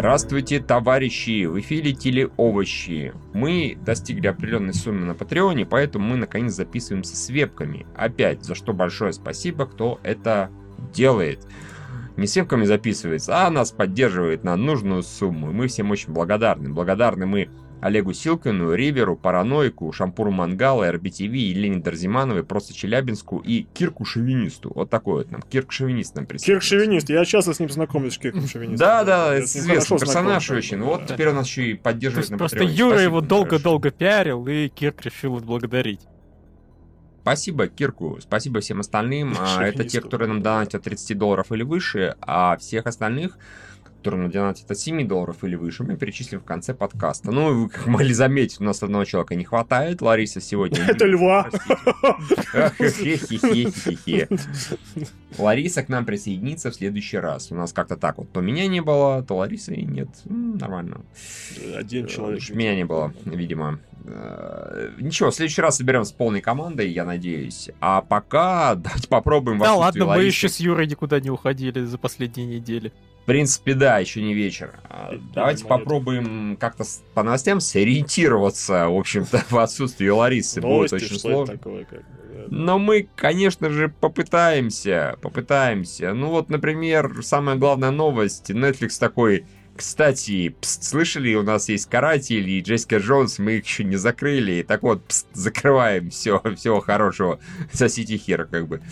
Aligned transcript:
Здравствуйте, 0.00 0.60
товарищи! 0.60 1.44
В 1.44 1.60
эфире 1.60 1.92
телеовощи. 1.92 3.12
Мы 3.34 3.76
достигли 3.84 4.28
определенной 4.28 4.72
суммы 4.72 5.04
на 5.04 5.14
Патреоне, 5.14 5.66
поэтому 5.66 6.06
мы 6.08 6.16
наконец 6.16 6.54
записываемся 6.54 7.14
с 7.14 7.28
вебками. 7.28 7.86
Опять, 7.94 8.42
за 8.42 8.54
что 8.54 8.72
большое 8.72 9.12
спасибо, 9.12 9.66
кто 9.66 10.00
это 10.02 10.50
делает. 10.94 11.46
Не 12.16 12.26
с 12.26 12.34
вебками 12.34 12.64
записывается, 12.64 13.46
а 13.46 13.50
нас 13.50 13.72
поддерживает 13.72 14.42
на 14.42 14.56
нужную 14.56 15.02
сумму. 15.02 15.52
Мы 15.52 15.66
всем 15.68 15.90
очень 15.90 16.14
благодарны. 16.14 16.70
Благодарны 16.70 17.26
мы 17.26 17.50
Олегу 17.80 18.12
Силкину, 18.12 18.74
Риверу, 18.74 19.16
Параноику, 19.16 19.90
Шампуру 19.92 20.30
Мангала, 20.30 20.90
РБТВ, 20.92 21.20
Елене 21.20 21.80
Дарзимановой, 21.80 22.44
Просто 22.44 22.74
Челябинску 22.74 23.38
и 23.38 23.62
Кирку 23.74 24.04
Шовинисту. 24.04 24.72
Вот 24.74 24.90
такой 24.90 25.24
вот 25.24 25.30
нам. 25.30 25.42
Кирк 25.42 25.72
Шовинист 25.72 26.14
нам 26.14 26.26
Кирк 26.26 26.62
Шовинист. 26.62 27.08
Я 27.08 27.24
часто 27.24 27.54
с 27.54 27.60
ним 27.60 27.70
знакомлюсь, 27.70 28.18
Кирком 28.18 28.46
Шовинистом. 28.46 28.86
Да, 28.86 29.04
да, 29.04 29.34
это 29.34 29.44
известный 29.46 29.98
персонаж 29.98 30.44
знаком, 30.44 30.58
очень. 30.58 30.82
Вот 30.82 31.06
теперь 31.06 31.30
он 31.30 31.36
нас 31.36 31.46
еще 31.46 31.70
и 31.70 31.74
поддерживает 31.74 32.30
на 32.30 32.38
Просто 32.38 32.64
Юра 32.64 33.00
его 33.00 33.20
долго-долго 33.20 33.90
пиарил, 33.90 34.46
и 34.46 34.68
Кирк 34.68 35.02
решил 35.02 35.36
отблагодарить. 35.36 36.00
Спасибо 37.22 37.66
Кирку, 37.66 38.18
спасибо 38.20 38.60
всем 38.60 38.80
остальным. 38.80 39.34
А, 39.38 39.62
это 39.62 39.84
те, 39.84 40.00
которые 40.00 40.28
нам 40.28 40.42
донатят 40.42 40.76
от 40.76 40.82
30 40.84 41.18
долларов 41.18 41.52
или 41.52 41.62
выше, 41.62 42.16
а 42.20 42.56
всех 42.56 42.86
остальных 42.86 43.38
который 44.00 44.18
на 44.18 44.30
донатит 44.30 44.70
от 44.70 44.78
7 44.78 45.06
долларов 45.06 45.44
или 45.44 45.56
выше, 45.56 45.84
мы 45.84 45.94
перечислим 45.94 46.40
в 46.40 46.44
конце 46.44 46.72
подкаста. 46.72 47.30
Ну, 47.30 47.64
вы 47.64 47.68
как 47.68 47.86
могли 47.86 48.14
заметить, 48.14 48.58
у 48.58 48.64
нас 48.64 48.82
одного 48.82 49.04
человека 49.04 49.34
не 49.34 49.44
хватает. 49.44 50.00
Лариса 50.00 50.40
сегодня... 50.40 50.82
Это 50.88 51.04
льва! 51.04 51.50
Лариса 55.38 55.82
к 55.82 55.88
нам 55.90 56.06
присоединится 56.06 56.70
в 56.70 56.74
следующий 56.74 57.18
раз. 57.18 57.52
У 57.52 57.54
нас 57.54 57.74
как-то 57.74 57.96
так 57.96 58.16
вот. 58.16 58.32
То 58.32 58.40
меня 58.40 58.66
не 58.68 58.80
было, 58.80 59.22
то 59.22 59.36
Ларисы 59.36 59.76
нет. 59.76 60.08
Нормально. 60.24 61.02
Один 61.76 62.06
человек. 62.06 62.48
Меня 62.50 62.74
не 62.74 62.84
было, 62.84 63.12
видимо. 63.26 63.80
Э, 64.04 64.92
ничего, 64.98 65.30
в 65.30 65.34
следующий 65.34 65.60
раз 65.60 65.76
соберемся 65.76 66.10
с 66.10 66.12
полной 66.12 66.40
командой, 66.40 66.90
я 66.90 67.04
надеюсь. 67.04 67.68
А 67.80 68.00
пока 68.00 68.74
давайте 68.74 69.08
попробуем... 69.08 69.58
Да 69.58 69.74
ладно, 69.74 70.06
мы 70.06 70.24
еще 70.24 70.48
с 70.48 70.58
Юрой 70.58 70.86
никуда 70.86 71.20
не 71.20 71.30
уходили 71.30 71.84
за 71.84 71.98
последние 71.98 72.46
недели. 72.46 72.92
В 73.30 73.32
принципе, 73.32 73.74
да, 73.74 74.00
еще 74.00 74.22
не 74.22 74.34
вечер. 74.34 74.80
А, 74.88 75.16
давайте 75.32 75.64
попробуем 75.64 76.56
как-то 76.58 76.82
по 77.14 77.22
новостям 77.22 77.60
сориентироваться, 77.60 78.88
в 78.88 78.98
общем-то, 78.98 79.44
в 79.50 79.58
отсутствии 79.58 80.08
Ларисы. 80.08 80.60
Новости, 80.60 80.94
Будет 80.94 81.04
очень 81.04 81.20
сложно. 81.20 81.56
Такое, 81.56 81.84
как... 81.84 82.02
Но 82.48 82.80
мы, 82.80 83.08
конечно 83.14 83.70
же, 83.70 83.88
попытаемся, 83.88 85.16
попытаемся. 85.22 86.12
Ну 86.12 86.30
вот, 86.30 86.50
например, 86.50 87.22
самая 87.22 87.54
главная 87.54 87.92
новость. 87.92 88.50
Netflix 88.50 88.98
такой 88.98 89.46
кстати, 89.80 90.50
пст, 90.60 90.84
слышали, 90.84 91.34
у 91.34 91.42
нас 91.42 91.70
есть 91.70 91.88
Каратель 91.88 92.46
и 92.46 92.60
Джессика 92.60 92.98
Джонс, 92.98 93.38
мы 93.38 93.54
их 93.54 93.64
еще 93.64 93.82
не 93.82 93.96
закрыли. 93.96 94.62
Так 94.62 94.82
вот, 94.82 95.02
пст, 95.04 95.26
закрываем 95.32 96.10
все, 96.10 96.38
всего 96.56 96.80
хорошего 96.80 97.40
за 97.72 97.88
Сити 97.88 98.18
Хера, 98.18 98.44
как 98.44 98.68
бы. 98.68 98.82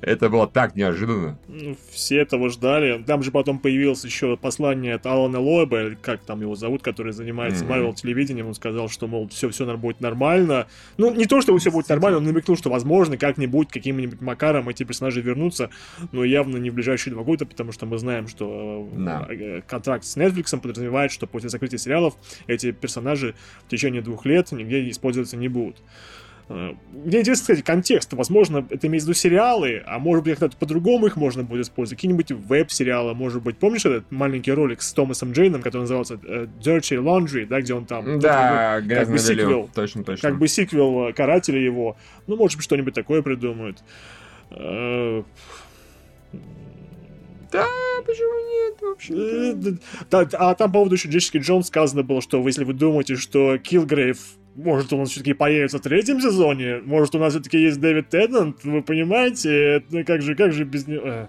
Это 0.00 0.28
было 0.28 0.48
так 0.48 0.74
неожиданно. 0.74 1.38
Ну, 1.46 1.76
все 1.92 2.18
этого 2.18 2.50
ждали. 2.50 3.00
Там 3.04 3.22
же 3.22 3.30
потом 3.30 3.60
появилось 3.60 4.04
еще 4.04 4.36
послание 4.36 4.96
от 4.96 5.06
Алана 5.06 5.38
Лойба, 5.38 5.92
как 6.02 6.24
там 6.24 6.40
его 6.40 6.56
зовут, 6.56 6.82
который 6.82 7.12
занимается 7.12 7.64
Marvel 7.64 7.90
mm-hmm. 7.90 7.94
телевидением. 7.94 8.48
Он 8.48 8.54
сказал, 8.54 8.88
что, 8.88 9.06
мол, 9.06 9.28
все, 9.28 9.48
все 9.48 9.64
будет 9.76 10.00
нормально. 10.00 10.66
Ну, 10.96 11.14
не 11.14 11.26
то, 11.26 11.40
что 11.40 11.56
все 11.56 11.70
будет 11.70 11.88
нормально, 11.88 12.18
он 12.18 12.24
намекнул, 12.24 12.56
что, 12.56 12.68
возможно, 12.68 13.16
как-нибудь, 13.16 13.68
каким-нибудь 13.68 14.20
макаром 14.20 14.68
эти 14.68 14.82
персонажи 14.82 15.20
вернутся, 15.20 15.70
но 16.10 16.24
явно 16.24 16.56
не 16.56 16.70
в 16.70 16.74
ближайшие 16.74 17.14
два 17.14 17.22
года, 17.22 17.46
потому 17.46 17.70
что 17.70 17.86
мы 17.86 17.98
знаем, 17.98 18.26
что 18.26 18.88
no. 18.92 19.62
контракт 19.68 20.04
с 20.04 20.16
Netflix 20.16 20.31
Netflix 20.32 20.58
подразумевает, 20.60 21.12
что 21.12 21.26
после 21.26 21.48
закрытия 21.48 21.78
сериалов 21.78 22.14
эти 22.46 22.72
персонажи 22.72 23.34
в 23.66 23.70
течение 23.70 24.02
двух 24.02 24.26
лет 24.26 24.52
нигде 24.52 24.88
использоваться 24.88 25.36
не 25.36 25.48
будут. 25.48 25.82
Э, 26.48 26.74
мне 26.92 27.20
интересно, 27.20 27.42
кстати, 27.42 27.62
контекст. 27.62 28.12
Возможно, 28.12 28.66
это 28.68 28.86
имеется 28.86 29.06
в 29.06 29.10
виду 29.10 29.18
сериалы, 29.18 29.82
а 29.86 29.98
может 29.98 30.24
быть, 30.24 30.38
как-то 30.38 30.56
по-другому 30.56 31.06
их 31.06 31.16
можно 31.16 31.42
будет 31.42 31.66
использовать. 31.66 31.98
Какие-нибудь 31.98 32.32
веб-сериалы, 32.32 33.14
может 33.14 33.42
быть. 33.42 33.58
Помнишь 33.58 33.86
этот 33.86 34.10
маленький 34.10 34.52
ролик 34.52 34.82
с 34.82 34.92
Томасом 34.92 35.32
Джейном, 35.32 35.62
который 35.62 35.82
назывался 35.82 36.14
uh, 36.14 36.48
Dirty 36.60 36.98
Laundry, 36.98 37.46
да, 37.46 37.60
где 37.60 37.74
он 37.74 37.86
там... 37.86 38.18
Да, 38.18 38.80
как, 38.80 38.88
как 38.88 39.10
бы 39.10 39.18
сиквел. 39.18 39.70
Точно, 39.74 40.04
точно. 40.04 40.28
Как 40.28 40.38
бы 40.38 40.48
сиквел 40.48 41.08
э, 41.08 41.12
Карателя 41.12 41.58
его. 41.58 41.96
Ну, 42.26 42.36
может 42.36 42.56
быть, 42.56 42.64
что-нибудь 42.64 42.94
такое 42.94 43.22
придумают. 43.22 43.82
Да, 47.52 47.66
почему 48.06 48.48
нет 48.48 48.82
вообще? 48.82 49.76
Да, 50.10 50.28
а 50.32 50.54
там 50.54 50.72
по 50.72 50.78
поводу 50.78 50.94
еще 50.94 51.08
Джессики 51.08 51.38
Джонс 51.38 51.68
сказано 51.68 52.02
было, 52.02 52.20
что 52.20 52.44
если 52.46 52.64
вы 52.64 52.72
думаете, 52.72 53.16
что 53.16 53.58
Килгрейв 53.58 54.18
может, 54.54 54.92
у 54.92 54.98
нас 54.98 55.10
все-таки 55.10 55.32
появится 55.32 55.78
в 55.78 55.82
третьем 55.82 56.20
сезоне? 56.20 56.80
Может, 56.84 57.14
у 57.14 57.18
нас 57.18 57.32
все-таки 57.32 57.58
есть 57.58 57.80
Дэвид 57.80 58.10
Теннант? 58.10 58.64
Вы 58.64 58.82
понимаете? 58.82 59.82
Ну, 59.90 60.04
как 60.04 60.20
же, 60.20 60.34
как 60.34 60.52
же 60.52 60.64
без 60.64 60.86
него... 60.86 61.02
А, 61.04 61.28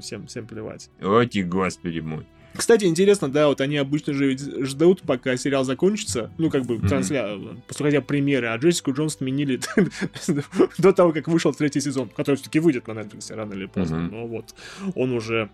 всем, 0.00 0.26
всем 0.26 0.46
плевать. 0.46 0.90
Оти, 1.00 1.42
господи 1.42 2.00
мой. 2.00 2.26
Кстати, 2.54 2.84
интересно, 2.84 3.30
да, 3.30 3.48
вот 3.48 3.60
они 3.60 3.76
обычно 3.76 4.12
же 4.12 4.36
ждут, 4.64 5.02
пока 5.02 5.36
сериал 5.36 5.64
закончится, 5.64 6.30
ну, 6.36 6.50
как 6.50 6.64
бы, 6.64 6.76
mm-hmm. 6.76 6.88
трансля... 6.88 7.38
после 7.66 7.86
хотя 7.86 8.00
премьеры, 8.00 8.48
а 8.48 8.56
Джессику 8.56 8.92
Джонс 8.92 9.14
сменили 9.14 9.60
до 10.78 10.92
того, 10.92 11.12
как 11.12 11.28
вышел 11.28 11.52
третий 11.54 11.80
сезон, 11.80 12.08
который 12.08 12.36
все-таки 12.36 12.58
выйдет 12.58 12.88
на 12.88 12.92
Netflix 12.92 13.34
рано 13.34 13.54
или 13.54 13.66
поздно, 13.66 13.96
mm-hmm. 13.96 14.10
но 14.10 14.26
вот, 14.26 14.54
он 14.94 15.12
уже... 15.12 15.50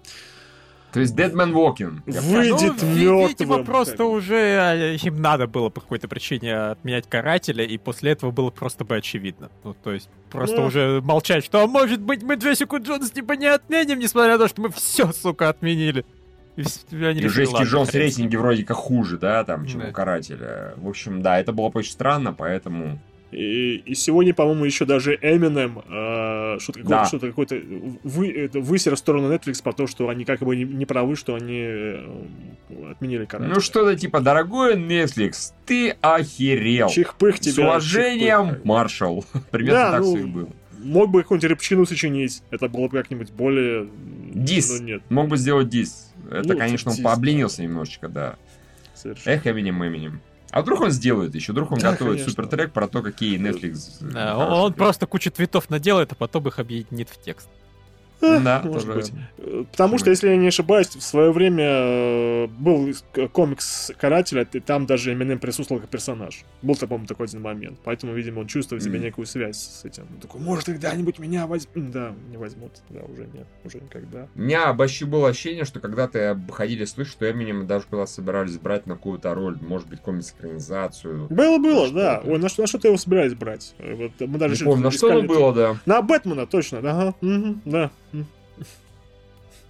То 0.93 1.01
есть 1.01 1.15
Dead 1.15 1.33
Man 1.33 1.53
Walking. 1.53 2.01
Выйдет 2.07 2.81
ну, 2.81 2.89
мертвым. 2.89 3.29
Видимо, 3.29 3.65
просто 3.65 4.05
уже 4.05 4.35
э, 4.35 4.97
им 4.97 5.21
надо 5.21 5.47
было 5.47 5.69
по 5.69 5.83
какой-то 5.83 6.09
причине 6.09 6.57
отменять 6.57 7.07
Карателя, 7.07 7.67
и 7.67 7.77
после 7.77 8.13
этого 8.13 8.31
было 8.31 8.49
просто 8.51 8.87
бы 8.87 8.97
очевидно. 8.97 9.51
Ну, 9.63 9.75
то 9.75 9.93
есть 9.93 10.09
просто 10.31 10.57
ну. 10.57 10.67
уже 10.67 11.03
молчать, 11.03 11.45
что, 11.45 11.63
а 11.63 11.67
может 11.67 12.01
быть, 12.01 12.23
мы 12.23 12.37
Джессику 12.37 12.79
Джонс 12.79 13.11
типа 13.11 13.33
не 13.33 13.47
отменим, 13.47 13.99
несмотря 13.99 14.35
на 14.35 14.39
то, 14.39 14.49
что 14.49 14.63
мы 14.63 14.71
все, 14.71 15.13
сука, 15.13 15.51
отменили. 15.51 16.07
И 16.57 17.29
Жесть 17.29 17.55
Джонс 17.55 17.93
рейтинги 17.95 18.37
вроде 18.37 18.65
как 18.65 18.77
хуже, 18.77 19.19
да, 19.19 19.45
там, 19.45 19.67
чем 19.67 19.81
да. 19.81 19.89
у 19.89 19.93
Карателя. 19.93 20.75
В 20.77 20.89
общем, 20.89 21.23
да, 21.23 21.39
это 21.39 21.53
было 21.53 21.71
очень 21.75 21.93
странно, 21.93 22.33
поэтому... 22.33 22.99
И, 23.33 23.83
и 23.85 23.95
сегодня, 23.95 24.33
по-моему, 24.33 24.65
еще 24.65 24.85
даже 24.85 25.17
Eminem 25.17 25.83
э, 25.89 26.59
что-то 26.61 26.79
какое-то, 26.79 26.89
да. 26.89 27.05
что-то 27.07 27.27
какое-то 27.27 27.61
вы, 28.05 28.31
это, 28.31 28.61
высер 28.61 28.95
в 28.95 28.99
сторону 28.99 29.33
Netflix 29.33 29.63
по 29.63 29.73
то, 29.73 29.89
что 29.89 30.09
они 30.09 30.25
как 30.25 30.41
бы 30.41 30.55
не, 30.55 30.65
не 30.65 30.87
правы, 30.87 31.17
что 31.17 31.35
они 31.35 31.61
э, 31.61 32.09
отменили 32.93 33.25
карателя. 33.25 33.55
Ну 33.55 33.61
что-то 33.61 33.97
типа, 33.97 34.21
дорогой 34.21 34.77
Netflix, 34.77 35.53
ты 35.67 35.97
охерел. 36.01 36.89
Чихпых 36.89 37.41
тебя. 37.41 37.53
С 37.53 37.59
уважением, 37.59 38.61
Маршал. 38.63 39.25
Примерно 39.51 39.81
да, 39.81 39.91
так 39.91 40.01
ну, 40.03 40.15
все 40.15 40.25
и 40.25 40.27
было. 40.27 40.49
Мог 40.85 41.11
бы 41.11 41.23
какую-нибудь 41.23 41.51
репчину 41.51 41.85
сочинить, 41.85 42.43
это 42.51 42.69
было 42.69 42.87
бы 42.87 42.97
как-нибудь 42.97 43.33
более... 43.33 43.89
Дис. 44.35 44.79
Ну, 44.79 44.87
нет. 44.87 45.03
Мог 45.11 45.29
бы 45.29 45.37
сделать 45.37 45.69
дис. 45.69 46.06
Это, 46.31 46.49
ну, 46.49 46.59
конечно, 46.59 46.91
он 46.91 46.99
пообленился 46.99 47.63
немножечко, 47.63 48.09
да. 48.09 48.37
Совершенно. 48.95 49.35
Эх, 49.35 49.47
Эминем, 49.47 49.85
Эминем. 49.85 50.21
А 50.51 50.63
вдруг 50.63 50.81
он 50.81 50.91
сделает 50.91 51.35
еще? 51.35 51.53
Вдруг 51.53 51.73
он 51.73 51.79
да, 51.79 51.93
готовит 51.93 52.15
конечно. 52.15 52.31
супер 52.31 52.47
трек 52.47 52.73
про 52.73 52.89
то, 52.89 53.03
какие 53.03 53.39
Netflix... 53.39 53.99
Да, 54.01 54.37
он 54.39 54.73
просто 54.73 55.07
кучу 55.07 55.31
твитов 55.31 55.69
наделает, 55.71 56.13
а 56.13 56.15
потом 56.15 56.49
их 56.49 56.59
объединит 56.59 57.11
в 57.11 57.21
текст. 57.21 57.49
Да, 58.21 58.63
может 58.65 58.95
быть. 58.95 59.13
Потому 59.71 59.99
что, 59.99 60.11
если 60.11 60.29
я 60.29 60.37
не 60.37 60.49
ошибаюсь, 60.49 60.89
в 60.89 61.03
свое 61.03 61.33
время 61.33 61.65
э, 61.67 62.47
был 62.47 62.89
комикс 63.33 63.93
Карателя, 63.99 64.47
и 64.51 64.61
там 64.61 64.87
даже 64.87 65.13
Эминем 65.13 65.39
присутствовал 65.39 65.81
как 65.81 65.91
персонаж. 65.91 66.45
Был, 66.63 66.75
по-моему, 66.75 67.07
такой 67.07 67.27
один 67.27 67.43
момент. 67.43 67.79
Поэтому, 67.85 68.13
видимо, 68.15 68.41
он 68.41 68.47
чувствует 68.47 68.83
в 68.83 68.85
себе 68.85 68.99
некую 68.99 69.27
связь 69.27 69.59
с 69.59 69.85
этим. 69.85 70.05
Он 70.15 70.21
такой, 70.21 70.41
может, 70.41 70.67
когда-нибудь 70.67 71.19
меня 71.19 71.47
возьмут. 71.47 71.91
Да, 71.91 72.15
не 72.31 72.37
возьмут. 72.37 72.73
Да, 72.89 73.01
уже 73.03 73.27
нет. 73.33 73.47
Уже 73.65 73.79
никогда. 73.79 74.27
У 74.35 74.41
меня 74.41 74.73
вообще 74.73 75.07
было 75.07 75.29
ощущение, 75.29 75.65
что 75.65 75.81
когда-то 75.81 76.41
ходили 76.51 76.85
слышать, 76.85 77.13
что 77.13 77.31
Эминем 77.31 77.67
даже 77.67 77.85
когда 77.91 78.07
собирались 78.07 78.59
брать 78.59 78.87
на 78.87 78.95
какую-то 78.95 79.35
роль, 79.35 79.59
может 79.61 79.89
быть, 79.89 80.01
комикс-экранизацию. 80.01 81.27
Было-было, 81.31 81.91
да. 81.91 82.23
Ой, 82.25 82.39
на 82.39 82.49
что, 82.49 82.63
на 82.63 82.67
что-то 82.67 82.89
его 82.89 82.97
собирались 82.97 83.35
брать? 83.35 83.75
Вот, 83.79 84.13
мы 84.21 84.39
даже 84.39 84.57
не 84.57 84.65
помню, 84.65 84.85
на 84.85 84.91
что 84.91 85.23
было, 85.23 85.53
да. 85.53 85.77
На 85.87 86.03
Бэтмена, 86.03 86.47
точно, 86.47 86.79
ага. 86.79 87.15
Угу, 87.21 87.61
да. 87.65 87.91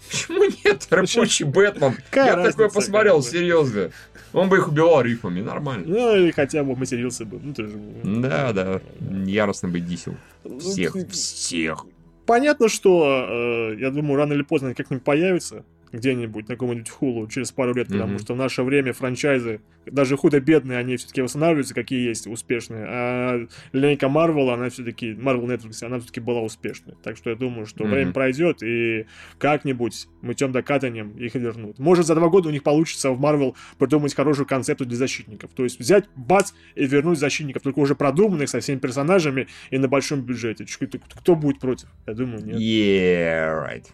Почему 0.09 0.45
нет? 0.65 0.87
Рабочий 0.91 1.45
Бэтмен. 1.45 1.97
Я 2.15 2.37
такой 2.37 2.71
посмотрел, 2.71 3.23
серьезно. 3.23 3.91
Он 4.33 4.49
бы 4.49 4.59
их 4.59 4.69
убивал 4.69 5.01
рифмами, 5.01 5.41
нормально. 5.41 5.85
Ну, 5.87 6.17
или 6.17 6.31
хотя 6.31 6.63
бы 6.63 6.77
матерился 6.77 7.25
бы. 7.25 7.41
Ну, 7.43 7.55
тоже... 7.55 7.73
Да, 8.05 8.53
да. 8.53 8.81
Яростно 9.01 9.69
бы 9.69 9.81
дисел. 9.81 10.15
Всех, 10.61 10.95
всех. 11.11 11.87
Понятно, 12.27 12.69
что, 12.69 13.27
э, 13.29 13.77
я 13.79 13.91
думаю, 13.91 14.17
рано 14.17 14.33
или 14.33 14.43
поздно 14.43 14.69
они 14.69 14.75
как-нибудь 14.75 15.05
появятся. 15.05 15.65
Где-нибудь 15.93 16.49
на 16.49 16.55
каком-нибудь 16.55 16.89
хулу 16.89 17.27
через 17.29 17.53
пару 17.53 17.75
лет, 17.75 17.89
потому 17.89 18.15
mm-hmm. 18.15 18.23
что 18.23 18.35
в 18.35 18.37
наше 18.37 18.63
время 18.63 18.93
франчайзы, 18.93 19.61
даже 19.87 20.17
худо-бедные, 20.17 20.79
они 20.79 20.97
все-таки 20.97 21.23
восстанавливаются, 21.23 21.75
какие 21.75 22.07
есть 22.07 22.27
успешные. 22.27 22.85
А 22.87 23.47
линейка 23.73 24.07
Marvel, 24.07 24.53
она 24.53 24.69
все-таки, 24.69 25.13
Marvel 25.13 25.47
Netflix, 25.47 25.85
она 25.85 25.99
все-таки 25.99 26.21
была 26.21 26.41
успешной. 26.41 26.97
Так 27.03 27.17
что 27.17 27.31
я 27.31 27.37
думаю, 27.37 27.67
что 27.67 27.85
mm-hmm. 27.85 27.89
время 27.89 28.13
пройдет, 28.13 28.63
и 28.63 29.07
как-нибудь 29.39 30.09
мытьем 30.23 30.53
да 30.53 30.63
катанием 30.63 31.17
их 31.17 31.35
вернут. 31.35 31.79
Может, 31.79 32.07
за 32.07 32.15
два 32.15 32.29
года 32.29 32.49
у 32.49 32.53
них 32.53 32.63
получится 32.63 33.11
в 33.11 33.21
Marvel 33.21 33.55
придумать 33.79 34.15
хорошую 34.15 34.47
концепту 34.47 34.85
для 34.85 34.97
защитников. 34.97 35.53
То 35.55 35.65
есть 35.65 35.79
взять, 35.79 36.05
бац, 36.17 36.53
и 36.75 36.85
вернуть 36.87 37.19
защитников, 37.19 37.63
только 37.63 37.79
уже 37.79 37.95
продуманных, 37.95 38.49
со 38.49 38.61
всеми 38.61 38.79
персонажами 38.79 39.47
и 39.71 39.79
на 39.79 39.89
большом 39.89 40.23
бюджете. 40.23 40.67
Кто 41.15 41.35
будет 41.35 41.61
против? 41.61 41.89
Я 42.07 42.15
думаю, 42.15 42.45
нет. 42.45 42.57
Yeah, 42.57 43.65
right. 43.65 43.85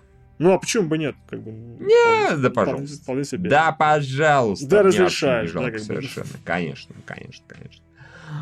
Ну, 0.43 0.53
а 0.53 0.59
почему 0.59 0.89
бы 0.89 0.99
нет? 0.99 1.15
Как 1.29 1.41
бы, 1.41 1.53
нет, 1.53 2.41
да, 2.41 2.51
пожалуйста. 2.51 3.03
Вполне 3.03 3.25
себе. 3.25 3.49
Да, 3.49 3.71
пожалуйста. 3.71 4.67
Да, 4.67 4.83
разрешаешь. 4.83 5.53
Да, 5.53 5.79
совершенно. 5.79 6.27
Конечно, 6.45 6.95
конечно, 7.07 7.45
конечно. 7.47 7.85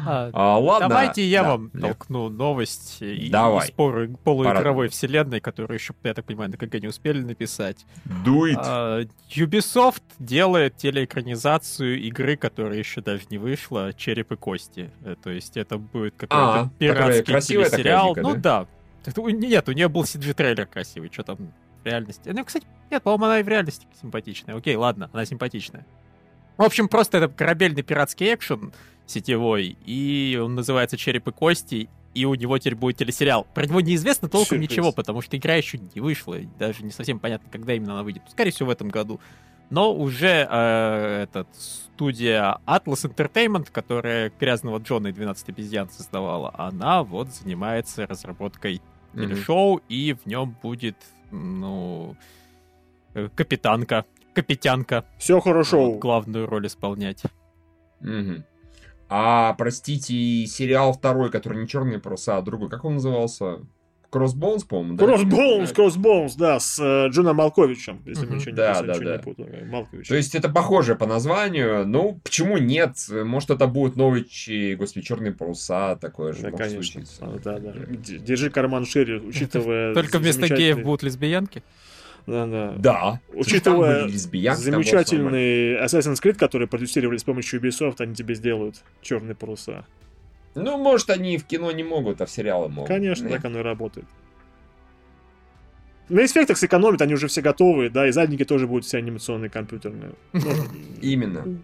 А, 0.06 0.31
а, 0.32 0.58
ладно. 0.58 0.88
Давайте 0.88 1.23
я 1.23 1.43
да, 1.43 1.49
вам 1.50 1.70
да. 1.75 1.88
толкну 1.88 2.31
новость 2.31 3.02
Давай. 3.31 3.67
из 3.67 3.69
споры 3.69 4.17
полуигровой 4.25 4.87
Пора. 4.87 4.88
вселенной, 4.88 5.41
которую 5.41 5.79
еще, 5.79 5.93
я 6.05 6.14
так 6.14 6.25
понимаю, 6.25 6.50
на 6.50 6.56
КГ 6.56 6.81
не 6.81 6.88
успели 6.88 7.20
написать. 7.23 7.85
It. 8.06 8.55
А, 8.56 9.02
Ubisoft 9.35 10.02
делает 10.19 10.76
телеэкранизацию 10.76 12.00
игры, 12.00 12.37
которая 12.37 12.79
еще 12.79 13.02
даже 13.02 13.25
не 13.29 13.37
вышла, 13.37 13.93
«Череп 13.93 14.32
и 14.32 14.37
кости». 14.37 14.91
Э, 15.05 15.17
то 15.23 15.29
есть 15.29 15.56
это 15.56 15.76
будет 15.76 16.14
какой-то 16.14 16.61
а, 16.61 16.70
пиратский 16.79 17.41
телесериал. 17.41 18.14
Дика, 18.14 18.23
ну 18.23 18.35
да? 18.37 18.67
да. 19.05 19.23
Нет, 19.32 19.69
у 19.69 19.73
нее 19.73 19.88
был 19.88 20.05
CG-трейлер 20.05 20.67
красивый, 20.67 21.11
что 21.12 21.25
там 21.25 21.52
в 21.82 21.86
реальности. 21.86 22.30
Ну, 22.30 22.44
кстати, 22.44 22.66
нет, 22.90 23.02
по-моему, 23.02 23.24
она 23.26 23.40
и 23.40 23.42
в 23.42 23.48
реальности 23.48 23.86
симпатичная. 24.00 24.56
Окей, 24.56 24.76
ладно, 24.76 25.10
она 25.12 25.24
симпатичная. 25.24 25.86
В 26.56 26.62
общем, 26.62 26.88
просто 26.88 27.18
это 27.18 27.28
корабельный 27.28 27.82
пиратский 27.82 28.34
экшен 28.34 28.72
сетевой, 29.06 29.76
и 29.86 30.38
он 30.42 30.54
называется 30.54 30.96
«Череп 30.96 31.28
и 31.28 31.32
кости», 31.32 31.88
и 32.14 32.24
у 32.24 32.34
него 32.34 32.58
теперь 32.58 32.74
будет 32.74 32.96
телесериал. 32.96 33.46
Про 33.54 33.66
него 33.66 33.80
неизвестно 33.80 34.28
толком 34.28 34.58
Сюрприз. 34.58 34.70
ничего, 34.70 34.92
потому 34.92 35.20
что 35.22 35.36
игра 35.36 35.54
еще 35.54 35.78
не 35.94 36.00
вышла, 36.00 36.34
и 36.34 36.46
даже 36.58 36.82
не 36.82 36.90
совсем 36.90 37.18
понятно, 37.18 37.48
когда 37.50 37.74
именно 37.74 37.92
она 37.92 38.02
выйдет. 38.02 38.22
Скорее 38.28 38.50
всего, 38.50 38.68
в 38.68 38.72
этом 38.72 38.88
году. 38.88 39.20
Но 39.70 39.94
уже 39.94 40.48
э, 40.50 41.22
этот 41.22 41.48
студия 41.54 42.58
Atlas 42.66 43.08
Entertainment, 43.08 43.68
которая 43.70 44.32
Грязного 44.40 44.78
Джона 44.78 45.08
и 45.08 45.12
12 45.12 45.48
обезьян 45.48 45.88
создавала, 45.88 46.52
она 46.58 47.04
вот 47.04 47.28
занимается 47.28 48.06
разработкой 48.06 48.82
mm-hmm. 49.12 49.20
телешоу, 49.20 49.80
и 49.88 50.14
в 50.14 50.26
нем 50.26 50.56
будет 50.60 50.96
ну, 51.30 52.16
э, 53.14 53.28
капитанка, 53.34 54.04
капитянка. 54.34 55.04
Все 55.18 55.40
хорошо. 55.40 55.92
главную 55.98 56.46
роль 56.46 56.66
исполнять. 56.66 57.22
Угу. 58.00 58.44
А, 59.08 59.54
простите, 59.54 60.46
сериал 60.46 60.92
второй, 60.92 61.30
который 61.30 61.60
не 61.62 61.68
черные 61.68 61.98
паруса, 61.98 62.36
а 62.36 62.42
другой, 62.42 62.70
как 62.70 62.84
он 62.84 62.94
назывался? 62.94 63.60
Кроссбоунс, 64.10 64.64
по-моему, 64.64 64.96
да? 64.96 65.06
Кроссбоунс, 65.06 65.72
Кроссбоунс, 65.72 66.34
да, 66.34 66.58
с 66.58 66.78
э, 66.78 67.08
Джоном 67.10 67.36
Малковичем, 67.36 68.02
если 68.06 68.26
мы 68.26 68.36
ничего, 68.36 68.56
да, 68.56 68.80
не, 68.80 68.86
да, 68.86 68.98
да. 68.98 69.16
не 69.16 69.22
путаем. 69.22 69.68
Малкович. 69.68 70.08
То 70.08 70.16
есть 70.16 70.34
это 70.34 70.48
похоже 70.48 70.96
по 70.96 71.06
названию, 71.06 71.86
ну, 71.86 72.20
почему 72.24 72.58
нет? 72.58 72.96
Может, 73.08 73.50
это 73.50 73.66
будет 73.66 73.96
новый, 73.96 74.22
господи, 74.74 75.06
черные 75.06 75.32
паруса, 75.32 75.96
такое 75.96 76.32
же. 76.32 76.42
Да, 76.42 76.50
конечно. 76.50 77.02
А, 77.20 77.38
да, 77.42 77.58
да. 77.58 77.72
Держи 77.96 78.50
карман 78.50 78.84
шире, 78.84 79.20
учитывая... 79.24 79.94
Только 79.94 80.18
вместо 80.18 80.48
геев 80.48 80.82
будут 80.82 81.02
лесбиянки? 81.02 81.62
Да, 82.26 82.46
да. 82.46 82.74
Да. 82.76 83.20
Учитывая 83.32 84.08
замечательный 84.08 85.82
Assassin's 85.84 86.20
Creed, 86.22 86.34
который 86.34 86.66
продюсировали 86.66 87.16
с 87.16 87.24
помощью 87.24 87.60
Ubisoft, 87.60 87.96
они 87.98 88.14
тебе 88.14 88.34
сделают 88.34 88.76
черные 89.02 89.34
паруса. 89.34 89.84
Ну, 90.55 90.79
может, 90.79 91.11
они 91.11 91.38
в 91.38 91.44
кино 91.44 91.70
не 91.70 91.82
могут, 91.82 92.20
а 92.20 92.26
в 92.26 92.31
сериалы 92.31 92.69
могут. 92.69 92.88
Конечно, 92.88 93.25
Нет. 93.25 93.37
так 93.37 93.44
оно 93.44 93.61
и 93.61 93.62
работает. 93.62 94.06
На 96.08 96.25
эффектах 96.25 96.58
сэкономят, 96.58 97.00
они 97.02 97.14
уже 97.14 97.29
все 97.29 97.41
готовы, 97.41 97.88
да, 97.88 98.08
и 98.08 98.11
задники 98.11 98.44
тоже 98.44 98.67
будут 98.67 98.85
все 98.85 98.99
анимационные, 98.99 99.49
компьютерные. 99.49 100.11
Именно. 101.00 101.62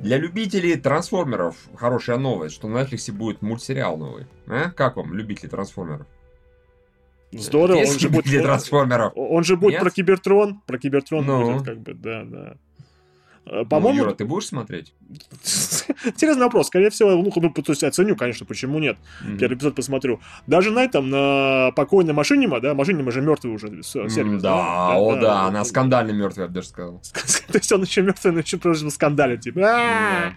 Для 0.00 0.18
любителей 0.18 0.74
трансформеров 0.74 1.56
хорошая 1.76 2.18
новость, 2.18 2.56
что 2.56 2.68
на 2.68 2.82
Netflix 2.82 3.12
будет 3.12 3.40
мультсериал 3.40 3.96
новый. 3.96 4.26
А? 4.48 4.70
Как 4.72 4.96
вам, 4.96 5.14
любители 5.14 5.48
трансформеров? 5.48 6.08
Здорово, 7.30 7.78
он 7.78 7.98
же 7.98 8.08
будет... 8.08 8.42
трансформеров. 8.42 9.12
Он 9.14 9.44
же 9.44 9.56
будет 9.56 9.78
про 9.78 9.90
Кибертрон, 9.90 10.60
про 10.66 10.78
Кибертрон 10.78 11.24
ну. 11.24 11.52
будет, 11.52 11.64
как 11.64 11.78
бы, 11.78 11.94
да, 11.94 12.24
да. 12.24 12.56
Э, 13.46 13.64
по-моему... 13.64 13.98
Ну, 13.98 14.04
Юра, 14.06 14.14
ты 14.14 14.24
будешь 14.24 14.46
смотреть? 14.46 14.92
Интересный 16.04 16.44
вопрос. 16.44 16.68
Скорее 16.68 16.90
всего, 16.90 17.10
ну, 17.10 17.32
ну, 17.34 17.50
то 17.50 17.72
есть 17.72 17.84
оценю, 17.84 18.16
конечно, 18.16 18.46
почему 18.46 18.78
нет. 18.78 18.96
Mm-hmm. 19.24 19.38
Первый 19.38 19.56
эпизод 19.56 19.74
посмотрю. 19.74 20.20
Даже 20.46 20.70
на 20.70 20.84
этом, 20.84 21.10
на 21.10 21.72
покойной 21.72 22.14
Машинима, 22.14 22.60
да, 22.60 22.74
Машинима 22.74 23.10
же 23.10 23.20
мертвый 23.20 23.54
уже 23.54 23.82
сервис. 23.82 24.42
Да, 24.42 24.56
да, 24.56 24.96
о, 24.96 25.14
да, 25.14 25.20
да, 25.20 25.40
она 25.42 25.64
скандально 25.64 26.12
мертвая, 26.12 26.46
я 26.46 26.48
бы 26.48 26.54
даже 26.54 26.68
сказал. 26.68 27.00
То 27.48 27.58
есть 27.58 27.70
он 27.72 27.82
еще 27.82 28.02
мертвый, 28.02 28.32
но 28.32 28.40
еще 28.40 28.58
просто 28.58 28.90
скандалит, 28.90 29.40
типа. 29.40 30.34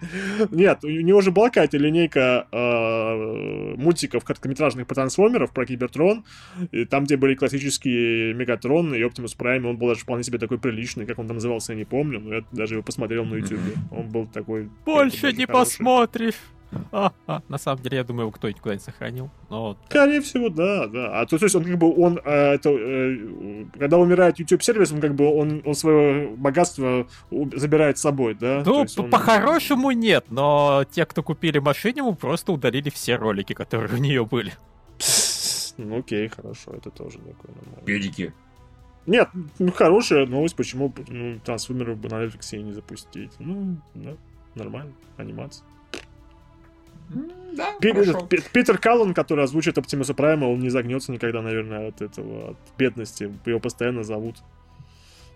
Нет, 0.50 0.84
у 0.84 0.88
него 0.88 1.20
же 1.20 1.30
была 1.30 1.48
какая-то 1.48 1.76
линейка 1.76 2.46
а, 2.50 3.74
мультиков 3.76 4.24
короткометражных 4.24 4.86
по 4.86 4.94
трансформеров 4.94 5.52
про 5.52 5.66
Кибертрон, 5.66 6.24
там, 6.90 7.04
где 7.04 7.16
были 7.16 7.34
классические 7.34 8.34
Мегатрон 8.34 8.94
и 8.94 9.02
Оптимус 9.02 9.34
Прайм, 9.34 9.66
он 9.66 9.76
был 9.76 9.88
даже 9.88 10.00
вполне 10.00 10.24
себе 10.24 10.38
такой 10.38 10.58
приличный, 10.58 11.06
как 11.06 11.18
он 11.18 11.26
там 11.26 11.36
назывался, 11.36 11.72
я 11.72 11.78
не 11.78 11.84
помню, 11.84 12.20
но 12.20 12.34
я 12.34 12.44
даже 12.52 12.74
его 12.74 12.82
посмотрел 12.82 13.24
на 13.24 13.36
YouTube. 13.36 13.60
Он 13.90 14.08
был 14.08 14.26
такой... 14.26 14.68
Больше 14.84 15.32
не 15.42 15.46
посмотришь! 15.46 16.36
А, 16.90 17.12
а, 17.26 17.42
на 17.48 17.58
самом 17.58 17.82
деле, 17.82 17.98
я 17.98 18.04
думаю, 18.04 18.22
его 18.22 18.30
кто-нибудь 18.30 18.62
куда-нибудь 18.62 18.84
сохранил. 18.84 19.30
Но... 19.50 19.76
Скорее 19.88 20.20
всего, 20.20 20.48
да, 20.48 20.86
да. 20.86 21.20
А 21.20 21.26
то, 21.26 21.38
то 21.38 21.44
есть 21.44 21.54
он 21.54 21.64
как 21.64 21.76
бы, 21.78 21.94
он, 21.94 22.18
э, 22.24 22.54
это, 22.54 22.70
э, 22.70 23.66
когда 23.78 23.98
умирает 23.98 24.38
YouTube-сервис, 24.38 24.92
он 24.92 25.00
как 25.00 25.14
бы, 25.14 25.26
он, 25.26 25.62
он 25.64 25.74
свое 25.74 26.28
богатство 26.28 27.06
забирает 27.30 27.98
с 27.98 28.02
собой, 28.02 28.34
да? 28.34 28.62
Ну, 28.64 28.86
он... 28.96 29.10
по-хорошему 29.10 29.90
нет, 29.90 30.26
но 30.30 30.84
те, 30.90 31.04
кто 31.04 31.22
купили 31.22 31.58
машину, 31.58 32.14
просто 32.14 32.52
удалили 32.52 32.90
все 32.90 33.16
ролики, 33.16 33.52
которые 33.52 33.94
у 33.94 33.98
нее 33.98 34.24
были. 34.24 34.52
Ну, 35.78 35.98
окей, 35.98 36.28
хорошо, 36.28 36.72
это 36.72 36.90
тоже 36.90 37.18
такое 37.18 37.54
нормально. 37.54 37.84
Педики. 37.84 38.32
Нет, 39.04 39.28
ну 39.58 39.72
хорошая 39.72 40.26
новость, 40.26 40.54
почему 40.54 40.94
ну, 41.08 41.40
трансформеров 41.40 41.98
бы 41.98 42.08
на 42.08 42.24
Netflix 42.24 42.56
не 42.56 42.72
запустить. 42.72 43.32
Ну, 43.40 43.76
да, 43.94 44.16
нормально, 44.54 44.92
анимация. 45.16 45.64
Да, 47.52 47.74
Пи- 47.80 48.42
Питер 48.52 48.78
Каллан, 48.78 49.12
который 49.12 49.44
озвучит 49.44 49.76
Оптимуса 49.76 50.14
Прайма, 50.14 50.46
он 50.46 50.60
не 50.60 50.70
загнется 50.70 51.12
никогда, 51.12 51.42
наверное, 51.42 51.88
от 51.88 52.00
этого, 52.00 52.50
от 52.50 52.56
бедности. 52.78 53.30
Его 53.44 53.60
постоянно 53.60 54.02
зовут. 54.02 54.36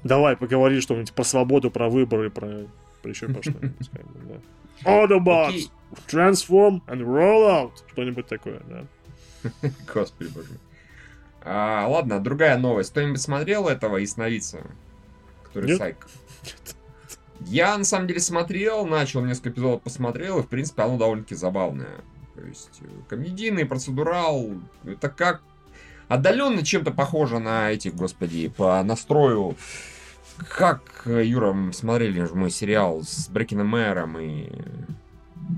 Давай, 0.02 0.36
поговори 0.36 0.80
что-нибудь 0.80 1.12
про 1.12 1.24
свободу, 1.24 1.70
про 1.70 1.88
выборы, 1.88 2.30
про, 2.30 2.66
про 3.02 3.10
еще 3.10 3.28
про 3.28 3.42
что-нибудь. 3.42 3.90
Да. 3.92 4.40
Autobots! 4.90 5.70
Transform 6.08 6.80
and 6.86 7.02
roll 7.02 7.46
out! 7.48 7.72
Что-нибудь 7.92 8.26
такое, 8.26 8.60
да. 8.68 8.84
Господи 9.92 10.30
боже 10.30 10.48
мой. 10.48 10.58
А, 11.42 11.86
ладно, 11.86 12.20
другая 12.20 12.58
новость. 12.58 12.90
Кто-нибудь 12.90 13.20
смотрел 13.20 13.68
этого 13.68 13.98
ясновидца? 13.98 14.66
Который 15.44 15.66
Нет? 15.70 15.78
Сайк? 15.78 16.08
Я, 17.40 17.76
на 17.76 17.84
самом 17.84 18.06
деле, 18.06 18.20
смотрел, 18.20 18.86
начал 18.86 19.24
несколько 19.24 19.50
эпизодов 19.50 19.82
посмотрел, 19.82 20.38
и, 20.38 20.42
в 20.42 20.48
принципе, 20.48 20.82
оно 20.82 20.96
довольно-таки 20.96 21.34
забавное. 21.34 22.00
То 22.34 22.42
есть, 22.42 22.80
э, 22.80 22.86
комедийный, 23.08 23.64
процедурал, 23.64 24.52
это 24.84 25.08
как 25.08 25.42
отдаленно 26.08 26.64
чем-то 26.64 26.90
похоже 26.90 27.38
на 27.38 27.70
этих, 27.70 27.94
господи, 27.94 28.48
по 28.48 28.82
настрою. 28.82 29.56
Как, 30.36 30.82
э, 31.06 31.24
Юра, 31.24 31.54
смотрели 31.72 32.24
же 32.24 32.34
мы 32.34 32.50
сериал 32.50 33.02
с 33.02 33.28
Брекином 33.28 33.68
Майером 33.68 34.18
и... 34.18 34.50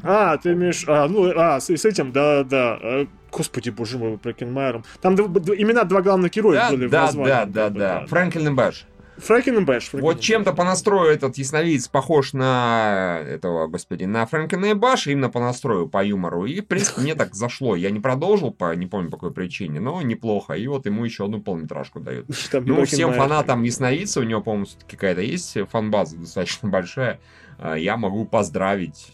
А, 0.03 0.37
ты 0.37 0.53
имеешь... 0.53 0.85
А, 0.87 1.09
ну, 1.09 1.33
а, 1.37 1.61
с, 1.61 1.71
с 1.71 1.85
этим, 1.85 2.13
да-да. 2.13 2.79
Э, 2.81 3.07
Господи, 3.33 3.71
боже 3.71 3.99
мой, 3.99 4.17
Брекин 4.17 4.46
Майером. 4.46 4.85
Там 5.01 5.15
имена 5.15 5.85
два 5.85 6.03
главных 6.03 6.33
героя 6.33 6.61
да, 6.61 6.71
были 6.71 6.89
да, 6.89 7.03
в 7.03 7.07
названии. 7.07 7.29
Да, 7.29 7.47
да, 7.47 7.69
да, 7.71 8.01
да. 8.01 8.07
Фрэнклин 8.07 8.49
и 8.49 8.51
Бэш. 8.51 8.87
Фрэнклин 9.19 9.59
и 9.59 9.65
Бэш. 9.65 9.91
Вот 9.93 10.21
чем-то 10.21 10.53
по 10.53 10.65
настрою 10.65 11.11
этот 11.11 11.37
ясновидец 11.39 11.89
похож 11.89 12.33
на 12.33 13.21
этого, 13.27 13.67
господи, 13.67 14.05
на 14.05 14.27
Фрэнклина 14.27 14.67
и 14.67 14.75
Бэш, 14.75 15.09
именно 15.09 15.29
по 15.31 15.41
настрою, 15.41 15.89
по 15.89 16.05
юмору. 16.05 16.47
И, 16.47 16.61
в 16.61 16.67
принципе, 16.67 17.01
мне 17.01 17.15
так 17.15 17.35
зашло. 17.35 17.77
Я 17.77 17.91
не 17.91 18.01
продолжил, 18.01 18.53
по 18.53 18.75
не 18.75 18.87
помню 18.87 19.11
по 19.11 19.17
какой 19.17 19.33
причине, 19.33 19.81
но 19.81 20.01
неплохо. 20.03 20.55
И 20.55 20.67
вот 20.67 20.87
ему 20.87 21.05
еще 21.05 21.25
одну 21.25 21.41
полметражку 21.41 22.01
дают. 22.01 22.27
ну, 22.53 22.85
всем 22.85 23.13
фанатам 23.15 23.63
ясновидца, 23.63 24.21
у 24.21 24.25
него, 24.25 24.41
по-моему, 24.41 24.67
какая-то 24.89 25.21
есть 25.21 25.57
фан-база 25.71 26.17
достаточно 26.17 26.69
большая. 26.69 27.21
А, 27.59 27.75
я 27.77 27.97
могу 27.97 28.25
поздравить. 28.25 29.13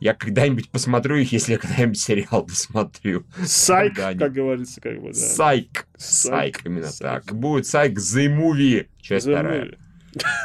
Я 0.00 0.14
когда-нибудь 0.14 0.70
посмотрю 0.70 1.16
их, 1.16 1.32
если 1.32 1.52
я 1.52 1.58
когда-нибудь 1.58 1.98
сериал 1.98 2.44
досмотрю. 2.44 3.24
Сайк, 3.44 3.94
как 3.96 4.32
говорится, 4.32 4.80
как 4.80 5.00
бы, 5.00 5.08
да. 5.08 5.14
Сайк. 5.14 5.86
Сайк, 5.96 6.64
именно 6.64 6.88
Сайк. 6.88 7.24
так. 7.26 7.34
Будет 7.34 7.66
Сайк 7.66 7.98
The 7.98 8.26
Movie, 8.28 8.88
часть 9.00 9.26
The 9.26 9.32
вторая. 9.32 9.64
Movie. 9.64 9.78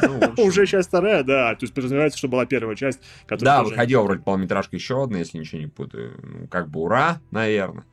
Ну, 0.02 0.44
Уже 0.44 0.66
часть 0.66 0.90
вторая, 0.90 1.24
да. 1.24 1.56
То 1.56 1.64
есть 1.64 1.74
подразумевается, 1.74 2.18
что 2.18 2.28
была 2.28 2.46
первая 2.46 2.76
часть, 2.76 3.00
которая... 3.26 3.58
Да, 3.58 3.64
выходила 3.64 4.04
вроде 4.04 4.22
полнометражка 4.22 4.76
еще 4.76 5.04
одна, 5.04 5.20
если 5.20 5.38
ничего 5.38 5.62
не 5.62 5.68
путаю. 5.68 6.20
Ну, 6.22 6.48
как 6.48 6.70
бы 6.70 6.82
ура, 6.82 7.22
наверное. 7.32 7.86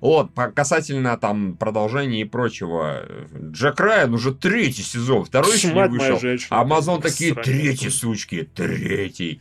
Вот, 0.00 0.30
касательно 0.54 1.16
там 1.18 1.56
продолжения 1.56 2.22
и 2.22 2.24
прочего. 2.24 3.04
Джек 3.52 3.78
Райан 3.80 4.14
уже 4.14 4.34
третий 4.34 4.82
сезон, 4.82 5.24
второй 5.24 5.54
еще 5.54 5.72
не 5.72 5.88
вышел. 5.88 6.18
Амазон 6.50 7.02
такие, 7.02 7.34
третий, 7.34 7.90
сучки, 7.90 8.48
третий. 8.54 9.40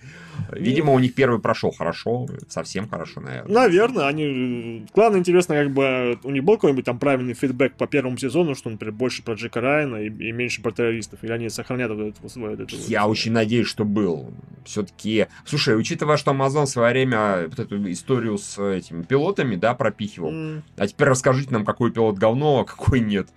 Видимо, 0.52 0.94
у 0.94 1.00
них 1.00 1.14
первый 1.14 1.40
прошел 1.40 1.72
хорошо, 1.72 2.28
совсем 2.48 2.88
хорошо, 2.88 3.22
наверное. 3.22 3.54
Наверное, 3.54 4.08
они... 4.08 4.86
Главное, 4.94 5.20
интересно, 5.20 5.56
как 5.56 5.72
бы 5.72 6.20
у 6.24 6.32
них 6.32 6.44
был 6.44 6.56
какой-нибудь 6.56 6.86
там 6.86 7.00
правильный 7.00 7.34
фидбэк 7.34 7.76
по 7.76 7.88
первому 7.88 8.18
сезону, 8.18 8.56
что, 8.56 8.70
например, 8.70 8.94
больше 8.94 9.24
про 9.24 9.36
Джека 9.36 9.62
Райана 9.62 9.98
и, 9.98 10.08
и 10.08 10.32
меньше 10.32 10.62
про 10.62 10.72
террористов, 10.72 11.24
или 11.24 11.32
они 11.32 11.50
сохранят 11.50 11.92
вот 11.92 12.00
это. 12.00 12.18
Вот 12.22 12.72
Я 12.72 13.06
вот, 13.06 13.12
очень 13.12 13.32
надеюсь, 13.32 13.68
что 13.68 13.86
был. 13.86 14.34
Все-таки... 14.66 15.28
Слушай, 15.46 15.78
учитывая, 15.78 16.18
что 16.18 16.32
Amazon 16.32 16.66
в 16.66 16.70
свое 16.70 16.92
время 16.92 17.48
вот 17.48 17.60
эту 17.60 17.92
историю 17.92 18.38
с 18.38 18.62
этими 18.62 19.04
пилотами, 19.04 19.56
да, 19.56 19.74
пропихивал, 19.74 20.32
mm. 20.32 20.62
а 20.78 20.88
теперь 20.88 21.08
расскажите 21.08 21.52
нам, 21.52 21.66
какой 21.66 21.92
пилот 21.92 22.18
говно, 22.18 22.60
а 22.60 22.66
какой 22.66 23.00
нет. 23.00 23.30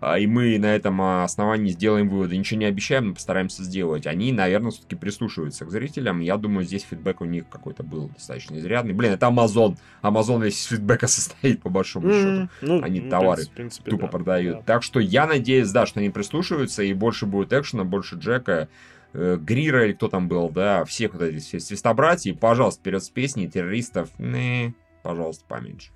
А, 0.00 0.18
и 0.18 0.26
мы 0.26 0.58
на 0.58 0.74
этом 0.74 1.00
основании 1.00 1.72
сделаем 1.72 2.08
выводы. 2.08 2.36
Ничего 2.36 2.60
не 2.60 2.66
обещаем, 2.66 3.08
но 3.08 3.14
постараемся 3.14 3.62
сделать. 3.62 4.06
Они, 4.06 4.32
наверное, 4.32 4.70
все-таки 4.70 4.96
прислушиваются 4.96 5.64
к 5.64 5.70
зрителям. 5.70 6.20
Я 6.20 6.36
думаю, 6.36 6.64
здесь 6.64 6.86
фидбэк 6.88 7.20
у 7.20 7.24
них 7.24 7.48
какой-то 7.48 7.82
был 7.82 8.08
достаточно 8.08 8.58
изрядный. 8.58 8.94
Блин, 8.94 9.12
это 9.12 9.26
Amazon. 9.26 9.76
Amazon 10.02 10.42
весь 10.42 10.60
из 10.60 10.66
фидбэка 10.66 11.06
состоит, 11.08 11.62
по 11.62 11.70
большому 11.70 12.08
mm-hmm. 12.08 12.22
счету. 12.22 12.48
Ну, 12.62 12.82
они 12.82 13.00
ну, 13.00 13.10
товары 13.10 13.44
в 13.44 13.50
принципе, 13.50 13.90
тупо 13.90 14.06
да, 14.06 14.08
продают. 14.08 14.56
Да. 14.58 14.62
Так 14.64 14.82
что 14.82 15.00
я 15.00 15.26
надеюсь, 15.26 15.70
да, 15.70 15.86
что 15.86 16.00
они 16.00 16.10
прислушиваются, 16.10 16.82
и 16.82 16.92
больше 16.92 17.26
будет 17.26 17.52
экшена, 17.52 17.84
больше 17.84 18.16
Джека. 18.16 18.68
Э, 19.12 19.36
Грира 19.40 19.86
или 19.86 19.92
кто 19.92 20.08
там 20.08 20.28
был, 20.28 20.50
да, 20.50 20.84
всех 20.84 21.14
вот 21.14 21.22
этих 21.22 21.62
свистобратьев, 21.62 22.38
пожалуйста, 22.38 22.80
вперед 22.80 23.02
с 23.02 23.08
песней, 23.10 23.48
террористов, 23.48 24.10
не, 24.18 24.74
пожалуйста, 25.04 25.44
поменьше. 25.46 25.92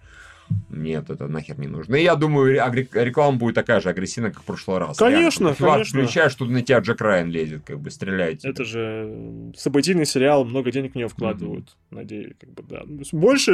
Нет, 0.70 1.10
это 1.10 1.28
нахер 1.28 1.58
не 1.58 1.66
нужно. 1.66 1.96
И 1.96 2.02
я 2.02 2.14
думаю, 2.14 2.54
реклама 2.54 3.36
будет 3.36 3.54
такая 3.54 3.80
же 3.80 3.88
агрессивная, 3.88 4.30
как 4.30 4.42
в 4.42 4.44
прошлый 4.44 4.78
раз. 4.78 4.96
Конечно, 4.96 5.54
Реально, 5.58 5.72
конечно. 5.74 6.00
Включаешь, 6.00 6.32
что 6.32 6.44
на 6.44 6.62
тебя 6.62 6.78
Джек 6.78 7.00
Райан 7.00 7.30
лезет, 7.30 7.62
как 7.64 7.80
бы 7.80 7.90
стреляет. 7.90 8.44
Это 8.44 8.64
же 8.64 9.52
событийный 9.56 10.06
сериал, 10.06 10.44
много 10.44 10.70
денег 10.70 10.92
в 10.92 10.94
него 10.96 11.08
вкладывают. 11.08 11.66
Mm-hmm. 11.66 11.96
Надеюсь, 11.96 12.32
как 12.38 12.50
бы, 12.50 12.62
да. 12.62 12.82
Больше 13.12 13.52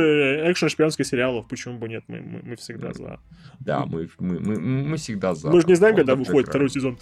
экшен-шпионских 0.51 1.05
сериалов, 1.05 1.47
почему 1.49 1.79
бы 1.79 1.89
нет, 1.89 2.05
мы, 2.09 2.21
мы, 2.21 2.41
мы 2.43 2.57
всегда 2.57 2.93
за. 2.93 3.21
Да, 3.61 3.87
мы, 3.87 4.09
мы, 4.19 4.41
мы, 4.41 4.59
мы 4.59 4.97
всегда 4.97 5.35
за. 5.35 5.51
Мы 5.51 5.61
же 5.61 5.67
не 5.67 5.75
знаем, 5.75 5.97
когда 5.97 6.15
выходит 6.15 6.49
второй 6.49 6.69
сезон 6.69 6.99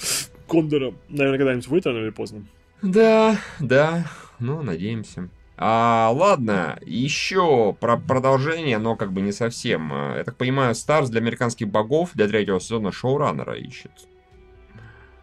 Кондора. 0.49 0.95
Наверное, 1.09 1.39
когда-нибудь 1.39 1.69
выйдет 1.69 1.87
рано 1.87 1.99
или 1.99 2.11
поздно. 2.11 2.45
Да, 2.83 3.39
да, 3.61 4.07
ну, 4.39 4.63
надеемся. 4.63 5.29
А, 5.57 6.11
ладно, 6.15 6.79
еще 6.85 7.77
про 7.79 7.97
продолжение, 7.97 8.79
но 8.79 8.97
как 8.97 9.13
бы 9.13 9.21
не 9.21 9.33
совсем. 9.33 9.93
Я 10.17 10.25
так 10.25 10.37
понимаю, 10.37 10.75
Старс 10.75 11.11
для 11.11 11.21
американских 11.21 11.69
богов 11.69 12.11
для 12.15 12.27
третьего 12.27 12.61
сезона 12.61 12.91
шоураннера 12.91 13.55
ищет. 13.55 14.09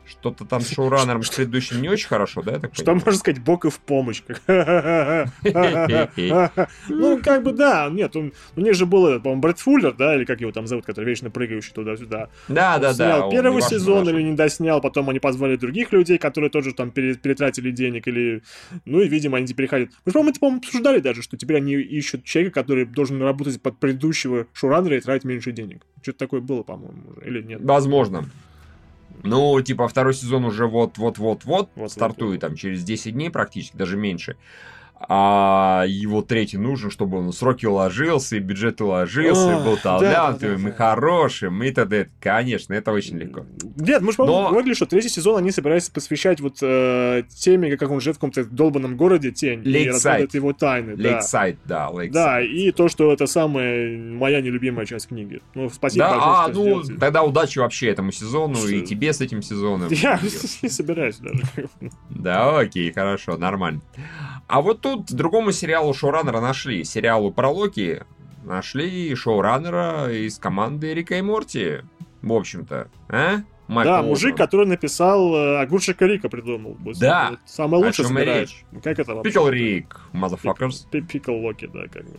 Что-то 0.10 0.44
там 0.44 0.62
с 0.62 0.74
шоураннером 0.74 1.22
с 1.22 1.30
предыдущим 1.30 1.82
не 1.82 1.89
очень 1.89 2.08
хорошо, 2.08 2.42
да? 2.42 2.60
Что 2.74 2.94
можно 2.94 3.13
сказать, 3.13 3.39
бог 3.42 3.66
и 3.66 3.70
в 3.70 3.80
помощь. 3.80 4.24
Ну, 6.88 7.20
как 7.22 7.44
бы, 7.44 7.51
да, 7.51 7.89
нет, 7.92 8.16
у 8.16 8.32
них 8.56 8.74
же 8.74 8.86
был, 8.88 9.20
по-моему, 9.20 9.42
Брэд 9.42 9.60
Фуллер, 9.60 9.94
да, 9.94 10.16
или 10.16 10.25
как 10.25 10.42
его 10.42 10.51
там 10.51 10.66
зовут, 10.68 10.86
который 10.86 11.06
вечно 11.06 11.30
прыгающий 11.30 11.74
туда-сюда. 11.74 12.30
Да, 12.48 12.80
да, 12.80 12.94
да. 12.94 13.30
первый 13.30 13.62
сезон 13.62 14.10
или 14.10 14.22
не 14.24 14.36
доснял, 14.36 14.82
потом 14.82 15.10
они 15.10 15.20
позвали 15.20 15.56
других 15.58 15.92
людей, 15.92 16.18
которые 16.18 16.50
тоже 16.50 16.74
там 16.74 16.89
перетратили 16.92 17.70
денег, 17.72 18.08
или... 18.08 18.42
Ну, 18.86 19.01
и, 19.01 19.08
видимо, 19.08 19.38
они 19.38 19.46
теперь 19.48 19.68
ходят. 19.68 19.92
Мы, 20.06 20.12
по-моему, 20.12 20.32
это, 20.32 20.39
по-моему, 20.39 20.60
обсуждали 20.60 21.00
даже, 21.00 21.22
что 21.22 21.38
теперь 21.38 21.58
они 21.58 21.74
ищут 21.74 22.24
человека, 22.24 22.62
который 22.62 22.86
должен 22.86 23.22
работать 23.22 23.62
под 23.62 23.78
предыдущего 23.78 24.48
шоураннера 24.54 24.98
и 24.98 25.01
тратить 25.01 25.25
меньше 25.25 25.51
денег. 25.51 25.86
Что-то 26.01 26.18
такое 26.18 26.42
было, 26.42 26.63
по-моему, 26.63 27.12
уже, 27.12 27.28
или 27.28 27.42
нет? 27.44 27.62
Возможно. 27.62 28.25
Ну, 29.23 29.61
типа, 29.61 29.88
второй 29.88 30.13
сезон 30.13 30.45
уже 30.45 30.65
вот-вот-вот-вот 30.67 31.69
стартует, 31.88 32.41
там, 32.41 32.55
через 32.55 32.83
10 32.83 33.13
дней 33.13 33.29
практически, 33.29 33.75
даже 33.75 33.97
меньше 33.97 34.38
а 35.08 35.86
его 35.88 36.22
третий 36.22 36.58
нужен, 36.58 36.91
чтобы 36.91 37.20
он 37.20 37.32
сроки 37.32 37.65
уложился, 37.65 38.36
и 38.36 38.39
бюджет 38.39 38.82
уложился, 38.82 39.53
и 39.53 39.63
был 39.63 39.77
талантливым, 39.77 40.58
да, 40.58 40.63
да, 40.63 40.70
и 40.70 40.72
хорошим, 40.75 41.63
и 41.63 41.72
т.д. 41.72 42.10
Конечно, 42.20 42.74
это 42.74 42.91
очень 42.91 43.18
легко. 43.18 43.46
Нет, 43.77 44.01
мы 44.01 44.12
же 44.12 44.18
Но... 44.20 44.50
говорили, 44.50 44.74
что 44.74 44.86
третий 44.86 45.10
сезон 45.10 45.38
они 45.38 45.51
собираются 45.51 45.91
посвящать 45.91 46.41
вот 46.41 46.58
э, 46.62 47.24
теме, 47.29 47.77
как 47.77 47.89
он 47.89 48.01
живет 48.01 48.18
в 48.18 48.20
каком-то 48.20 48.44
долбанном 48.44 48.98
городе 48.98 49.32
Тень, 49.32 49.62
Лейксайд. 49.63 49.86
и 49.86 49.89
рассказывает 49.89 50.34
его 50.34 50.53
тайны. 50.53 50.96
Лейксайд, 50.96 51.58
да. 51.65 51.89
Лейксайд. 51.89 52.12
Да, 52.12 52.41
и 52.41 52.72
то, 52.72 52.89
что 52.89 53.13
это 53.13 53.25
самая 53.25 53.98
моя 53.98 54.41
нелюбимая 54.41 54.86
часть 54.86 55.08
книги. 55.08 55.41
Ну, 55.56 55.70
спасибо 55.70 56.06
да, 56.06 56.12
большое, 56.12 56.36
а, 56.36 56.48
ну, 56.48 56.84
сделали. 56.84 57.00
тогда 57.00 57.24
удачи 57.24 57.60
вообще 57.60 57.88
этому 57.88 58.12
сезону, 58.12 58.56
что? 58.56 58.68
и 58.68 58.82
тебе 58.82 59.13
с 59.13 59.22
этим 59.22 59.41
сезоном. 59.41 59.89
Я 59.91 60.20
не 60.62 60.70
собираюсь 60.70 61.18
даже. 61.18 61.70
Да, 62.10 62.60
окей, 62.60 62.91
хорошо, 62.91 63.38
нормально. 63.38 63.82
А 64.50 64.62
вот 64.62 64.82
тут 64.82 65.13
другому 65.13 65.51
сериалу 65.51 65.94
шоураннера 65.94 66.41
нашли. 66.41 66.84
Сериалу 66.84 67.32
про 67.32 67.50
Локи 67.50 68.03
нашли 68.44 69.13
шоураннера 69.13 70.12
из 70.12 70.39
команды 70.39 70.96
Рика 70.96 71.15
и 71.20 71.22
Морти. 71.22 71.84
В 72.24 72.34
общем-то, 72.34 72.89
а? 73.10 73.44
Майкл 73.68 73.91
да, 73.91 74.01
мужик, 74.01 74.36
который 74.36 74.65
написал 74.65 75.36
э, 75.36 75.62
Огурчика 75.62 76.08
Рика 76.08 76.29
придумал. 76.29 76.75
Да. 77.00 77.38
Самое 77.46 77.86
лучшее 77.86 78.08
собирает. 78.08 78.50
Как 78.84 78.98
это 78.98 79.13
вообще? 79.13 79.32
Пикл 79.32 79.48
Рик, 79.48 80.01
motherfuckers. 80.13 80.89
Пикл 81.06 81.32
Локи, 81.34 81.70
да, 81.72 81.84
как 81.84 82.06
бы, 82.06 82.18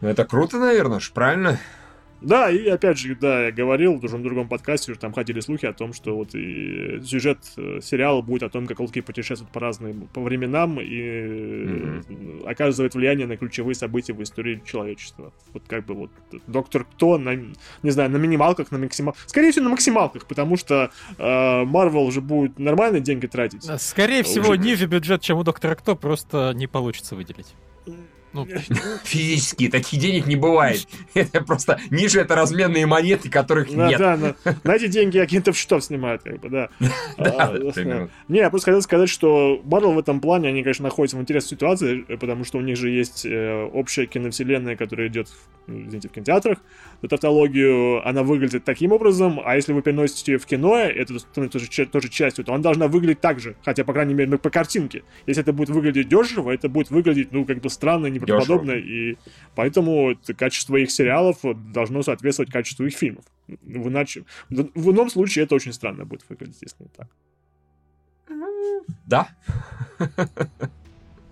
да. 0.00 0.08
Это 0.08 0.24
круто, 0.24 0.60
наверное, 0.60 1.00
правильно? 1.12 1.58
Да, 2.20 2.50
и 2.50 2.66
опять 2.66 2.98
же, 2.98 3.14
да, 3.14 3.46
я 3.46 3.52
говорил 3.52 3.94
в 3.94 4.00
другом, 4.00 4.22
другом 4.22 4.48
подкасте, 4.48 4.92
что 4.92 5.00
там 5.00 5.12
ходили 5.12 5.40
слухи 5.40 5.66
о 5.66 5.72
том, 5.72 5.92
что 5.92 6.16
вот 6.16 6.34
и 6.34 7.00
сюжет 7.04 7.38
э, 7.56 7.80
сериала 7.80 8.22
будет 8.22 8.42
о 8.42 8.48
том, 8.48 8.66
как 8.66 8.80
волки 8.80 9.00
путешествуют 9.00 9.52
по 9.52 9.60
разным 9.60 10.08
по 10.12 10.20
временам 10.20 10.80
и 10.80 10.84
mm-hmm. 10.86 12.48
оказывает 12.48 12.94
влияние 12.94 13.26
на 13.26 13.36
ключевые 13.36 13.74
события 13.74 14.12
в 14.14 14.22
истории 14.22 14.60
человечества. 14.64 15.32
Вот 15.52 15.62
как 15.68 15.86
бы 15.86 15.94
вот 15.94 16.10
Доктор 16.46 16.84
Кто, 16.84 17.18
на, 17.18 17.36
не 17.82 17.90
знаю, 17.90 18.10
на 18.10 18.16
минималках, 18.16 18.72
на 18.72 18.78
максималках. 18.78 19.22
Скорее 19.26 19.52
всего, 19.52 19.64
на 19.64 19.70
максималках, 19.70 20.26
потому 20.26 20.56
что 20.56 20.90
Марвел 21.18 22.02
э, 22.02 22.06
уже 22.06 22.20
будет 22.20 22.58
нормальные 22.58 23.00
деньги 23.00 23.26
тратить. 23.26 23.64
Скорее 23.80 24.22
всего, 24.24 24.50
уже... 24.50 24.58
ниже 24.58 24.86
бюджет, 24.86 25.22
чем 25.22 25.38
у 25.38 25.44
Доктора 25.44 25.76
Кто, 25.76 25.94
просто 25.94 26.52
не 26.54 26.66
получится 26.66 27.14
выделить. 27.14 27.54
Ну, 28.46 28.76
физически 29.04 29.68
таких 29.68 30.00
денег 30.00 30.26
не 30.26 30.36
бывает. 30.36 30.86
Это 31.14 31.40
просто 31.40 31.80
ниже 31.90 32.20
это 32.20 32.34
разменные 32.34 32.86
монеты, 32.86 33.30
которых 33.30 33.74
да, 33.74 33.88
нет. 33.88 33.98
Да, 33.98 34.16
на, 34.16 34.34
на 34.64 34.74
эти 34.74 34.86
деньги 34.86 35.18
агентов 35.18 35.56
счетов 35.56 35.84
снимают, 35.84 36.22
как 36.22 36.40
бы, 36.40 36.48
да. 36.48 36.68
а, 37.18 37.54
не, 38.28 38.38
я 38.38 38.50
просто 38.50 38.70
хотел 38.70 38.82
сказать, 38.82 39.08
что 39.08 39.60
Марвел 39.64 39.92
в 39.92 39.98
этом 39.98 40.20
плане, 40.20 40.48
они, 40.48 40.62
конечно, 40.62 40.84
находятся 40.84 41.16
в 41.16 41.20
интересной 41.20 41.56
ситуации, 41.56 42.00
потому 42.16 42.44
что 42.44 42.58
у 42.58 42.60
них 42.60 42.76
же 42.76 42.90
есть 42.90 43.24
э, 43.24 43.68
общая 43.72 44.06
киновселенная, 44.06 44.76
которая 44.76 45.08
идет, 45.08 45.28
извините, 45.66 46.08
в 46.08 46.12
кинотеатрах. 46.12 46.58
Эту 47.00 47.08
тавтологию, 47.08 48.06
она 48.06 48.22
выглядит 48.22 48.64
таким 48.64 48.92
образом, 48.92 49.40
а 49.44 49.56
если 49.56 49.72
вы 49.72 49.82
переносите 49.82 50.32
ее 50.32 50.38
в 50.38 50.46
кино, 50.46 50.76
это 50.78 51.18
становится 51.18 51.58
тоже, 51.58 51.86
тоже 51.86 52.08
частью, 52.08 52.44
то 52.44 52.54
она 52.54 52.62
должна 52.62 52.88
выглядеть 52.88 53.20
так 53.20 53.40
же, 53.40 53.56
хотя, 53.64 53.84
по 53.84 53.92
крайней 53.92 54.14
мере, 54.14 54.38
по 54.38 54.50
картинке. 54.50 55.02
Если 55.26 55.42
это 55.42 55.52
будет 55.52 55.70
выглядеть 55.70 56.08
деживо, 56.08 56.50
это 56.50 56.68
будет 56.68 56.90
выглядеть, 56.90 57.32
ну, 57.32 57.44
как 57.44 57.60
бы 57.60 57.70
странно, 57.70 58.06
неправдоподобно, 58.28 58.72
и 58.72 59.16
поэтому 59.54 60.16
качество 60.36 60.76
их 60.76 60.90
сериалов 60.90 61.38
должно 61.72 62.02
соответствовать 62.02 62.50
качеству 62.50 62.86
их 62.86 62.94
фильмов. 62.94 63.24
В, 63.46 63.88
иначе, 63.88 64.24
в 64.50 64.90
ином 64.90 65.10
случае 65.10 65.44
это 65.44 65.54
очень 65.54 65.72
странно 65.72 66.04
будет 66.04 66.24
выглядеть, 66.28 66.62
если 66.62 66.82
не 66.82 66.90
так. 66.90 67.08
Да. 69.06 69.28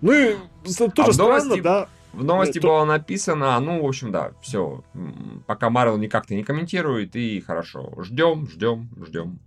Ну 0.01 0.11
и 0.11 0.35
тоже 0.95 1.09
а 1.09 1.13
странно, 1.13 1.61
да. 1.61 1.89
В 2.13 2.23
новости 2.23 2.59
было 2.59 2.83
написано, 2.85 3.59
ну, 3.59 3.83
в 3.83 3.85
общем, 3.85 4.11
да, 4.11 4.31
все. 4.41 4.83
Пока 5.45 5.69
Марвел 5.69 5.97
никак-то 5.97 6.33
не 6.33 6.43
комментирует, 6.43 7.15
и 7.15 7.39
хорошо. 7.41 7.93
Ждем, 8.03 8.47
ждем, 8.47 8.89
ждем 9.05 9.39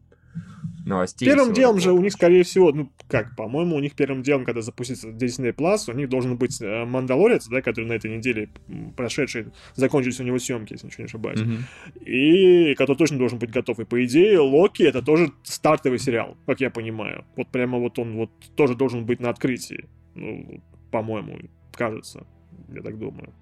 новостей. 0.87 1.27
Первым 1.27 1.53
делом 1.53 1.79
же 1.79 1.93
у 1.93 2.01
них, 2.01 2.13
скорее 2.13 2.43
всего, 2.43 2.73
ну 2.73 2.91
как, 3.09 3.37
по-моему, 3.37 3.77
у 3.77 3.81
них 3.81 3.95
первым 3.95 4.23
делом, 4.23 4.45
когда 4.45 4.63
запустится 4.63 5.09
Disney 5.09 5.55
Plus, 5.55 5.91
у 5.93 5.97
них 5.97 6.09
должен 6.09 6.37
быть 6.37 6.61
э, 6.61 6.85
Мандалорец, 6.85 7.49
да, 7.49 7.63
который 7.63 7.87
на 7.87 7.95
этой 7.95 8.17
неделе 8.17 8.49
прошедший, 8.97 9.47
закончились 9.75 10.21
у 10.21 10.25
него 10.25 10.39
съемки, 10.39 10.73
если 10.73 10.87
ничего 10.87 11.03
не 11.03 11.07
ошибаюсь. 11.07 11.41
Mm-hmm. 11.41 12.05
И 12.05 12.75
который 12.75 12.97
точно 12.97 13.19
должен 13.19 13.39
быть 13.39 13.51
готов. 13.51 13.81
И 13.81 13.85
по 13.85 14.05
идее, 14.05 14.39
Локи 14.41 14.83
это 14.83 15.03
тоже 15.03 15.33
стартовый 15.43 15.99
сериал, 15.99 16.37
как 16.47 16.61
я 16.61 16.71
понимаю. 16.71 17.25
Вот 17.37 17.49
прямо 17.49 17.79
вот 17.79 17.99
он 17.99 18.17
вот 18.17 18.31
тоже 18.57 18.75
должен 18.75 19.05
быть 19.05 19.21
на 19.21 19.31
открытии. 19.31 19.89
Ну, 20.15 20.63
по-моему, 20.91 21.39
кажется. 21.73 22.27
Я 22.69 22.83
так 22.83 22.99
думаю. 22.99 23.33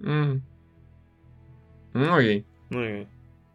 Mm. 0.00 0.40
Ну 1.94 2.14
окей. 2.14 2.44
Ну 2.70 2.82
окей. 2.82 3.08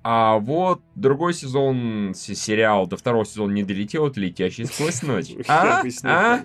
А 0.10 0.38
вот 0.38 0.80
другой 0.96 1.34
сезон, 1.34 2.14
сериал 2.16 2.88
до 2.88 2.96
второго 2.96 3.26
сезона 3.26 3.52
не 3.52 3.64
долетел, 3.64 4.04
вот 4.04 4.16
«Летящий 4.16 4.64
сквозь 4.64 5.02
ночь». 5.02 5.34
А? 5.50 5.84
А? 6.04 6.40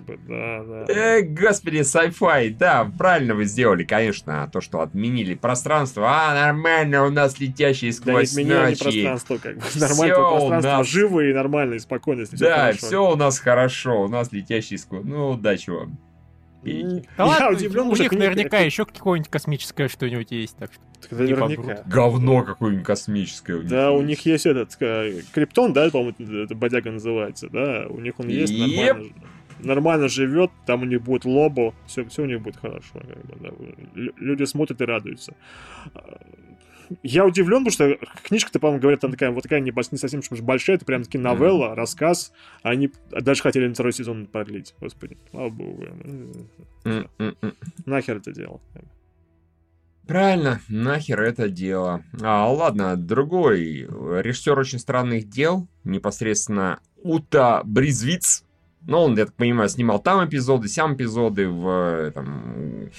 Э, 0.89 1.21
господи, 1.21 1.77
sci-fi, 1.77 2.49
да, 2.49 2.91
правильно 2.97 3.35
вы 3.35 3.45
сделали, 3.45 3.85
конечно, 3.85 4.49
то, 4.51 4.59
что 4.59 4.81
отменили 4.81 5.35
пространство. 5.35 6.03
А, 6.09 6.33
нормально, 6.33 7.05
у 7.05 7.09
нас 7.09 7.39
«Летящий 7.39 7.93
сквозь 7.93 8.33
да, 8.33 8.65
ночь». 8.65 8.79
пространство, 8.79 9.37
как 9.37 9.55
бы. 9.55 9.63
Нормальное 9.75 10.15
пространство, 10.17 10.69
нас... 10.69 10.87
живое 10.89 11.29
и 11.29 11.33
нормально, 11.33 11.75
и 11.75 11.79
спокойно. 11.79 12.25
Да, 12.33 12.73
все 12.73 13.13
у 13.13 13.15
нас 13.15 13.39
хорошо, 13.39 14.03
у 14.03 14.07
нас 14.09 14.33
«Летящий 14.33 14.77
сквозь... 14.77 15.05
Ну, 15.05 15.29
удачи 15.29 15.69
вам. 15.69 15.97
Да 17.17 17.25
ладно, 17.25 17.49
удивлен, 17.49 17.87
у 17.87 17.95
них 17.95 18.11
наверняка 18.11 18.59
еще 18.59 18.85
какое-нибудь 18.85 19.31
космическое 19.31 19.87
что-нибудь 19.87 20.31
есть, 20.31 20.57
так 20.57 20.71
что. 20.73 21.15
Наверняка. 21.15 21.83
Говно 21.85 22.43
какое-нибудь 22.43 22.85
космическое. 22.85 23.61
да, 23.61 23.91
у 23.91 24.01
них 24.01 24.25
есть 24.25 24.45
этот 24.45 24.75
Криптон, 24.75 25.73
да, 25.73 25.89
по-моему, 25.89 26.15
это 26.43 26.55
бодяга 26.55 26.91
называется, 26.91 27.49
да, 27.49 27.85
у 27.89 27.99
них 27.99 28.19
он 28.19 28.29
есть 28.29 28.57
нормально 28.57 29.11
нормально 29.59 30.07
живет, 30.07 30.51
там 30.65 30.81
у 30.81 30.85
них 30.85 31.01
будет 31.01 31.25
лобо, 31.25 31.73
все, 31.87 32.05
все 32.05 32.23
у 32.23 32.25
них 32.25 32.41
будет 32.41 32.57
хорошо. 32.57 32.93
Как 32.93 33.25
бы, 33.25 33.35
да. 33.39 33.49
Люди 33.95 34.43
смотрят 34.43 34.81
и 34.81 34.85
радуются 34.85 35.35
я 37.03 37.25
удивлен, 37.25 37.65
потому 37.65 37.71
что 37.71 37.97
книжка-то, 38.23 38.59
по-моему, 38.59 38.81
говорят, 38.81 39.01
там 39.01 39.11
такая 39.11 39.31
вот 39.31 39.43
такая 39.43 39.59
не, 39.59 39.71
не 39.91 39.97
совсем 39.97 40.21
уж 40.29 40.41
большая, 40.41 40.77
это 40.77 40.85
прям 40.85 41.03
таки 41.03 41.17
новелла, 41.17 41.71
mm-hmm. 41.71 41.75
рассказ. 41.75 42.31
Они 42.61 42.91
даже 43.11 43.41
хотели 43.41 43.67
на 43.67 43.73
второй 43.73 43.93
сезон 43.93 44.27
продлить. 44.27 44.75
Господи, 44.79 45.17
слава 45.31 45.49
богу. 45.49 45.85
Mm-hmm. 46.83 47.55
Нахер 47.85 48.17
это 48.17 48.31
дело. 48.31 48.61
Правильно, 50.07 50.59
нахер 50.67 51.21
это 51.21 51.47
дело. 51.47 52.03
А, 52.21 52.51
ладно, 52.51 52.97
другой 52.97 53.87
режиссер 53.87 54.57
очень 54.59 54.79
странных 54.79 55.29
дел, 55.29 55.67
непосредственно 55.83 56.79
Ута 56.97 57.61
Бризвиц. 57.63 58.43
Ну, 58.85 58.99
он, 58.99 59.17
я 59.17 59.25
так 59.25 59.33
понимаю, 59.35 59.69
снимал 59.69 59.99
там 59.99 60.27
эпизоды, 60.27 60.67
сям 60.67 60.95
эпизоды 60.95 61.47
в, 61.47 62.11
там, 62.11 62.89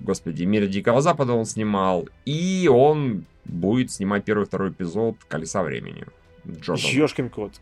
господи, 0.00 0.44
«Мире 0.44 0.66
Дикого 0.66 1.00
Запада» 1.00 1.32
он 1.32 1.44
снимал. 1.44 2.08
И 2.24 2.68
он 2.72 3.24
будет 3.44 3.90
снимать 3.92 4.24
первый 4.24 4.46
второй 4.46 4.70
эпизод 4.70 5.16
«Колеса 5.28 5.62
времени». 5.62 6.06
Джордан. 6.50 6.90
Ёшкин 6.90 7.28
кот. 7.28 7.52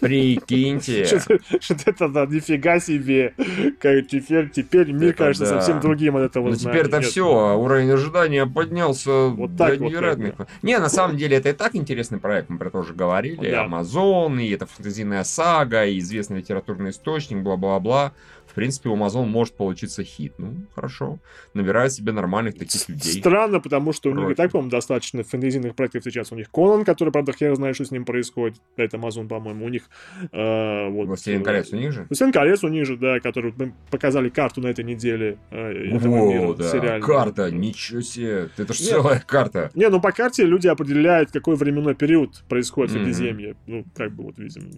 Прикиньте. 0.00 1.04
Что 1.60 1.74
это, 1.86 2.08
да, 2.08 2.26
нифига 2.26 2.80
себе. 2.80 3.34
Как 3.78 4.06
теперь, 4.08 4.50
теперь 4.50 4.92
мир 4.92 5.12
кажется 5.12 5.46
совсем 5.46 5.80
другим 5.80 6.16
от 6.16 6.22
этого 6.22 6.48
Ну 6.48 6.56
теперь 6.56 6.86
это 6.86 7.00
все, 7.00 7.56
уровень 7.56 7.90
ожидания 7.90 8.46
поднялся 8.46 9.28
вот 9.28 9.56
так 9.56 9.78
до 9.78 9.84
невероятных. 9.84 10.34
Не, 10.62 10.78
на 10.78 10.88
самом 10.88 11.16
деле 11.16 11.36
это 11.36 11.50
и 11.50 11.52
так 11.52 11.74
интересный 11.74 12.18
проект, 12.18 12.48
мы 12.48 12.58
про 12.58 12.68
это 12.68 12.78
уже 12.78 12.94
говорили. 12.94 13.50
Амазон, 13.50 14.38
и 14.38 14.48
это 14.50 14.66
фэнтезийная 14.66 15.24
сага, 15.24 15.84
и 15.84 15.98
известный 15.98 16.38
литературный 16.38 16.90
источник, 16.90 17.38
бла-бла-бла 17.38 18.12
в 18.50 18.54
принципе, 18.54 18.88
у 18.88 18.96
Amazon 18.96 19.26
может 19.26 19.54
получиться 19.54 20.02
хит. 20.02 20.34
Ну, 20.38 20.66
хорошо. 20.74 21.20
Набирают 21.54 21.92
себе 21.92 22.10
нормальных 22.10 22.58
таких 22.58 22.88
людей. 22.88 23.20
Странно, 23.20 23.60
потому 23.60 23.92
что 23.92 24.10
у 24.10 24.14
них 24.14 24.30
и 24.30 24.34
так, 24.34 24.50
по-моему, 24.50 24.70
достаточно 24.70 25.22
фэнтезийных 25.22 25.76
проектов 25.76 26.02
сейчас. 26.02 26.32
У 26.32 26.34
них 26.34 26.50
Конан, 26.50 26.84
который, 26.84 27.10
правда, 27.10 27.32
я 27.38 27.54
знаю, 27.54 27.74
что 27.74 27.84
с 27.84 27.92
ним 27.92 28.04
происходит. 28.04 28.60
Это 28.76 28.96
Amazon, 28.96 29.28
по-моему. 29.28 29.66
У 29.66 29.68
них... 29.68 29.88
Э, 30.32 30.88
вот, 30.88 31.06
Властелин 31.06 31.44
колец 31.44 31.72
у 31.72 31.76
них 31.76 31.92
же? 31.92 32.06
Властелин 32.08 32.32
колец 32.32 32.64
у 32.64 32.68
них 32.68 32.86
же, 32.86 32.96
да, 32.96 33.20
который 33.20 33.54
мы 33.56 33.72
показали 33.88 34.28
карту 34.30 34.60
на 34.60 34.66
этой 34.66 34.84
неделе 34.84 35.38
э, 35.50 35.96
этого 35.96 36.16
Во, 36.16 36.32
мира, 36.32 36.54
да. 36.54 36.70
сериально. 36.70 37.06
Карта, 37.06 37.50
ничего 37.52 38.00
себе. 38.00 38.48
Это 38.56 38.72
же 38.72 38.82
целая 38.82 39.20
карта. 39.24 39.70
Не, 39.74 39.88
ну 39.88 40.00
по 40.00 40.10
карте 40.10 40.44
люди 40.44 40.66
определяют, 40.66 41.30
какой 41.30 41.54
временной 41.54 41.94
период 41.94 42.42
происходит 42.48 42.96
mm-hmm. 42.96 42.98
в 42.98 43.14
Средиземье. 43.14 43.56
Ну, 43.68 43.84
как 43.94 44.12
бы 44.12 44.24
вот, 44.24 44.38
видим, 44.38 44.70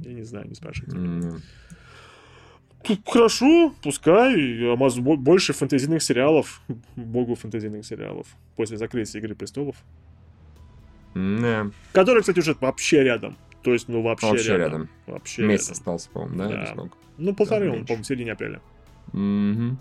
я 0.00 0.12
не 0.14 0.22
знаю, 0.22 0.48
не 0.48 0.54
спрашивайте. 0.54 0.96
Mm-hmm. 0.96 1.40
Хорошо, 3.06 3.72
пускай. 3.82 4.76
Больше 4.76 5.52
фэнтезийных 5.52 6.02
сериалов. 6.02 6.60
Богу 6.96 7.34
фэнтезийных 7.34 7.84
сериалов. 7.84 8.26
После 8.56 8.76
закрытия 8.76 9.20
Игры 9.20 9.34
Престолов. 9.34 9.76
Да. 11.14 11.70
Который, 11.92 12.20
кстати, 12.20 12.38
уже 12.40 12.56
вообще 12.60 13.04
рядом. 13.04 13.36
То 13.62 13.72
есть, 13.72 13.88
ну, 13.88 14.02
вообще, 14.02 14.26
вообще 14.26 14.56
рядом. 14.56 14.82
рядом. 14.82 14.88
Вообще 15.06 15.42
Месяц 15.42 15.68
рядом. 15.68 15.72
остался, 15.72 16.10
по-моему, 16.10 16.36
да? 16.36 16.74
да. 16.74 16.82
Ну, 17.16 17.34
полторы 17.34 17.70
он, 17.70 17.86
по-моему, 17.86 18.04
в 18.04 18.06
середине 18.06 18.32
апреля. 18.32 18.60
Угу. 19.12 19.76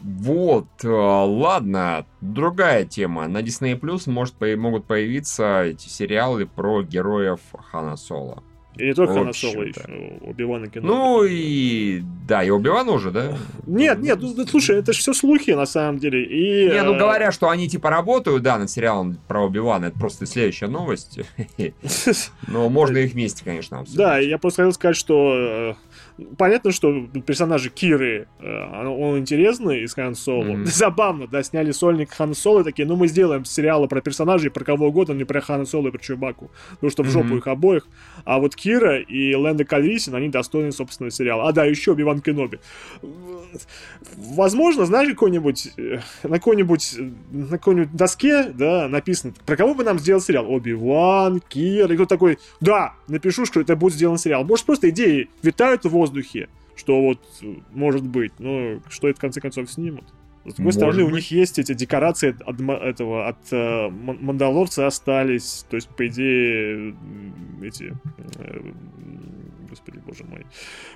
Вот, 0.00 0.68
э, 0.84 0.88
ладно, 0.88 2.06
другая 2.20 2.84
тема. 2.84 3.28
На 3.28 3.38
Disney 3.40 3.78
Plus 3.78 4.10
может, 4.10 4.34
могут 4.58 4.84
появиться 4.84 5.62
эти 5.62 5.88
сериалы 5.88 6.44
про 6.44 6.82
героев 6.82 7.40
Хана 7.70 7.96
Соло. 7.96 8.42
И 8.76 8.86
не 8.86 8.94
только 8.94 9.14
Хана 9.14 9.32
Соло 9.32 9.64
еще, 9.64 9.82
Оби-Ван 10.22 10.64
и 10.64 10.68
Кеноби. 10.68 10.88
Ну 10.88 11.24
и... 11.24 12.02
Да, 12.26 12.42
и 12.42 12.48
Оби-Ван 12.48 12.88
уже, 12.88 13.10
да? 13.10 13.36
Нет, 13.66 13.98
нет, 14.00 14.18
ну, 14.22 14.46
слушай, 14.46 14.78
это 14.78 14.94
же 14.94 15.00
все 15.00 15.12
слухи, 15.12 15.50
на 15.50 15.66
самом 15.66 15.98
деле. 15.98 16.24
И, 16.24 16.70
не, 16.70 16.82
ну 16.82 16.94
э, 16.94 16.98
говоря, 16.98 17.32
что 17.32 17.50
они 17.50 17.68
типа 17.68 17.90
работают, 17.90 18.42
да, 18.42 18.56
над 18.56 18.70
сериалом 18.70 19.18
про 19.28 19.44
Оби-Вана, 19.44 19.86
это 19.86 19.98
просто 19.98 20.24
следующая 20.24 20.68
новость. 20.68 21.20
Но 22.48 22.70
можно 22.70 22.96
их 22.98 23.12
вместе, 23.12 23.44
конечно, 23.44 23.80
обсудить. 23.80 23.98
Да, 23.98 24.18
я 24.18 24.38
просто 24.38 24.62
хотел 24.62 24.72
сказать, 24.72 24.96
что 24.96 25.34
э, 25.34 25.74
понятно, 26.36 26.72
что 26.72 27.06
персонажи 27.26 27.70
Киры, 27.70 28.28
э, 28.40 28.86
он 28.86 29.18
интересный 29.18 29.82
из 29.82 29.94
Хан 29.94 30.14
Соло. 30.14 30.44
Mm-hmm. 30.44 30.66
Забавно, 30.66 31.26
да, 31.26 31.42
сняли 31.42 31.72
сольник 31.72 32.12
Хан 32.12 32.34
Соло, 32.34 32.64
такие, 32.64 32.86
ну 32.86 32.96
мы 32.96 33.08
сделаем 33.08 33.44
сериалы 33.44 33.88
про 33.88 34.00
персонажей, 34.00 34.50
про 34.50 34.64
кого 34.64 34.88
угодно, 34.88 35.12
не 35.12 35.24
про 35.24 35.40
Хан 35.40 35.66
Соло 35.66 35.88
и 35.88 35.90
про 35.90 35.98
Чубаку. 35.98 36.50
Потому 36.72 36.90
что 36.90 37.02
в 37.02 37.10
жопу 37.10 37.34
mm-hmm. 37.34 37.38
их 37.38 37.46
обоих. 37.46 37.88
А 38.24 38.38
вот 38.38 38.54
Кира 38.54 38.98
и 39.00 39.34
Лэнда 39.34 39.64
Кальрисин, 39.64 40.14
они 40.14 40.28
достойны 40.28 40.72
собственного 40.72 41.10
сериала. 41.10 41.48
А, 41.48 41.52
да, 41.52 41.64
еще 41.64 41.94
Биван 41.94 42.20
Кеноби. 42.20 42.60
Возможно, 44.16 44.86
знаешь, 44.86 45.10
какой-нибудь 45.10 45.72
э, 45.76 45.98
на 46.22 46.36
какой-нибудь 46.36 46.94
на 47.30 47.58
какой-нибудь 47.58 47.94
доске, 47.94 48.44
да, 48.44 48.88
написано, 48.88 49.34
про 49.44 49.56
кого 49.56 49.74
бы 49.74 49.84
нам 49.84 49.98
сделать 49.98 50.24
сериал? 50.24 50.50
Оби-Ван, 50.50 51.40
Кира, 51.48 51.92
и 51.92 51.96
кто 51.96 52.06
такой, 52.06 52.38
да, 52.60 52.94
напишу, 53.08 53.46
что 53.46 53.60
это 53.60 53.76
будет 53.76 53.94
сделан 53.94 54.18
сериал. 54.18 54.44
Может, 54.44 54.66
просто 54.66 54.90
идеи 54.90 55.28
витают 55.42 55.84
в 55.84 55.96
воздухе, 56.02 56.48
что 56.76 57.00
вот 57.00 57.20
может 57.70 58.04
быть, 58.04 58.32
но 58.38 58.80
что 58.88 59.08
это 59.08 59.18
в 59.18 59.20
конце 59.20 59.40
концов 59.40 59.70
снимут. 59.70 60.04
С 60.44 60.54
другой 60.54 60.64
Может 60.64 60.80
стороны, 60.80 61.04
быть. 61.04 61.12
у 61.12 61.16
них 61.16 61.30
есть 61.30 61.58
эти 61.60 61.72
декорации 61.72 62.34
от 62.44 62.60
этого 62.82 63.28
от 63.28 63.38
э, 63.52 63.88
Мандалорца 63.90 64.88
остались, 64.88 65.64
то 65.70 65.76
есть 65.76 65.88
по 65.88 66.08
идее 66.08 66.96
эти 67.62 67.94
э, 68.38 68.72
господи, 69.70 69.98
боже 70.04 70.24
мой. 70.24 70.44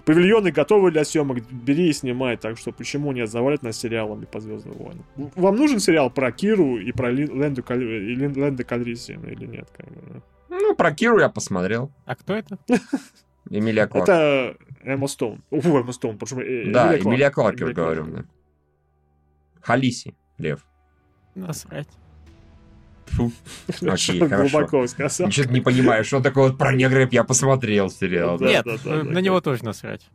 Павильоны 0.05 0.51
готовы 0.51 0.91
для 0.91 1.05
съемок, 1.05 1.39
бери 1.51 1.89
и 1.89 1.93
снимай, 1.93 2.37
так 2.37 2.59
что 2.59 2.73
почему 2.73 3.13
не 3.13 3.27
завалят 3.27 3.63
нас 3.63 3.79
сериалами 3.79 4.25
по 4.25 4.41
Звездным 4.41 4.75
войнам? 4.75 5.05
Вам 5.17 5.57
нужен 5.57 5.79
сериал 5.79 6.11
про 6.11 6.31
Киру 6.33 6.77
и 6.79 6.93
про 6.93 7.11
Ленду, 7.11 7.65
Ленда 7.69 8.65
Кальрисина 8.65 9.27
или 9.27 9.47
нет? 9.47 9.69
Как 9.77 9.87
бы, 9.87 10.23
Ну, 10.51 10.75
про 10.75 10.93
Киру 10.93 11.19
я 11.21 11.29
посмотрел. 11.29 11.91
А 12.05 12.17
кто 12.17 12.35
это? 12.35 12.59
Эмилия 13.51 13.87
Кларк. 13.87 14.09
Это 14.09 14.57
Эмма 14.83 15.09
Стоун. 15.09 15.43
Уфу, 15.51 15.79
Эмма 15.79 15.93
Стоун. 15.93 16.19
Потому 16.19 16.43
что, 16.43 16.73
да, 16.73 16.99
Эмилия 16.99 17.31
Кларк, 17.31 17.61
я 17.61 17.73
говорю. 17.73 18.07
Да. 18.07 18.25
Халиси, 19.61 20.15
Лев. 20.39 20.65
Насрать. 21.35 21.89
Фу. 23.07 23.33
Окей, 23.69 24.19
хорошо. 24.21 24.59
Глубоко 24.59 24.87
сказал. 24.87 25.29
Ничего 25.29 25.53
не 25.53 25.61
понимаю, 25.61 26.05
что 26.05 26.21
такое 26.21 26.49
вот 26.49 26.59
про 26.59 26.73
негров 26.75 27.13
я 27.13 27.25
посмотрел 27.25 27.91
сериал. 27.91 28.39
Нет, 28.41 28.67
на 28.85 29.21
него 29.21 29.41
тоже 29.41 29.65
насрать. 29.65 30.09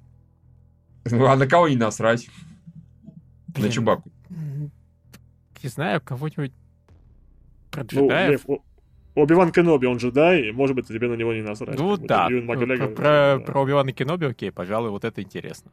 Ну, 1.05 1.25
а 1.25 1.35
на 1.35 1.47
кого 1.47 1.67
не 1.67 1.77
насрать? 1.77 2.29
На 3.57 3.69
Чубаку. 3.69 4.11
Не 5.63 5.69
знаю, 5.69 6.01
кого-нибудь 6.01 6.53
про 7.69 7.83
ну, 7.83 7.87
джедаев. 7.87 8.45
Оби-Ван 9.15 9.51
Кеноби, 9.51 9.87
он 9.87 9.99
же, 9.99 10.11
да, 10.11 10.37
и, 10.37 10.51
может 10.51 10.75
быть, 10.75 10.87
тебе 10.87 11.07
на 11.09 11.15
него 11.15 11.33
не 11.33 11.41
насрать. 11.41 11.77
Ну, 11.77 11.97
да. 11.97 12.29
Про, 12.95 13.39
про 13.45 13.61
Оби-Вана 13.61 13.91
Кеноби, 13.91 14.25
окей, 14.25 14.51
пожалуй, 14.51 14.89
вот 14.89 15.03
это 15.03 15.21
интересно. 15.21 15.71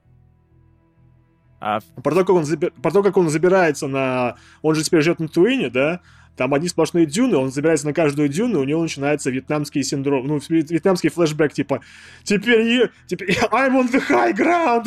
А... 1.61 1.81
Про, 2.03 2.15
то, 2.15 2.21
как 2.25 2.31
он 2.31 2.45
заби... 2.45 2.71
про 2.71 2.91
то, 2.91 3.03
как 3.03 3.17
он 3.17 3.29
забирается 3.29 3.89
на... 3.89 4.37
Он 4.63 4.75
же 4.75 4.85
теперь 4.85 5.03
живет 5.03 5.21
на 5.21 5.29
Туине, 5.29 5.71
да? 5.71 6.01
Там 6.39 6.55
одни 6.55 6.69
сплошные 6.69 7.05
дюны, 7.05 7.37
он 7.37 7.51
забирается 7.51 7.85
на 7.85 7.93
каждую 7.93 8.29
дюну, 8.29 8.61
и 8.61 8.63
у 8.63 8.65
него 8.65 8.81
начинается 8.81 9.29
вьетнамский 9.29 9.83
синдром, 9.83 10.25
ну, 10.29 10.39
вьетнамский 10.49 11.11
флешбэк, 11.11 11.53
типа, 11.53 11.81
теперь, 12.23 12.61
я, 12.61 12.91
теперь 13.07 13.37
I'm 13.51 13.75
on 13.75 13.91
the 13.91 14.01
high 14.09 14.33
ground! 14.33 14.85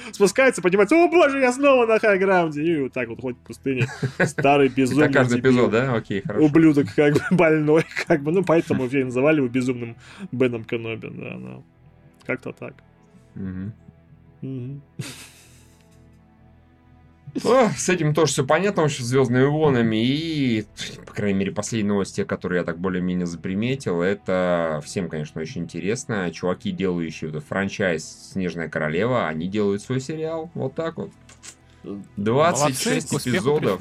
Спускается, 0.12 0.62
понимает, 0.62 0.90
о 0.90 1.06
боже, 1.08 1.40
я 1.40 1.52
снова 1.52 1.84
на 1.84 1.96
high 1.96 2.18
ground! 2.18 2.58
И 2.58 2.80
вот 2.80 2.94
так 2.94 3.08
вот 3.10 3.20
ходит 3.20 3.38
в 3.40 3.42
пустыне. 3.42 3.86
Старый 4.24 4.68
безумный. 4.68 5.04
Это 5.04 5.12
каждый 5.12 5.40
эпизод, 5.40 5.70
да? 5.70 5.94
Окей, 5.94 6.22
хорошо. 6.22 6.46
Ублюдок, 6.46 6.86
как 6.96 7.12
бы, 7.12 7.20
больной, 7.32 7.84
как 8.06 8.22
бы, 8.22 8.32
ну, 8.32 8.42
поэтому 8.42 8.88
все 8.88 9.04
называли 9.04 9.36
его 9.36 9.48
безумным 9.48 9.96
Беном 10.32 10.64
Кеноби, 10.64 11.10
да, 11.10 11.36
ну, 11.36 11.62
как-то 12.24 12.52
так. 12.52 12.72
О, 17.44 17.70
с 17.76 17.88
этим 17.88 18.14
тоже 18.14 18.32
все 18.32 18.46
понятно, 18.46 18.82
вообще 18.82 19.02
Звездными 19.02 19.44
войнами. 19.44 19.96
И, 19.96 20.66
по 21.06 21.12
крайней 21.12 21.38
мере, 21.38 21.52
последние 21.52 21.92
новости, 21.92 22.24
которые 22.24 22.60
я 22.60 22.64
так 22.64 22.78
более-менее 22.78 23.26
заприметил, 23.26 24.02
это 24.02 24.80
всем, 24.84 25.08
конечно, 25.08 25.40
очень 25.40 25.62
интересно. 25.62 26.30
Чуваки, 26.30 26.70
делающие 26.70 27.30
вот 27.30 27.44
франчайз 27.44 28.30
«Снежная 28.32 28.68
королева», 28.68 29.28
они 29.28 29.48
делают 29.48 29.82
свой 29.82 30.00
сериал. 30.00 30.50
Вот 30.54 30.74
так 30.74 30.96
вот. 30.96 31.10
26 32.16 33.12
Молодцы, 33.12 33.30
эпизодов. 33.30 33.80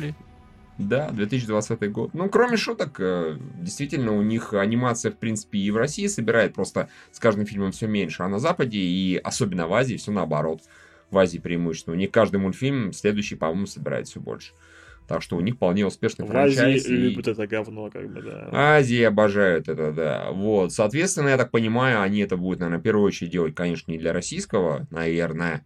Да, 0.78 1.10
2020 1.10 1.92
год. 1.92 2.14
Ну, 2.14 2.30
кроме 2.30 2.58
шуток, 2.58 3.00
э, 3.00 3.38
действительно, 3.62 4.12
у 4.12 4.22
них 4.22 4.54
анимация, 4.54 5.12
в 5.12 5.16
принципе, 5.16 5.60
и 5.60 5.72
в 5.72 5.78
России 5.78 6.08
собирает, 6.08 6.54
просто 6.54 6.90
с 7.14 7.20
каждым 7.20 7.46
фильмом 7.46 7.72
все 7.72 7.88
меньше, 7.88 8.24
а 8.24 8.28
на 8.28 8.40
Западе 8.40 8.80
и 8.80 9.16
особенно 9.16 9.68
в 9.68 9.74
Азии 9.74 9.96
все 9.96 10.12
наоборот. 10.12 10.62
В 11.12 11.18
Азии 11.18 11.38
преимущественно. 11.38 11.96
У 11.96 12.00
них 12.00 12.12
каждый 12.12 12.38
мультфильм 12.38 12.92
следующий, 12.94 13.36
по-моему, 13.36 13.68
собирает 13.68 14.08
все 14.08 14.20
больше. 14.20 14.54
Так 15.08 15.22
что 15.22 15.38
у 15.38 15.42
них 15.42 15.56
вполне 15.56 15.86
успешный 15.86 16.26
в 16.26 16.30
франчайз. 16.30 16.86
Азии 16.86 16.94
и... 16.94 16.98
любят 16.98 17.28
это 17.28 17.46
говно, 17.46 17.92
как 17.92 18.12
бы, 18.12 18.22
да. 18.24 18.50
Азии 18.52 19.04
обожают 19.04 19.70
это, 19.70 19.92
да. 19.92 20.32
Вот, 20.32 20.74
соответственно, 20.74 21.30
я 21.30 21.38
так 21.38 21.52
понимаю, 21.52 22.02
они 22.02 22.22
это 22.22 22.38
будут, 22.38 22.60
наверное, 22.60 22.80
в 22.80 22.84
первую 22.84 23.06
очередь 23.06 23.32
делать, 23.32 23.54
конечно, 23.54 23.92
не 23.92 24.00
для 24.00 24.14
российского, 24.14 24.88
наверное, 24.90 25.64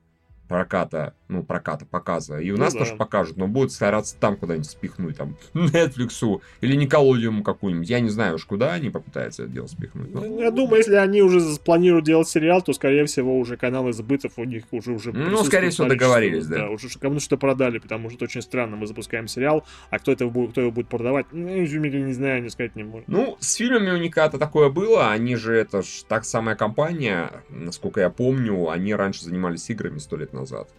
проката, 0.50 1.14
ну, 1.30 1.44
проката, 1.44 1.86
показа. 1.86 2.40
И 2.40 2.50
у 2.50 2.58
ну, 2.58 2.64
нас 2.64 2.74
да. 2.74 2.80
тоже 2.80 2.96
покажут, 2.96 3.38
но 3.38 3.48
будут 3.48 3.72
стараться 3.72 4.18
там 4.20 4.36
куда-нибудь 4.36 4.68
спихнуть, 4.68 5.16
там, 5.16 5.38
Netflix 5.54 6.42
или 6.60 6.76
Николодиуму 6.76 7.44
какую-нибудь. 7.44 7.88
Я 7.88 8.00
не 8.00 8.10
знаю 8.10 8.36
уж 8.36 8.46
куда 8.46 8.74
они 8.74 8.90
попытаются 8.90 9.44
это 9.44 9.52
дело 9.52 9.68
спихнуть. 9.68 10.12
Но... 10.12 10.26
Я 10.26 10.50
думаю, 10.50 10.78
если 10.78 10.96
они 10.96 11.22
уже 11.22 11.40
планируют 11.64 12.06
делать 12.06 12.28
сериал, 12.28 12.64
то, 12.64 12.74
скорее 12.74 13.06
всего, 13.06 13.38
уже 13.40 13.58
каналы 13.58 13.94
сбытов 13.94 14.34
у 14.38 14.44
них 14.44 14.64
уже 14.72 14.92
уже 14.92 15.14
Ну, 15.14 15.44
скорее 15.44 15.70
всего, 15.70 15.88
договорились, 15.88 16.48
да. 16.48 16.58
Да, 16.58 16.70
уже 16.72 16.90
кому-то 16.98 17.22
что 17.22 17.38
продали, 17.38 17.78
потому 17.78 18.10
что 18.10 18.18
это 18.18 18.26
очень 18.26 18.42
странно. 18.42 18.76
Мы 18.76 18.88
запускаем 18.88 19.28
сериал, 19.28 19.64
а 19.92 20.00
кто 20.00 20.12
это 20.12 20.26
будет, 20.26 20.52
кто 20.52 20.62
его 20.62 20.72
будет 20.72 20.88
продавать, 20.88 21.28
ну, 21.32 21.48
не 21.48 22.14
знаю, 22.14 22.42
не 22.42 22.50
сказать 22.50 22.76
не 22.76 22.84
может. 22.84 23.08
Ну, 23.08 23.38
с 23.40 23.54
фильмами 23.54 23.92
у 23.92 23.98
Никата 23.98 24.40
такое 24.40 24.70
было. 24.70 25.12
Они 25.12 25.36
же, 25.36 25.54
это 25.54 25.84
ж 25.84 26.04
так 26.08 26.26
самая 26.26 26.56
компания, 26.56 27.44
насколько 27.50 28.02
я 28.02 28.10
помню, 28.10 28.70
они 28.70 28.96
раньше 28.96 29.24
занимались 29.24 29.70
играми 29.70 30.00
сто 30.00 30.18
лет 30.18 30.34
назад 30.34 30.38
назад. 30.39 30.69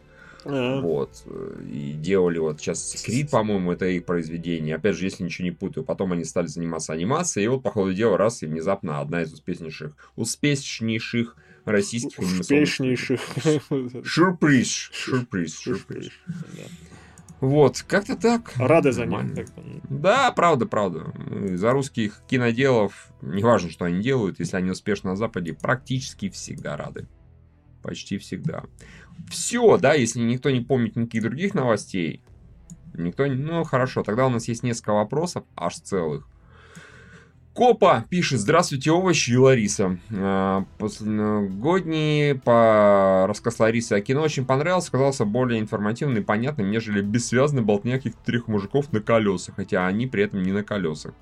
А-а-а. 0.44 0.80
Вот. 0.80 1.24
И 1.66 1.92
делали 1.92 2.38
вот 2.38 2.60
сейчас 2.60 3.02
Крид, 3.04 3.30
по-моему, 3.30 3.72
это 3.72 3.86
их 3.86 4.04
произведение. 4.04 4.76
Опять 4.76 4.96
же, 4.96 5.04
если 5.04 5.24
ничего 5.24 5.44
не 5.44 5.50
путаю. 5.50 5.84
Потом 5.84 6.12
они 6.12 6.24
стали 6.24 6.46
заниматься 6.46 6.92
анимацией. 6.92 7.46
И 7.46 7.48
вот, 7.48 7.62
по 7.62 7.70
ходу 7.70 7.92
дела, 7.92 8.16
раз 8.16 8.42
и 8.42 8.46
внезапно 8.46 9.00
одна 9.00 9.22
из 9.22 9.32
успешнейших, 9.32 9.94
успешнейших 10.16 11.36
российских 11.64 12.18
Успешнейших. 12.18 13.20
Сюрприз. 14.06 14.90
Сюрприз. 14.92 15.58
Сюрприз. 15.58 16.10
Вот, 17.40 17.82
как-то 17.88 18.16
так. 18.16 18.52
Рады 18.56 18.92
за 18.92 19.06
них. 19.06 19.48
Да, 19.88 20.30
правда, 20.32 20.66
правда. 20.66 21.12
За 21.56 21.72
русских 21.72 22.20
киноделов, 22.28 23.08
неважно, 23.22 23.70
что 23.70 23.86
они 23.86 24.02
делают, 24.02 24.40
если 24.40 24.56
они 24.56 24.70
успешны 24.70 25.10
на 25.10 25.16
Западе, 25.16 25.54
практически 25.54 26.28
всегда 26.28 26.76
рады. 26.76 27.06
Почти 27.82 28.18
всегда 28.18 28.64
все, 29.28 29.76
да, 29.78 29.94
если 29.94 30.20
никто 30.20 30.50
не 30.50 30.60
помнит 30.60 30.96
никаких 30.96 31.22
других 31.22 31.54
новостей, 31.54 32.22
никто 32.94 33.26
не... 33.26 33.34
Ну, 33.34 33.64
хорошо, 33.64 34.02
тогда 34.02 34.26
у 34.26 34.30
нас 34.30 34.48
есть 34.48 34.62
несколько 34.62 34.92
вопросов, 34.92 35.44
аж 35.56 35.76
целых. 35.76 36.26
Копа 37.52 38.06
пишет, 38.08 38.38
здравствуйте, 38.40 38.92
овощи 38.92 39.32
и 39.32 39.36
Лариса. 39.36 39.98
А, 40.12 40.64
Последногодний 40.78 42.36
по 42.36 43.26
рассказ 43.26 43.58
Ларисы 43.58 43.94
о 43.94 44.00
кино 44.00 44.22
очень 44.22 44.46
понравился, 44.46 44.92
казался 44.92 45.24
более 45.24 45.60
информативным 45.60 46.18
и 46.18 46.24
понятным, 46.24 46.70
нежели 46.70 47.02
бессвязный 47.02 47.62
болтня 47.62 47.96
каких-то 47.96 48.24
трех 48.24 48.46
мужиков 48.46 48.92
на 48.92 49.00
колесах, 49.00 49.56
хотя 49.56 49.86
они 49.86 50.06
при 50.06 50.22
этом 50.22 50.42
не 50.42 50.52
на 50.52 50.62
колесах. 50.62 51.12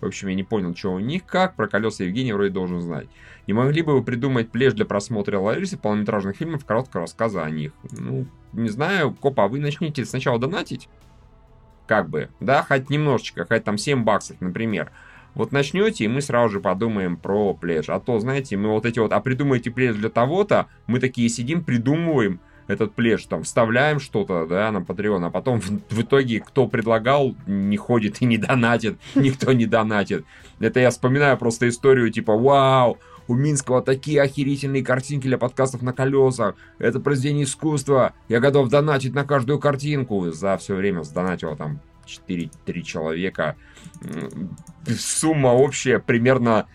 В 0.00 0.06
общем, 0.06 0.28
я 0.28 0.34
не 0.34 0.44
понял, 0.44 0.74
что 0.76 0.92
у 0.92 0.98
них 0.98 1.24
как. 1.24 1.54
Про 1.56 1.68
колеса 1.68 2.04
Евгений 2.04 2.32
вроде 2.32 2.50
должен 2.50 2.80
знать. 2.80 3.08
Не 3.46 3.52
могли 3.52 3.82
бы 3.82 3.94
вы 3.94 4.02
придумать 4.02 4.50
плеж 4.50 4.74
для 4.74 4.84
просмотра 4.84 5.38
Ларисы 5.38 5.76
полнометражных 5.76 6.36
фильмов, 6.36 6.64
короткого 6.64 7.02
рассказа 7.02 7.44
о 7.44 7.50
них? 7.50 7.72
Ну, 7.90 8.26
не 8.52 8.68
знаю, 8.68 9.14
Копа, 9.14 9.44
а 9.44 9.48
вы 9.48 9.58
начнете 9.58 10.04
сначала 10.04 10.38
донатить? 10.38 10.88
Как 11.86 12.08
бы, 12.08 12.28
да, 12.40 12.62
хоть 12.62 12.90
немножечко, 12.90 13.46
хоть 13.46 13.64
там 13.64 13.78
7 13.78 14.04
баксов, 14.04 14.40
например. 14.40 14.92
Вот 15.34 15.52
начнете, 15.52 16.04
и 16.04 16.08
мы 16.08 16.20
сразу 16.20 16.54
же 16.54 16.60
подумаем 16.60 17.16
про 17.16 17.54
плеж. 17.54 17.88
А 17.88 18.00
то, 18.00 18.18
знаете, 18.18 18.56
мы 18.56 18.70
вот 18.70 18.86
эти 18.86 18.98
вот, 18.98 19.12
а 19.12 19.20
придумайте 19.20 19.70
плеж 19.70 19.96
для 19.96 20.10
того-то, 20.10 20.66
мы 20.86 21.00
такие 21.00 21.28
сидим, 21.28 21.64
придумываем, 21.64 22.40
этот 22.68 22.94
плеш, 22.94 23.24
там, 23.24 23.42
вставляем 23.42 23.98
что-то, 23.98 24.46
да, 24.46 24.70
на 24.70 24.78
Patreon, 24.78 25.26
а 25.26 25.30
потом 25.30 25.60
в, 25.60 25.68
в 25.90 26.02
итоге, 26.02 26.40
кто 26.40 26.68
предлагал, 26.68 27.34
не 27.46 27.76
ходит 27.76 28.22
и 28.22 28.26
не 28.26 28.38
донатит, 28.38 28.98
никто 29.16 29.52
не 29.52 29.66
донатит. 29.66 30.24
Это 30.60 30.78
я 30.78 30.90
вспоминаю 30.90 31.36
просто 31.36 31.68
историю, 31.68 32.10
типа, 32.10 32.36
вау, 32.36 32.98
у 33.26 33.34
Минского 33.34 33.82
такие 33.82 34.22
охерительные 34.22 34.82
картинки 34.84 35.26
для 35.26 35.38
подкастов 35.38 35.82
на 35.82 35.92
колесах. 35.92 36.54
Это 36.78 36.98
произведение 36.98 37.44
искусства. 37.44 38.14
Я 38.28 38.40
готов 38.40 38.70
донатить 38.70 39.14
на 39.14 39.24
каждую 39.24 39.58
картинку. 39.58 40.30
За 40.30 40.56
все 40.56 40.74
время 40.74 41.02
сдонатил 41.02 41.54
там 41.54 41.80
4-3 42.06 42.82
человека. 42.82 43.56
Сумма 44.86 45.48
общая 45.48 45.98
примерно 45.98 46.66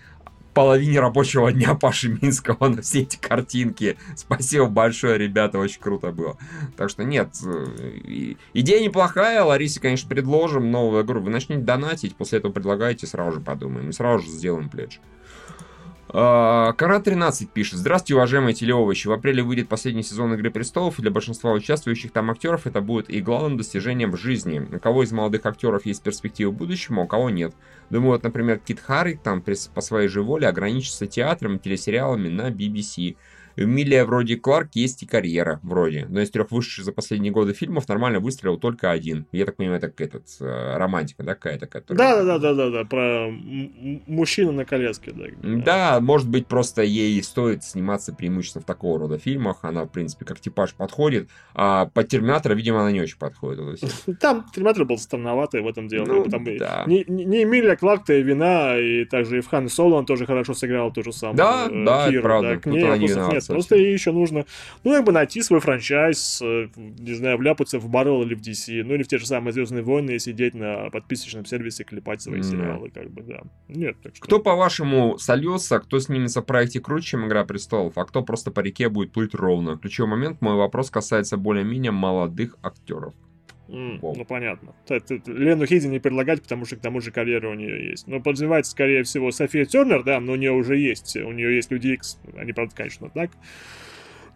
половине 0.54 1.00
рабочего 1.00 1.52
дня 1.52 1.74
Паши 1.76 2.10
Минского 2.22 2.68
на 2.70 2.82
все 2.82 3.02
эти 3.02 3.18
картинки. 3.18 3.98
Спасибо 4.16 4.68
большое, 4.68 5.18
ребята, 5.18 5.60
очень 5.60 5.82
круто 5.82 6.12
было. 6.12 6.38
Так 6.78 6.90
что 6.90 7.04
нет, 7.04 7.30
э, 7.46 8.36
идея 8.54 8.84
неплохая, 8.84 9.44
Ларисе, 9.44 9.80
конечно, 9.80 10.10
предложим 10.10 10.72
новую 10.72 11.04
игру. 11.04 11.22
Вы 11.22 11.32
начнете 11.32 11.62
донатить, 11.62 12.16
после 12.16 12.40
этого 12.40 12.52
предлагаете, 12.52 13.08
сразу 13.08 13.34
же 13.34 13.40
подумаем. 13.40 13.90
И 13.90 13.94
сразу 13.94 14.24
же 14.24 14.30
сделаем 14.30 14.70
пледж. 14.70 14.98
А, 16.16 16.74
Кара 16.74 17.00
13 17.00 17.50
пишет. 17.50 17.80
Здравствуйте, 17.80 18.14
уважаемые 18.14 18.54
телеовощи. 18.54 19.08
В 19.08 19.12
апреле 19.12 19.42
выйдет 19.42 19.68
последний 19.68 20.04
сезон 20.04 20.32
Игры 20.36 20.52
Престолов, 20.52 21.00
и 21.00 21.02
для 21.02 21.10
большинства 21.10 21.52
участвующих 21.52 22.12
там 22.12 22.30
актеров 22.30 22.68
это 22.68 22.82
будет 22.82 23.10
и 23.10 23.20
главным 23.20 23.58
достижением 23.58 24.12
в 24.12 24.18
жизни. 24.18 24.60
У 24.60 24.80
кого 24.80 25.02
из 25.02 25.12
молодых 25.12 25.44
актеров 25.48 25.88
есть 25.88 26.04
перспективы 26.04 26.52
будущего, 26.52 27.00
у 27.00 27.08
кого 27.08 27.32
нет. 27.32 27.56
Думаю, 27.90 28.12
вот, 28.12 28.24
например, 28.24 28.60
Кит 28.60 28.80
Харри 28.80 29.20
там 29.24 29.42
по 29.42 29.82
своей 29.82 30.08
же 30.08 30.22
воле 30.22 30.48
ограничится 30.48 31.08
театром 31.08 31.56
и 31.56 31.60
телесериалами 31.60 32.30
на 32.30 32.52
BBC. 32.52 33.16
Эмилия 33.56 34.06
вроде 34.06 34.36
Кларк 34.38 34.70
есть 34.74 35.04
и 35.04 35.06
карьера, 35.06 35.60
вроде. 35.64 36.06
Но 36.10 36.22
из 36.22 36.32
трех 36.32 36.52
вышедших 36.52 36.86
за 36.86 36.92
последние 36.92 37.32
годы 37.32 37.54
фильмов 37.54 37.88
нормально 37.88 38.20
выстрелил 38.20 38.58
только 38.58 38.92
один. 38.92 39.26
Я 39.32 39.46
так 39.46 39.56
понимаю, 39.56 39.80
это 39.82 40.04
этот, 40.04 40.26
э, 40.40 40.78
романтика, 40.78 41.24
да, 41.24 41.36
какая-то? 41.36 41.68
Которая... 41.68 41.98
Да, 41.98 42.24
да, 42.24 42.40
да, 42.40 42.54
да, 42.54 42.70
да, 42.70 42.86
про 42.86 43.30
мужчину 44.08 44.52
на 44.52 44.66
коляске, 44.66 45.12
да. 45.12 45.26
Да, 45.42 46.00
может 46.00 46.30
быть, 46.30 46.48
просто 46.48 46.84
ей 46.84 47.22
стоит 47.24 47.64
сниматься 47.64 48.14
преимущественно 48.14 48.62
в 48.62 48.66
такого 48.66 49.00
рода 49.00 49.18
фильмах. 49.18 49.60
Она, 49.62 49.86
в 49.86 49.90
принципе, 49.90 50.26
как 50.26 50.40
типаж 50.40 50.74
подходит. 50.74 51.30
А 51.54 51.86
под 51.86 52.08
Терминатора, 52.08 52.54
видимо, 52.54 52.82
она 52.82 52.92
не 52.92 53.02
очень 53.02 53.18
подходит. 53.18 53.80
Там 54.20 54.46
Терминатор 54.54 54.86
был 54.86 54.98
странноватый 54.98 55.62
в 55.62 55.68
этом 55.68 55.88
деле. 55.88 56.06
Ну, 56.06 56.26
там 56.26 56.44
да. 56.58 56.84
не, 56.88 57.06
не 57.08 57.44
Эмилия 57.44 57.76
Кларк-то 57.76 58.14
и 58.14 58.24
вина, 58.24 58.78
и 58.78 59.06
также 59.06 59.40
и 59.40 59.42
в 59.42 59.48
Хан 59.48 59.70
Соло 59.70 59.96
он 59.96 60.06
тоже 60.06 60.26
хорошо 60.26 60.54
сыграл 60.54 60.92
то 60.92 61.04
же 61.04 61.12
самое. 61.12 61.38
Да, 61.38 61.68
э, 61.70 61.86
да, 61.86 62.10
Киру, 62.10 62.22
правда. 62.24 62.56
Да, 62.56 62.58
к 62.58 62.66
ней 62.66 62.84
нет, 62.98 63.43
нет, 63.50 63.56
просто 63.56 63.76
ей 63.76 63.94
еще 63.94 64.12
нужно, 64.12 64.46
ну, 64.84 64.92
как 64.92 65.06
бы 65.06 65.12
найти 65.12 65.42
свой 65.42 65.60
франчайз, 65.60 66.42
э, 66.42 66.68
не 66.76 67.14
знаю, 67.14 67.38
вляпаться 67.38 67.80
в 67.80 67.90
Marvel 67.90 68.24
или 68.24 68.36
в 68.36 68.42
DC, 68.42 68.84
ну, 68.84 68.96
или 68.96 69.04
в 69.04 69.08
те 69.08 69.18
же 69.18 69.26
самые 69.26 69.54
Звездные 69.54 69.84
войны 69.84 70.12
и 70.12 70.20
сидеть 70.20 70.54
на 70.54 70.90
подписочном 70.90 71.46
сервисе, 71.46 71.84
клепать 71.84 72.22
свои 72.22 72.40
mm. 72.40 72.44
сериалы, 72.44 72.90
как 72.90 73.12
бы, 73.12 73.22
да. 73.24 73.42
Нет, 73.68 73.98
так 74.02 74.16
что... 74.16 74.26
Кто, 74.26 74.40
по-вашему, 74.40 75.18
сольется, 75.18 75.80
кто 75.80 76.00
снимется 76.00 76.42
в 76.42 76.46
проекте 76.46 76.80
круче, 76.80 77.10
чем 77.10 77.28
Игра 77.28 77.44
Престолов, 77.44 77.98
а 77.98 78.06
кто 78.06 78.24
просто 78.24 78.52
по 78.52 78.62
реке 78.62 78.90
будет 78.90 79.12
плыть 79.12 79.36
ровно? 79.36 79.78
Ключевой 79.78 80.12
момент, 80.12 80.42
мой 80.42 80.56
вопрос 80.56 80.90
касается 80.90 81.38
более-менее 81.38 81.92
молодых 81.92 82.58
актеров. 82.62 83.14
Mm, 83.74 84.00
ну, 84.02 84.24
понятно. 84.24 84.76
Лену 85.26 85.66
Хиди 85.66 85.88
не 85.88 85.98
предлагать, 85.98 86.44
потому 86.44 86.64
что 86.66 86.76
к 86.76 86.80
тому 86.80 87.02
же 87.02 87.10
карьера 87.10 87.50
у 87.50 87.56
нее 87.56 87.90
есть. 87.90 88.08
Но 88.08 88.20
подразумевается, 88.20 88.72
скорее 88.72 89.02
всего, 89.02 89.32
София 89.32 89.66
Тернер, 89.66 90.04
да, 90.04 90.20
но 90.20 90.34
у 90.34 90.36
нее 90.36 90.52
уже 90.52 90.78
есть. 90.78 91.18
У 91.18 91.32
нее 91.32 91.56
есть 91.56 91.72
Люди 91.72 91.88
Икс. 91.88 92.20
Они, 92.38 92.54
правда, 92.54 92.76
конечно, 92.76 93.10
так. 93.10 93.32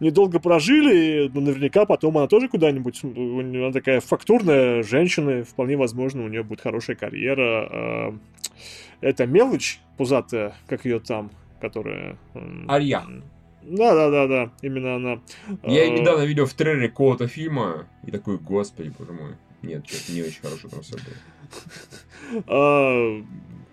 Недолго 0.00 0.40
прожили, 0.40 1.30
но 1.32 1.40
наверняка 1.40 1.84
потом 1.84 2.18
она 2.18 2.26
тоже 2.26 2.48
куда-нибудь... 2.48 3.00
Она 3.04 3.70
такая 3.70 4.00
фактурная 4.00 4.82
женщина, 4.82 5.44
вполне 5.44 5.76
возможно, 5.76 6.24
у 6.24 6.28
нее 6.28 6.42
будет 6.42 6.60
хорошая 6.60 6.96
карьера. 6.96 7.68
А, 7.70 8.18
это 9.00 9.26
мелочь 9.26 9.78
пузатая, 9.96 10.54
как 10.66 10.84
ее 10.84 10.98
там, 10.98 11.30
которая... 11.60 12.18
Арья. 12.66 13.04
Да, 13.70 13.94
да, 13.94 14.10
да, 14.10 14.26
да, 14.26 14.52
именно 14.62 14.96
она. 14.96 15.20
Я 15.62 15.82
а... 15.82 15.88
недавно 15.88 16.22
видел 16.24 16.46
в 16.46 16.54
трейлере 16.54 16.88
какого-то 16.88 17.28
фильма, 17.28 17.86
и 18.06 18.10
такой, 18.10 18.38
господи, 18.38 18.92
боже 18.98 19.12
мой. 19.12 19.34
Нет, 19.62 19.86
что-то 19.86 20.12
не 20.12 20.22
очень 20.22 20.40
хорошо 20.40 20.68
там 20.68 20.82
все 20.82 20.96
было. 20.96 21.16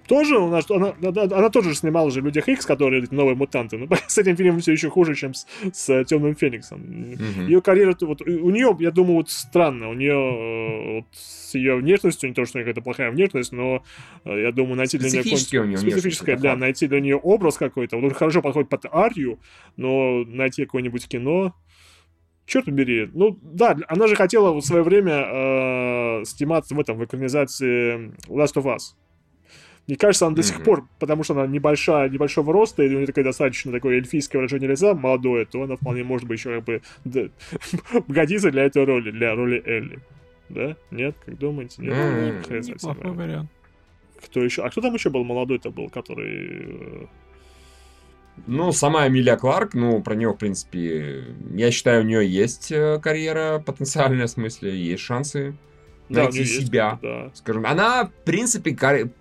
Тоже 0.07 0.37
у 0.37 0.49
нас, 0.49 0.69
она, 0.69 0.93
она, 1.01 1.23
она 1.23 1.49
тоже 1.49 1.73
снимала 1.73 2.11
же 2.11 2.21
Людях 2.21 2.47
Икс, 2.47 2.65
которые 2.65 3.05
новые 3.09 3.35
мутанты, 3.35 3.77
но 3.77 3.87
с 4.07 4.17
этим 4.17 4.35
фильмом 4.35 4.59
все 4.59 4.73
еще 4.73 4.89
хуже, 4.89 5.15
чем 5.15 5.33
с, 5.33 5.47
с 5.73 6.03
Темным 6.05 6.35
Фениксом. 6.35 6.81
Mm-hmm. 6.81 7.45
Ее 7.45 7.61
карьера, 7.61 7.95
вот 8.01 8.21
у 8.21 8.49
нее, 8.51 8.75
я 8.79 8.91
думаю, 8.91 9.15
вот 9.15 9.29
странно, 9.29 9.89
у 9.89 9.93
нее 9.93 10.13
э, 10.13 10.95
вот, 10.97 11.05
с 11.11 11.55
ее 11.55 11.75
внешностью, 11.77 12.29
не 12.29 12.35
то, 12.35 12.45
что 12.45 12.57
у 12.57 12.59
нее 12.59 12.65
какая-то 12.65 12.83
плохая 12.83 13.11
внешность, 13.11 13.51
но 13.51 13.83
э, 14.25 14.41
я 14.43 14.51
думаю, 14.51 14.75
найти 14.75 14.97
для 14.97 15.09
нее 15.09 15.23
специфическое, 15.23 16.37
да, 16.37 16.55
найти 16.55 16.87
для 16.87 17.01
нее 17.01 17.17
образ 17.17 17.57
какой-то, 17.57 17.97
вот 17.97 18.05
он 18.05 18.13
хорошо 18.13 18.41
подходит 18.41 18.69
под 18.69 18.85
Арию, 18.93 19.39
но 19.75 20.23
найти 20.25 20.65
какое-нибудь 20.65 21.07
кино, 21.07 21.55
черт 22.45 22.65
побери, 22.65 23.09
ну 23.13 23.39
да, 23.41 23.75
она 23.87 24.07
же 24.07 24.15
хотела 24.15 24.53
в 24.53 24.61
свое 24.61 24.83
время 24.83 26.21
э, 26.21 26.25
сниматься 26.25 26.75
в 26.75 26.79
этом, 26.79 26.97
в 26.97 27.05
экранизации 27.05 28.13
Last 28.27 28.53
of 28.55 28.65
Us. 28.65 28.93
Мне 29.87 29.97
кажется, 29.97 30.25
она 30.25 30.35
до 30.35 30.41
сих 30.41 30.63
пор, 30.63 30.87
потому 30.99 31.23
что 31.23 31.33
она 31.33 31.45
небольшая, 31.45 32.09
небольшого 32.09 32.51
роста, 32.51 32.81
и 32.81 32.87
у 32.87 32.97
нее 32.97 33.05
такое 33.05 33.23
достаточно 33.23 33.71
такое 33.71 33.97
эльфийское 33.97 34.39
выражение 34.39 34.69
лица, 34.69 34.95
молодое, 34.95 35.45
то 35.45 35.61
она 35.61 35.75
вполне 35.75 36.03
может 36.03 36.27
быть 36.27 36.39
еще 36.39 36.55
как 36.55 36.63
бы 36.63 36.81
да, 37.03 37.29
годится 38.07 38.49
для 38.49 38.63
этой 38.63 38.83
роли, 38.83 39.11
для 39.11 39.35
роли 39.35 39.61
Элли. 39.63 39.99
Да? 40.49 40.75
Нет? 40.89 41.15
Как 41.23 41.37
думаете? 41.37 41.81
Нет? 41.81 41.93
Mm-hmm. 41.93 42.61
Неплохой 42.61 43.11
вариант. 43.11 43.49
Кто 44.23 44.43
еще? 44.43 44.63
А 44.63 44.69
кто 44.69 44.81
там 44.81 44.93
еще 44.93 45.09
был 45.09 45.23
молодой-то 45.23 45.69
был, 45.69 45.89
который... 45.89 47.03
Э, 47.03 47.05
ну, 48.47 48.71
сама 48.71 49.07
Эмилия 49.07 49.37
Кларк, 49.37 49.75
ну, 49.75 50.01
про 50.01 50.15
нее, 50.15 50.31
в 50.31 50.37
принципе, 50.37 51.25
я 51.53 51.71
считаю, 51.71 52.01
у 52.01 52.05
нее 52.05 52.27
есть 52.27 52.71
э, 52.71 52.99
карьера 53.01 53.61
потенциальная, 53.65 54.27
в 54.27 54.31
смысле, 54.31 54.75
есть 54.75 55.03
шансы 55.03 55.55
найти 56.09 56.39
да, 56.39 56.45
себя. 56.45 56.99
да. 57.01 57.31
Скажем, 57.33 57.65
она, 57.65 58.05
в 58.05 58.25
принципе, 58.25 58.75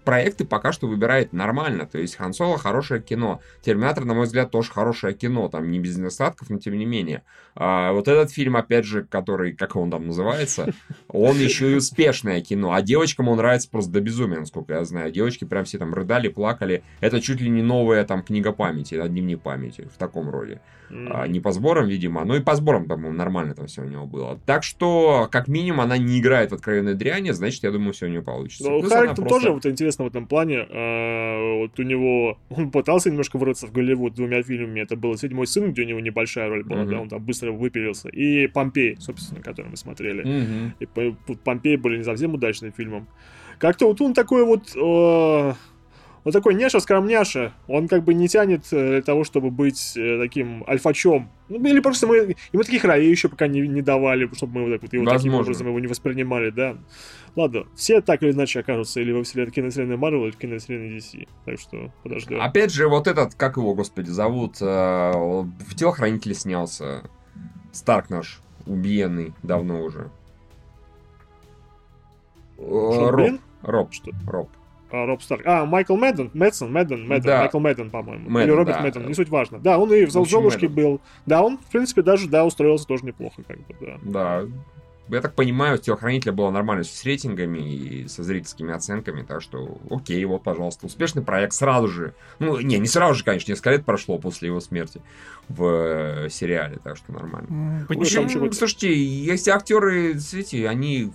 проекты 0.05 0.45
пока 0.45 0.73
что 0.73 0.87
выбирает 0.87 1.33
нормально. 1.33 1.87
То 1.87 1.99
есть 1.99 2.17
Хан 2.17 2.33
Соло 2.33 2.59
хорошее 2.59 3.01
кино. 3.01 3.41
Терминатор, 3.63 4.05
на 4.05 4.15
мой 4.15 4.27
взгляд, 4.27 4.51
тоже 4.51 4.71
хорошее 4.71 5.15
кино. 5.15 5.49
Там 5.49 5.71
не 5.71 5.79
без 5.79 5.97
недостатков, 5.97 6.51
но 6.51 6.59
тем 6.59 6.77
не 6.79 6.85
менее. 6.85 7.23
А, 7.55 7.93
вот 7.93 8.09
этот 8.09 8.31
фильм, 8.31 8.57
опять 8.57 8.85
же, 8.85 9.05
который, 9.05 9.53
как 9.53 9.77
он 9.77 9.91
там 9.91 10.07
называется, 10.07 10.75
он 11.09 11.37
еще 11.37 11.73
и 11.73 11.77
успешное 11.77 12.41
кино. 12.41 12.73
А 12.73 12.83
девочкам 12.83 13.29
он 13.29 13.39
нравится 13.39 13.69
просто 13.71 13.93
до 13.93 14.01
безумия, 14.01 14.41
насколько 14.41 14.75
я 14.75 14.85
знаю. 14.85 15.13
Девочки 15.13 15.45
прям 15.45 15.65
все 15.65 15.79
там 15.79 15.95
рыдали, 15.95 16.29
плакали. 16.29 16.83
Это 17.01 17.21
чуть 17.21 17.41
ли 17.41 17.49
не 17.49 17.63
новая 17.63 18.05
там 18.05 18.23
книга 18.23 18.53
памяти, 18.53 18.97
да, 18.97 19.09
дневник 19.09 19.41
памяти 19.41 19.89
в 19.93 19.99
таком 19.99 20.31
роде. 20.31 20.61
Mm. 20.91 21.09
А, 21.13 21.27
не 21.27 21.41
по 21.41 21.53
сборам, 21.53 21.89
видимо, 21.89 22.25
но 22.25 22.37
и 22.37 22.41
по 22.41 22.55
сборам, 22.55 22.87
по-моему, 22.87 23.17
нормально 23.17 23.55
там 23.55 23.67
все 23.67 23.83
у 23.83 23.87
него 23.87 24.07
было. 24.07 24.39
Так 24.47 24.63
что, 24.63 25.29
как 25.31 25.49
минимум, 25.49 25.81
она 25.81 25.99
не 25.99 26.21
играет 26.21 26.53
в 26.53 26.55
откровенной 26.75 26.95
дряни, 26.95 27.31
значит, 27.31 27.63
я 27.63 27.71
думаю, 27.71 27.93
все 27.93 28.07
у 28.07 28.09
нее 28.09 28.23
получится. 28.23 28.71
Ну, 28.71 28.83
Харрингтон 28.83 29.27
просто... 29.27 29.29
тоже 29.29 29.51
вот 29.53 29.67
интересно 29.67 30.05
в 30.05 30.09
этом 30.09 30.27
плане. 30.27 30.67
А, 30.69 31.59
вот 31.61 31.79
у 31.79 31.83
него... 31.83 32.39
Он 32.51 32.71
пытался 32.71 33.11
немножко 33.11 33.39
вырваться 33.39 33.67
в 33.67 33.73
Голливуд 33.73 34.15
двумя 34.15 34.43
фильмами. 34.43 34.81
Это 34.81 34.97
был 34.97 35.17
«Седьмой 35.17 35.47
сын», 35.47 35.73
где 35.73 35.83
у 35.83 35.87
него 35.87 36.01
небольшая 36.01 36.49
роль 36.49 36.65
была, 36.65 36.83
mm-hmm. 36.83 36.91
да, 36.91 37.01
он 37.01 37.09
там 37.09 37.25
быстро 37.25 37.53
выпилился. 37.53 38.09
И 38.09 38.47
«Помпей», 38.49 38.97
собственно, 38.99 39.41
который 39.41 39.71
мы 39.71 39.77
смотрели. 39.77 40.25
Mm-hmm. 40.25 40.71
И 40.81 41.35
«Помпей» 41.45 41.77
были 41.77 41.99
не 41.99 42.05
совсем 42.05 42.35
удачным 42.35 42.73
фильмом. 42.73 43.09
Как-то 43.59 43.87
вот 43.87 44.01
он 44.01 44.15
такой 44.15 44.45
вот... 44.45 44.75
Э 44.77 45.55
вот 46.25 46.33
такой 46.33 46.55
няша-скромняша, 46.55 47.53
он 47.69 47.87
как 47.87 48.03
бы 48.03 48.15
не 48.15 48.29
тянет 48.29 48.65
э, 48.73 48.93
для 48.93 49.03
того, 49.03 49.25
чтобы 49.25 49.51
быть 49.51 49.95
э, 49.95 50.19
таким 50.19 50.65
альфачом. 50.67 51.31
Ну, 51.51 51.63
или 51.63 51.81
просто 51.81 52.07
мы 52.07 52.35
ему 52.53 52.63
таких 52.63 52.85
ролей 52.85 53.11
еще 53.11 53.29
пока 53.29 53.47
не, 53.47 53.61
не 53.69 53.83
давали, 53.83 54.29
чтобы 54.35 54.55
мы 54.55 54.63
вот, 54.65 54.73
так 54.73 54.83
вот 54.83 54.93
его 54.95 55.05
Возможно. 55.05 55.19
таким 55.19 55.35
образом 55.35 55.67
его 55.67 55.81
не 55.81 55.87
воспринимали, 55.87 56.49
да. 56.49 56.79
Ладно, 57.37 57.67
все 57.77 58.01
так 58.01 58.23
или 58.23 58.33
иначе 58.33 58.61
окажутся 58.61 59.01
или 59.01 59.13
во 59.13 59.23
вселенной 59.23 59.53
киновселенной 59.53 59.97
Marvel, 59.97 60.25
или 60.25 60.31
в 60.31 60.39
киновселенной 60.39 60.97
DC. 60.97 61.29
Так 61.45 61.61
что 61.61 61.93
подождем. 62.03 62.41
Опять 62.41 62.73
же, 62.73 62.89
вот 62.89 63.07
этот, 63.07 63.35
как 63.35 63.59
его, 63.59 63.75
господи, 63.75 64.09
зовут, 64.09 64.63
э, 64.63 64.65
в 64.65 65.75
телохранителе 65.77 66.35
снялся. 66.35 67.03
Старк 67.73 68.09
наш, 68.09 68.41
убиенный 68.67 69.35
давно 69.43 69.83
уже. 69.83 70.11
Роб. 72.57 73.41
Роб. 73.63 73.93
Что? 73.93 74.11
Роб. 74.27 74.49
А, 74.91 75.07
Роб 75.07 75.23
Старк. 75.23 75.43
А, 75.45 75.65
Майкл 75.65 75.97
Мэдден, 75.97 76.31
Мэдсон, 76.35 76.73
Мэдден, 76.73 77.07
Мэдден, 77.07 77.27
да. 77.27 77.41
Майкл 77.41 77.59
Мэдден, 77.59 77.91
по-моему. 77.91 78.29
Мэдден, 78.29 78.49
Или 78.49 78.57
Роберт 78.57 78.77
да. 78.77 78.83
Мэдден, 78.83 79.07
не 79.07 79.15
суть 79.15 79.29
важно. 79.29 79.59
Да, 79.59 79.79
он 79.79 79.93
и 79.93 80.05
в 80.05 80.11
Золушке 80.11 80.69
был. 80.69 81.01
Да, 81.27 81.43
он, 81.43 81.59
в 81.59 81.71
принципе, 81.71 82.03
даже, 82.03 82.29
да, 82.29 82.45
устроился 82.45 82.87
тоже 82.87 83.05
неплохо, 83.05 83.43
как 83.47 83.59
бы, 83.59 83.75
да. 83.81 83.99
Да. 84.03 84.45
Я 85.09 85.21
так 85.21 85.35
понимаю, 85.35 85.77
телохранителя 85.79 86.33
было 86.33 86.51
нормально 86.51 86.83
с 86.83 87.05
рейтингами 87.05 87.59
и 87.59 88.09
со 88.09 88.23
зрительскими 88.23 88.73
оценками, 88.73 89.23
так 89.23 89.43
что 89.43 89.79
окей, 89.91 90.25
вот, 90.25 90.43
пожалуйста, 90.43 90.87
успешный 90.87 91.23
проект 91.23 91.53
сразу 91.53 91.89
же. 91.89 92.15
Ну, 92.39 92.59
не, 92.61 92.79
не 92.79 92.87
сразу 92.87 93.15
же, 93.15 93.25
конечно, 93.25 93.53
несколько 93.53 93.71
лет 93.71 93.85
прошло 93.85 94.19
после 94.19 94.49
его 94.49 94.61
смерти 94.61 95.03
в 95.49 95.65
э, 96.25 96.29
сериале, 96.31 96.79
так 96.83 96.97
что 96.97 97.13
нормально. 97.13 97.85
Почему? 97.87 98.51
Слушайте, 98.53 98.95
если 98.95 99.51
актеры, 99.51 100.19
смотрите, 100.19 100.67
они 100.69 101.13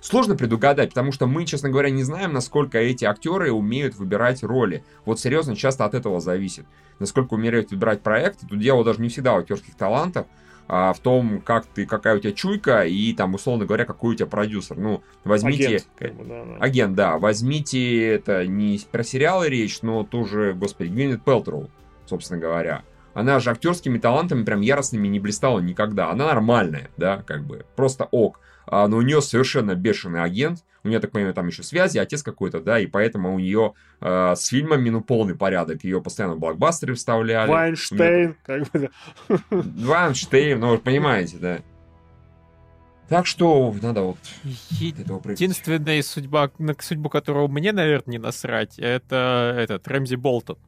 сложно 0.00 0.36
предугадать, 0.36 0.90
потому 0.90 1.12
что 1.12 1.26
мы, 1.26 1.44
честно 1.44 1.70
говоря, 1.70 1.90
не 1.90 2.02
знаем, 2.02 2.32
насколько 2.32 2.78
эти 2.78 3.04
актеры 3.04 3.52
умеют 3.52 3.96
выбирать 3.96 4.42
роли. 4.42 4.84
Вот 5.04 5.20
серьезно, 5.20 5.56
часто 5.56 5.84
от 5.84 5.94
этого 5.94 6.20
зависит. 6.20 6.66
Насколько 6.98 7.34
умеют 7.34 7.70
выбирать 7.70 8.02
проекты. 8.02 8.46
Тут 8.46 8.58
дело 8.58 8.84
даже 8.84 9.00
не 9.00 9.08
всегда 9.08 9.34
в 9.34 9.38
актерских 9.38 9.74
талантах, 9.74 10.26
а 10.68 10.92
в 10.92 10.98
том, 10.98 11.40
как 11.40 11.64
ты, 11.66 11.86
какая 11.86 12.16
у 12.16 12.18
тебя 12.18 12.32
чуйка 12.32 12.82
и 12.82 13.14
там, 13.14 13.34
условно 13.34 13.64
говоря, 13.64 13.86
какой 13.86 14.14
у 14.14 14.16
тебя 14.16 14.26
продюсер. 14.26 14.76
Ну, 14.76 15.02
возьмите... 15.24 15.82
Агент, 15.98 16.28
да, 16.28 16.44
да. 16.44 16.56
Агент, 16.60 16.94
да. 16.94 17.18
Возьмите 17.18 18.06
это 18.06 18.46
не 18.46 18.78
про 18.90 19.02
сериалы 19.02 19.48
речь, 19.48 19.80
но 19.80 20.04
тоже, 20.04 20.52
господи, 20.52 20.88
Гвинет 20.90 21.24
Пелтроу, 21.24 21.70
собственно 22.06 22.38
говоря. 22.38 22.82
Она 23.14 23.40
же 23.40 23.50
актерскими 23.50 23.98
талантами 23.98 24.44
прям 24.44 24.60
яростными 24.60 25.08
не 25.08 25.18
блистала 25.18 25.58
никогда. 25.58 26.10
Она 26.10 26.26
нормальная, 26.26 26.90
да, 26.98 27.22
как 27.26 27.44
бы, 27.44 27.64
просто 27.74 28.06
ок. 28.10 28.38
А, 28.70 28.86
но 28.86 28.98
у 28.98 29.02
нее 29.02 29.22
совершенно 29.22 29.74
бешеный 29.74 30.22
агент, 30.22 30.64
у 30.84 30.88
нее, 30.88 31.00
так 31.00 31.10
понимаю, 31.10 31.34
там 31.34 31.46
еще 31.46 31.62
связи, 31.62 31.98
отец 31.98 32.22
какой-то, 32.22 32.60
да, 32.60 32.78
и 32.78 32.86
поэтому 32.86 33.34
у 33.34 33.38
нее 33.38 33.72
э, 34.00 34.34
с 34.36 34.46
фильмами, 34.46 34.90
ну, 34.90 35.00
полный 35.00 35.34
порядок, 35.34 35.84
ее 35.84 36.02
постоянно 36.02 36.34
в 36.34 36.38
блокбастеры 36.38 36.94
вставляли. 36.94 37.48
Вайнштейн, 37.48 38.36
как 38.44 38.70
бы. 38.70 38.90
Вайнштейн, 39.50 40.60
ну, 40.60 40.70
вы 40.70 40.78
понимаете, 40.78 41.38
да. 41.38 41.58
Так 43.08 43.26
что 43.26 43.74
надо 43.80 44.02
вот 44.02 44.18
Единственная 44.70 46.02
судьба, 46.02 46.50
на 46.58 46.74
судьбу 46.78 47.08
которого 47.08 47.48
мне, 47.48 47.72
наверное, 47.72 48.12
не 48.12 48.18
насрать, 48.18 48.78
это 48.78 49.54
этот 49.56 49.88
Рэмзи 49.88 50.16
Болтон. 50.16 50.58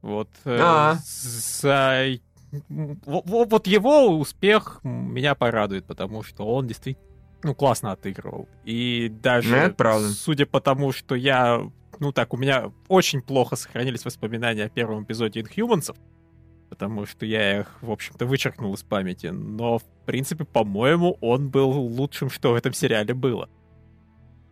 Вот. 0.00 0.28
Э, 0.44 0.58
а 0.60 0.98
За 1.02 2.06
вот 2.68 3.66
его 3.66 4.18
успех 4.18 4.80
меня 4.82 5.34
порадует, 5.34 5.84
потому 5.86 6.22
что 6.22 6.46
он 6.46 6.66
действительно 6.66 7.04
ну, 7.44 7.54
классно 7.54 7.92
отыгрывал. 7.92 8.48
И 8.64 9.08
даже, 9.08 9.74
правда. 9.76 10.08
судя 10.08 10.46
по 10.46 10.60
тому, 10.60 10.92
что 10.92 11.14
я, 11.14 11.60
ну 12.00 12.10
так, 12.10 12.32
у 12.32 12.36
меня 12.38 12.72
очень 12.88 13.20
плохо 13.20 13.54
сохранились 13.54 14.04
воспоминания 14.04 14.64
о 14.64 14.68
первом 14.70 15.04
эпизоде 15.04 15.40
Inhumans, 15.40 15.94
потому 16.70 17.04
что 17.04 17.26
я 17.26 17.60
их, 17.60 17.76
в 17.82 17.90
общем-то, 17.90 18.24
вычеркнул 18.24 18.72
из 18.74 18.82
памяти. 18.82 19.26
Но, 19.26 19.78
в 19.78 19.84
принципе, 20.06 20.44
по-моему, 20.44 21.18
он 21.20 21.50
был 21.50 21.70
лучшим, 21.70 22.30
что 22.30 22.52
в 22.52 22.54
этом 22.54 22.72
сериале 22.72 23.12
было. 23.12 23.50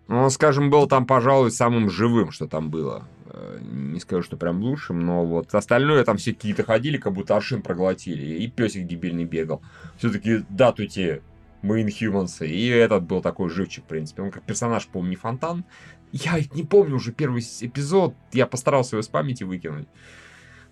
Ну, 0.08 0.28
скажем, 0.28 0.68
был 0.68 0.86
там, 0.86 1.06
пожалуй, 1.06 1.50
самым 1.50 1.88
живым, 1.88 2.30
что 2.30 2.46
там 2.46 2.70
было. 2.70 3.08
Э, 3.34 3.58
не 3.62 3.98
скажу, 3.98 4.22
что 4.22 4.36
прям 4.36 4.60
лучшим, 4.60 5.00
но 5.00 5.24
вот 5.24 5.54
остальное 5.54 6.04
там 6.04 6.18
все 6.18 6.34
какие-то 6.34 6.64
ходили, 6.64 6.98
как 6.98 7.14
будто 7.14 7.34
аршин 7.34 7.62
проглотили, 7.62 8.24
и 8.24 8.48
песик 8.48 8.86
дебильный 8.86 9.24
бегал. 9.24 9.62
Все-таки 9.96 10.44
датуйте 10.50 11.22
мы 11.62 11.82
Inhumans, 11.82 12.46
и 12.46 12.66
этот 12.66 13.04
был 13.04 13.22
такой 13.22 13.48
живчик, 13.48 13.84
в 13.84 13.86
принципе. 13.86 14.22
Он 14.22 14.30
как 14.30 14.42
персонаж, 14.42 14.86
по-моему, 14.86 15.10
не 15.10 15.16
фонтан. 15.16 15.64
Я 16.12 16.34
не 16.54 16.62
помню 16.62 16.96
уже 16.96 17.12
первый 17.12 17.40
эпизод, 17.40 18.14
я 18.32 18.46
постарался 18.46 18.96
его 18.96 19.02
с 19.02 19.08
памяти 19.08 19.44
выкинуть. 19.44 19.88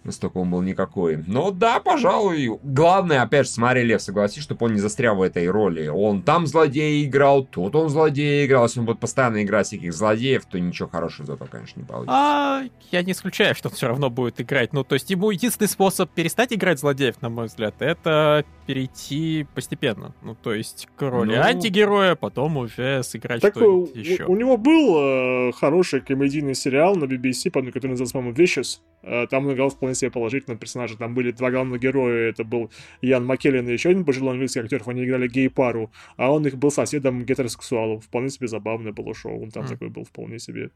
Настолько 0.04 0.38
он 0.38 0.50
был 0.50 0.62
никакой. 0.62 1.22
Но 1.26 1.50
да, 1.50 1.78
пожалуй. 1.78 2.58
Главное, 2.62 3.22
опять 3.22 3.46
же, 3.46 3.52
смотри, 3.52 3.84
Лев, 3.84 4.00
согласись, 4.00 4.42
чтобы 4.42 4.66
он 4.66 4.74
не 4.74 4.80
застрял 4.80 5.16
в 5.16 5.22
этой 5.22 5.48
роли. 5.48 5.88
Он 5.88 6.22
там 6.22 6.46
злодей 6.46 7.04
играл, 7.04 7.44
тут 7.44 7.74
он 7.76 7.90
злодей 7.90 8.46
играл. 8.46 8.64
Если 8.64 8.80
он 8.80 8.86
будет 8.86 8.98
постоянно 8.98 9.42
играть 9.42 9.66
всяких 9.66 9.92
злодеев, 9.92 10.46
то 10.46 10.58
ничего 10.58 10.88
хорошего 10.88 11.34
этого, 11.34 11.48
конечно, 11.48 11.80
не 11.80 11.86
получится. 11.86 12.14
А, 12.16 12.62
я 12.90 13.02
не 13.02 13.12
исключаю, 13.12 13.54
что 13.54 13.68
он 13.68 13.74
все 13.74 13.88
равно 13.88 14.08
будет 14.08 14.40
играть. 14.40 14.72
Ну, 14.72 14.84
то 14.84 14.94
есть 14.94 15.10
ему 15.10 15.30
единственный 15.30 15.68
способ 15.68 16.10
перестать 16.10 16.52
играть 16.52 16.80
злодеев, 16.80 17.20
на 17.20 17.28
мой 17.28 17.46
взгляд, 17.46 17.74
это 17.80 18.44
перейти 18.70 19.46
постепенно. 19.52 20.14
Ну, 20.22 20.36
то 20.36 20.54
есть 20.54 20.86
к 20.94 21.10
роли 21.10 21.34
ну... 21.34 21.42
антигероя, 21.42 22.14
потом 22.14 22.56
уже 22.56 23.02
сыграть 23.02 23.42
так 23.42 23.56
что-нибудь 23.56 23.96
еще. 23.96 24.24
У, 24.26 24.32
у 24.32 24.36
него 24.36 24.56
был 24.56 25.48
э, 25.48 25.52
хороший 25.52 26.00
комедийный 26.00 26.54
сериал 26.54 26.94
на 26.94 27.06
BBC, 27.06 27.50
который 27.50 27.88
назывался, 27.88 28.12
по-моему, 28.12 28.36
Vicious. 28.36 28.78
Э, 29.02 29.26
там 29.26 29.46
он 29.46 29.54
играл 29.54 29.70
вполне 29.70 29.96
себе 29.96 30.12
положительного 30.12 30.60
персонажа. 30.60 30.96
Там 30.96 31.14
были 31.14 31.32
два 31.32 31.50
главных 31.50 31.80
героя. 31.80 32.30
Это 32.30 32.44
был 32.44 32.70
Ян 33.02 33.26
Маккеллен 33.26 33.68
и 33.68 33.72
еще 33.72 33.88
один 33.88 34.04
пожилой 34.04 34.34
английский 34.34 34.60
актер. 34.60 34.82
Они 34.86 35.04
играли 35.04 35.26
гей-пару. 35.26 35.90
А 36.16 36.32
он 36.32 36.46
их 36.46 36.56
был 36.56 36.70
соседом 36.70 37.24
гетеросексуалом. 37.24 37.98
Вполне 37.98 38.30
себе 38.30 38.46
забавное 38.46 38.92
было 38.92 39.14
шоу. 39.14 39.42
Он 39.42 39.50
там 39.50 39.64
mm. 39.64 39.68
такой 39.68 39.88
был 39.88 40.04
вполне 40.04 40.38
себе 40.38 40.70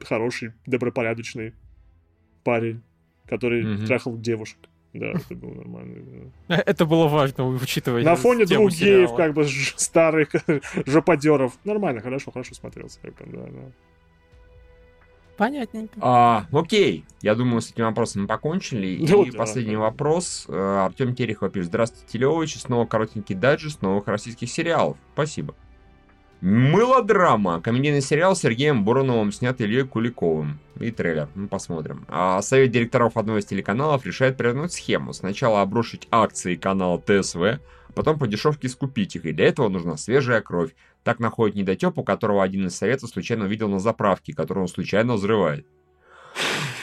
хороший, 0.00 0.52
добропорядочный 0.66 1.54
парень, 2.44 2.82
который 3.26 3.64
mm-hmm. 3.64 3.86
трахал 3.86 4.18
девушек. 4.18 4.58
Да, 4.94 5.06
это 5.08 5.34
было 5.34 5.54
нормально. 5.54 6.32
Это 6.48 6.86
было 6.86 7.08
важно, 7.08 7.46
учитывая 7.46 8.02
На 8.02 8.16
фоне 8.16 8.46
двух 8.46 8.72
геев, 8.72 9.14
как 9.14 9.34
бы, 9.34 9.46
старых 9.76 10.30
жоподеров. 10.86 11.58
Нормально, 11.64 12.00
хорошо, 12.00 12.30
хорошо 12.30 12.54
смотрелся. 12.54 12.98
Да, 13.02 13.12
да. 13.26 13.72
Понятненько. 15.36 15.96
А, 16.00 16.46
окей, 16.50 17.04
я 17.22 17.36
думаю, 17.36 17.60
с 17.60 17.70
этим 17.70 17.84
вопросом 17.84 18.22
мы 18.22 18.28
покончили. 18.28 19.06
Ну, 19.08 19.22
и 19.22 19.30
да, 19.30 19.38
последний 19.38 19.76
да. 19.76 19.82
вопрос. 19.82 20.46
Э, 20.48 20.86
Артем 20.86 21.14
Терехов 21.14 21.52
пишет. 21.52 21.68
Здравствуйте, 21.68 22.18
Леович. 22.18 22.58
Снова 22.58 22.86
коротенький 22.86 23.36
дайджест 23.36 23.80
новых 23.80 24.08
российских 24.08 24.50
сериалов. 24.50 24.96
Спасибо. 25.12 25.54
Мылодрама. 26.40 27.60
Комедийный 27.60 28.00
сериал 28.00 28.36
с 28.36 28.40
Сергеем 28.40 28.84
Буроновым, 28.84 29.32
снят 29.32 29.60
Ильей 29.60 29.84
Куликовым. 29.84 30.60
И 30.78 30.92
трейлер. 30.92 31.28
Мы 31.34 31.48
посмотрим. 31.48 32.06
А 32.08 32.40
совет 32.42 32.70
директоров 32.70 33.16
одного 33.16 33.40
из 33.40 33.46
телеканалов 33.46 34.06
решает 34.06 34.36
провернуть 34.36 34.72
схему. 34.72 35.12
Сначала 35.12 35.62
обрушить 35.62 36.06
акции 36.12 36.54
канала 36.54 37.02
ТСВ, 37.04 37.42
а 37.42 37.92
потом 37.92 38.20
по 38.20 38.28
дешевке 38.28 38.68
скупить 38.68 39.16
их. 39.16 39.24
И 39.24 39.32
для 39.32 39.46
этого 39.46 39.68
нужна 39.68 39.96
свежая 39.96 40.40
кровь. 40.40 40.76
Так 41.02 41.18
находит 41.18 41.56
недотеп, 41.56 41.98
у 41.98 42.04
которого 42.04 42.44
один 42.44 42.68
из 42.68 42.76
советов 42.76 43.10
случайно 43.10 43.46
увидел 43.46 43.68
на 43.68 43.80
заправке, 43.80 44.32
которую 44.32 44.62
он 44.62 44.68
случайно 44.68 45.14
взрывает. 45.14 45.66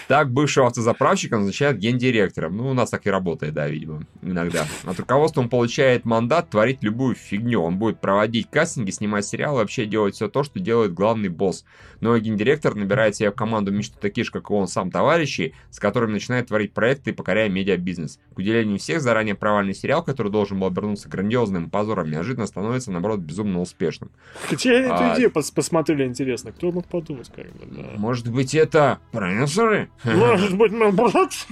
Так 0.08 0.32
бывшего 0.32 0.68
автозаправщика 0.68 1.38
назначают 1.38 1.78
гендиректором. 1.78 2.58
Ну, 2.58 2.70
у 2.70 2.74
нас 2.74 2.90
так 2.90 3.08
и 3.08 3.10
работает, 3.10 3.54
да, 3.54 3.68
видимо, 3.68 4.04
иногда. 4.22 4.66
От 4.84 5.00
руководства 5.00 5.42
он 5.42 5.50
получает 5.50 6.06
мандат 6.06 6.50
творить 6.50 6.84
любую 6.84 7.16
фигню. 7.16 7.62
Он 7.62 7.78
будет 7.78 8.00
проводить 8.00 8.50
кастинги, 8.50 8.92
снимать 8.92 9.26
сериалы, 9.26 9.60
вообще 9.60 9.86
делать 9.86 10.16
все 10.16 10.30
то, 10.30 10.44
что 10.44 10.60
делает 10.60 10.94
главный 10.94 11.30
босс. 11.30 11.66
Но 12.02 12.18
гендиректор 12.18 12.76
набирает 12.76 13.16
себе 13.16 13.32
в 13.32 13.36
команду 13.36 13.72
мечту 13.72 13.98
такие 14.00 14.26
же, 14.26 14.32
как 14.32 14.50
и 14.50 14.54
он 14.54 14.68
сам, 14.68 14.92
товарищи, 14.92 15.56
с 15.72 15.80
которыми 15.80 16.12
начинает 16.12 16.48
творить 16.48 16.74
проекты, 16.74 17.14
покоряя 17.14 17.50
медиабизнес. 17.50 18.20
К 18.36 18.38
удивлению 18.38 18.78
всех, 18.78 19.02
заранее 19.02 19.36
провальный 19.36 19.74
сериал, 19.74 20.04
который 20.04 20.32
должен 20.32 20.60
был 20.60 20.68
обернуться 20.68 21.10
грандиозным 21.10 21.70
позором, 21.70 22.12
неожиданно 22.12 22.46
становится, 22.46 22.92
наоборот, 22.92 23.22
безумно 23.22 23.62
успешным. 23.62 24.12
Где 24.52 24.72
а... 24.72 24.96
эту 24.96 25.16
идею 25.16 25.32
посмотрели, 25.32 26.06
интересно? 26.06 26.52
Кто 26.52 26.72
мог 26.72 26.86
подумать, 26.88 27.32
как 27.36 27.46
бы, 27.54 27.66
да. 27.66 27.84
Может 27.98 28.30
быть, 28.32 28.54
это 28.54 29.00
продюсеры? 29.12 29.90
Может 30.04 30.58
быть, 30.58 30.72
Мел 30.72 30.92
Брукс? 30.92 31.48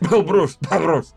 Мел 0.00 0.22
Брукс, 0.22 0.58
да, 0.60 0.78
Брукс. 0.80 1.14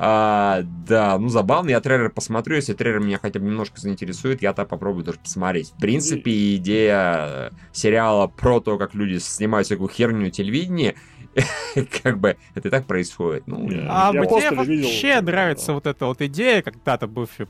А, 0.00 0.60
да, 0.86 1.18
ну 1.18 1.28
забавно, 1.28 1.70
я 1.70 1.80
трейлер 1.80 2.10
посмотрю, 2.10 2.54
если 2.54 2.72
трейлер 2.72 3.00
меня 3.00 3.18
хотя 3.20 3.40
бы 3.40 3.46
немножко 3.46 3.80
заинтересует, 3.80 4.42
я 4.42 4.52
так 4.52 4.68
попробую 4.68 5.04
тоже 5.04 5.18
посмотреть. 5.18 5.72
В 5.76 5.80
принципе, 5.80 6.54
идея 6.54 7.52
сериала 7.72 8.28
про 8.28 8.60
то, 8.60 8.78
как 8.78 8.94
люди 8.94 9.18
снимают 9.18 9.66
всякую 9.66 9.88
херню 9.88 10.30
телевидения, 10.30 10.94
как 12.02 12.18
бы 12.18 12.36
это 12.54 12.68
и 12.68 12.70
так 12.70 12.86
происходит. 12.86 13.46
Ну, 13.46 13.68
а 13.88 14.12
мне 14.12 14.50
вообще 14.50 15.20
нравится 15.20 15.72
вот 15.72 15.86
эта 15.86 16.06
вот 16.06 16.20
идея, 16.22 16.62
когда-то 16.62 17.06
бывшая 17.06 17.46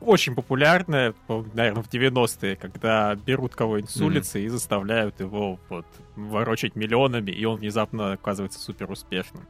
очень 0.00 0.34
популярная, 0.34 1.14
наверное, 1.28 1.82
в 1.82 1.88
90-е, 1.88 2.56
когда 2.56 3.14
берут 3.14 3.54
кого-нибудь 3.54 3.90
с 3.90 4.00
улицы 4.00 4.42
и 4.42 4.48
заставляют 4.48 5.20
его 5.20 5.58
вот 5.68 5.86
ворочать 6.16 6.76
миллионами, 6.76 7.30
и 7.30 7.44
он 7.44 7.58
внезапно 7.58 8.12
оказывается 8.12 8.58
супер 8.58 8.90
успешным. 8.90 9.46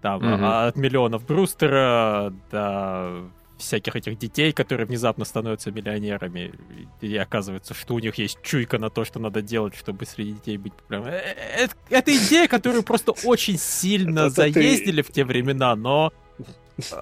Там 0.00 0.20
mm-hmm. 0.20 0.68
от 0.68 0.76
миллионов 0.76 1.26
Брустера 1.26 2.32
до 2.50 3.22
всяких 3.58 3.96
этих 3.96 4.18
детей, 4.18 4.52
которые 4.52 4.86
внезапно 4.86 5.24
становятся 5.24 5.70
миллионерами, 5.70 6.52
и 7.00 7.16
оказывается, 7.16 7.74
что 7.74 7.94
у 7.94 7.98
них 7.98 8.16
есть 8.16 8.38
чуйка 8.42 8.78
на 8.78 8.90
то, 8.90 9.04
что 9.04 9.20
надо 9.20 9.42
делать, 9.42 9.74
чтобы 9.76 10.06
среди 10.06 10.32
детей 10.32 10.56
быть 10.56 10.72
популярным. 10.74 11.12
Э, 11.12 11.18
э, 11.18 11.64
это, 11.64 11.74
это 11.90 12.16
идея, 12.16 12.48
которую 12.48 12.82
просто 12.82 13.12
очень 13.24 13.58
сильно 13.58 14.30
заездили 14.30 15.02
в 15.02 15.10
те 15.10 15.24
времена, 15.24 15.76
но 15.76 16.12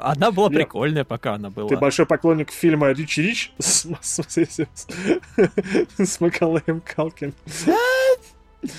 она 0.01 0.31
была 0.31 0.51
прикольная, 0.51 1.05
пока 1.05 1.35
она 1.35 1.51
была. 1.51 1.69
Ты 1.69 1.77
большой 1.77 2.07
поклонник 2.07 2.51
фильма 2.51 2.93
Ричи 2.93 3.23
Рич 3.23 3.53
с, 3.59 3.87
с 5.99 6.21
Макалеем 6.21 6.83
Калкин. 6.83 7.33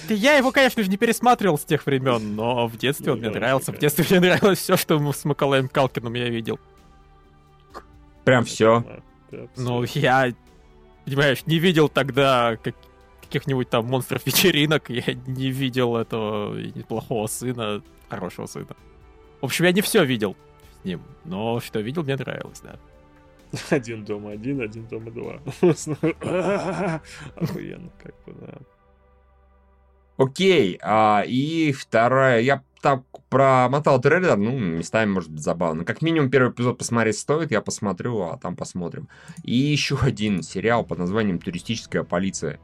Я 0.07 0.37
его, 0.37 0.51
конечно 0.51 0.81
же, 0.81 0.89
не 0.89 0.97
пересматривал 0.97 1.57
с 1.57 1.65
тех 1.65 1.85
времен, 1.85 2.35
но 2.35 2.67
в 2.67 2.77
детстве 2.77 3.11
он 3.11 3.19
мне 3.19 3.29
нравился. 3.29 3.73
В 3.73 3.79
детстве 3.79 4.05
мне 4.09 4.19
нравилось 4.19 4.59
все, 4.59 4.77
что 4.77 5.11
с 5.11 5.25
Макалеем 5.25 5.67
Калкином 5.67 6.13
я 6.13 6.29
видел. 6.29 6.59
Прям 8.23 8.45
все. 8.45 8.83
Ну, 9.55 9.83
я, 9.95 10.33
понимаешь, 11.05 11.45
не 11.45 11.59
видел 11.59 11.89
тогда 11.89 12.57
как, 12.61 12.75
каких-нибудь 13.21 13.69
там 13.69 13.85
монстров 13.85 14.25
вечеринок, 14.25 14.89
я 14.89 15.13
не 15.27 15.49
видел 15.49 15.97
этого 15.97 16.55
неплохого 16.57 17.27
сына, 17.27 17.81
хорошего 18.09 18.45
сына. 18.45 18.75
В 19.41 19.45
общем, 19.45 19.65
я 19.65 19.71
не 19.71 19.81
все 19.81 20.05
видел 20.05 20.35
с 20.81 20.85
ним, 20.85 21.01
но 21.25 21.59
что 21.59 21.79
видел, 21.79 22.03
мне 22.03 22.15
нравилось, 22.15 22.61
да. 22.61 22.77
Один 23.69 24.05
дома 24.05 24.31
один, 24.31 24.61
один 24.61 24.87
дома 24.87 25.11
два. 25.11 25.33
Охуенно, 27.35 27.91
как 28.01 28.15
бы, 28.25 28.33
да. 28.39 28.57
Окей, 30.17 30.79
а, 30.81 31.23
и 31.25 31.71
вторая, 31.71 32.41
я 32.41 32.63
так 32.81 33.03
промотал 33.33 33.99
трейлер, 33.99 34.37
ну, 34.37 34.59
местами, 34.59 35.09
может 35.09 35.31
быть, 35.31 35.41
забавно. 35.41 35.83
Как 35.83 36.03
минимум, 36.03 36.29
первый 36.29 36.51
эпизод 36.51 36.77
посмотреть 36.77 37.17
стоит, 37.17 37.49
я 37.49 37.61
посмотрю, 37.61 38.21
а 38.21 38.37
там 38.37 38.55
посмотрим. 38.55 39.09
И 39.43 39.55
еще 39.55 39.97
один 39.99 40.43
сериал 40.43 40.85
под 40.85 40.99
названием 40.99 41.39
«Туристическая 41.39 42.03
полиция». 42.03 42.59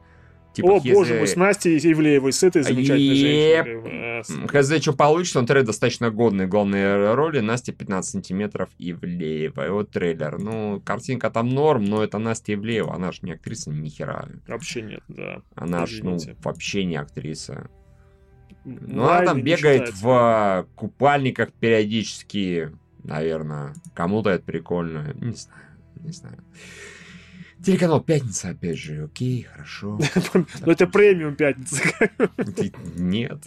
Типа, 0.52 0.66
О, 0.68 0.74
если... 0.76 0.92
боже 0.92 1.14
мой, 1.14 1.26
с 1.26 1.34
Настей 1.34 1.78
Ивлеевой, 1.92 2.32
с 2.32 2.44
этой 2.44 2.62
замечательной 2.62 3.16
женщиной. 3.16 4.46
Хз, 4.46 4.82
что 4.82 4.92
получится, 4.92 5.40
он 5.40 5.46
трейлер 5.46 5.66
достаточно 5.66 6.10
годный. 6.10 6.46
Главные 6.46 7.14
роли 7.14 7.40
Настя 7.40 7.72
15 7.72 8.10
сантиметров 8.10 8.68
Ивлеева. 8.78 9.66
И 9.66 9.70
вот 9.70 9.90
трейлер. 9.90 10.38
Ну, 10.38 10.80
картинка 10.84 11.30
там 11.30 11.48
норм, 11.48 11.84
но 11.84 12.02
это 12.02 12.18
Настя 12.18 12.54
Ивлеева. 12.54 12.94
Она 12.94 13.10
же 13.10 13.20
не 13.22 13.32
актриса 13.32 13.70
ни 13.70 13.88
хера. 13.88 14.28
Вообще 14.46 14.82
нет, 14.82 15.02
да. 15.08 15.42
Она 15.54 15.86
же, 15.86 16.04
ну, 16.04 16.18
вообще 16.42 16.84
не 16.84 16.96
актриса. 16.96 17.70
Ну, 18.64 19.04
она 19.08 19.24
там 19.24 19.42
бегает 19.42 19.92
в 19.94 20.66
купальниках 20.74 21.52
периодически, 21.52 22.70
наверное. 23.02 23.74
Кому-то 23.94 24.30
это 24.30 24.44
прикольно. 24.44 25.12
Не 25.14 25.34
знаю, 25.34 25.66
не 25.96 26.12
знаю. 26.12 26.44
Телеканал 27.64 28.00
Пятница, 28.00 28.50
опять 28.50 28.78
же, 28.78 29.04
окей, 29.04 29.42
хорошо. 29.42 29.98
Но 30.64 30.72
это 30.72 30.86
премиум 30.86 31.36
Пятница. 31.36 31.82
Нет. 32.96 33.44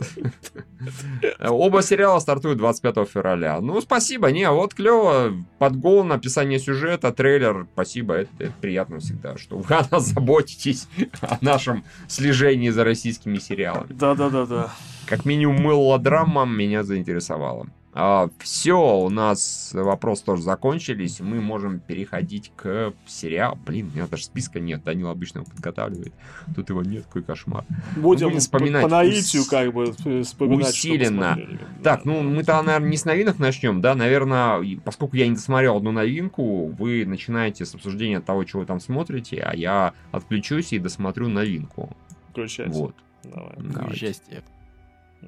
Оба 1.40 1.82
сериала 1.82 2.20
стартуют 2.20 2.60
25 2.60 3.10
февраля. 3.10 3.60
Ну, 3.60 3.82
спасибо, 3.82 4.32
не, 4.32 4.50
вот 4.50 4.76
клево. 4.76 5.34
Подгол, 5.58 6.04
написание 6.04 6.60
сюжета, 6.60 7.12
трейлер, 7.12 7.68
спасибо, 7.74 8.16
это, 8.16 8.32
это 8.40 8.54
приятно 8.62 9.00
всегда, 9.00 9.38
что 9.38 9.58
вы 9.58 9.76
о 9.76 9.88
нас 9.90 10.08
заботитесь, 10.08 10.88
о 11.22 11.38
нашем 11.42 11.84
слежении 12.08 12.70
за 12.70 12.84
российскими 12.84 13.40
сериалами. 13.40 13.94
Да-да-да-да. 13.94 14.72
Как 15.08 15.26
минимум, 15.26 15.62
мылодрама 15.62 16.46
меня 16.46 16.84
заинтересовала. 16.84 17.68
А, 17.96 18.30
все, 18.40 18.76
у 18.76 19.10
нас 19.10 19.72
вопросы 19.74 20.26
тоже 20.26 20.42
закончились. 20.42 21.20
Мы 21.20 21.42
можем 21.42 21.80
переходить 21.80 22.52
к 22.56 22.94
сериалу. 23.06 23.58
Блин, 23.66 23.90
у 23.92 23.96
меня 23.96 24.08
даже 24.08 24.24
списка 24.24 24.60
нет. 24.60 24.84
Данил 24.84 25.10
обычно 25.10 25.40
его 25.40 25.50
подготавливает. 25.50 26.14
Тут 26.56 26.70
его 26.70 26.82
нет, 26.82 27.06
какой 27.06 27.24
кошмар. 27.24 27.66
Будем, 27.96 28.28
будем 28.28 28.40
вспоминать. 28.40 28.84
По 28.84 28.90
наитию, 28.90 29.44
как 29.48 29.74
бы, 29.74 29.92
вспоминать, 30.24 30.70
Усиленно. 30.70 31.38
Так, 31.84 32.06
ну, 32.06 32.22
мы-то, 32.24 32.62
наверное, 32.64 32.90
не 32.90 32.98
с 32.98 33.06
новинок 33.06 33.38
начнем, 33.38 33.80
да? 33.80 33.94
Наверное, 33.94 34.64
поскольку 34.84 35.16
я 35.16 35.28
не 35.28 35.36
досмотрел 35.36 35.78
одну 35.78 35.92
новинку, 35.92 36.68
вы 36.68 37.06
начинаете 37.06 37.66
с 37.66 37.76
обсуждения 37.76 38.22
того, 38.22 38.44
чего 38.44 38.62
вы 38.62 38.66
там 38.66 38.80
смотрите, 38.80 39.40
а 39.42 39.56
я 39.56 39.94
отключусь 40.12 40.74
и 40.74 40.80
досмотрю 40.80 41.30
новинку. 41.30 41.96
Включайся. 42.32 42.72
Вот. 42.72 42.96
Давай. 43.24 43.54
Давайте. 43.58 44.44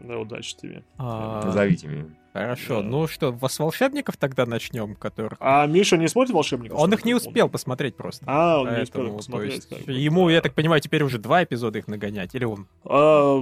Да, 0.04 0.20
удачи 0.20 0.56
тебе. 0.56 0.84
А... 0.98 1.42
Меня. 1.84 2.06
Хорошо, 2.36 2.82
да. 2.82 2.90
ну 2.90 3.08
что, 3.08 3.34
с 3.48 3.60
волшебников 3.60 4.18
тогда 4.18 4.46
начнем, 4.46 4.96
которых... 4.96 5.38
А 5.40 5.66
Миша 5.68 5.96
не 5.96 6.10
смотрит 6.10 6.34
волшебников? 6.34 6.78
Он 6.78 6.94
их 6.94 7.06
не 7.06 7.16
успел 7.16 7.48
посмотреть 7.48 7.96
просто. 7.96 8.26
А, 8.28 8.60
он 8.60 8.68
Поэтому, 8.68 9.06
не 9.06 9.10
успел 9.12 9.16
посмотреть. 9.16 9.68
Есть, 9.72 9.88
ему, 9.88 10.28
я 10.28 10.42
так 10.42 10.54
понимаю, 10.54 10.82
теперь 10.82 11.04
уже 11.04 11.18
два 11.18 11.46
эпизода 11.46 11.80
их 11.80 11.88
нагонять, 11.88 12.36
или 12.36 12.44
он? 12.44 12.68
А, 12.84 13.42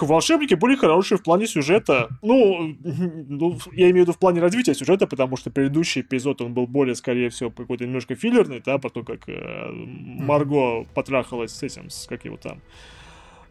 волшебники 0.00 0.54
были 0.54 0.76
хорошие 0.76 1.18
в 1.18 1.24
плане 1.24 1.48
сюжета. 1.48 2.08
Ну, 2.22 2.76
ну, 2.84 3.58
я 3.72 3.90
имею 3.90 4.04
в 4.04 4.08
виду 4.08 4.12
в 4.12 4.18
плане 4.18 4.40
развития 4.40 4.74
сюжета, 4.74 5.08
потому 5.08 5.36
что 5.36 5.50
предыдущий 5.50 6.02
эпизод, 6.02 6.40
он 6.40 6.54
был 6.54 6.68
более, 6.68 6.94
скорее 6.94 7.30
всего, 7.30 7.50
какой-то 7.50 7.84
немножко 7.84 8.14
филлерный, 8.14 8.62
да, 8.64 8.78
потом 8.78 9.04
как 9.04 9.28
э, 9.28 9.70
Марго 9.72 10.84
потрахалась 10.94 11.50
с 11.50 11.64
этим, 11.64 11.90
с 11.90 12.06
как 12.06 12.24
его 12.24 12.36
там 12.36 12.60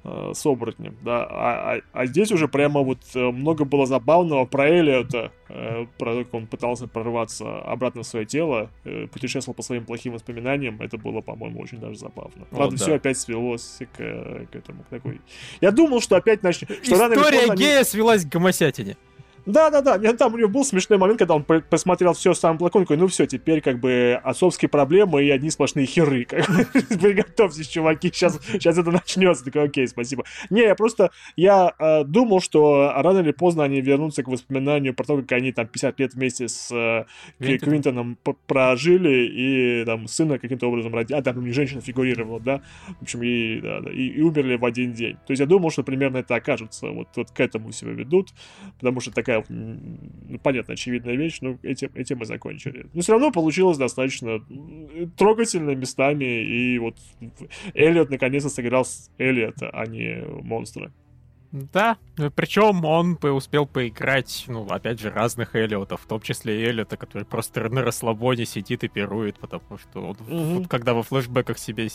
э, 0.03 0.31
с 0.33 0.45
оборотнем, 0.45 0.97
да, 1.01 1.23
а, 1.23 1.75
а, 1.75 1.81
а 1.93 2.05
здесь 2.05 2.31
уже 2.31 2.47
прямо 2.47 2.81
вот 2.81 2.99
э, 3.15 3.19
много 3.19 3.65
было 3.65 3.85
забавного 3.85 4.45
про 4.45 4.69
Элиота, 4.69 5.31
э, 5.49 5.85
про 5.97 6.13
то, 6.13 6.23
как 6.23 6.33
он 6.33 6.47
пытался 6.47 6.87
прорваться 6.87 7.59
обратно 7.59 8.03
в 8.03 8.07
свое 8.07 8.25
тело, 8.25 8.69
э, 8.85 9.07
путешествовал 9.07 9.55
по 9.55 9.61
своим 9.61 9.85
плохим 9.85 10.13
воспоминаниям, 10.13 10.81
это 10.81 10.97
было, 10.97 11.21
по-моему, 11.21 11.59
очень 11.59 11.79
даже 11.79 11.97
забавно. 11.97 12.45
Правда, 12.49 12.77
да. 12.77 12.83
все 12.83 12.95
опять 12.95 13.17
свелось 13.17 13.79
к, 13.93 13.97
к 13.97 14.55
этому, 14.55 14.83
к 14.83 14.87
такой... 14.87 15.21
Я 15.61 15.71
думал, 15.71 16.01
что 16.01 16.15
опять 16.15 16.43
начнет... 16.43 16.71
История 16.71 17.55
гея 17.55 17.77
они... 17.77 17.83
свелась 17.83 18.25
к 18.25 18.29
гомосятине. 18.29 18.97
Да-да-да, 19.45 19.97
там 20.13 20.33
у 20.33 20.37
него 20.37 20.49
был 20.49 20.65
смешной 20.65 20.99
момент, 20.99 21.19
когда 21.19 21.35
он 21.35 21.43
посмотрел 21.43 22.13
все 22.13 22.33
сам 22.33 22.57
плакон, 22.57 22.83
такой, 22.83 22.97
ну 22.97 23.07
все, 23.07 23.25
теперь 23.25 23.61
как 23.61 23.79
бы 23.79 24.19
отцовские 24.23 24.69
проблемы 24.69 25.23
и 25.23 25.29
одни 25.29 25.49
сплошные 25.49 25.85
херы. 25.85 26.25
Приготовьтесь, 26.25 27.67
чуваки, 27.67 28.09
сейчас, 28.11 28.39
сейчас 28.53 28.77
это 28.77 28.91
начнется. 28.91 29.45
Такой, 29.45 29.63
окей, 29.63 29.87
спасибо. 29.87 30.23
Не, 30.49 30.61
я 30.61 30.75
просто, 30.75 31.11
я 31.35 31.73
э, 31.79 32.03
думал, 32.03 32.41
что 32.41 32.91
рано 32.95 33.19
или 33.19 33.31
поздно 33.31 33.63
они 33.63 33.81
вернутся 33.81 34.23
к 34.23 34.27
воспоминанию 34.27 34.93
про 34.93 35.03
то, 35.05 35.17
как 35.17 35.31
они 35.33 35.51
там 35.51 35.67
50 35.67 35.99
лет 35.99 36.13
вместе 36.13 36.47
с 36.47 36.71
э, 36.71 37.05
Квинтоном 37.39 38.17
прожили 38.47 39.29
и 39.29 39.85
там 39.85 40.07
сына 40.07 40.39
каким-то 40.39 40.67
образом 40.67 40.93
родили. 40.93 41.17
А, 41.17 41.21
там 41.21 41.43
не 41.43 41.51
женщина 41.51 41.81
фигурировала, 41.81 42.39
да? 42.39 42.61
В 42.99 43.03
общем, 43.03 43.23
и, 43.23 43.61
да, 43.61 43.81
да, 43.81 43.91
и, 43.91 44.07
и 44.07 44.21
умерли 44.21 44.55
в 44.55 44.65
один 44.65 44.93
день. 44.93 45.15
То 45.15 45.31
есть 45.31 45.39
я 45.39 45.45
думал, 45.45 45.71
что 45.71 45.83
примерно 45.83 46.17
это 46.17 46.35
окажется. 46.35 46.87
Вот, 46.87 47.07
вот 47.15 47.31
к 47.31 47.39
этому 47.39 47.71
себя 47.71 47.91
ведут, 47.91 48.29
потому 48.79 48.99
что 48.99 49.11
такая 49.30 49.45
ну, 49.49 50.39
понятно, 50.41 50.73
очевидная 50.73 51.15
вещь, 51.15 51.39
но 51.41 51.57
этим, 51.63 51.91
этим 51.93 52.19
мы 52.19 52.25
закончили. 52.25 52.88
Но 52.93 53.01
все 53.01 53.13
равно 53.13 53.32
получилось 53.32 53.77
достаточно 53.77 54.39
трогательно 55.17 55.75
местами, 55.75 56.43
и 56.43 56.80
вот 56.80 56.95
Эллиот 57.73 58.09
наконец-то 58.09 58.49
сыграл 58.49 58.86
с 58.86 59.11
Эллиота, 59.17 59.69
а 59.69 59.86
не 59.86 60.23
монстра. 60.43 60.91
Да, 61.51 61.97
причем 62.36 62.86
он 62.86 63.17
успел 63.23 63.65
поиграть, 63.65 64.45
ну, 64.47 64.67
опять 64.67 64.99
же, 64.99 65.09
разных 65.09 65.55
Эллиотов, 65.55 66.01
в 66.01 66.05
том 66.05 66.21
числе 66.21 66.61
и 66.61 66.65
Эллиота, 66.65 66.95
который 66.95 67.23
просто 67.23 67.67
на 67.69 67.82
расслабоне 67.82 68.45
сидит 68.45 68.84
и 68.84 68.88
пирует, 68.88 69.39
потому 69.39 69.80
что 69.80 70.01
он, 70.01 70.17
угу. 70.19 70.59
вот, 70.59 70.67
когда 70.67 70.93
во 70.93 71.01
флешбеках 71.01 71.57
себе 71.57 71.88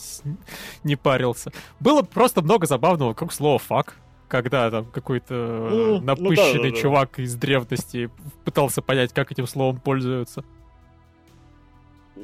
не 0.83 0.97
парился. 0.97 1.53
Было 1.79 2.03
просто 2.03 2.43
много 2.43 2.67
забавного 2.67 3.11
вокруг 3.11 3.33
слова 3.33 3.61
«фак», 3.61 3.97
когда 4.29 4.71
там 4.71 4.87
какой-то 4.87 5.69
ну, 5.71 6.01
напыщенный 6.01 6.55
ну, 6.57 6.63
да, 6.63 6.71
да, 6.71 6.77
чувак 6.77 7.11
да. 7.17 7.23
из 7.23 7.35
древности 7.35 8.11
пытался 8.45 8.83
понять, 8.83 9.13
как 9.13 9.33
этим 9.33 9.47
словом 9.47 9.81
пользуются. 9.81 10.45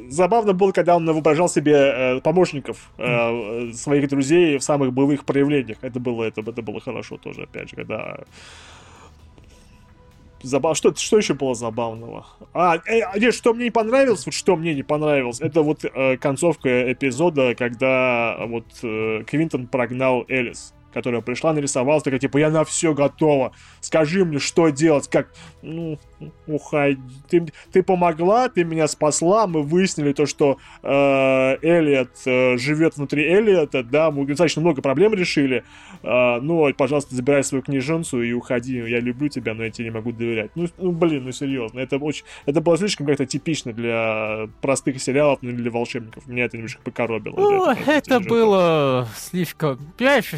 Забавно 0.08 0.52
было, 0.52 0.72
когда 0.72 0.96
он 0.96 1.06
воображал 1.06 1.48
себе 1.48 1.74
э, 1.74 2.20
помощников 2.20 2.90
э, 2.96 3.72
своих 3.72 4.08
друзей 4.08 4.56
в 4.58 4.62
самых 4.62 4.92
боевых 4.92 5.24
проявлениях. 5.24 5.78
Это 5.82 5.98
было, 5.98 6.24
это, 6.24 6.42
это 6.42 6.62
было 6.62 6.80
хорошо 6.80 7.16
тоже, 7.16 7.42
опять 7.42 7.70
же, 7.70 7.76
когда 7.76 8.20
Забав... 10.42 10.76
Что, 10.76 10.94
что 10.94 11.18
еще 11.18 11.34
было 11.34 11.54
забавного? 11.54 12.26
А, 12.54 12.76
э, 12.86 13.18
нет, 13.18 13.34
что 13.34 13.52
мне 13.52 13.64
не 13.64 13.70
понравилось, 13.70 14.24
вот 14.24 14.34
что 14.34 14.56
мне 14.56 14.74
не 14.74 14.82
понравилось, 14.82 15.40
это 15.40 15.62
вот 15.62 15.84
э, 15.84 16.16
концовка 16.16 16.92
эпизода, 16.92 17.54
когда 17.54 18.38
вот 18.46 18.64
э, 18.82 19.22
Квинтон 19.26 19.66
прогнал 19.66 20.24
Элис 20.28 20.72
которая 20.92 21.20
пришла, 21.20 21.52
нарисовалась, 21.52 22.02
такая, 22.02 22.20
типа, 22.20 22.38
я 22.38 22.50
на 22.50 22.64
все 22.64 22.94
готова, 22.94 23.52
скажи 23.80 24.24
мне, 24.24 24.38
что 24.38 24.68
делать, 24.70 25.08
как, 25.08 25.32
ну, 25.62 25.98
уходи, 26.46 27.00
ты, 27.28 27.46
ты 27.72 27.82
помогла, 27.82 28.48
ты 28.48 28.64
меня 28.64 28.88
спасла, 28.88 29.46
мы 29.46 29.62
выяснили 29.62 30.12
то, 30.12 30.26
что 30.26 30.58
э, 30.82 30.88
Элliot 30.88 32.10
э, 32.26 32.56
живет 32.58 32.96
внутри 32.96 33.24
Эллиота, 33.24 33.82
да, 33.82 34.10
мы 34.10 34.26
достаточно 34.26 34.60
много 34.62 34.82
проблем 34.82 35.14
решили, 35.14 35.64
э, 36.02 36.40
ну, 36.40 36.72
пожалуйста, 36.74 37.14
забирай 37.14 37.44
свою 37.44 37.62
книженцу 37.62 38.22
и 38.22 38.32
уходи, 38.32 38.76
я 38.76 39.00
люблю 39.00 39.28
тебя, 39.28 39.54
но 39.54 39.64
я 39.64 39.70
тебе 39.70 39.86
не 39.86 39.90
могу 39.90 40.12
доверять. 40.12 40.50
Ну, 40.54 40.66
ну 40.78 40.92
блин, 40.92 41.24
ну, 41.24 41.32
серьезно, 41.32 41.80
это 41.80 41.96
очень, 41.98 42.24
это 42.46 42.60
было 42.60 42.76
слишком 42.76 43.06
как-то 43.06 43.26
типично 43.26 43.72
для 43.72 44.48
простых 44.60 45.00
сериалов, 45.00 45.38
ну, 45.42 45.50
или 45.50 45.56
для 45.56 45.70
волшебников, 45.70 46.26
меня 46.26 46.44
это 46.44 46.56
немножко 46.56 46.82
покоробило. 46.82 47.36
Ну, 47.36 47.70
это, 47.70 47.90
это 47.90 48.20
было 48.20 49.08
слишком, 49.16 49.78
понимаешь, 49.96 50.32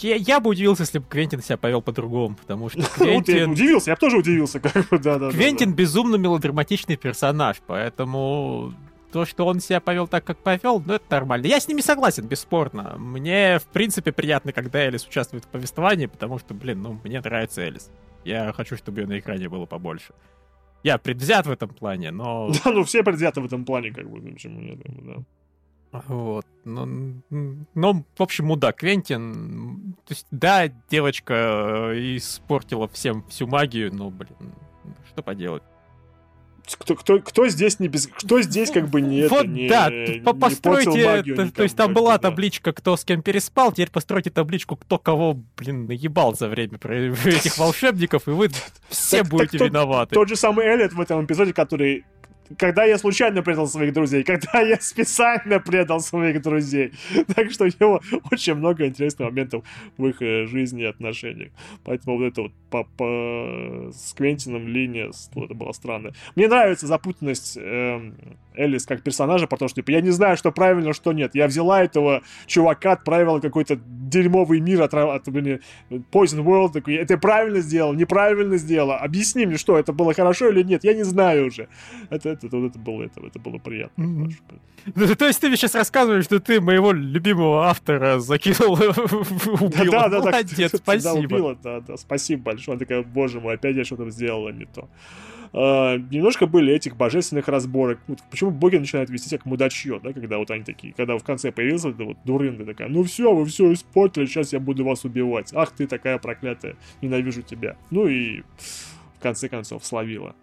я, 0.00 0.16
я 0.16 0.40
бы 0.40 0.50
удивился, 0.50 0.82
если 0.82 0.98
бы 0.98 1.06
Квентин 1.08 1.42
себя 1.42 1.56
повел 1.56 1.82
по-другому, 1.82 2.36
потому 2.36 2.68
что 2.68 2.82
Квентин... 2.96 3.52
удивился, 3.52 3.90
я 3.90 3.94
бы 3.94 4.00
тоже 4.00 4.18
удивился, 4.18 4.60
как 4.60 4.88
бы, 4.88 4.98
да, 4.98 5.18
да. 5.30 5.36
Квентин 5.36 5.74
безумно 5.74 6.16
мелодраматичный 6.16 6.96
персонаж, 6.96 7.60
поэтому 7.66 8.74
то, 9.12 9.24
что 9.24 9.46
он 9.46 9.60
себя 9.60 9.80
повел 9.80 10.08
так, 10.08 10.24
как 10.24 10.38
повел, 10.38 10.82
ну, 10.84 10.94
это 10.94 11.04
нормально. 11.08 11.46
Я 11.46 11.60
с 11.60 11.68
ними 11.68 11.80
согласен, 11.80 12.26
бесспорно. 12.26 12.96
Мне, 12.98 13.60
в 13.60 13.66
принципе, 13.66 14.10
приятно, 14.10 14.52
когда 14.52 14.80
Элис 14.80 15.06
участвует 15.06 15.44
в 15.44 15.48
повествовании, 15.48 16.06
потому 16.06 16.40
что, 16.40 16.52
блин, 16.52 16.82
ну, 16.82 16.98
мне 17.04 17.20
нравится 17.20 17.62
Элис. 17.62 17.92
Я 18.24 18.52
хочу, 18.52 18.76
чтобы 18.76 19.02
ее 19.02 19.06
на 19.06 19.18
экране 19.18 19.48
было 19.48 19.66
побольше. 19.66 20.14
Я 20.82 20.98
предвзят 20.98 21.46
в 21.46 21.50
этом 21.52 21.68
плане, 21.68 22.10
но... 22.10 22.50
Да, 22.64 22.72
ну 22.72 22.82
все 22.82 23.04
предвзяты 23.04 23.40
в 23.40 23.44
этом 23.44 23.64
плане, 23.64 23.92
как 23.92 24.10
бы, 24.10 24.20
почему 24.20 24.60
нет, 24.60 24.80
да. 24.82 25.22
Вот. 26.08 26.44
Но, 26.64 26.88
но, 27.74 28.04
в 28.16 28.22
общем, 28.22 28.46
мудак 28.46 28.78
Квентин. 28.78 29.94
То 30.06 30.12
есть, 30.12 30.26
да, 30.32 30.66
девочка 30.90 31.92
э, 31.92 32.16
испортила 32.16 32.88
всем 32.88 33.22
всю 33.28 33.46
магию, 33.46 33.94
но, 33.94 34.10
блин, 34.10 34.52
что 35.08 35.22
поделать. 35.22 35.62
Кто, 36.78 36.94
кто, 36.94 37.20
кто 37.20 37.46
здесь 37.48 37.78
не 37.78 37.88
без... 37.88 38.06
Кто 38.06 38.40
здесь 38.40 38.70
как 38.70 38.88
бы 38.88 39.02
не 39.02 39.26
Вот 39.28 39.44
это, 39.44 39.48
не, 39.48 39.68
да, 39.68 39.90
не 39.90 40.20
постройте... 40.20 41.06
Магию, 41.06 41.36
то, 41.36 41.52
то 41.52 41.62
есть 41.62 41.76
там 41.76 41.92
была 41.92 42.12
да. 42.12 42.30
табличка, 42.30 42.72
кто 42.72 42.96
с 42.96 43.04
кем 43.04 43.22
переспал, 43.22 43.70
теперь 43.72 43.90
постройте 43.90 44.30
табличку, 44.30 44.76
кто 44.76 44.98
кого, 44.98 45.38
блин, 45.58 45.86
наебал 45.86 46.34
за 46.34 46.48
время 46.48 46.78
этих 47.26 47.58
волшебников, 47.58 48.28
и 48.28 48.30
вы 48.30 48.48
все 48.88 49.24
будете 49.24 49.58
виноваты. 49.58 50.14
Тот 50.14 50.28
же 50.28 50.36
самый 50.36 50.64
Эллиот 50.64 50.94
в 50.94 51.00
этом 51.00 51.24
эпизоде, 51.26 51.52
который 51.52 52.06
когда 52.58 52.84
я 52.84 52.98
случайно 52.98 53.42
предал 53.42 53.66
своих 53.66 53.92
друзей, 53.92 54.22
когда 54.24 54.60
я 54.60 54.78
специально 54.80 55.60
предал 55.60 56.00
своих 56.00 56.42
друзей. 56.42 56.92
Так 57.34 57.50
что 57.50 57.64
у 57.64 57.66
него 57.66 58.00
очень 58.30 58.54
много 58.54 58.86
интересных 58.86 59.28
моментов 59.30 59.64
в 59.96 60.06
их 60.06 60.20
э, 60.22 60.46
жизни 60.46 60.82
и 60.82 60.86
отношениях. 60.86 61.52
Поэтому 61.84 62.18
вот 62.18 62.24
это 62.24 62.42
вот 62.42 62.52
по, 62.70 62.84
по... 62.84 63.90
с 63.92 64.12
Квентином 64.14 64.68
линия, 64.68 65.10
это 65.36 65.54
было 65.54 65.72
странно. 65.72 66.12
Мне 66.36 66.48
нравится 66.48 66.86
запутанность 66.86 67.56
э, 67.56 68.12
Элис 68.56 68.86
как 68.86 69.02
персонажа, 69.02 69.46
потому 69.46 69.68
что 69.68 69.76
типа, 69.76 69.90
я 69.90 70.00
не 70.00 70.10
знаю, 70.10 70.36
что 70.36 70.52
правильно, 70.52 70.92
что 70.92 71.12
нет. 71.12 71.34
Я 71.34 71.46
взяла 71.46 71.82
этого 71.82 72.22
чувака, 72.46 72.92
отправила 72.92 73.40
какой-то 73.40 73.76
дерьмовый 73.76 74.60
мир 74.60 74.82
от, 74.82 74.94
от 74.94 75.28
блин, 75.28 75.60
Poison 75.90 76.44
World, 76.44 76.72
такой, 76.72 76.94
это 76.94 77.18
правильно 77.18 77.60
сделал, 77.60 77.94
неправильно 77.94 78.56
сделал. 78.56 78.92
Объясни 78.92 79.46
мне, 79.46 79.56
что 79.56 79.78
это 79.78 79.92
было 79.92 80.14
хорошо 80.14 80.48
или 80.48 80.62
нет, 80.62 80.84
я 80.84 80.94
не 80.94 81.02
знаю 81.02 81.46
уже. 81.46 81.68
Это, 82.10 82.33
это, 82.34 82.46
это, 82.46 82.66
это 82.66 82.78
было 82.78 83.02
это, 83.02 83.26
это 83.26 83.38
было 83.38 83.58
приятно. 83.58 84.02
Mm-hmm. 84.02 85.14
То 85.16 85.26
есть 85.26 85.40
ты 85.40 85.48
мне 85.48 85.56
сейчас 85.56 85.74
рассказываешь, 85.74 86.24
что 86.24 86.40
ты 86.40 86.60
моего 86.60 86.92
любимого 86.92 87.66
автора 87.66 88.18
закинул, 88.18 88.74
убил. 88.74 89.90
Да, 89.90 90.08
да, 90.08 90.20
да. 90.20 90.30
Молодец, 90.30 90.76
спасибо. 90.76 91.12
Да, 91.12 91.14
убила, 91.14 91.58
да, 91.62 91.80
да, 91.80 91.96
спасибо 91.96 92.42
большое. 92.42 92.74
Она 92.74 92.80
такая, 92.80 93.02
боже 93.02 93.40
мой, 93.40 93.54
опять 93.54 93.76
я 93.76 93.84
что-то 93.84 94.10
сделала 94.10 94.50
не 94.50 94.66
то. 94.66 94.88
Uh, 95.52 96.04
немножко 96.10 96.48
были 96.48 96.74
этих 96.74 96.96
божественных 96.96 97.46
разборок. 97.46 98.00
Вот 98.08 98.18
почему 98.28 98.50
боги 98.50 98.74
начинают 98.74 99.08
вести 99.08 99.28
себя 99.28 99.38
как 99.38 99.46
мудачье, 99.46 100.00
да, 100.02 100.12
когда 100.12 100.38
вот 100.38 100.50
они 100.50 100.64
такие, 100.64 100.92
когда 100.92 101.16
в 101.16 101.22
конце 101.22 101.52
появился 101.52 101.90
эта 101.90 102.02
вот 102.02 102.16
дурында 102.24 102.66
такая, 102.66 102.88
ну 102.88 103.04
все, 103.04 103.32
вы 103.32 103.46
все 103.46 103.72
испортили, 103.72 104.26
сейчас 104.26 104.52
я 104.52 104.58
буду 104.58 104.84
вас 104.84 105.04
убивать. 105.04 105.52
Ах 105.54 105.70
ты 105.70 105.86
такая 105.86 106.18
проклятая, 106.18 106.74
ненавижу 107.02 107.42
тебя. 107.42 107.76
Ну 107.92 108.08
и 108.08 108.42
в 109.16 109.22
конце 109.22 109.48
концов 109.48 109.84
словила, 109.84 110.34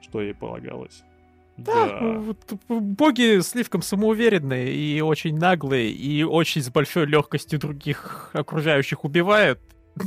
что 0.00 0.22
ей 0.22 0.32
полагалось. 0.32 1.04
Да, 1.64 2.00
да. 2.00 2.34
боги 2.68 3.40
слишком 3.40 3.82
самоуверенные 3.82 4.74
и 4.74 5.00
очень 5.00 5.36
наглые, 5.36 5.90
и 5.90 6.22
очень 6.22 6.62
с 6.62 6.70
большой 6.70 7.06
легкостью 7.06 7.58
других 7.58 8.30
окружающих 8.32 9.04
убивают. 9.04 9.60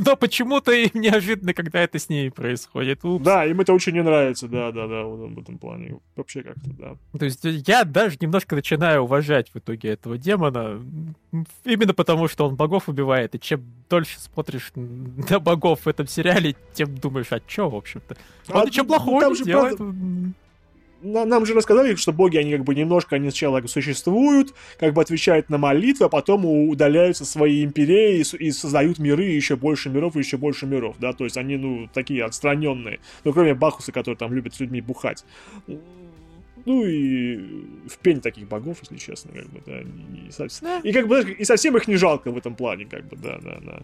но 0.06 0.16
почему-то 0.16 0.72
им 0.72 0.90
неожиданно, 0.94 1.54
когда 1.54 1.82
это 1.82 2.00
с 2.00 2.10
ней 2.10 2.32
происходит. 2.32 3.04
Упс. 3.04 3.24
Да, 3.24 3.46
им 3.46 3.60
это 3.62 3.74
очень 3.74 3.94
не 3.94 4.04
нравится, 4.04 4.48
да, 4.48 4.72
да, 4.72 4.88
да, 4.88 5.04
в 5.04 5.40
этом 5.40 5.58
плане. 5.58 6.00
Вообще 6.16 6.42
как-то, 6.42 6.70
да. 6.72 6.96
То 7.18 7.26
есть 7.26 7.44
я 7.44 7.84
даже 7.84 8.18
немножко 8.20 8.56
начинаю 8.56 9.02
уважать 9.02 9.50
в 9.54 9.58
итоге 9.58 9.90
этого 9.90 10.18
демона, 10.18 10.82
именно 11.64 11.94
потому, 11.94 12.28
что 12.28 12.48
он 12.48 12.56
богов 12.56 12.90
убивает, 12.90 13.36
и 13.36 13.40
чем 13.40 13.64
дольше 13.90 14.20
смотришь 14.20 14.72
на 14.76 15.40
богов 15.40 15.82
в 15.82 15.88
этом 15.88 16.08
сериале, 16.08 16.56
тем 16.74 16.96
думаешь, 16.98 17.28
а 17.32 17.40
чё, 17.40 17.70
в 17.70 17.76
общем-то? 17.76 18.16
Он 18.50 18.62
а, 18.62 18.66
ничего 18.66 18.86
плохого 18.86 19.34
не 19.34 19.44
делает. 19.44 19.78
Правда 19.78 20.34
нам 21.04 21.46
же 21.46 21.54
рассказали, 21.54 21.96
что 21.96 22.14
боги, 22.14 22.38
они 22.38 22.52
как 22.52 22.64
бы 22.64 22.74
немножко, 22.76 23.16
они 23.16 23.30
сначала 23.30 23.66
существуют, 23.68 24.54
как 24.80 24.94
бы 24.94 25.02
отвечают 25.02 25.50
на 25.50 25.58
молитвы, 25.58 26.06
а 26.06 26.10
потом 26.10 26.46
удаляются 26.46 27.26
свои 27.26 27.64
империи 27.64 28.22
и, 28.22 28.48
и 28.48 28.52
создают 28.52 29.00
миры, 29.00 29.26
еще 29.26 29.56
больше 29.56 29.90
миров 29.90 30.16
и 30.16 30.20
еще 30.20 30.38
больше 30.38 30.66
миров, 30.66 30.96
да, 31.00 31.14
то 31.14 31.26
есть 31.26 31.38
они, 31.38 31.58
ну, 31.58 31.90
такие 31.94 32.24
отстраненные, 32.24 33.00
ну, 33.24 33.34
кроме 33.34 33.54
Бахуса, 33.54 33.92
который 33.92 34.16
там 34.16 34.34
любит 34.34 34.56
с 34.56 34.60
людьми 34.60 34.82
бухать. 34.82 35.26
Ну 36.66 36.86
и 36.86 37.38
в 37.88 37.98
пень 38.02 38.22
таких 38.22 38.48
богов, 38.48 38.78
если 38.82 38.96
честно, 38.96 39.34
как 39.34 39.50
бы, 39.50 39.62
да, 39.66 39.82
и, 39.82 40.28
и, 40.28 40.32
совсем, 40.32 40.82
и 40.82 40.94
как 40.94 41.08
бы 41.08 41.22
и 41.22 41.44
совсем 41.44 41.76
их 41.76 41.88
не 41.90 41.98
жалко 41.98 42.32
в 42.32 42.38
этом 42.38 42.56
плане, 42.56 42.86
как 42.86 43.06
бы, 43.08 43.18
да, 43.18 43.38
да, 43.44 43.60
да. 43.60 43.84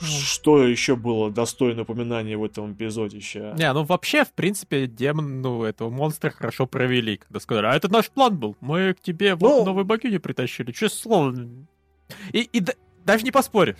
Что 0.00 0.64
еще 0.64 0.96
было 0.96 1.30
достойно 1.30 1.82
упоминания 1.82 2.36
в 2.36 2.44
этом 2.44 2.72
эпизоде 2.72 3.18
еще? 3.18 3.54
Не, 3.56 3.72
ну 3.72 3.84
вообще, 3.84 4.24
в 4.24 4.32
принципе, 4.32 4.86
демон, 4.86 5.40
ну, 5.40 5.62
этого 5.62 5.90
монстра 5.90 6.30
хорошо 6.30 6.66
провели, 6.66 7.18
когда 7.18 7.40
сказали, 7.40 7.66
а 7.66 7.74
это 7.74 7.90
наш 7.90 8.10
план 8.10 8.36
был, 8.36 8.56
мы 8.60 8.94
к 8.94 9.00
тебе 9.00 9.36
ну... 9.36 9.58
вот 9.58 9.66
новую 9.66 9.84
богиню 9.84 10.20
притащили, 10.20 10.72
честное 10.72 11.02
слово. 11.02 11.34
И, 12.32 12.40
и 12.40 12.62
даже 13.04 13.24
не 13.24 13.30
поспоришь. 13.30 13.76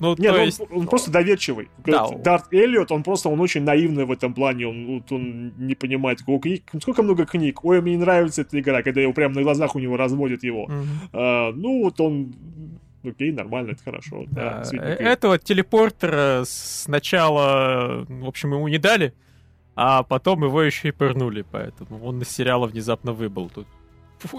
Ну, 0.00 0.14
Нет, 0.16 0.32
ну, 0.32 0.42
есть... 0.42 0.60
он, 0.60 0.66
он 0.70 0.86
просто 0.86 1.10
доверчивый. 1.10 1.68
Да, 1.84 2.08
Дарт 2.08 2.54
Эллиот, 2.54 2.90
он 2.90 3.02
просто, 3.02 3.28
он 3.28 3.38
очень 3.38 3.62
наивный 3.64 4.06
в 4.06 4.10
этом 4.10 4.32
плане, 4.32 4.66
он, 4.66 5.04
он 5.10 5.52
не 5.58 5.74
понимает, 5.74 6.20
сколько 6.20 7.02
много 7.02 7.26
книг, 7.26 7.62
ой, 7.62 7.82
мне 7.82 7.92
не 7.92 7.98
нравится 7.98 8.40
эта 8.40 8.58
игра, 8.58 8.82
когда 8.82 9.02
его 9.02 9.12
прямо 9.12 9.34
на 9.34 9.42
глазах 9.42 9.76
у 9.76 9.78
него 9.78 9.98
разводят 9.98 10.42
его. 10.42 10.64
Угу. 10.64 10.72
А, 11.12 11.52
ну, 11.52 11.82
вот 11.82 12.00
он 12.00 12.32
окей, 13.04 13.32
нормально, 13.32 13.72
это 13.72 13.82
хорошо. 13.82 14.24
Да, 14.30 14.62
да. 14.70 14.78
Э, 14.78 14.94
этого 14.94 15.38
телепортера 15.38 16.42
сначала, 16.46 18.04
в 18.08 18.26
общем, 18.26 18.52
ему 18.54 18.68
не 18.68 18.78
дали, 18.78 19.14
а 19.74 20.02
потом 20.02 20.44
его 20.44 20.62
еще 20.62 20.88
и 20.88 20.92
пырнули, 20.92 21.44
поэтому 21.50 22.04
он 22.04 22.20
из 22.22 22.28
сериала 22.28 22.66
внезапно 22.66 23.12
выбыл 23.12 23.50
тут. 23.50 23.66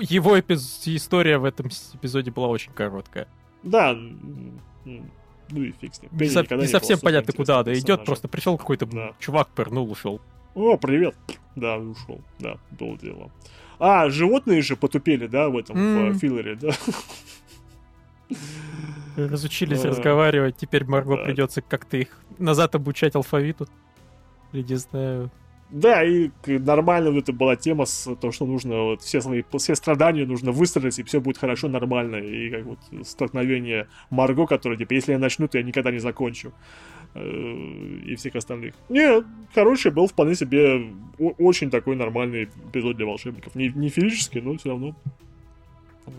Его 0.01 0.39
эпиз... 0.39 0.81
история 0.85 1.37
в 1.37 1.45
этом 1.45 1.67
эпизоде 1.93 2.31
была 2.31 2.47
очень 2.47 2.71
короткая. 2.71 3.27
Да, 3.63 3.97
ну 5.51 5.63
и 5.63 5.71
фиг 5.71 5.93
с 5.93 6.01
ним. 6.01 6.11
Не, 6.13 6.27
со... 6.27 6.43
не 6.55 6.67
совсем 6.67 6.99
понятно, 6.99 7.33
куда 7.33 7.59
она 7.59 7.73
идет, 7.73 8.05
просто 8.05 8.27
пришел 8.27 8.57
какой-то 8.57 8.85
да. 8.85 9.13
чувак, 9.19 9.49
пырнул, 9.49 9.91
ушел. 9.91 10.21
О, 10.53 10.77
привет. 10.77 11.15
Да, 11.55 11.77
ушел. 11.77 12.21
Да, 12.39 12.57
было 12.71 12.97
дело. 12.97 13.31
А, 13.79 14.09
животные 14.09 14.61
же 14.61 14.75
потупели, 14.75 15.27
да, 15.27 15.49
в 15.49 15.57
этом, 15.57 15.75
mm. 15.75 16.09
в 16.11 16.19
филлере, 16.19 16.55
да? 16.55 16.69
Разучились 19.17 19.83
разговаривать, 19.83 20.55
теперь 20.57 20.85
Марго 20.85 21.17
придется 21.17 21.61
как-то 21.61 21.97
их 21.97 22.17
назад 22.37 22.75
обучать 22.75 23.15
алфавиту. 23.15 23.67
Или 24.53 24.63
не 24.63 24.75
знаю. 24.75 25.31
Да, 25.69 26.03
и 26.03 26.29
нормально 26.45 27.11
вот 27.11 27.23
это 27.23 27.33
была 27.33 27.55
тема 27.55 27.85
с 27.85 28.13
то, 28.15 28.31
что 28.33 28.45
нужно 28.45 28.83
вот 28.83 29.01
все 29.01 29.21
свои 29.21 29.43
все 29.57 29.75
страдания 29.75 30.25
нужно 30.25 30.51
выстрадать, 30.51 30.99
и 30.99 31.03
все 31.03 31.21
будет 31.21 31.37
хорошо, 31.37 31.69
нормально. 31.69 32.17
И 32.17 32.49
как 32.49 32.65
вот 32.65 32.79
столкновение 33.07 33.87
Марго, 34.09 34.47
которое, 34.47 34.77
типа, 34.77 34.93
если 34.93 35.13
я 35.13 35.19
начну, 35.19 35.47
то 35.47 35.57
я 35.57 35.63
никогда 35.63 35.91
не 35.91 35.99
закончу. 35.99 36.51
Э, 37.13 37.99
и 38.05 38.15
всех 38.15 38.35
остальных. 38.35 38.73
Не, 38.89 39.23
хороший 39.53 39.91
был 39.91 40.07
вполне 40.07 40.35
себе 40.35 40.93
очень 41.17 41.69
такой 41.69 41.95
нормальный 41.95 42.45
эпизод 42.45 42.97
для 42.97 43.05
волшебников. 43.05 43.55
Не, 43.55 43.69
не 43.69 43.89
физически, 43.89 44.39
но 44.39 44.57
все 44.57 44.69
равно 44.69 44.95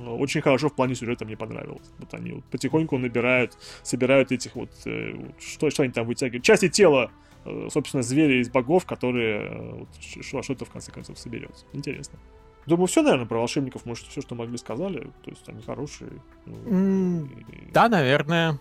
очень 0.07 0.41
хорошо 0.41 0.68
в 0.68 0.74
плане 0.74 0.95
сюжета 0.95 1.24
мне 1.24 1.37
понравилось. 1.37 1.91
Вот 1.99 2.14
они 2.14 2.33
вот 2.33 2.45
потихоньку 2.45 2.99
набирают, 2.99 3.57
собирают 3.83 4.33
этих 4.33 4.55
вот, 4.55 4.70
э, 4.87 5.14
что, 5.39 5.70
что 5.70 5.83
они 5.83 5.93
там 5.93 6.07
вытягивают, 6.07 6.45
части 6.45 6.68
тела, 6.68 7.11
э, 7.45 7.68
собственно, 7.70 8.03
зверя 8.03 8.41
из 8.41 8.49
богов, 8.49 8.87
которые 8.87 9.41
э, 9.41 9.72
вот, 9.80 9.89
во 10.33 10.43
что-то 10.43 10.64
в 10.64 10.70
конце 10.70 10.93
концов 10.93 11.18
соберется. 11.18 11.66
Интересно. 11.72 12.18
Думаю, 12.66 12.87
все, 12.87 13.03
наверное, 13.03 13.26
про 13.26 13.39
волшебников, 13.39 13.85
может, 13.87 14.07
все, 14.07 14.20
что 14.20 14.35
могли, 14.35 14.57
сказали. 14.57 15.11
То 15.24 15.30
есть 15.30 15.49
они 15.49 15.62
хорошие. 15.62 16.11
Mm, 16.47 17.28
и... 17.51 17.72
Да, 17.72 17.89
наверное. 17.89 18.59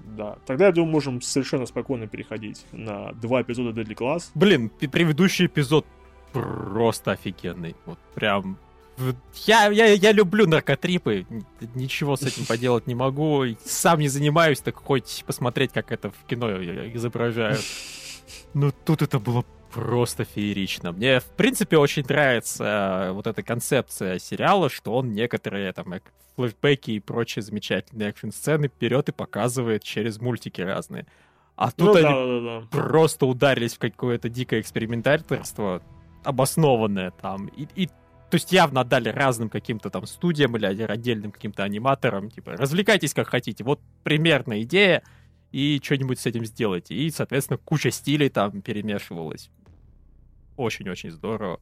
Да. 0.00 0.38
Тогда, 0.46 0.66
я 0.66 0.72
думаю, 0.72 0.92
можем 0.92 1.20
совершенно 1.20 1.66
спокойно 1.66 2.06
переходить 2.06 2.64
на 2.72 3.12
два 3.12 3.42
эпизода 3.42 3.78
Deadly 3.78 3.94
Class. 3.94 4.30
Блин, 4.34 4.70
предыдущий 4.70 5.46
эпизод 5.46 5.86
просто 6.32 7.12
офигенный. 7.12 7.76
Вот 7.84 7.98
прям 8.14 8.58
я, 9.46 9.68
я, 9.68 9.86
я 9.86 10.12
люблю 10.12 10.46
наркотрипы, 10.46 11.26
ничего 11.74 12.16
с 12.16 12.22
этим 12.22 12.44
поделать 12.48 12.86
не 12.86 12.94
могу. 12.94 13.44
Сам 13.64 14.00
не 14.00 14.08
занимаюсь, 14.08 14.60
так 14.60 14.76
хоть 14.76 15.24
посмотреть, 15.26 15.72
как 15.72 15.92
это 15.92 16.10
в 16.10 16.26
кино 16.26 16.50
изображают. 16.94 17.60
Ну, 18.54 18.72
тут 18.84 19.02
это 19.02 19.18
было 19.18 19.44
просто 19.72 20.24
феерично. 20.24 20.92
Мне, 20.92 21.20
в 21.20 21.24
принципе, 21.24 21.78
очень 21.78 22.04
нравится 22.06 23.08
э, 23.08 23.12
вот 23.12 23.26
эта 23.26 23.42
концепция 23.42 24.18
сериала, 24.18 24.68
что 24.68 24.94
он 24.94 25.12
некоторые 25.12 25.72
там 25.72 25.94
флешбеки 26.36 26.92
и 26.92 27.00
прочие 27.00 27.42
замечательные 27.42 28.10
экшн-сцены 28.10 28.70
берет 28.80 29.08
и 29.08 29.12
показывает 29.12 29.82
через 29.82 30.20
мультики 30.20 30.60
разные. 30.60 31.06
А 31.56 31.70
тут 31.70 31.88
ну, 31.88 31.94
они 31.94 32.02
да, 32.02 32.26
да, 32.26 32.60
да. 32.60 32.66
просто 32.70 33.26
ударились 33.26 33.74
в 33.74 33.78
какое-то 33.78 34.28
дикое 34.28 34.60
экспериментаторство, 34.60 35.82
обоснованное 36.24 37.10
там. 37.10 37.46
И, 37.46 37.66
и 37.74 37.88
то 38.32 38.36
есть 38.36 38.50
явно 38.50 38.80
отдали 38.80 39.10
разным 39.10 39.50
каким-то 39.50 39.90
там 39.90 40.06
студиям 40.06 40.56
или 40.56 40.64
отдельным 40.64 41.32
каким-то 41.32 41.64
аниматорам, 41.64 42.30
типа, 42.30 42.52
развлекайтесь 42.52 43.12
как 43.12 43.28
хотите, 43.28 43.62
вот 43.62 43.78
примерная 44.04 44.62
идея, 44.62 45.02
и 45.50 45.78
что-нибудь 45.84 46.18
с 46.18 46.24
этим 46.24 46.46
сделайте. 46.46 46.94
И, 46.94 47.10
соответственно, 47.10 47.58
куча 47.58 47.90
стилей 47.90 48.30
там 48.30 48.62
перемешивалась. 48.62 49.50
Очень-очень 50.56 51.10
здорово. 51.10 51.60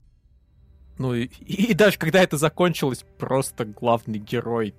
Ну 0.97 1.13
и, 1.13 1.25
и, 1.41 1.75
даже 1.75 1.99
когда 1.99 2.23
это 2.23 2.37
закончилось, 2.37 3.05
просто 3.19 3.65
главный 3.65 4.21
герой 4.21 4.73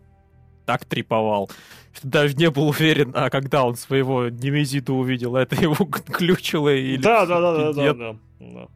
так 0.65 0.85
триповал, 0.85 1.51
что 1.91 2.07
даже 2.07 2.37
не 2.37 2.49
был 2.49 2.69
уверен, 2.69 3.11
а 3.15 3.29
когда 3.29 3.65
он 3.65 3.75
своего 3.75 4.29
Немезиду 4.29 4.95
увидел, 4.95 5.35
это 5.35 5.57
его 5.61 5.75
глючило 6.07 6.73
или... 6.73 7.01
Да, 7.01 7.25
да, 7.25 7.41
да, 7.41 7.73
да, 7.73 7.93
да, 7.93 8.15
да. 8.39 8.67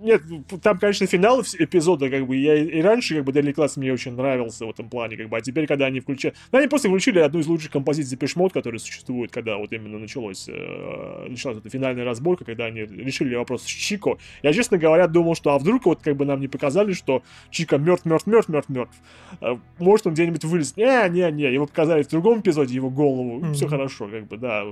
Нет, 0.00 0.22
там, 0.62 0.78
конечно, 0.78 1.06
финал 1.06 1.42
эпизода, 1.42 2.08
как 2.08 2.26
бы, 2.26 2.36
я 2.36 2.54
и 2.56 2.80
раньше, 2.80 3.16
как 3.16 3.24
бы, 3.24 3.32
Daily 3.32 3.54
Class 3.54 3.72
мне 3.76 3.92
очень 3.92 4.12
нравился 4.12 4.64
в 4.64 4.70
этом 4.70 4.88
плане, 4.88 5.16
как 5.16 5.28
бы, 5.28 5.36
а 5.36 5.40
теперь, 5.40 5.66
когда 5.66 5.86
они 5.86 6.00
включили... 6.00 6.32
Ну, 6.52 6.58
они 6.58 6.68
просто 6.68 6.88
включили 6.88 7.18
одну 7.18 7.40
из 7.40 7.46
лучших 7.46 7.70
композиций 7.70 8.16
Mode, 8.16 8.50
которая 8.50 8.78
существует, 8.78 9.30
когда 9.30 9.58
вот 9.58 9.72
именно 9.72 9.98
началось, 9.98 10.48
э, 10.48 11.26
началась 11.28 11.58
эта 11.58 11.68
финальная 11.68 12.04
разборка, 12.04 12.44
когда 12.44 12.64
они 12.66 12.80
решили 12.80 13.34
вопрос 13.34 13.62
с 13.62 13.66
Чико. 13.66 14.16
Я, 14.42 14.52
честно 14.52 14.78
говоря, 14.78 15.06
думал, 15.06 15.34
что, 15.34 15.50
а 15.50 15.58
вдруг 15.58 15.84
вот, 15.84 16.00
как 16.00 16.16
бы, 16.16 16.24
нам 16.24 16.40
не 16.40 16.48
показали, 16.48 16.92
что 16.92 17.22
Чика 17.50 17.76
мертв, 17.76 18.06
мертв, 18.06 18.26
мертв, 18.26 18.48
мертв, 18.48 18.70
мертв. 18.70 18.96
Э, 19.42 19.56
может, 19.78 20.06
он 20.06 20.14
где-нибудь 20.14 20.44
вылез. 20.44 20.76
Не, 20.76 21.08
не, 21.10 21.30
не, 21.30 21.52
его 21.52 21.66
показали 21.66 22.02
в 22.02 22.08
другом 22.08 22.40
эпизоде, 22.40 22.74
его 22.74 22.88
голову, 22.88 23.40
mm-hmm. 23.40 23.52
все 23.52 23.66
хорошо, 23.68 24.08
как 24.08 24.28
бы, 24.28 24.38
да. 24.38 24.64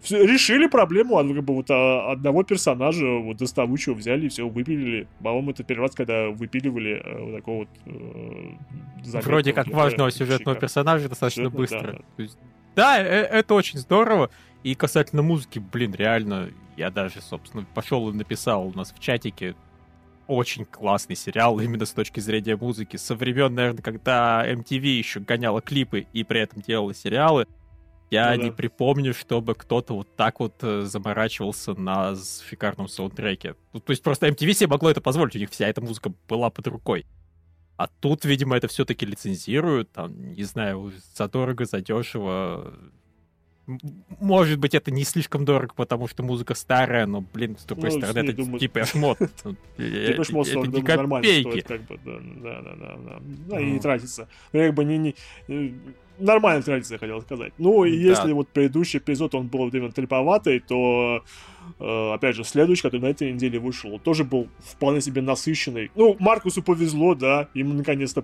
Все, 0.00 0.24
решили 0.24 0.68
проблему, 0.68 1.16
как 1.16 1.44
бы, 1.44 1.54
вот 1.54 1.70
а, 1.70 2.12
одного 2.12 2.44
персонажа, 2.44 3.06
вот, 3.06 3.36
доставучего 3.36 3.94
взяли 3.94 4.26
и 4.26 4.28
все, 4.28 4.48
выпилили. 4.54 5.06
По-моему, 5.22 5.50
это 5.50 5.64
первый 5.64 5.82
раз, 5.82 5.94
когда 5.94 6.28
выпиливали 6.28 7.02
э, 7.04 7.22
вот 7.22 7.36
такого 7.36 7.58
вот... 7.58 7.68
Э, 7.86 9.20
Вроде 9.20 9.52
как 9.52 9.68
важного 9.68 10.10
сюжетного 10.10 10.58
персонажа 10.58 11.08
достаточно 11.08 11.44
Сюжетно, 11.44 11.58
быстро. 11.58 11.92
Да, 11.92 11.98
да. 12.16 12.22
Есть, 12.22 12.38
да, 12.74 13.02
э, 13.02 13.04
это 13.04 13.54
очень 13.54 13.78
здорово. 13.78 14.30
И 14.62 14.74
касательно 14.74 15.22
музыки, 15.22 15.58
блин, 15.58 15.94
реально, 15.94 16.50
я 16.76 16.90
даже, 16.90 17.20
собственно, 17.20 17.66
пошел 17.74 18.08
и 18.10 18.14
написал 18.14 18.66
у 18.68 18.72
нас 18.72 18.92
в 18.92 18.98
чатике 18.98 19.54
очень 20.26 20.64
классный 20.64 21.16
сериал 21.16 21.60
именно 21.60 21.84
с 21.84 21.92
точки 21.92 22.20
зрения 22.20 22.56
музыки. 22.56 22.96
Со 22.96 23.14
времен, 23.14 23.54
наверное, 23.54 23.82
когда 23.82 24.44
MTV 24.50 24.80
еще 24.80 25.20
гоняла 25.20 25.60
клипы 25.60 26.06
и 26.12 26.24
при 26.24 26.40
этом 26.40 26.62
делала 26.62 26.94
сериалы, 26.94 27.46
я 28.14 28.36
ну, 28.36 28.44
не 28.44 28.50
припомню, 28.52 29.12
чтобы 29.12 29.54
кто-то 29.54 29.94
вот 29.94 30.16
так 30.16 30.40
вот 30.40 30.54
э, 30.62 30.82
заморачивался 30.82 31.74
на 31.74 32.14
шикарном 32.48 32.88
саундтреке. 32.88 33.56
Ну, 33.72 33.80
то 33.80 33.90
есть 33.90 34.02
просто 34.02 34.28
MTV 34.28 34.52
себе 34.52 34.68
могло 34.68 34.90
это 34.90 35.00
позволить, 35.00 35.34
у 35.34 35.38
них 35.38 35.50
вся 35.50 35.66
эта 35.66 35.80
музыка 35.80 36.12
была 36.28 36.50
под 36.50 36.66
рукой. 36.68 37.06
А 37.76 37.88
тут, 37.88 38.24
видимо, 38.24 38.56
это 38.56 38.68
все-таки 38.68 39.04
лицензируют, 39.04 39.90
там, 39.90 40.32
не 40.32 40.44
знаю, 40.44 40.92
задорого, 41.16 41.64
задешево. 41.64 42.72
Может 44.20 44.60
быть, 44.60 44.74
это 44.74 44.92
не 44.92 45.02
слишком 45.02 45.44
дорого, 45.44 45.72
потому 45.74 46.06
что 46.06 46.22
музыка 46.22 46.54
старая, 46.54 47.06
но, 47.06 47.22
блин, 47.22 47.56
с 47.58 47.64
другой 47.64 47.90
ну, 47.90 47.98
стороны, 47.98 48.18
это 48.28 48.36
думаю... 48.36 48.60
типа 48.60 48.84
шмот. 48.84 49.18
Типа 49.18 50.24
шмот, 50.24 50.48
это 50.48 50.66
не 50.68 50.82
копейки. 50.82 51.60
как 51.62 51.82
бы, 51.82 51.98
да, 52.04 52.60
да, 52.62 52.74
да, 52.76 52.96
да, 52.96 53.22
да, 53.48 53.60
и 53.60 53.80
тратится. 53.80 54.28
Ну, 54.52 54.60
как 54.60 54.74
бы 54.74 54.84
не, 54.84 54.98
не, 54.98 55.16
нормальная 56.18 56.62
традиция, 56.62 56.98
хотел 56.98 57.20
сказать. 57.22 57.52
Ну, 57.58 57.84
и 57.84 57.90
да. 57.90 58.10
если 58.10 58.32
вот 58.32 58.48
предыдущий 58.48 58.98
эпизод, 58.98 59.34
он 59.34 59.48
был 59.48 59.68
именно 59.68 59.92
треповатый, 59.92 60.60
то, 60.60 61.22
э, 61.78 62.12
опять 62.12 62.36
же, 62.36 62.44
следующий, 62.44 62.82
который 62.82 63.02
на 63.02 63.06
этой 63.06 63.32
неделе 63.32 63.58
вышел, 63.58 63.98
тоже 63.98 64.24
был 64.24 64.48
вполне 64.58 65.00
себе 65.00 65.22
насыщенный. 65.22 65.90
Ну, 65.94 66.16
Маркусу 66.18 66.62
повезло, 66.62 67.14
да, 67.14 67.48
ему 67.54 67.74
наконец-то 67.74 68.22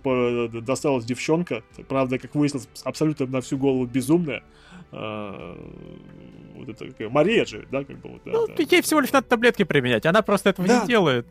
досталась 0.48 1.04
девчонка, 1.04 1.62
правда, 1.88 2.18
как 2.18 2.34
выяснилось, 2.34 2.68
абсолютно 2.84 3.26
на 3.26 3.40
всю 3.40 3.58
голову 3.58 3.86
безумная. 3.86 4.42
Э, 4.92 5.56
вот 6.54 6.68
это 6.68 7.10
Мария 7.10 7.44
же, 7.44 7.66
да, 7.70 7.84
как 7.84 7.98
бы 8.00 8.10
вот. 8.10 8.22
Да, 8.24 8.32
ну, 8.32 8.46
да, 8.48 8.54
ей 8.56 8.82
всего 8.82 9.00
лишь 9.00 9.12
надо 9.12 9.26
таблетки 9.26 9.62
применять, 9.62 10.06
она 10.06 10.22
просто 10.22 10.50
этого 10.50 10.66
да. 10.66 10.80
не 10.80 10.86
делает. 10.86 11.26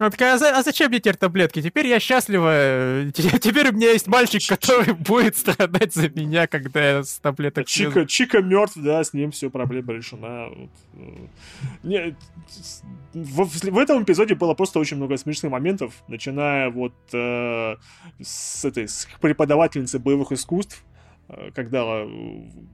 Она 0.00 0.08
такая, 0.08 0.32
а, 0.32 0.38
за, 0.38 0.62
зачем 0.62 0.88
мне 0.88 0.98
теперь 0.98 1.16
таблетки? 1.16 1.60
Теперь 1.60 1.86
я 1.86 2.00
счастлива. 2.00 3.04
Теперь 3.12 3.68
у 3.68 3.72
меня 3.72 3.90
есть 3.90 4.06
мальчик, 4.06 4.40
который 4.48 4.94
будет 4.98 5.36
страдать 5.36 5.92
за 5.92 6.08
меня, 6.08 6.46
когда 6.46 6.90
я 6.90 7.02
с 7.02 7.18
таблеток 7.18 7.66
Чика, 7.66 8.06
Чика 8.06 8.40
мертв, 8.40 8.78
да, 8.78 9.04
с 9.04 9.12
ним 9.12 9.30
все, 9.30 9.50
проблема 9.50 9.92
решена. 9.92 10.48
Э, 10.94 11.26
не, 11.82 12.16
в, 13.12 13.44
в 13.44 13.78
этом 13.78 14.02
эпизоде 14.02 14.34
было 14.34 14.54
просто 14.54 14.78
очень 14.78 14.96
много 14.96 15.18
смешных 15.18 15.52
моментов, 15.52 15.92
начиная 16.08 16.70
вот 16.70 16.94
э, 17.12 17.76
с 18.22 18.64
этой 18.64 18.88
с 18.88 19.06
преподавательницы 19.20 19.98
боевых 19.98 20.32
искусств, 20.32 20.82
когда 21.54 21.84
э, 21.84 22.08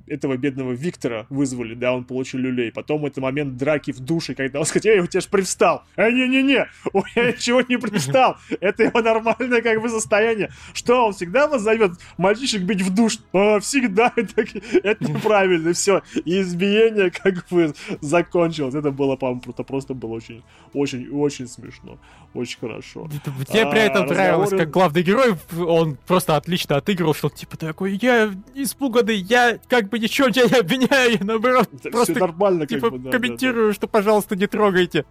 этого 0.07 0.37
бедного 0.37 0.73
Виктора 0.73 1.27
вызвали, 1.31 1.75
да, 1.75 1.93
он 1.93 2.05
получил 2.05 2.41
люлей. 2.41 2.73
Потом 2.73 3.05
это 3.07 3.21
момент 3.21 3.57
драки 3.57 3.93
в 3.93 4.01
душе, 4.01 4.35
когда 4.35 4.61
он 4.61 4.65
сказал, 4.65 4.93
эй, 4.93 5.01
у 5.01 5.07
тебя 5.07 5.21
же 5.21 5.29
привстал. 5.29 5.85
Э, 5.97 6.11
не-не-не, 6.11 6.69
у 6.93 6.99
меня 6.99 7.33
ничего 7.33 7.63
не 7.63 7.79
привстал. 7.79 8.37
Это 8.61 8.85
его 8.85 9.01
нормальное 9.03 9.63
как 9.63 9.81
бы 9.83 9.89
состояние. 9.89 10.51
Что, 10.73 11.07
он 11.07 11.13
всегда 11.13 11.49
вас 11.49 11.63
зовет 11.63 11.93
мальчишек 12.17 12.63
бить 12.63 12.83
в 12.83 12.95
душ? 12.95 13.19
А, 13.33 13.61
всегда. 13.61 14.13
Это, 14.17 14.45
это 14.83 15.05
неправильно, 15.05 15.73
все. 15.73 16.03
И 16.25 16.41
избиение 16.41 17.11
как 17.11 17.47
бы 17.49 17.75
закончилось. 18.01 18.75
Это 18.75 18.91
было, 18.91 19.17
по-моему, 19.17 19.41
просто, 19.41 19.63
просто 19.63 19.95
было 19.95 20.15
очень, 20.15 20.43
очень, 20.73 21.09
очень 21.11 21.47
смешно. 21.47 21.99
Очень 22.35 22.59
хорошо. 22.59 23.09
Мне 23.51 23.63
а, 23.63 23.71
при 23.71 23.81
этом 23.81 24.03
разговоры... 24.03 24.15
нравилось, 24.15 24.51
как 24.51 24.71
главный 24.71 25.03
герой, 25.03 25.35
он 25.57 25.97
просто 26.07 26.37
отлично 26.37 26.77
отыгрывал, 26.77 27.15
что 27.15 27.29
типа 27.29 27.57
такой, 27.57 27.99
я 28.01 28.31
испуганный, 28.55 29.17
я 29.17 29.59
как 29.69 29.89
бы 29.89 29.99
ничего 29.99 30.31
тебя 30.31 30.49
не 30.49 30.61
обвиняю, 30.61 31.13
я 31.13 31.25
наоборот 31.25 31.69
Это 31.73 31.91
просто 31.91 32.19
нормально, 32.19 32.67
типа, 32.67 32.91
бы, 32.91 32.99
да, 32.99 33.11
комментирую, 33.11 33.69
да, 33.69 33.71
да. 33.71 33.75
что, 33.75 33.89
пожалуйста, 33.89 34.37
не 34.37 34.47
трогайте. 34.47 35.05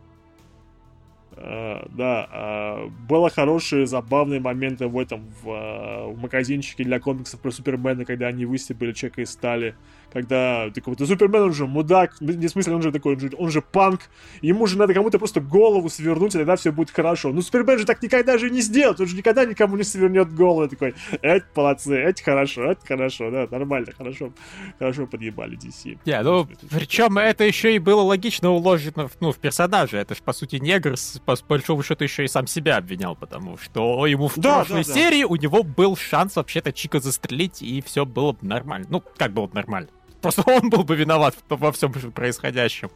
Uh, 1.37 1.85
да, 1.91 2.29
uh, 2.33 2.89
было 3.09 3.29
хорошие, 3.29 3.85
забавные 3.85 4.39
моменты 4.39 4.87
в 4.87 4.97
этом, 4.97 5.25
в, 5.43 5.49
uh, 5.49 6.13
в 6.13 6.17
магазинчике 6.17 6.85
для 6.85 6.99
комиксов 6.99 7.41
про 7.41 7.51
Супермена, 7.51 8.05
когда 8.05 8.27
они 8.27 8.45
выстебили 8.45 8.93
человека 8.93 9.21
из 9.21 9.31
стали 9.31 9.75
когда 10.15 10.69
такой, 10.73 10.95
да 10.95 11.05
Супермен, 11.05 11.41
он 11.41 11.53
же 11.53 11.67
мудак, 11.67 12.21
не 12.21 12.47
в 12.47 12.49
смысле, 12.49 12.75
он 12.75 12.81
же 12.81 12.93
такой, 12.93 13.15
он 13.15 13.19
же, 13.19 13.31
он 13.37 13.51
же 13.51 13.61
панк, 13.61 13.99
ему 14.41 14.65
же 14.65 14.77
надо 14.77 14.93
кому-то 14.93 15.19
просто 15.19 15.41
голову 15.41 15.89
свернуть, 15.89 16.35
и 16.35 16.37
тогда 16.37 16.55
все 16.55 16.71
будет 16.71 16.89
хорошо. 16.89 17.33
Ну, 17.33 17.41
Супермен 17.41 17.79
же 17.79 17.85
так 17.85 18.01
никогда 18.01 18.37
же 18.37 18.49
не 18.49 18.61
сделает, 18.61 18.97
он 19.01 19.07
же 19.07 19.17
никогда 19.17 19.43
никому 19.43 19.75
не 19.75 19.83
свернет 19.83 20.33
голову. 20.33 20.69
Такой, 20.69 20.95
это 21.21 21.45
молодцы, 21.53 21.95
это 21.95 22.23
хорошо, 22.23 22.71
это 22.71 22.87
хорошо, 22.87 23.29
да, 23.29 23.45
нормально, 23.51 23.91
хорошо, 23.91 24.31
хорошо 24.79 25.05
подъебали 25.05 25.57
DC. 25.57 25.99
Не, 26.05 26.13
yeah, 26.13 26.23
ну, 26.23 26.47
причем 26.71 27.17
это 27.17 27.43
еще 27.43 27.75
и 27.75 27.79
было 27.79 27.99
логично 27.99 28.51
уложено 28.51 29.09
ну, 29.19 29.33
в 29.33 29.37
персонаже, 29.37 29.97
это 29.97 30.15
же, 30.15 30.21
по 30.23 30.31
сути, 30.31 30.55
негр, 30.55 30.95
по 31.25 31.35
большому 31.49 31.83
счету, 31.83 32.05
еще 32.05 32.23
и 32.23 32.29
сам 32.29 32.47
себя 32.47 32.77
обвинял, 32.77 33.17
потому 33.17 33.57
что 33.57 34.07
ему 34.07 34.29
в 34.29 34.37
да, 34.37 34.59
прошлой 34.59 34.85
да, 34.85 34.93
серии 34.93 35.23
да. 35.23 35.27
у 35.27 35.35
него 35.35 35.63
был 35.63 35.97
шанс 35.97 36.37
вообще-то 36.37 36.71
Чика 36.71 37.01
застрелить, 37.01 37.61
и 37.61 37.81
все 37.81 38.05
было 38.05 38.31
бы 38.31 38.47
нормально. 38.47 38.87
Ну, 38.89 39.03
как 39.17 39.33
было 39.33 39.47
бы 39.47 39.55
нормально? 39.55 39.89
Просто 40.25 40.43
он 40.49 40.71
был 40.71 40.83
бы 40.83 40.95
виноват 40.95 41.35
во 41.49 41.71
всем 41.71 41.91
происходящем. 41.91 42.89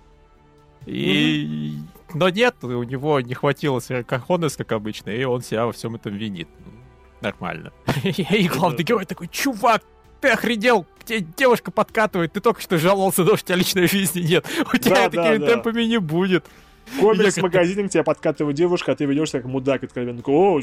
И... 0.88 1.76
Mm-hmm. 1.76 2.12
Но 2.16 2.30
нет, 2.30 2.56
у 2.64 2.82
него 2.82 3.22
не 3.22 3.36
хватило 3.36 3.80
Кахонес, 4.08 4.58
как 4.58 4.72
обычно, 4.72 5.12
и 5.12 5.24
он 5.26 5.44
себя 5.44 5.68
во 5.68 5.72
всем 5.72 5.94
этом 5.94 6.16
винит. 6.16 6.48
Нормально. 7.22 7.72
И 8.04 8.48
главный 8.48 8.84
герой 8.84 9.06
такой, 9.06 9.28
чувак, 9.28 9.84
ты 10.22 10.30
охренел, 10.30 10.88
тебе 11.06 11.20
девушка 11.20 11.70
подкатывает, 11.70 12.34
ты 12.34 12.40
только 12.40 12.62
что 12.62 12.80
жаловался, 12.80 13.24
что 13.24 13.34
у 13.34 13.38
тебя 13.38 13.56
личной 13.58 13.88
жизни 13.88 14.22
нет. 14.22 14.48
У 14.74 14.78
тебя 14.78 15.08
такими 15.12 15.46
темпами 15.46 15.84
не 15.84 16.00
будет. 16.00 16.46
Комикс 17.00 17.36
в 17.36 17.42
магазине, 17.44 17.88
к 17.88 17.92
тебе 17.92 18.04
подкатывает 18.04 18.58
девушка, 18.58 18.94
а 18.94 18.96
ты 18.96 19.06
ведешь 19.06 19.30
как 19.30 19.46
мудак 19.46 19.84
откровенно. 19.84 20.24
О, 20.26 20.60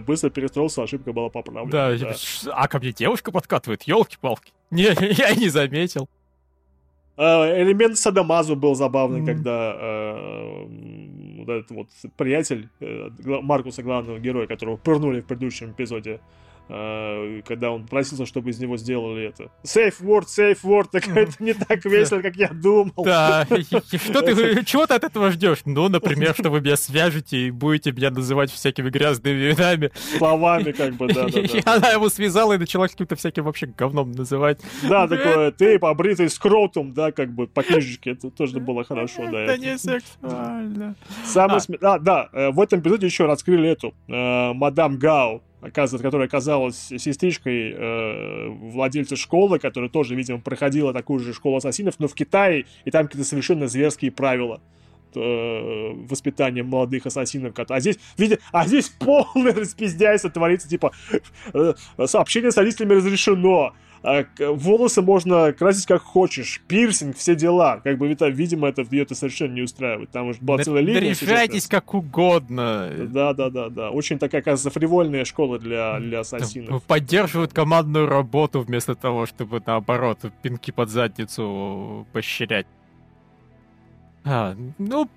быстро 0.00 0.30
перестроился, 0.30 0.82
ошибка 0.82 1.12
была 1.12 1.28
поправлена. 1.28 1.70
Да, 1.70 1.94
да. 1.94 2.14
а 2.52 2.68
ко 2.68 2.78
мне 2.78 2.92
девушка 2.92 3.30
подкатывает, 3.30 3.82
елки-палки. 3.82 4.54
Не, 4.74 4.82
я 5.12 5.34
не 5.34 5.48
заметил. 5.48 6.08
А, 7.16 7.62
элемент 7.62 7.96
Садамазу 7.96 8.56
был 8.56 8.74
забавный, 8.74 9.20
mm. 9.20 9.26
когда 9.26 9.76
э, 9.78 10.66
вот 11.38 11.48
этот 11.48 11.70
вот 11.70 11.88
приятель 12.16 12.68
э, 12.80 13.08
Маркуса, 13.24 13.84
главного 13.84 14.18
героя, 14.18 14.48
которого 14.48 14.76
пырнули 14.76 15.20
в 15.20 15.26
предыдущем 15.26 15.70
эпизоде, 15.70 16.18
когда 16.66 17.70
он 17.70 17.86
просился, 17.86 18.26
чтобы 18.26 18.50
из 18.50 18.58
него 18.58 18.76
сделали 18.76 19.28
это. 19.28 19.50
Safe 19.64 19.94
word, 20.00 20.26
safe 20.26 20.58
word, 20.62 20.88
так 20.90 21.06
это 21.16 21.32
не 21.38 21.52
так 21.52 21.84
весело, 21.84 22.20
как 22.20 22.36
я 22.36 22.48
думал. 22.48 23.04
Да, 23.04 23.46
что 23.48 24.22
ты, 24.22 24.64
чего 24.64 24.86
ты 24.86 24.94
от 24.94 25.04
этого 25.04 25.30
ждешь? 25.30 25.58
Ну, 25.64 25.88
например, 25.88 26.34
что 26.34 26.50
вы 26.50 26.60
меня 26.60 26.76
свяжете 26.76 27.48
и 27.48 27.50
будете 27.50 27.92
меня 27.92 28.10
называть 28.10 28.50
всякими 28.50 28.90
грязными 28.90 29.50
именами. 29.50 29.90
Словами, 30.16 30.72
как 30.72 30.94
бы, 30.94 31.08
да, 31.08 31.26
да, 31.26 31.72
она 31.74 31.90
его 31.90 32.08
связала 32.08 32.54
и 32.54 32.58
начала 32.58 32.88
каким-то 32.88 33.16
всяким 33.16 33.44
вообще 33.44 33.66
говном 33.66 34.12
называть. 34.12 34.60
Да, 34.82 35.06
такое, 35.06 35.50
ты 35.50 35.78
побритый 35.78 36.30
скротум, 36.30 36.92
да, 36.94 37.12
как 37.12 37.32
бы, 37.32 37.46
по 37.46 37.62
книжечке, 37.62 38.12
это 38.12 38.30
тоже 38.30 38.60
было 38.60 38.84
хорошо, 38.84 39.30
да. 39.30 39.40
Это 39.40 39.58
не 39.58 39.76
сексуально. 39.78 40.94
Самое 41.24 41.60
Да, 41.80 41.98
да, 41.98 42.28
э, 42.32 42.50
в 42.50 42.60
этом 42.60 42.80
эпизоде 42.80 43.06
еще 43.06 43.26
раскрыли 43.26 43.68
эту, 43.68 43.94
э, 44.08 44.52
мадам 44.52 44.98
Гау, 44.98 45.42
которая 45.72 46.26
оказалась 46.26 46.76
сестричкой 46.76 47.72
э, 47.72 48.48
владельца 48.48 49.16
школы, 49.16 49.58
которая 49.58 49.90
тоже, 49.90 50.14
видимо, 50.14 50.40
проходила 50.40 50.92
такую 50.92 51.20
же 51.20 51.32
школу 51.32 51.56
ассасинов, 51.56 51.94
но 51.98 52.08
в 52.08 52.14
Китае, 52.14 52.66
и 52.84 52.90
там 52.90 53.06
какие-то 53.06 53.28
совершенно 53.28 53.66
зверские 53.66 54.10
правила 54.10 54.60
э, 55.14 55.92
воспитания 56.08 56.62
молодых 56.62 57.06
ассасинов. 57.06 57.54
А 57.68 57.80
здесь, 57.80 57.98
видите, 58.18 58.40
а 58.52 58.66
здесь 58.66 58.88
полное 58.88 59.54
распиздяйство 59.54 60.30
творится, 60.30 60.68
типа, 60.68 60.92
э, 61.52 61.74
сообщение 62.06 62.50
с 62.50 62.56
родителями 62.56 62.94
разрешено, 62.94 63.72
волосы 64.38 65.00
можно 65.00 65.52
красить 65.52 65.86
как 65.86 66.02
хочешь, 66.02 66.60
пирсинг, 66.68 67.16
все 67.16 67.34
дела. 67.34 67.80
Как 67.82 67.96
бы, 67.96 68.08
видимо, 68.08 68.68
это 68.68 68.82
ее 68.90 69.02
это 69.02 69.14
совершенно 69.14 69.54
не 69.54 69.62
устраивает. 69.62 70.10
Там 70.10 70.28
уже 70.28 70.40
была 70.40 70.58
целая 70.58 70.82
линия. 70.82 71.10
Решайтесь 71.10 71.66
как 71.66 71.94
угодно. 71.94 72.90
Да, 72.96 73.32
да, 73.32 73.48
да, 73.48 73.70
да. 73.70 73.90
Очень 73.90 74.18
такая, 74.18 74.42
кажется, 74.42 74.70
фривольная 74.70 75.24
школа 75.24 75.58
для, 75.58 75.98
для 76.00 76.20
ассасинов. 76.20 76.82
Поддерживают 76.82 77.52
командную 77.52 78.06
работу 78.06 78.60
вместо 78.60 78.94
того, 78.94 79.26
чтобы, 79.26 79.62
наоборот, 79.64 80.18
пинки 80.42 80.70
под 80.70 80.90
задницу 80.90 82.06
поощрять. 82.12 82.66
А, 84.24 84.54
ну, 84.78 85.08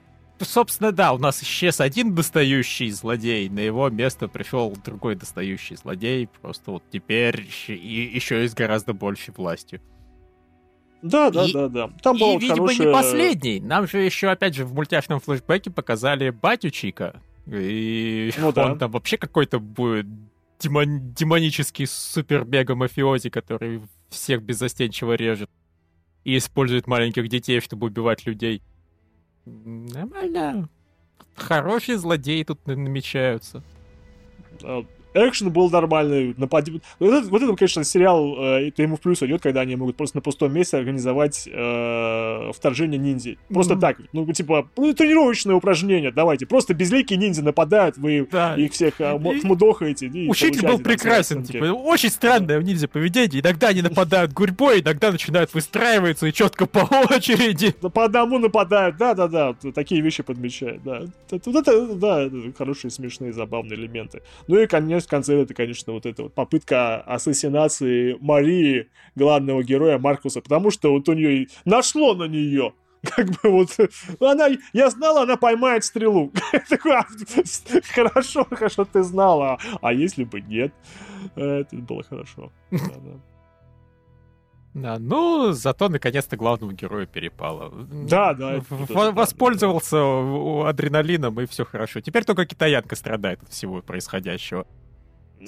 собственно, 0.45 0.91
да, 0.91 1.13
у 1.13 1.17
нас 1.17 1.41
исчез 1.41 1.79
один 1.79 2.13
достающий 2.15 2.89
злодей, 2.91 3.49
на 3.49 3.59
его 3.59 3.89
место 3.89 4.27
пришел 4.27 4.75
другой 4.83 5.15
достающий 5.15 5.75
злодей, 5.75 6.27
просто 6.27 6.71
вот 6.71 6.83
теперь 6.91 7.47
и 7.67 8.11
еще 8.13 8.45
и 8.45 8.47
с 8.47 8.53
гораздо 8.53 8.93
большей 8.93 9.33
властью. 9.33 9.81
Да, 11.01 11.29
да, 11.29 11.45
и, 11.45 11.53
да, 11.53 11.67
да. 11.67 11.89
Там 12.01 12.15
и, 12.15 12.19
был 12.19 12.39
видимо, 12.39 12.55
хорошее... 12.55 12.89
не 12.89 12.93
последний. 12.93 13.59
Нам 13.59 13.87
же 13.87 13.99
еще, 13.99 14.29
опять 14.29 14.55
же, 14.55 14.65
в 14.65 14.73
мультяшном 14.73 15.19
флешбеке 15.19 15.69
показали 15.69 16.29
батю 16.31 16.69
Чика. 16.69 17.21
И 17.45 18.31
ну, 18.37 18.47
он 18.47 18.53
да. 18.53 18.75
там 18.75 18.91
вообще 18.91 19.17
какой-то 19.17 19.59
будет 19.59 20.07
демон... 20.59 21.13
демонический 21.13 21.85
супер-мега-мафиози, 21.85 23.29
который 23.29 23.81
всех 24.09 24.41
беззастенчиво 24.41 25.13
режет. 25.13 25.49
И 26.23 26.37
использует 26.37 26.87
маленьких 26.87 27.29
детей, 27.29 27.61
чтобы 27.61 27.87
убивать 27.87 28.25
людей. 28.25 28.61
Нормально. 29.47 30.69
Хорошие 31.35 31.97
злодеи 31.97 32.43
тут 32.43 32.65
намечаются. 32.67 33.63
Экшен 35.13 35.51
был 35.51 35.69
нормальный. 35.69 36.33
Напад... 36.37 36.67
Вот, 36.99 37.13
это, 37.13 37.29
вот 37.29 37.41
это, 37.41 37.55
конечно, 37.55 37.83
сериал, 37.83 38.35
э, 38.37 38.67
это 38.67 38.81
ему 38.81 38.97
в 38.97 39.01
плюс 39.01 39.21
идет, 39.23 39.41
когда 39.41 39.61
они 39.61 39.75
могут 39.75 39.95
просто 39.95 40.17
на 40.17 40.21
пустом 40.21 40.53
месте 40.53 40.77
организовать 40.77 41.47
э, 41.51 42.51
вторжение 42.53 42.99
ниндзя. 42.99 43.35
Просто 43.49 43.75
mm-hmm. 43.75 43.79
так. 43.79 43.97
Ну, 44.13 44.31
типа, 44.31 44.69
ну, 44.77 44.93
тренировочное 44.93 45.55
упражнение, 45.55 46.11
давайте. 46.11 46.45
Просто 46.45 46.73
безликие 46.73 47.17
ниндзя 47.17 47.43
нападают, 47.43 47.97
вы 47.97 48.27
да. 48.31 48.55
их 48.55 48.73
всех 48.73 48.99
э, 48.99 49.17
мудохаете. 49.17 50.07
И 50.07 50.29
Учитель 50.29 50.65
был 50.65 50.79
прекрасен, 50.79 51.43
типа, 51.43 51.65
очень 51.65 52.09
странное 52.09 52.59
у 52.59 52.61
ниндзя 52.61 52.87
поведение. 52.87 53.41
Иногда 53.41 53.69
они 53.69 53.81
нападают 53.81 54.33
гурьбой, 54.33 54.81
иногда 54.81 55.11
начинают 55.11 55.53
выстраиваться 55.53 56.27
и 56.27 56.33
четко 56.33 56.65
по 56.65 56.79
очереди. 56.79 57.71
По 57.71 58.05
одному 58.05 58.39
нападают, 58.39 58.97
да-да-да, 58.97 59.55
такие 59.73 60.01
вещи 60.01 60.23
подмечают, 60.23 60.83
да. 60.83 61.03
Вот 61.31 61.55
это, 61.55 61.95
да, 61.95 62.29
хорошие, 62.57 62.91
смешные, 62.91 63.33
забавные 63.33 63.77
элементы. 63.77 64.21
Ну 64.47 64.59
и, 64.59 64.67
конечно, 64.67 64.96
мне 64.97 65.05
в 65.05 65.09
конце 65.09 65.41
это, 65.41 65.53
конечно, 65.53 65.93
вот 65.93 66.05
эта 66.05 66.23
вот 66.23 66.33
попытка 66.33 67.01
ассасинации 67.01 68.17
Марии, 68.19 68.89
главного 69.15 69.63
героя 69.63 69.99
Маркуса, 69.99 70.41
потому 70.41 70.71
что 70.71 70.91
вот 70.91 71.07
у 71.07 71.13
нее 71.13 71.47
нашло 71.65 72.15
на 72.15 72.25
нее. 72.27 72.73
Как 73.03 73.27
бы 73.27 73.49
вот, 73.49 73.69
она, 74.19 74.47
я 74.73 74.89
знала, 74.89 75.21
она 75.21 75.37
поймает 75.37 75.83
стрелу. 75.83 76.31
Такой, 76.69 76.97
«А, 76.97 77.05
хорошо, 77.93 78.45
хорошо, 78.49 78.85
ты 78.85 79.03
знала. 79.03 79.59
А 79.81 79.93
если 79.93 80.23
бы 80.23 80.41
нет? 80.41 80.73
Это 81.35 81.75
было 81.75 82.03
хорошо. 82.03 82.51
Да, 84.77 84.99
ну, 84.99 85.53
зато 85.53 85.89
наконец-то 85.89 86.37
главному 86.37 86.71
герою 86.71 87.07
перепало. 87.07 87.71
Да, 87.71 88.33
да. 88.35 88.59
В- 88.69 89.11
воспользовался 89.11 89.95
да, 89.95 90.69
адреналином, 90.69 91.41
и 91.41 91.47
все 91.47 91.65
хорошо. 91.65 91.99
Теперь 91.99 92.25
только 92.25 92.45
китаянка 92.45 92.95
страдает 92.95 93.41
от 93.41 93.49
всего 93.49 93.81
происходящего. 93.81 94.67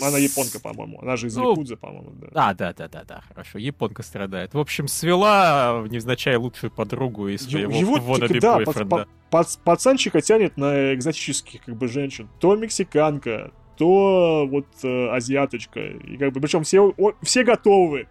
Она 0.02 0.18
японка, 0.18 0.60
по-моему. 0.60 1.00
Она 1.02 1.16
же 1.18 1.28
из 1.28 1.36
ну, 1.36 1.52
Якудзы, 1.52 1.76
по-моему, 1.76 2.12
да. 2.22 2.50
А, 2.50 2.54
да, 2.54 2.74
да, 2.74 2.88
да, 2.88 3.04
да, 3.08 3.22
хорошо. 3.28 3.58
Японка 3.58 4.04
страдает. 4.04 4.54
В 4.54 4.60
общем, 4.60 4.88
свела 4.88 5.84
невзначай 5.90 6.36
лучшую 6.36 6.72
подругу 6.72 7.28
из 7.28 7.44
своего 7.48 7.72
Его, 7.72 7.98
wannabe 7.98 8.40
да, 8.40 8.58
бойфренда. 8.58 9.08
Пац, 9.32 9.58
пацанчика 9.58 10.22
тянет 10.22 10.58
на 10.58 10.94
экзотических 10.94 11.64
как 11.64 11.76
бы 11.76 11.88
женщин. 11.88 12.30
То 12.40 12.56
мексиканка, 12.56 13.52
то 13.78 14.46
вот 14.50 14.68
э, 14.84 15.08
азиаточка. 15.10 15.80
И 15.80 16.18
как 16.18 16.34
бы, 16.34 16.42
причем 16.42 16.64
все, 16.64 16.94
о, 16.98 17.14
все 17.22 17.44
готовы. 17.44 18.08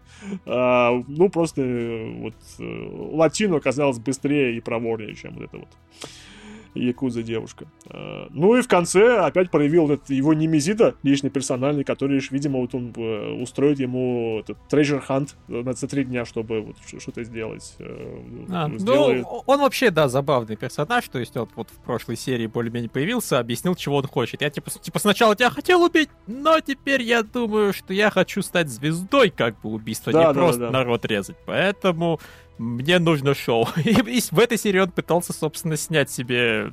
А, 0.47 0.93
ну, 1.07 1.29
просто 1.29 1.63
э, 1.63 2.21
вот 2.21 2.35
э, 2.59 2.89
латино 3.13 3.57
оказалось 3.59 3.99
быстрее 3.99 4.57
и 4.57 4.61
проворнее, 4.61 5.15
чем 5.15 5.35
вот 5.35 5.45
это 5.45 5.59
вот 5.59 5.69
якуза 6.79 7.23
девушка. 7.23 7.67
А, 7.89 8.29
ну 8.31 8.57
и 8.57 8.63
в 8.63 8.69
конце 8.69 9.19
опять 9.19 9.51
проявил 9.51 9.91
этот 9.91 10.11
его 10.11 10.35
немезида, 10.35 10.95
личный 11.03 11.31
персональный, 11.31 11.85
который, 11.85 12.21
видимо, 12.31 12.61
вот 12.61 12.75
он 12.75 12.93
э, 12.97 13.33
устроит 13.41 13.81
ему 13.81 14.41
этот 14.41 14.59
treasure 14.71 15.03
hunt 15.07 15.35
на 15.49 15.75
три 15.75 16.05
дня, 16.05 16.25
чтобы 16.25 16.61
вот 16.61 16.77
что-то 17.01 17.25
сделать. 17.25 17.75
Э, 17.79 18.19
а, 18.51 18.69
ну, 18.69 19.43
он 19.47 19.61
вообще, 19.61 19.91
да, 19.91 20.09
забавный 20.09 20.57
персонаж, 20.57 21.09
то 21.09 21.19
есть 21.19 21.37
он 21.37 21.49
вот 21.55 21.71
в 21.71 21.83
прошлой 21.85 22.17
серии 22.17 22.47
более-менее 22.47 22.91
появился, 22.91 23.39
объяснил, 23.39 23.75
чего 23.75 23.97
он 23.97 24.07
хочет. 24.07 24.43
Я 24.43 24.51
типа, 24.51 24.71
типа 24.71 24.99
сначала 24.99 25.37
тебя 25.37 25.51
хотел 25.51 25.83
убить, 25.83 26.11
но 26.27 26.61
теперь 26.61 27.03
я 27.03 27.23
думаю, 27.23 27.73
что 27.73 27.93
я 27.93 28.11
хочу 28.11 28.43
стать 28.43 28.69
звездой 28.69 29.31
как 29.31 29.61
бы 29.61 29.71
убийства, 29.71 30.13
да, 30.13 30.19
не 30.19 30.25
да, 30.27 30.33
просто 30.35 30.61
да. 30.61 30.71
народ 30.71 31.05
резать. 31.05 31.37
Поэтому 31.47 32.21
мне 32.59 32.99
нужно 32.99 33.35
шоу. 33.35 33.69
И, 33.85 33.91
и 33.91 34.21
в 34.21 34.39
этой 34.39 34.59
серии 34.59 34.81
он 34.81 34.91
пытался, 34.91 35.33
собственно, 35.33 35.77
снять 35.77 36.11
себе 36.11 36.73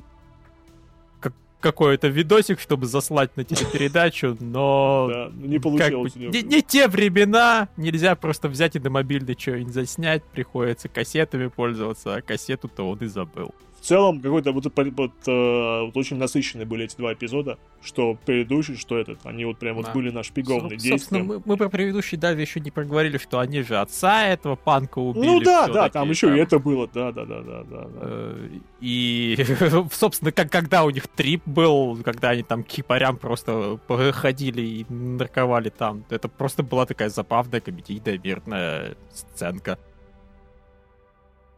какой-то 1.60 2.08
видосик, 2.08 2.60
чтобы 2.60 2.86
заслать 2.86 3.36
на 3.36 3.44
телепередачу, 3.44 4.36
но... 4.40 5.08
Да, 5.12 5.32
не 5.34 5.58
получилось. 5.58 6.12
Как 6.12 6.22
бы, 6.22 6.28
не, 6.28 6.42
не 6.42 6.62
те 6.62 6.86
времена, 6.86 7.68
нельзя 7.76 8.14
просто 8.14 8.48
взять 8.48 8.76
и 8.76 8.78
на 8.78 8.90
мобильный 8.90 9.36
что-нибудь 9.38 9.72
заснять, 9.72 10.22
приходится 10.22 10.88
кассетами 10.88 11.48
пользоваться, 11.48 12.14
а 12.14 12.22
кассету-то 12.22 12.88
он 12.88 12.98
и 12.98 13.06
забыл 13.06 13.54
целом 13.86 14.20
какой-то 14.20 14.52
вот, 14.52 14.64
вот, 14.64 15.12
э, 15.26 15.80
вот 15.84 15.96
очень 15.96 16.16
насыщенные 16.16 16.66
были 16.66 16.84
эти 16.84 16.96
два 16.96 17.12
эпизода, 17.12 17.58
что 17.82 18.18
предыдущий, 18.26 18.76
что 18.76 18.98
этот, 18.98 19.20
они 19.24 19.44
вот 19.44 19.58
прям 19.58 19.76
вот 19.76 19.92
были 19.92 20.10
нашпигованы 20.10 20.70
действия. 20.70 20.98
Собственно, 20.98 21.24
мы, 21.24 21.42
мы 21.44 21.56
про 21.56 21.68
предыдущий 21.68 22.18
Дави 22.18 22.42
еще 22.42 22.60
не 22.60 22.70
проговорили, 22.70 23.18
что 23.18 23.38
они 23.38 23.62
же 23.62 23.78
отца 23.78 24.26
этого 24.26 24.56
панка 24.56 24.98
убили. 24.98 25.26
Ну 25.26 25.40
да, 25.40 25.68
да, 25.68 25.88
там 25.88 26.10
еще 26.10 26.28
там. 26.28 26.36
и 26.36 26.40
это 26.40 26.58
было, 26.58 26.88
да, 26.92 27.12
да, 27.12 27.24
да, 27.24 27.40
да, 27.42 27.62
да. 27.62 27.88
Э, 28.00 28.48
и, 28.80 29.38
собственно, 29.92 30.32
как, 30.32 30.50
когда 30.50 30.84
у 30.84 30.90
них 30.90 31.06
трип 31.08 31.42
был, 31.46 31.98
когда 32.04 32.30
они 32.30 32.42
там 32.42 32.64
кипарям 32.64 33.16
просто 33.16 33.78
ходили 34.12 34.62
и 34.62 34.86
нарковали 34.92 35.68
там, 35.68 36.04
это 36.10 36.28
просто 36.28 36.62
была 36.62 36.86
такая 36.86 37.08
забавная 37.08 37.60
комедийная 37.60 38.18
мирная 38.18 38.96
сценка. 39.12 39.78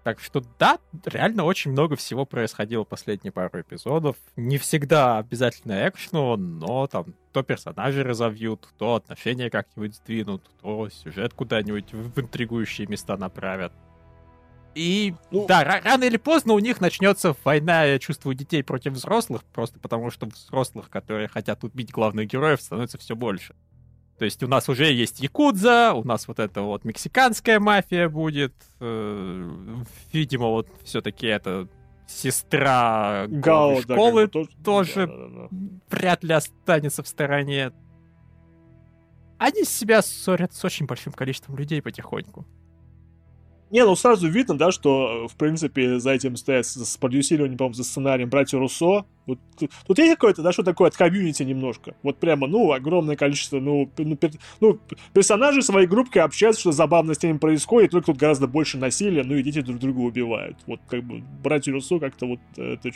Так 0.09 0.21
что 0.21 0.43
да, 0.59 0.79
реально 1.05 1.45
очень 1.45 1.71
много 1.71 1.95
всего 1.95 2.25
происходило 2.25 2.83
последние 2.83 3.31
пару 3.31 3.61
эпизодов. 3.61 4.17
Не 4.37 4.57
всегда 4.57 5.19
обязательно 5.19 5.87
экшну, 5.87 6.35
но 6.39 6.87
там 6.87 7.13
то 7.35 7.43
персонажи 7.43 8.03
разовьют, 8.03 8.67
то 8.79 8.95
отношения 8.95 9.51
как-нибудь 9.51 9.97
сдвинут, 9.97 10.43
то 10.63 10.89
сюжет 10.89 11.35
куда-нибудь 11.35 11.93
в 11.93 12.19
интригующие 12.19 12.87
места 12.87 13.19
направят. 13.19 13.75
И 14.75 15.15
ну, 15.31 15.47
да, 15.47 15.63
рано 15.63 16.05
или 16.05 16.17
поздно 16.17 16.55
у 16.55 16.59
них 16.59 16.81
начнется 16.81 17.37
война, 17.45 17.85
я 17.85 17.99
чувствую, 17.99 18.35
детей 18.35 18.63
против 18.63 18.95
взрослых, 18.95 19.45
просто 19.45 19.79
потому 19.79 20.11
что 20.11 20.25
взрослых, 20.25 20.89
которые 20.89 21.29
хотят 21.29 21.65
убить 21.65 21.91
главных 21.91 22.29
героев, 22.29 22.63
становится 22.63 22.97
все 22.97 23.15
больше. 23.15 23.55
То 24.19 24.25
есть 24.25 24.43
у 24.43 24.49
нас 24.49 24.69
уже 24.69 24.93
есть 24.93 25.21
Якудза, 25.21 25.93
у 25.95 26.05
нас 26.05 26.27
вот 26.27 26.41
эта 26.41 26.63
вот 26.63 26.85
мексиканская 26.85 27.61
мафия 27.61 28.09
будет. 28.09 28.53
Э, 28.81 29.49
видимо, 30.13 30.47
вот 30.49 30.69
все-таки 30.83 31.27
это 31.27 31.69
сестра 32.09 33.27
Гао, 33.29 33.81
школы 33.83 34.27
да, 34.27 34.33
тоже, 34.33 34.51
тоже 34.65 35.07
да, 35.07 35.29
да, 35.29 35.49
да. 35.51 35.69
вряд 35.91 36.25
ли 36.25 36.33
останется 36.33 37.03
в 37.03 37.09
стороне. 37.09 37.71
Они 39.39 39.63
себя 39.63 40.03
ссорят 40.03 40.53
с 40.53 40.65
очень 40.65 40.87
большим 40.87 41.13
количеством 41.13 41.57
людей 41.57 41.81
потихоньку. 41.81 42.45
Не, 43.71 43.85
ну 43.85 43.95
сразу 43.97 44.29
видно, 44.29 44.57
да, 44.57 44.73
что, 44.73 45.29
в 45.29 45.37
принципе, 45.37 45.99
за 45.99 46.13
этим 46.13 46.37
стоят 46.37 46.67
с 46.67 46.97
продюсированием, 46.97 47.59
по-моему, 47.59 47.75
за 47.75 47.85
сценарием 47.85 48.31
братья 48.31 48.59
Руссо. 48.59 49.05
Вот, 49.27 49.39
тут, 49.59 49.99
есть 49.99 50.15
какое-то, 50.15 50.41
да, 50.41 50.53
что 50.53 50.63
такое 50.63 50.89
от 50.89 50.97
комьюнити 50.97 51.43
немножко. 51.43 51.95
Вот 52.03 52.17
прямо, 52.17 52.47
ну, 52.47 52.73
огромное 52.73 53.15
количество, 53.15 53.61
ну, 53.61 53.91
ну, 53.99 54.17
пер, 54.17 54.31
ну 54.61 54.81
персонажи 55.13 55.61
своей 55.61 55.87
группкой 55.87 56.23
общаются, 56.23 56.63
что 56.63 56.73
забавно 56.73 57.13
с 57.13 57.23
ними 57.23 57.37
происходит, 57.37 57.91
только 57.91 58.07
тут 58.07 58.17
гораздо 58.17 58.47
больше 58.47 58.79
насилия, 58.79 59.23
ну, 59.25 59.35
и 59.35 59.43
дети 59.43 59.61
друг 59.61 59.81
друга 59.81 59.99
убивают. 59.99 60.57
Вот, 60.67 60.81
как 60.89 61.05
бы, 61.05 61.23
братья 61.43 61.73
Руссо 61.73 61.99
как-то 61.99 62.25
вот, 62.25 62.41
это, 62.57 62.91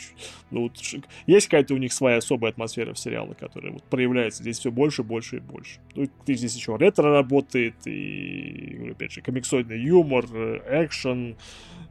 ну, 0.49 0.63
вот, 0.63 0.79
есть 1.27 1.47
какая-то 1.47 1.75
у 1.75 1.77
них 1.77 1.93
своя 1.93 2.17
особая 2.17 2.51
атмосфера 2.51 2.95
в 2.95 2.99
сериале, 2.99 3.35
которая 3.39 3.73
вот 3.73 3.83
проявляется 3.83 4.41
здесь 4.41 4.57
все 4.57 4.71
больше, 4.71 5.03
больше 5.03 5.37
и 5.37 5.39
больше. 5.39 5.81
Ну, 5.93 6.07
здесь 6.25 6.55
еще 6.55 6.75
ретро 6.77 7.11
работает, 7.11 7.75
и, 7.85 8.89
опять 8.89 9.11
же, 9.11 9.21
комиксоидный 9.21 9.79
юмор, 9.79 10.25
э, 10.33 10.61
экшен. 10.67 11.35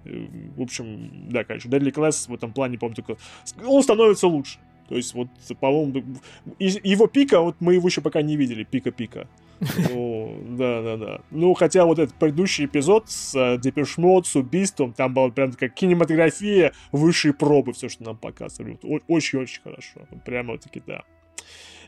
Э, 0.04 0.26
в 0.56 0.62
общем, 0.62 1.28
да, 1.30 1.44
конечно, 1.44 1.68
Deadly 1.68 1.92
Class 1.92 2.30
в 2.30 2.34
этом 2.34 2.52
плане, 2.52 2.78
по-моему, 2.78 2.96
только... 2.96 3.16
Он 3.64 3.82
становится 3.82 4.26
лучше. 4.26 4.58
То 4.88 4.96
есть, 4.96 5.14
вот, 5.14 5.28
по-моему, 5.60 6.18
его 6.58 7.06
пика, 7.06 7.40
вот 7.40 7.56
мы 7.60 7.74
его 7.74 7.88
еще 7.88 8.00
пока 8.00 8.20
не 8.20 8.36
видели, 8.36 8.64
пика-пика. 8.64 9.28
Ну, 9.90 10.36
да, 10.58 10.82
да, 10.82 10.96
да. 10.96 11.20
Ну, 11.30 11.54
хотя 11.54 11.84
вот 11.84 12.00
этот 12.00 12.16
предыдущий 12.16 12.64
эпизод 12.64 13.08
с 13.08 13.34
Depeche 13.34 13.96
Mode, 13.96 14.24
с 14.24 14.34
убийством, 14.34 14.92
там 14.92 15.14
была 15.14 15.30
прям 15.30 15.52
такая 15.52 15.70
кинематография 15.70 16.72
высшей 16.90 17.32
пробы, 17.32 17.72
все, 17.72 17.88
что 17.88 18.02
нам 18.02 18.16
показывали. 18.16 18.78
Очень-очень 19.06 19.62
хорошо. 19.62 20.00
Прямо 20.24 20.52
вот 20.52 20.62
таки, 20.62 20.82
да. 20.84 21.04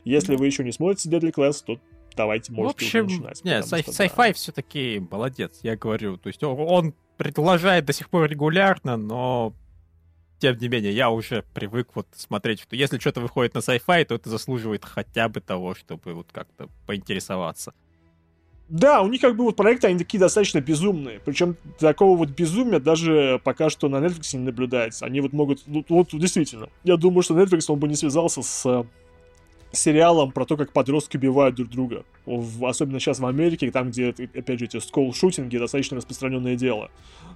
Если 0.05 0.35
вы 0.35 0.45
еще 0.45 0.63
не 0.63 0.71
смотрите 0.71 1.09
Deadly 1.09 1.33
Class, 1.33 1.63
то 1.65 1.79
давайте 2.15 2.51
можете 2.51 2.85
в 2.85 2.87
общем, 2.87 3.05
начинать. 3.05 3.43
Нет, 3.43 3.65
sci- 3.65 3.85
sci-fi 3.85 4.27
да. 4.27 4.33
все-таки 4.33 5.05
молодец, 5.11 5.59
я 5.63 5.75
говорю. 5.75 6.17
То 6.17 6.27
есть 6.27 6.43
он 6.43 6.93
предложает 7.17 7.85
до 7.85 7.93
сих 7.93 8.09
пор 8.09 8.29
регулярно, 8.29 8.97
но 8.97 9.53
тем 10.39 10.57
не 10.57 10.67
менее, 10.67 10.93
я 10.93 11.09
уже 11.09 11.43
привык 11.53 11.89
вот 11.95 12.07
смотреть, 12.15 12.61
что 12.61 12.75
если 12.75 12.99
что-то 12.99 13.21
выходит 13.21 13.53
на 13.53 13.59
sci-fi, 13.59 14.05
то 14.05 14.15
это 14.15 14.29
заслуживает 14.29 14.83
хотя 14.83 15.29
бы 15.29 15.39
того, 15.41 15.75
чтобы 15.75 16.13
вот 16.13 16.27
как-то 16.31 16.69
поинтересоваться. 16.85 17.73
Да, 18.67 19.01
у 19.03 19.07
них 19.07 19.21
как 19.21 19.35
бы 19.35 19.43
вот 19.43 19.55
проекты, 19.55 19.87
они 19.87 19.99
такие 19.99 20.19
достаточно 20.19 20.59
безумные. 20.59 21.19
Причем 21.23 21.55
такого 21.77 22.17
вот 22.17 22.29
безумия 22.29 22.79
даже 22.79 23.39
пока 23.43 23.69
что 23.69 23.89
на 23.89 23.97
Netflix 23.97 24.35
не 24.35 24.43
наблюдается. 24.43 25.05
Они 25.05 25.21
вот 25.21 25.33
могут... 25.33 25.61
Ну, 25.67 25.85
вот 25.87 26.09
действительно. 26.11 26.69
Я 26.83 26.97
думаю, 26.97 27.21
что 27.21 27.39
Netflix, 27.39 27.65
он 27.67 27.79
бы 27.79 27.87
не 27.87 27.95
связался 27.95 28.41
с 28.41 28.85
сериалом 29.75 30.31
про 30.31 30.45
то, 30.45 30.57
как 30.57 30.71
подростки 30.71 31.17
убивают 31.17 31.55
друг 31.55 31.69
друга. 31.69 32.05
Особенно 32.61 32.99
сейчас 32.99 33.19
в 33.19 33.25
Америке, 33.25 33.71
там, 33.71 33.89
где, 33.89 34.09
опять 34.09 34.59
же, 34.59 34.65
эти 34.65 34.79
скол-шутинги 34.79 35.57
достаточно 35.57 35.97
распространенное 35.97 36.55
дело. 36.55 36.89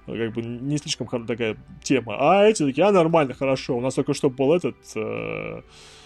Как 0.06 0.32
бы 0.32 0.42
не 0.42 0.78
слишком 0.78 1.26
такая 1.26 1.56
тема. 1.82 2.16
А 2.18 2.44
эти 2.44 2.64
такие, 2.64 2.86
а 2.86 2.92
нормально, 2.92 3.34
хорошо. 3.34 3.76
У 3.76 3.80
нас 3.80 3.94
только 3.94 4.14
что 4.14 4.30
был 4.30 4.52
этот 4.52 4.76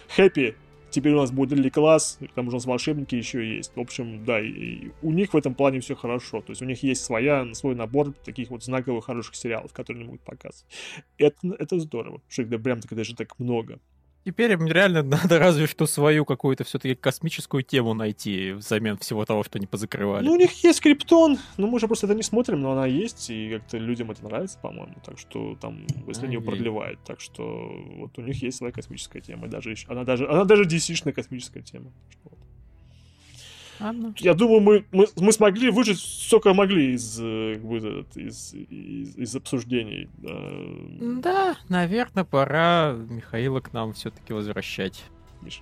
хэппи, 0.08 0.40
э, 0.40 0.54
теперь 0.94 1.12
у 1.12 1.20
нас 1.20 1.32
будет 1.32 1.50
Дели 1.50 1.68
класс, 1.70 2.18
там 2.34 2.46
уже 2.48 2.56
у 2.56 2.58
нас 2.58 2.66
волшебники 2.66 3.16
еще 3.16 3.56
есть. 3.56 3.72
В 3.74 3.80
общем, 3.80 4.24
да, 4.24 4.40
и 4.40 4.90
у 5.02 5.12
них 5.12 5.34
в 5.34 5.36
этом 5.36 5.54
плане 5.54 5.80
все 5.80 5.96
хорошо. 5.96 6.40
То 6.40 6.50
есть 6.50 6.62
у 6.62 6.64
них 6.64 6.82
есть 6.82 7.04
своя, 7.04 7.52
свой 7.54 7.74
набор 7.74 8.12
таких 8.24 8.50
вот 8.50 8.62
знаковых 8.62 9.04
хороших 9.04 9.34
сериалов, 9.34 9.72
которые 9.72 10.02
они 10.02 10.06
могут 10.06 10.22
показывать. 10.22 10.66
Это, 11.18 11.36
это 11.58 11.78
здорово, 11.80 12.20
что 12.28 12.42
их 12.42 12.48
да, 12.48 12.58
прям 12.58 12.80
так 12.80 12.94
даже 12.94 13.14
так 13.14 13.38
много. 13.38 13.80
Теперь 14.24 14.52
им 14.52 14.66
реально 14.66 15.02
надо 15.02 15.38
разве 15.38 15.66
что 15.66 15.86
свою 15.86 16.24
какую-то 16.24 16.64
все-таки 16.64 16.94
космическую 16.94 17.62
тему 17.62 17.94
найти 17.94 18.52
взамен 18.52 18.96
всего 18.98 19.24
того, 19.24 19.44
что 19.44 19.58
они 19.58 19.66
позакрывали. 19.66 20.24
Ну, 20.24 20.32
у 20.32 20.36
них 20.36 20.64
есть 20.64 20.80
криптон, 20.80 21.38
ну 21.56 21.66
мы 21.66 21.78
же 21.78 21.86
просто 21.86 22.06
это 22.06 22.14
не 22.14 22.22
смотрим, 22.22 22.60
но 22.62 22.72
она 22.72 22.86
есть, 22.86 23.28
и 23.30 23.50
как-то 23.50 23.78
людям 23.78 24.10
это 24.10 24.24
нравится, 24.24 24.58
по-моему. 24.60 24.94
Так 25.04 25.18
что 25.18 25.56
там, 25.60 25.86
если 26.06 26.26
они 26.26 26.36
ее 26.36 26.40
продлевают. 26.40 27.00
Так 27.04 27.20
что 27.20 27.42
вот 27.96 28.18
у 28.18 28.22
них 28.22 28.42
есть 28.42 28.58
своя 28.58 28.72
космическая 28.72 29.20
тема. 29.20 29.48
Даже, 29.48 29.74
она 29.88 30.04
даже, 30.04 30.26
она 30.28 30.44
даже 30.44 30.64
DC-шная 30.64 31.12
космическая 31.12 31.62
тема. 31.62 31.92
Я 34.18 34.34
думаю, 34.34 34.60
мы, 34.60 34.84
мы, 34.92 35.06
мы 35.16 35.32
смогли 35.32 35.70
выжить 35.70 35.98
сколько 36.00 36.54
могли 36.54 36.94
из, 36.94 37.18
э, 37.20 37.54
из, 38.14 38.54
из, 38.54 39.16
из 39.16 39.36
обсуждений. 39.36 40.08
Да, 41.20 41.56
наверное, 41.68 42.24
пора 42.24 42.92
Михаила 42.92 43.60
к 43.60 43.72
нам 43.72 43.92
все-таки 43.92 44.32
возвращать. 44.32 45.04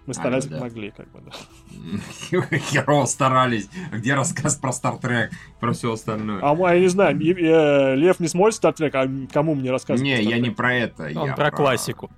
Мы 0.07 0.15
старались, 0.15 0.47
а, 0.47 0.51
да. 0.51 0.61
могли, 0.61 0.91
как 0.91 1.11
бы, 1.11 1.21
да. 1.25 2.41
Херово 2.59 3.07
старались. 3.07 3.69
Где 3.93 4.15
рассказ 4.15 4.57
про 4.57 4.73
Стартрек, 4.73 5.33
про 5.59 5.73
все 5.73 5.93
остальное? 5.93 6.41
А 6.41 6.75
я 6.75 6.81
не 6.81 6.89
знаю, 6.89 7.19
Лев 7.19 8.21
не 8.21 8.29
смотрит 8.29 8.55
Стартрек, 8.55 8.95
а 8.95 9.09
кому 9.33 9.55
мне 9.55 9.71
рассказывать? 9.71 10.03
Не, 10.03 10.23
я 10.23 10.39
не 10.39 10.51
про 10.51 10.75
это. 10.75 11.11
Он 11.17 11.35
про 11.35 11.51
классику. 11.51 12.11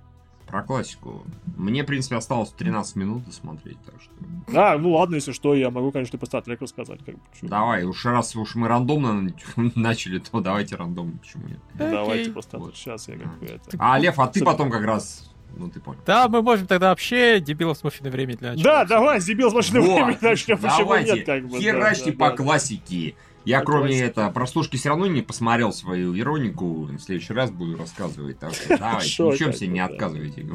Про 0.47 0.63
классику. 0.63 1.23
Мне, 1.57 1.83
в 1.83 1.85
принципе, 1.85 2.15
осталось 2.15 2.51
13 2.51 2.95
минут 2.97 3.33
смотреть, 3.33 3.77
так 3.83 3.95
что... 3.99 4.11
Да, 4.51 4.77
ну 4.77 4.91
ладно, 4.91 5.15
если 5.15 5.31
что, 5.31 5.55
я 5.55 5.71
могу, 5.71 5.91
конечно, 5.91 6.19
по 6.19 6.25
Стартрек 6.25 6.61
рассказать. 6.61 6.99
Как 7.03 7.15
бы, 7.15 7.21
давай, 7.41 7.83
уж 7.83 8.05
раз 8.05 8.35
уж 8.35 8.55
мы 8.55 8.67
рандомно 8.67 9.33
начали, 9.75 10.19
то 10.19 10.39
давайте 10.39 10.75
рандомно, 10.75 11.17
почему 11.17 11.47
нет? 11.47 11.59
Давайте 11.73 12.31
просто 12.31 12.57
вот. 12.59 12.75
сейчас 12.75 13.07
я 13.07 13.17
как 13.17 13.39
бы 13.39 13.45
это... 13.47 13.77
А, 13.79 13.97
Лев, 13.97 14.19
а 14.19 14.27
ты 14.27 14.43
потом 14.43 14.69
как 14.69 14.83
раз 14.83 15.31
ну, 15.57 15.69
ты 15.69 15.79
понял. 15.79 15.99
Да, 16.05 16.27
мы 16.27 16.41
можем 16.41 16.67
тогда 16.67 16.89
вообще 16.89 17.39
дебилов 17.39 17.77
с 17.77 17.83
машиной 17.83 18.11
времени 18.11 18.35
для 18.35 18.51
начала. 18.51 18.63
Да, 18.63 18.85
давай, 18.85 19.21
дебил 19.21 19.49
с 19.49 19.53
машиной 19.53 19.81
вот, 19.81 19.95
времени 19.95 20.17
начнем. 20.21 20.59
Давайте, 20.61 21.13
нет, 21.13 21.25
как 21.25 21.47
бы. 21.47 21.59
Херачьте 21.59 22.11
да, 22.11 22.17
по 22.17 22.29
да, 22.31 22.35
классике. 22.35 23.15
Я, 23.45 23.59
по 23.59 23.65
кроме 23.65 23.87
классике. 23.87 24.05
это, 24.05 24.29
прослушки 24.29 24.75
все 24.77 24.89
равно 24.89 25.07
не 25.07 25.21
посмотрел 25.21 25.71
свою 25.71 26.17
иронику. 26.17 26.85
В 26.85 26.99
следующий 26.99 27.33
раз 27.33 27.51
буду 27.51 27.77
рассказывать. 27.77 28.39
Так 28.39 28.53
что 28.53 28.77
давайте, 28.77 29.23
ничем 29.23 29.53
себе 29.53 29.67
не 29.67 29.79
отказывайте. 29.79 30.47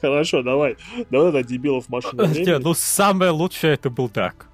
Хорошо, 0.00 0.42
давай. 0.42 0.76
Давай 1.10 1.32
тогда 1.32 1.42
дебилов 1.42 1.88
времени. 1.88 2.62
Ну, 2.62 2.74
самое 2.74 3.30
лучшее 3.30 3.74
это 3.74 3.90
был 3.90 4.08
так. 4.08 4.46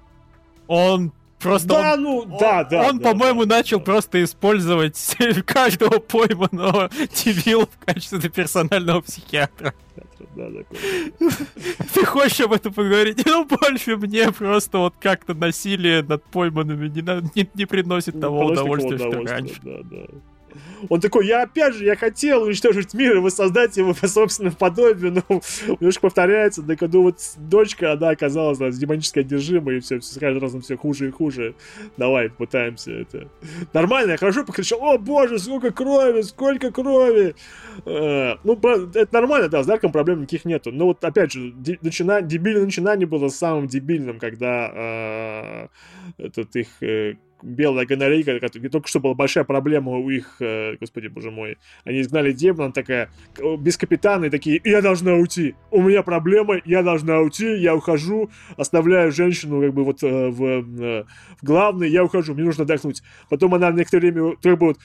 Он 0.67 1.11
Просто 1.41 1.67
да, 1.69 1.93
он, 1.93 2.03
ну, 2.03 2.37
да, 2.39 2.63
да. 2.63 2.87
Он, 2.87 2.99
да, 2.99 3.09
по-моему, 3.09 3.45
да, 3.45 3.57
начал 3.57 3.79
да. 3.79 3.85
просто 3.85 4.23
использовать 4.23 5.17
каждого 5.45 5.99
пойманного 5.99 6.89
дебила 7.25 7.65
в 7.65 7.85
качестве 7.85 8.29
персонального 8.29 9.01
психиатра. 9.01 9.73
Да, 10.35 10.47
Ты 11.93 12.05
хочешь 12.05 12.39
об 12.39 12.53
этом 12.53 12.73
поговорить? 12.73 13.21
Ну, 13.25 13.45
больше 13.45 13.97
мне 13.97 14.31
просто 14.31 14.77
вот 14.77 14.93
как-то 14.99 15.33
насилие 15.33 16.03
над 16.03 16.23
пойманными 16.23 16.87
не, 16.87 17.01
не, 17.35 17.49
не 17.53 17.65
приносит 17.65 18.19
того 18.19 18.45
удовольствия, 18.45 18.97
что 18.97 19.11
раньше. 19.23 19.55
Да, 19.63 19.79
да. 19.83 20.05
Он 20.89 20.99
такой, 20.99 21.27
я 21.27 21.43
опять 21.43 21.75
же, 21.75 21.85
я 21.85 21.95
хотел 21.95 22.43
уничтожить 22.43 22.93
мир 22.93 23.17
и 23.17 23.19
воссоздать 23.19 23.77
его 23.77 23.93
по 23.93 24.07
собственному 24.07 24.55
подобию, 24.55 25.13
но 25.13 25.41
немножко 25.67 26.01
повторяется, 26.01 26.63
так 26.63 26.81
ну 26.81 27.03
вот 27.03 27.17
дочка, 27.37 27.93
она 27.93 28.09
оказалась 28.09 28.57
да, 28.57 28.69
демонически 28.69 29.19
одержимой, 29.19 29.77
и 29.77 29.79
все, 29.79 29.99
все 29.99 30.13
с 30.13 30.17
каждым 30.17 30.41
разом 30.41 30.61
все 30.61 30.77
хуже 30.77 31.07
и 31.07 31.11
хуже. 31.11 31.55
Давай, 31.97 32.29
пытаемся 32.29 32.91
это. 32.91 33.29
Нормально, 33.73 34.11
я 34.11 34.17
хорошо 34.17 34.43
покричал, 34.43 34.83
о 34.83 34.97
боже, 34.97 35.39
сколько 35.39 35.71
крови, 35.71 36.21
сколько 36.21 36.71
крови. 36.71 37.35
Э, 37.85 38.35
ну, 38.43 38.53
это 38.53 39.13
нормально, 39.13 39.49
да, 39.49 39.63
с 39.63 39.65
Дарком 39.65 39.91
проблем 39.91 40.21
никаких 40.21 40.45
нету. 40.45 40.71
Но 40.71 40.85
вот 40.85 41.03
опять 41.03 41.31
же, 41.31 41.53
начина... 41.81 42.21
дебильное 42.21 42.65
начинание 42.65 43.07
было 43.07 43.29
самым 43.29 43.67
дебильным, 43.67 44.19
когда 44.19 44.71
э, 44.73 45.67
этот 46.17 46.55
их 46.55 46.67
э, 46.81 47.15
белая 47.43 47.85
гонорейка, 47.85 48.39
только 48.69 48.87
что 48.87 48.99
была 48.99 49.13
большая 49.13 49.43
проблема 49.43 49.93
у 49.93 50.09
их, 50.09 50.37
э, 50.39 50.75
господи, 50.79 51.07
боже 51.07 51.31
мой, 51.31 51.57
они 51.83 52.01
изгнали 52.01 52.31
демона, 52.31 52.65
она 52.65 52.73
такая, 52.73 53.09
без 53.59 53.77
капитана, 53.77 54.25
и 54.25 54.29
такие, 54.29 54.61
я 54.63 54.81
должна 54.81 55.13
уйти, 55.13 55.55
у 55.71 55.81
меня 55.81 56.03
проблемы, 56.03 56.61
я 56.65 56.83
должна 56.83 57.19
уйти, 57.19 57.57
я 57.57 57.75
ухожу, 57.75 58.29
оставляю 58.57 59.11
женщину 59.11 59.61
как 59.61 59.73
бы 59.73 59.83
вот 59.83 60.03
э, 60.03 60.29
в, 60.29 60.43
э, 60.43 61.03
в 61.41 61.45
главной, 61.45 61.89
я 61.89 62.03
ухожу, 62.03 62.33
мне 62.33 62.43
нужно 62.43 62.63
отдохнуть. 62.63 63.01
Потом 63.29 63.55
она 63.55 63.71
некоторое 63.71 64.11
время 64.11 64.35
вот 64.43 64.77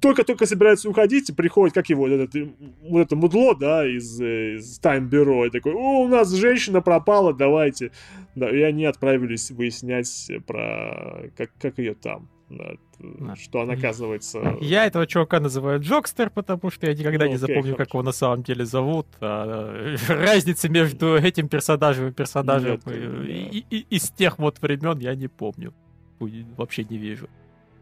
только-только 0.00 0.46
собирается 0.46 0.88
уходить, 0.88 1.34
приходит, 1.36 1.74
как 1.74 1.88
его, 1.88 2.08
этот, 2.08 2.34
вот 2.82 3.00
это 3.00 3.16
мудло, 3.16 3.54
да, 3.54 3.86
из, 3.86 4.20
из 4.20 4.80
Bureau, 4.80 5.46
и 5.46 5.50
такой, 5.50 5.72
у 5.72 6.08
нас 6.08 6.30
женщина 6.32 6.80
пропала, 6.80 7.32
давайте. 7.32 7.90
Да, 8.34 8.48
и 8.48 8.62
они 8.62 8.86
отправились 8.86 9.50
выяснять 9.50 10.30
про, 10.46 11.30
как, 11.36 11.50
как 11.60 11.78
ее 11.78 11.94
там. 12.02 12.28
Да, 12.50 13.36
что 13.36 13.60
он 13.60 13.70
оказывается... 13.70 14.58
Я 14.60 14.84
этого 14.84 15.06
чувака 15.06 15.40
называю 15.40 15.80
Джокстер, 15.80 16.28
потому 16.28 16.70
что 16.70 16.86
я 16.86 16.94
никогда 16.94 17.24
ну, 17.24 17.30
не 17.30 17.36
запомню, 17.38 17.72
хорошо. 17.72 17.76
как 17.76 17.88
его 17.94 18.02
на 18.02 18.12
самом 18.12 18.42
деле 18.42 18.66
зовут. 18.66 19.06
А, 19.20 19.96
разницы 20.08 20.68
между 20.68 21.16
этим 21.16 21.48
персонажем 21.48 22.08
и 22.08 22.12
персонажем 22.12 22.80
Нет, 22.84 23.26
и, 23.26 23.64
и, 23.70 23.76
и, 23.78 23.96
из 23.96 24.10
тех 24.10 24.38
вот 24.38 24.60
времен 24.60 24.98
я 24.98 25.14
не 25.14 25.28
помню. 25.28 25.72
Вообще 26.20 26.84
не 26.84 26.98
вижу. 26.98 27.28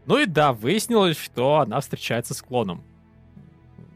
Ну 0.05 0.17
и 0.17 0.25
да, 0.25 0.53
выяснилось, 0.53 1.17
что 1.17 1.59
она 1.59 1.79
встречается 1.81 2.33
с 2.33 2.41
клоном. 2.41 2.83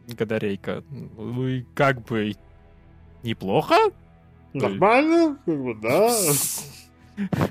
Гадарейка. 0.08 0.84
Ну 0.90 1.48
и 1.48 1.64
как 1.74 2.04
бы 2.04 2.34
неплохо. 3.24 3.76
Нормально, 4.54 5.38
как 5.46 5.64
бы, 5.64 5.76
да. 5.76 6.12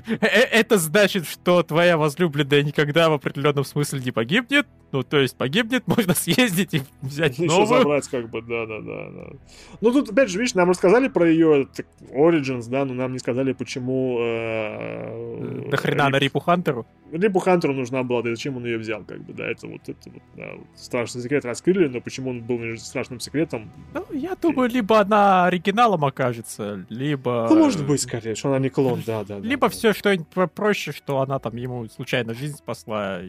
Э, 0.07 0.25
это 0.25 0.77
значит, 0.77 1.27
что 1.27 1.63
твоя 1.63 1.97
возлюбленная 1.97 2.63
никогда 2.63 3.09
в 3.09 3.13
определенном 3.13 3.63
смысле 3.63 3.99
не 3.99 4.11
погибнет. 4.11 4.67
Ну, 4.91 5.03
то 5.03 5.17
есть 5.19 5.35
погибнет, 5.35 5.87
можно 5.87 6.13
съездить 6.13 6.73
и 6.73 6.81
взять 7.01 7.37
Еще 7.37 7.47
новую. 7.47 7.79
забрать, 7.79 8.07
как 8.07 8.29
бы, 8.29 8.41
да-да-да. 8.41 9.37
Ну, 9.81 9.91
тут, 9.91 10.11
опять 10.11 10.29
же, 10.29 10.39
видишь, 10.39 10.55
нам 10.55 10.69
рассказали 10.69 11.07
про 11.07 11.29
ее 11.29 11.67
так, 11.75 11.85
Origins, 12.11 12.69
да, 12.69 12.85
но 12.85 12.93
нам 12.93 13.13
не 13.13 13.19
сказали, 13.19 13.53
почему... 13.53 14.19
Э, 14.21 15.69
да 15.69 15.77
хрена 15.77 16.09
на 16.09 16.17
Рипу 16.17 16.39
Хантеру? 16.39 16.85
Рипу 17.11 17.39
Хантеру 17.39 17.73
нужна 17.73 18.03
была, 18.03 18.21
да 18.21 18.29
зачем 18.29 18.57
он 18.57 18.65
ее 18.65 18.77
взял, 18.77 19.03
как 19.03 19.23
бы, 19.23 19.33
да, 19.33 19.49
это 19.49 19.67
вот, 19.67 19.81
это 19.87 20.09
вот, 20.09 20.23
да, 20.35 20.53
вот, 20.55 20.67
страшный 20.75 21.21
секрет 21.21 21.45
раскрыли, 21.45 21.87
но 21.87 21.99
почему 21.99 22.29
он 22.29 22.41
был 22.41 22.59
страшным 22.77 23.19
секретом? 23.19 23.71
Ну, 23.93 24.05
я 24.13 24.35
думаю, 24.35 24.69
либо 24.69 24.99
она 24.99 25.45
оригиналом 25.45 26.05
окажется, 26.05 26.85
либо... 26.89 27.47
Ну, 27.49 27.59
может 27.59 27.85
быть, 27.85 28.01
скорее, 28.01 28.35
что 28.35 28.49
она 28.49 28.59
не 28.59 28.69
клон, 28.69 29.03
да-да. 29.05 29.39
Либо 29.55 29.69
все 29.69 29.93
что-нибудь 29.93 30.51
проще, 30.53 30.91
что 30.91 31.21
она 31.21 31.39
там 31.39 31.55
ему 31.55 31.87
случайно 31.87 32.33
жизнь 32.33 32.57
спасла, 32.57 33.21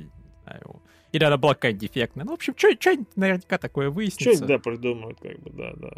знаю, 0.45 0.83
или 1.13 1.25
она 1.25 1.37
была 1.37 1.55
какая-нибудь 1.55 1.89
дефектная. 1.89 2.25
Ну, 2.25 2.33
в 2.33 2.35
общем, 2.35 2.55
что-нибудь 2.57 3.17
наверняка 3.17 3.59
такое 3.59 3.91
выяснится. 3.91 4.35
Что-нибудь, 4.35 4.49
да, 4.49 4.59
придумают, 4.59 5.19
как 5.21 5.39
бы, 5.41 5.51
да, 5.51 5.73
да. 5.77 5.91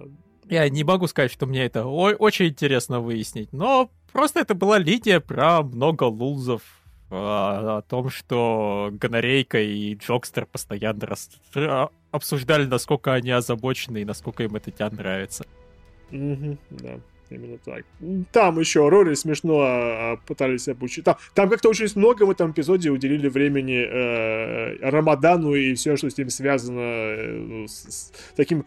Я 0.50 0.68
не 0.68 0.84
могу 0.84 1.06
сказать, 1.06 1.32
что 1.32 1.46
мне 1.46 1.64
это 1.64 1.86
очень 1.86 2.48
интересно 2.48 3.00
выяснить, 3.00 3.52
но 3.52 3.90
просто 4.12 4.40
это 4.40 4.54
была 4.54 4.78
линия 4.78 5.20
про 5.20 5.62
много 5.62 6.04
лузов, 6.04 6.62
о, 7.10 7.78
о 7.78 7.82
том, 7.82 8.10
что 8.10 8.90
Гонорейка 8.92 9.60
и 9.60 9.94
Джокстер 9.94 10.46
постоянно 10.46 11.06
рас... 11.06 11.30
обсуждали, 12.10 12.66
насколько 12.66 13.14
они 13.14 13.30
озабочены 13.30 14.02
и 14.02 14.04
насколько 14.04 14.42
им 14.42 14.56
это 14.56 14.70
тебя 14.70 14.90
нравится. 14.90 15.46
Mm-hmm, 16.10 16.58
да. 16.70 17.00
Именно 17.30 17.58
так. 17.58 17.84
Там 18.32 18.58
еще 18.58 18.88
Рори 18.88 19.14
смешно 19.14 19.60
а, 19.60 20.16
пытались 20.26 20.66
обучить. 20.68 21.04
Там, 21.04 21.16
там 21.34 21.50
как-то 21.50 21.68
очень 21.68 21.86
много 21.94 22.24
в 22.24 22.30
этом 22.30 22.52
эпизоде 22.52 22.90
уделили 22.90 23.28
времени 23.28 23.84
э, 23.84 24.90
Рамадану 24.90 25.54
и 25.54 25.74
все, 25.74 25.96
что 25.96 26.08
с 26.08 26.16
ним 26.16 26.30
связано, 26.30 26.80
э, 26.80 27.66
с, 27.66 27.72
с 27.72 28.12
таким 28.34 28.64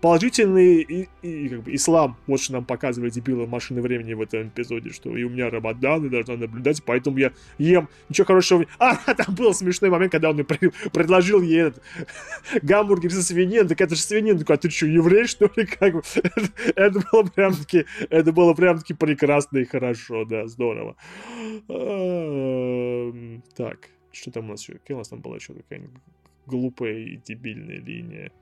положительный 0.00 0.82
и, 0.82 1.08
и, 1.22 1.48
как 1.48 1.62
бы, 1.62 1.74
ислам. 1.74 2.18
Вот 2.26 2.40
что 2.40 2.52
нам 2.54 2.64
показывает 2.64 3.14
дебилы 3.14 3.46
машины 3.46 3.80
времени 3.80 4.12
в 4.12 4.20
этом 4.20 4.48
эпизоде, 4.48 4.90
что 4.90 5.16
и 5.16 5.24
у 5.24 5.30
меня 5.30 5.48
Рамадан, 5.48 6.06
и 6.06 6.08
должна 6.10 6.36
наблюдать, 6.36 6.82
поэтому 6.84 7.18
я 7.18 7.32
ем. 7.58 7.88
Ничего 8.08 8.26
хорошего. 8.26 8.66
А, 8.78 8.96
там 9.14 9.34
был 9.34 9.54
смешной 9.54 9.90
момент, 9.90 10.12
когда 10.12 10.30
он 10.30 10.44
предложил 10.44 11.40
ей 11.40 11.68
этот 11.68 11.82
гамбургер 12.62 13.10
со 13.10 13.22
свинин, 13.22 13.68
так 13.68 13.80
это 13.80 13.94
же 13.94 14.02
свинина. 14.02 14.38
Такой, 14.38 14.56
а 14.56 14.58
ты 14.58 14.70
что, 14.70 14.86
еврей, 14.86 15.26
что 15.26 15.50
ли? 15.56 15.66
Как 15.78 15.94
бы? 15.94 16.02
это 16.76 17.02
было 17.10 17.22
прям-таки 17.22 17.86
это 18.10 18.32
было 18.32 18.54
прям-таки 18.54 18.94
прекрасно 18.94 19.58
и 19.58 19.64
хорошо, 19.64 20.24
да, 20.24 20.46
здорово. 20.46 20.96
Эм, 21.68 23.42
так, 23.56 23.90
что 24.12 24.30
там 24.30 24.46
у 24.46 24.48
нас 24.48 24.62
еще? 24.62 24.74
Какая 24.74 24.94
у 24.94 24.98
нас 24.98 25.08
там 25.08 25.20
была 25.20 25.36
еще 25.36 25.54
какая-нибудь 25.54 26.02
глупая 26.46 26.98
и 26.98 27.16
дебильная 27.16 27.78
линия? 27.78 28.32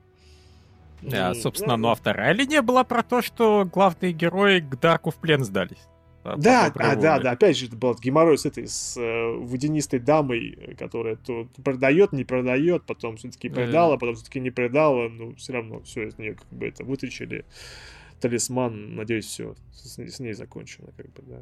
Да, 1.01 1.33
собственно, 1.33 1.77
ну 1.77 1.89
а 1.89 1.95
вторая 1.95 2.33
линия 2.33 2.61
была 2.61 2.83
про 2.83 3.01
то, 3.01 3.21
что 3.21 3.65
главные 3.65 4.11
герои 4.11 4.59
к 4.59 4.79
Дарку 4.79 5.09
в 5.09 5.15
плен 5.15 5.43
сдались. 5.43 5.87
Да, 6.23 6.71
а, 6.75 6.95
да, 6.95 7.19
да, 7.19 7.31
опять 7.31 7.57
же, 7.57 7.65
это 7.65 7.75
был 7.75 7.95
геморрой 7.95 8.37
с 8.37 8.45
этой, 8.45 8.67
с 8.67 8.95
э, 8.95 9.37
водянистой 9.39 9.99
дамой, 9.99 10.75
которая 10.77 11.15
то 11.15 11.47
продает, 11.63 12.11
не 12.11 12.23
продает, 12.23 12.83
потом 12.85 13.17
все-таки 13.17 13.49
продала, 13.49 13.97
потом 13.97 14.13
все-таки 14.15 14.39
не 14.39 14.51
продала, 14.51 15.09
но 15.09 15.33
все 15.33 15.53
равно 15.53 15.79
все 15.81 16.09
из 16.09 16.19
нее 16.19 16.35
как 16.35 16.47
бы 16.51 16.67
это 16.67 16.83
вытащили 16.83 17.43
талисман, 18.21 18.95
надеюсь, 18.95 19.25
все 19.25 19.55
с, 19.73 19.97
с 19.97 20.19
ней 20.19 20.33
закончено, 20.33 20.91
как 20.95 21.11
бы, 21.11 21.23
да. 21.23 21.41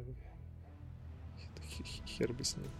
Хер 2.06 2.32
бы 2.32 2.44
с 2.44 2.56
ним. 2.56 2.70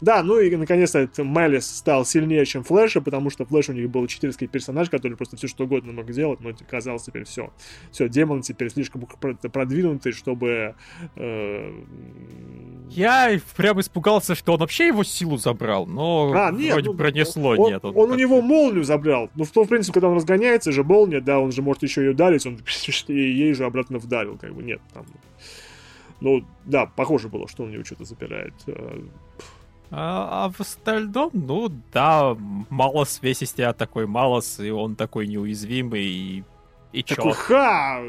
Да, 0.00 0.22
ну 0.22 0.38
и 0.38 0.54
наконец-то 0.54 1.08
Мэлис 1.18 1.66
стал 1.66 2.04
сильнее, 2.04 2.44
чем 2.46 2.64
Флэша, 2.64 3.00
потому 3.00 3.30
что 3.30 3.44
Флэш 3.44 3.68
у 3.68 3.72
них 3.72 3.90
был 3.90 4.06
читерский 4.06 4.46
персонаж, 4.46 4.90
который 4.90 5.16
просто 5.16 5.36
все 5.36 5.48
что 5.48 5.64
угодно 5.64 5.92
мог 5.92 6.10
делать, 6.10 6.40
но 6.40 6.50
казалось 6.68 7.04
теперь 7.04 7.24
все. 7.24 7.52
Все, 7.90 8.08
демон 8.08 8.42
теперь 8.42 8.70
слишком 8.70 9.06
продвинутый, 9.52 10.12
чтобы... 10.12 10.74
Э... 11.16 11.72
Я 12.90 13.38
прям 13.56 13.80
испугался, 13.80 14.34
что 14.34 14.54
он 14.54 14.60
вообще 14.60 14.88
его 14.88 15.04
силу 15.04 15.36
забрал, 15.36 15.86
но 15.86 16.32
а, 16.34 16.50
нет, 16.52 16.72
вроде 16.72 16.90
ну, 16.90 16.96
пронесло, 16.96 17.50
он, 17.56 17.70
нет. 17.70 17.84
Он, 17.84 17.96
он 17.96 18.10
у 18.12 18.14
него 18.14 18.40
молнию 18.40 18.84
забрал. 18.84 19.30
Ну, 19.34 19.44
в 19.44 19.50
том, 19.50 19.64
в 19.64 19.68
принципе, 19.68 19.94
когда 19.94 20.08
он 20.08 20.16
разгоняется, 20.16 20.72
же 20.72 20.84
молния, 20.84 21.20
да, 21.20 21.40
он 21.40 21.52
же 21.52 21.62
может 21.62 21.82
еще 21.82 22.04
и 22.04 22.08
ударить, 22.08 22.46
он 22.46 22.58
ей 23.08 23.52
же 23.54 23.64
обратно 23.64 23.98
вдарил, 23.98 24.36
как 24.38 24.54
бы, 24.54 24.62
нет, 24.62 24.80
там... 24.92 25.06
Ну, 26.20 26.44
да, 26.64 26.86
похоже 26.86 27.28
было, 27.28 27.48
что 27.48 27.64
он 27.64 27.70
у 27.70 27.72
него 27.72 27.84
что-то 27.84 28.04
запирает. 28.04 28.54
А, 29.90 30.46
а 30.46 30.50
в 30.50 30.60
остальном, 30.60 31.30
ну 31.32 31.70
да, 31.92 32.36
Малос 32.70 33.20
весь 33.22 33.42
из 33.42 33.52
тебя 33.52 33.72
такой 33.72 34.06
Малос, 34.06 34.58
и 34.60 34.70
он 34.70 34.96
такой 34.96 35.26
неуязвимый, 35.26 36.04
и 36.04 36.44
и 36.94 37.02
Такой, 37.02 37.32
чё? 37.32 37.38
ха! 37.38 38.02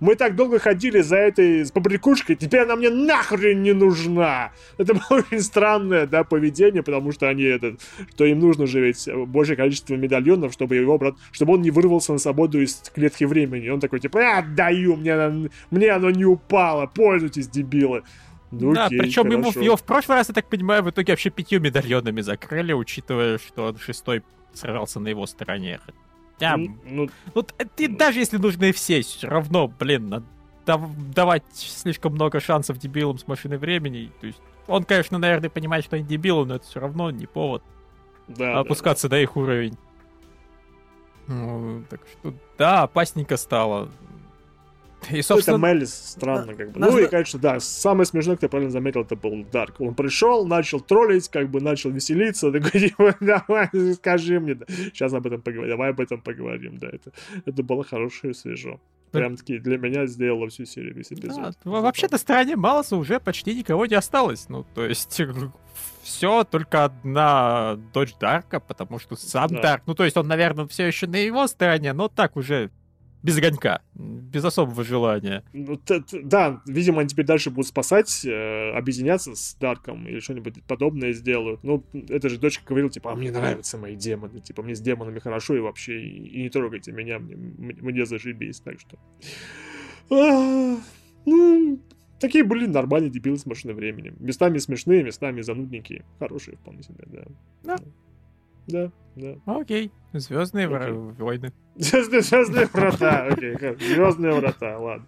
Мы 0.00 0.14
так 0.14 0.34
долго 0.34 0.58
ходили 0.58 1.02
за 1.02 1.16
этой 1.16 1.66
с 1.66 1.70
побрякушкой, 1.70 2.36
теперь 2.36 2.60
она 2.62 2.74
мне 2.74 2.88
нахрен 2.88 3.62
не 3.62 3.74
нужна! 3.74 4.52
Это 4.78 4.94
было 4.94 5.20
очень 5.20 5.42
странное, 5.42 6.06
да, 6.06 6.24
поведение, 6.24 6.82
потому 6.82 7.12
что 7.12 7.28
они, 7.28 7.42
это, 7.42 7.76
что 8.14 8.24
им 8.24 8.38
нужно 8.38 8.66
же 8.66 8.80
ведь 8.80 9.06
большее 9.26 9.56
количество 9.56 9.94
медальонов, 9.94 10.54
чтобы 10.54 10.76
его 10.76 10.96
брат, 10.96 11.16
чтобы 11.32 11.52
он 11.52 11.60
не 11.60 11.70
вырвался 11.70 12.12
на 12.14 12.18
свободу 12.18 12.62
из 12.62 12.76
клетки 12.94 13.24
времени. 13.24 13.68
Он 13.68 13.78
такой, 13.78 14.00
типа, 14.00 14.38
отдаю, 14.38 14.96
мне, 14.96 15.50
мне 15.70 15.90
оно 15.90 16.08
не 16.10 16.24
упало, 16.24 16.86
пользуйтесь, 16.86 17.46
дебилы. 17.46 18.04
Ну, 18.50 18.72
да, 18.72 18.86
окей, 18.86 18.98
причем 18.98 19.22
хорошо. 19.24 19.48
ему 19.50 19.64
его 19.64 19.76
в 19.76 19.82
прошлый 19.84 20.18
раз, 20.18 20.28
я 20.28 20.34
так 20.34 20.48
понимаю, 20.48 20.82
в 20.82 20.90
итоге 20.90 21.12
вообще 21.12 21.30
пятью 21.30 21.60
медальонами 21.60 22.20
закрыли, 22.20 22.72
учитывая, 22.72 23.38
что 23.38 23.74
шестой 23.78 24.22
сражался 24.52 24.98
на 24.98 25.08
его 25.08 25.26
стороне. 25.26 25.78
Хотя, 25.84 26.56
ну, 26.56 26.76
ну, 26.84 27.08
ну 27.34 27.42
ты, 27.42 27.88
даже 27.88 28.18
если 28.18 28.38
нужны 28.38 28.72
все, 28.72 29.02
все 29.02 29.28
равно, 29.28 29.68
блин, 29.68 30.24
давать 30.66 31.44
слишком 31.52 32.14
много 32.14 32.40
шансов 32.40 32.78
дебилам 32.78 33.18
с 33.18 33.26
машиной 33.28 33.58
времени. 33.58 34.10
То 34.20 34.26
есть 34.26 34.40
он, 34.66 34.84
конечно, 34.84 35.18
наверное, 35.18 35.50
понимает, 35.50 35.84
что 35.84 35.96
они 35.96 36.04
дебилы, 36.04 36.46
но 36.46 36.56
это 36.56 36.66
все 36.66 36.80
равно 36.80 37.10
не 37.10 37.26
повод 37.26 37.62
да, 38.36 38.60
опускаться 38.60 39.08
да. 39.08 39.16
до 39.16 39.22
их 39.22 39.36
уровень. 39.36 39.76
Ну, 41.26 41.84
так 41.88 42.00
что, 42.10 42.34
да, 42.58 42.82
опасненько 42.82 43.36
стало. 43.36 43.90
И, 45.10 45.22
собственно... 45.22 45.56
Это 45.56 45.66
Мелис 45.66 45.94
странно, 45.94 46.54
как 46.54 46.72
бы. 46.72 46.80
Ну 46.80 46.98
и, 46.98 47.06
конечно, 47.06 47.38
да, 47.38 47.60
самое 47.60 48.06
смешное, 48.06 48.36
кто 48.36 48.48
правильно 48.48 48.70
заметил, 48.70 49.02
это 49.02 49.16
был 49.16 49.44
Дарк. 49.50 49.80
Он 49.80 49.94
пришел, 49.94 50.46
начал 50.46 50.80
троллить, 50.80 51.28
как 51.28 51.50
бы 51.50 51.60
начал 51.60 51.90
веселиться, 51.90 52.52
такой, 52.52 52.80
типа, 52.88 53.16
давай, 53.20 53.68
скажи 53.94 54.40
мне, 54.40 54.54
да. 54.54 54.66
сейчас 54.68 55.12
об 55.12 55.26
этом 55.26 55.40
поговорим, 55.40 55.70
давай 55.70 55.90
об 55.90 56.00
этом 56.00 56.20
поговорим, 56.20 56.78
да, 56.78 56.88
это, 56.88 57.12
это 57.46 57.62
было 57.62 57.84
хорошее 57.84 58.32
и 58.32 58.34
свежо. 58.34 58.80
Прям 59.10 59.36
таки 59.36 59.58
для 59.58 59.76
меня 59.76 60.06
сделало 60.06 60.48
всю 60.50 60.64
серию, 60.66 60.94
весь 60.94 61.12
эпизод. 61.12 61.56
Да, 61.64 61.70
вообще 61.70 62.06
на 62.08 62.18
стороне 62.18 62.54
Малоса 62.54 62.96
уже 62.96 63.18
почти 63.18 63.56
никого 63.56 63.86
не 63.86 63.96
осталось, 63.96 64.48
ну, 64.48 64.64
то 64.74 64.84
есть 64.84 65.20
все, 66.02 66.44
только 66.44 66.84
одна 66.84 67.76
дочь 67.92 68.14
Дарка, 68.20 68.60
потому 68.60 68.98
что 68.98 69.16
сам 69.16 69.48
да. 69.48 69.60
Дарк, 69.60 69.82
ну, 69.86 69.94
то 69.94 70.04
есть 70.04 70.16
он, 70.16 70.28
наверное, 70.28 70.66
все 70.66 70.86
еще 70.86 71.06
на 71.06 71.16
его 71.16 71.46
стороне, 71.46 71.92
но 71.92 72.08
так 72.08 72.36
уже 72.36 72.70
без 73.22 73.36
огонька, 73.38 73.82
без 73.94 74.44
особого 74.44 74.82
желания. 74.84 75.44
Ну, 75.52 75.76
т- 75.76 76.00
т- 76.00 76.22
да, 76.22 76.62
видимо, 76.66 77.00
они 77.00 77.08
теперь 77.08 77.26
дальше 77.26 77.50
будут 77.50 77.66
спасать, 77.68 78.24
э, 78.24 78.72
объединяться 78.72 79.34
с 79.34 79.54
Дарком 79.60 80.06
или 80.08 80.20
что-нибудь 80.20 80.62
подобное 80.64 81.12
сделают. 81.12 81.62
Ну, 81.62 81.84
это 82.08 82.28
же 82.28 82.38
дочка 82.38 82.64
говорила, 82.66 82.90
типа, 82.90 83.12
а 83.12 83.16
мне 83.16 83.30
нравятся 83.30 83.78
мои 83.78 83.96
демоны, 83.96 84.40
типа, 84.40 84.62
мне 84.62 84.74
с 84.74 84.80
демонами 84.80 85.18
хорошо 85.18 85.56
и 85.56 85.60
вообще, 85.60 86.00
и, 86.00 86.26
и 86.28 86.42
не 86.42 86.48
трогайте 86.48 86.92
меня, 86.92 87.18
мне, 87.18 87.74
мне 87.80 88.06
зашибись, 88.06 88.60
так 88.60 88.80
что... 88.80 88.98
А, 90.10 90.76
ну, 91.26 91.80
такие 92.18 92.44
были 92.44 92.66
нормальные 92.66 93.10
дебилы 93.10 93.36
с 93.36 93.46
машиной 93.46 93.74
времени. 93.74 94.12
Местами 94.18 94.58
смешные, 94.58 95.02
местами 95.02 95.40
занудненькие. 95.42 96.04
Хорошие 96.18 96.56
вполне 96.56 96.82
себе, 96.82 97.04
да. 97.06 97.24
Да. 97.62 97.76
Да, 98.72 98.90
да. 99.16 99.34
Окей. 99.46 99.92
Звездные 100.12 100.68
войны. 100.68 101.52
Звездные 101.76 102.66
врата, 102.72 103.26
окей. 103.30 103.56
Звездные 103.78 104.32
врата, 104.34 104.78
ладно. 104.78 105.06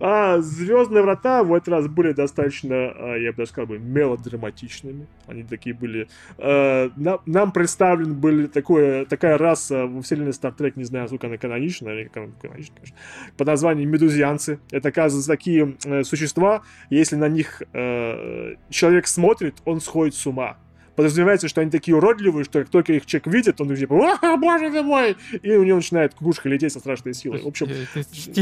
А 0.00 0.38
Звездные 0.38 1.02
врата 1.02 1.42
в 1.42 1.52
этот 1.52 1.68
раз 1.68 1.88
были 1.88 2.12
достаточно, 2.12 2.74
а, 2.74 3.16
я 3.16 3.32
бы 3.32 3.38
даже 3.38 3.50
сказал, 3.50 3.66
бы, 3.66 3.78
мелодраматичными. 3.78 5.08
Они 5.26 5.42
такие 5.42 5.74
были. 5.74 6.08
А, 6.38 6.90
нам, 7.26 7.52
представлен 7.52 8.14
были 8.14 8.46
такое, 8.46 9.06
такая 9.06 9.36
раса 9.38 9.86
во 9.86 10.00
вселенной 10.02 10.30
Star 10.30 10.56
Trek, 10.56 10.74
не 10.76 10.84
знаю, 10.84 11.04
насколько 11.04 11.26
она 11.26 11.36
канонична, 11.36 11.88
или 11.88 12.04
как 12.04 12.24
она 12.24 12.32
канонична, 12.40 12.76
конечно, 12.76 12.96
под 13.36 13.46
названием 13.46 13.90
медузианцы. 13.90 14.60
Это, 14.70 14.90
оказывается, 14.90 15.30
такие 15.30 15.76
э, 15.84 16.04
существа, 16.04 16.62
если 16.90 17.16
на 17.16 17.28
них 17.28 17.62
э, 17.72 18.54
человек 18.70 19.08
смотрит, 19.08 19.56
он 19.64 19.80
сходит 19.80 20.14
с 20.14 20.26
ума 20.26 20.58
подразумевается, 20.98 21.46
что 21.46 21.60
они 21.60 21.70
такие 21.70 21.96
уродливые, 21.96 22.42
что 22.42 22.58
как 22.58 22.70
только 22.70 22.92
их 22.92 23.06
человек 23.06 23.28
видит, 23.28 23.60
он 23.60 23.72
типа, 23.72 24.18
а, 24.20 24.36
боже 24.36 24.68
ты 24.72 24.82
мой, 24.82 25.16
и 25.42 25.52
у 25.52 25.62
него 25.62 25.76
начинает 25.76 26.12
кукушка 26.12 26.48
лететь 26.48 26.72
со 26.72 26.80
страшной 26.80 27.14
силой. 27.14 27.40
В 27.40 27.46
общем... 27.46 27.68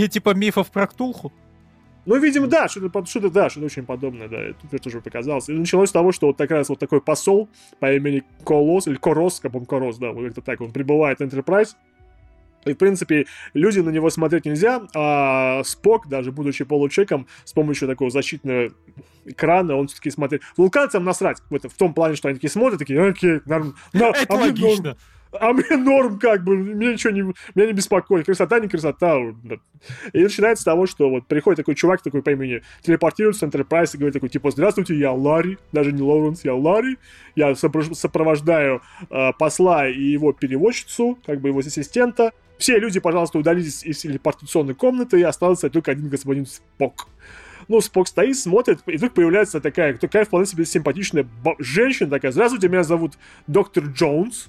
Типа 0.08 0.32
мифов 0.32 0.70
про 0.70 0.86
Ктулху? 0.86 1.34
Ну, 2.06 2.16
видимо, 2.16 2.46
да, 2.46 2.66
что-то, 2.68 3.04
что-то, 3.04 3.28
да, 3.28 3.50
что-то 3.50 3.66
очень 3.66 3.84
подобное, 3.84 4.28
да, 4.28 4.38
это 4.38 4.78
тоже 4.78 5.02
показалось. 5.02 5.50
И 5.50 5.52
началось 5.52 5.90
с 5.90 5.92
того, 5.92 6.12
что 6.12 6.28
вот 6.28 6.38
как 6.38 6.50
раз 6.50 6.70
вот 6.70 6.78
такой 6.78 7.02
посол 7.02 7.50
по 7.78 7.92
имени 7.92 8.24
Колос, 8.42 8.86
или 8.86 8.94
Корос, 8.94 9.38
как 9.38 9.54
он 9.54 9.66
Корос, 9.66 9.98
да, 9.98 10.12
вот 10.12 10.24
как-то 10.24 10.40
так, 10.40 10.62
он 10.62 10.72
прибывает 10.72 11.18
в 11.18 11.22
Enterprise, 11.24 11.76
и, 12.66 12.74
в 12.74 12.78
принципе, 12.78 13.26
люди 13.54 13.80
на 13.80 13.90
него 13.90 14.10
смотреть 14.10 14.44
нельзя, 14.44 14.82
а 14.94 15.62
Спок, 15.64 16.08
даже 16.08 16.32
будучи 16.32 16.64
получеком, 16.64 17.26
с 17.44 17.52
помощью 17.52 17.88
такого 17.88 18.10
защитного 18.10 18.70
экрана, 19.24 19.76
он 19.76 19.88
все-таки 19.88 20.10
смотрит. 20.10 20.42
Вулканцам 20.56 21.04
насрать 21.04 21.38
в, 21.50 21.54
это, 21.54 21.68
в 21.68 21.74
том 21.74 21.94
плане, 21.94 22.16
что 22.16 22.28
они 22.28 22.36
такие 22.36 22.50
смотрят, 22.50 22.78
такие, 22.78 23.00
окей, 23.02 23.40
норм. 23.46 23.74
На, 23.92 24.10
это 24.10 24.26
а 24.28 24.34
логично. 24.34 24.84
Норм, 24.84 24.96
а 25.40 25.52
мне 25.52 25.76
норм, 25.76 26.18
как 26.18 26.44
бы, 26.44 26.56
меня 26.56 26.92
ничего 26.92 27.12
не, 27.12 27.22
меня 27.22 27.66
не 27.66 27.72
беспокоит. 27.72 28.26
Красота, 28.26 28.60
не 28.60 28.68
красота. 28.68 29.16
И 30.12 30.22
начинается 30.22 30.62
с 30.62 30.64
того, 30.64 30.86
что 30.86 31.10
вот 31.10 31.26
приходит 31.26 31.58
такой 31.58 31.74
чувак 31.74 32.02
такой 32.02 32.22
по 32.22 32.30
имени, 32.30 32.62
телепортируется 32.82 33.46
в 33.46 33.50
Enterprise 33.50 33.90
и 33.94 33.98
говорит 33.98 34.14
такой, 34.14 34.28
типа, 34.28 34.50
здравствуйте, 34.50 34.96
я 34.96 35.12
Ларри, 35.12 35.58
даже 35.72 35.92
не 35.92 36.02
Лоуренс, 36.02 36.44
я 36.44 36.54
Ларри, 36.54 36.98
я 37.34 37.54
сопровождаю 37.54 38.82
э, 39.10 39.32
посла 39.38 39.88
и 39.88 40.00
его 40.00 40.32
переводчицу, 40.32 41.18
как 41.26 41.40
бы 41.40 41.48
его 41.48 41.60
ассистента. 41.60 42.32
Все 42.58 42.78
люди, 42.78 43.00
пожалуйста, 43.00 43.38
удалитесь 43.38 43.84
из 43.84 43.98
телепортационной 43.98 44.74
комнаты, 44.74 45.20
и 45.20 45.22
остался 45.22 45.70
только 45.70 45.90
один 45.90 46.08
господин 46.08 46.46
Спок. 46.46 47.08
Ну, 47.68 47.80
Спок 47.80 48.08
стоит, 48.08 48.36
смотрит, 48.38 48.80
и 48.86 48.96
вдруг 48.96 49.14
появляется 49.14 49.60
такая, 49.60 49.96
такая 49.96 50.24
вполне 50.24 50.46
себе 50.46 50.64
симпатичная 50.64 51.26
женщина, 51.58 52.08
такая, 52.10 52.32
здравствуйте, 52.32 52.68
меня 52.68 52.84
зовут 52.84 53.14
доктор 53.46 53.84
Джонс, 53.84 54.48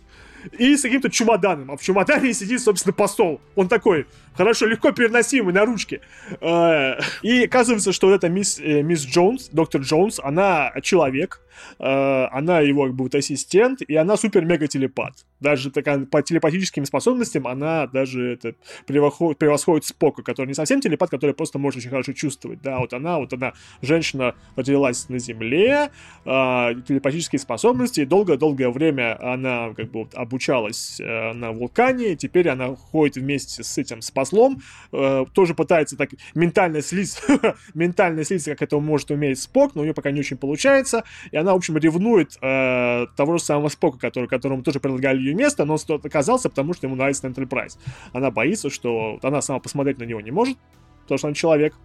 и 0.58 0.76
с 0.76 0.82
каким-то 0.82 1.10
чемоданом. 1.10 1.72
А 1.72 1.78
в 1.78 1.82
чемодане 1.82 2.34
сидит, 2.34 2.62
собственно, 2.62 2.94
посол. 2.94 3.42
Он 3.56 3.68
такой, 3.68 4.08
хорошо, 4.36 4.66
легко 4.66 4.92
переносимый 4.92 5.54
на 5.54 5.66
ручке. 5.66 6.02
Э, 6.42 7.00
и 7.22 7.46
оказывается, 7.46 7.92
что 7.92 8.08
вот 8.08 8.16
эта 8.16 8.30
мисс, 8.30 8.60
э, 8.60 8.82
мисс 8.82 9.06
Джонс, 9.06 9.50
доктор 9.52 9.82
Джонс, 9.82 10.20
она 10.24 10.72
человек, 10.82 11.42
э, 11.80 12.28
она 12.32 12.62
его 12.62 12.86
как 12.86 12.94
бы 12.94 13.06
вот 13.06 13.16
ассистент, 13.16 13.82
и 13.82 13.96
она 13.96 14.16
супер-мега-телепат. 14.18 15.26
Даже 15.40 15.72
такая, 15.72 16.06
по 16.06 16.22
телепатическим 16.22 16.86
способностям 16.86 17.48
она 17.48 17.88
даже 17.88 18.34
это, 18.34 18.56
превосходит, 18.86 19.38
превосходит 19.38 19.86
Спока, 19.86 20.24
который 20.24 20.48
не 20.48 20.54
совсем 20.54 20.82
телепат, 20.82 21.10
который 21.10 21.34
просто 21.34 21.60
может 21.60 21.80
очень 21.80 21.90
хорошо 21.90 22.14
чувствовать. 22.14 22.62
Да, 22.62 22.80
вот 22.80 22.94
она, 22.94 23.20
вот 23.20 23.34
она, 23.34 23.54
женщина 23.82 24.36
родилась 24.56 25.10
на 25.10 25.20
Земле, 25.20 25.92
телепатические 26.26 27.40
способности, 27.40 28.06
долгое-долгое 28.06 28.70
время 28.70 29.18
она 29.22 29.74
как 29.76 29.92
бы 29.92 30.00
вот, 30.00 30.16
обучалась 30.16 31.00
на 31.00 31.52
вулкане, 31.52 32.16
теперь 32.16 32.50
она 32.50 32.76
ходит 32.76 33.18
вместе 33.18 33.64
с 33.64 33.78
этим, 33.78 34.02
с 34.02 34.12
послом, 34.12 34.62
э, 34.92 35.26
тоже 35.34 35.54
пытается 35.54 35.98
так 35.98 36.10
ментально 36.36 36.82
слиться, 36.82 37.22
ментально 37.74 38.24
слиться, 38.24 38.52
как 38.52 38.64
это 38.64 38.80
может 38.80 39.12
уметь 39.12 39.40
Спок, 39.40 39.76
но 39.76 39.82
у 39.82 39.84
нее 39.84 39.94
пока 39.94 40.12
не 40.12 40.20
очень 40.20 40.38
получается, 40.38 41.04
и 41.32 41.38
она, 41.38 41.54
в 41.54 41.58
общем, 41.58 41.78
ревнует 41.78 42.38
э, 42.42 43.08
того 43.16 43.38
же 43.38 43.44
самого 43.44 43.70
Спока, 43.70 43.98
который, 43.98 44.28
которому 44.28 44.64
тоже 44.64 44.80
предлагали 44.80 45.20
ее 45.28 45.36
место, 45.36 45.66
но 45.66 45.76
он 45.76 46.02
оказался, 46.04 46.50
потому 46.50 46.74
что 46.74 46.88
ему 46.88 46.96
нравится 46.96 47.28
Enterprise. 47.28 47.78
Она 48.14 48.32
боится, 48.32 48.70
что 48.70 49.20
она 49.22 49.42
сама 49.42 49.60
посмотреть 49.60 50.00
на 50.00 50.04
него 50.04 50.22
не 50.22 50.32
может, 50.32 50.58
потому 51.04 51.18
что 51.18 51.28
он 51.28 51.34
человек, 51.34 51.76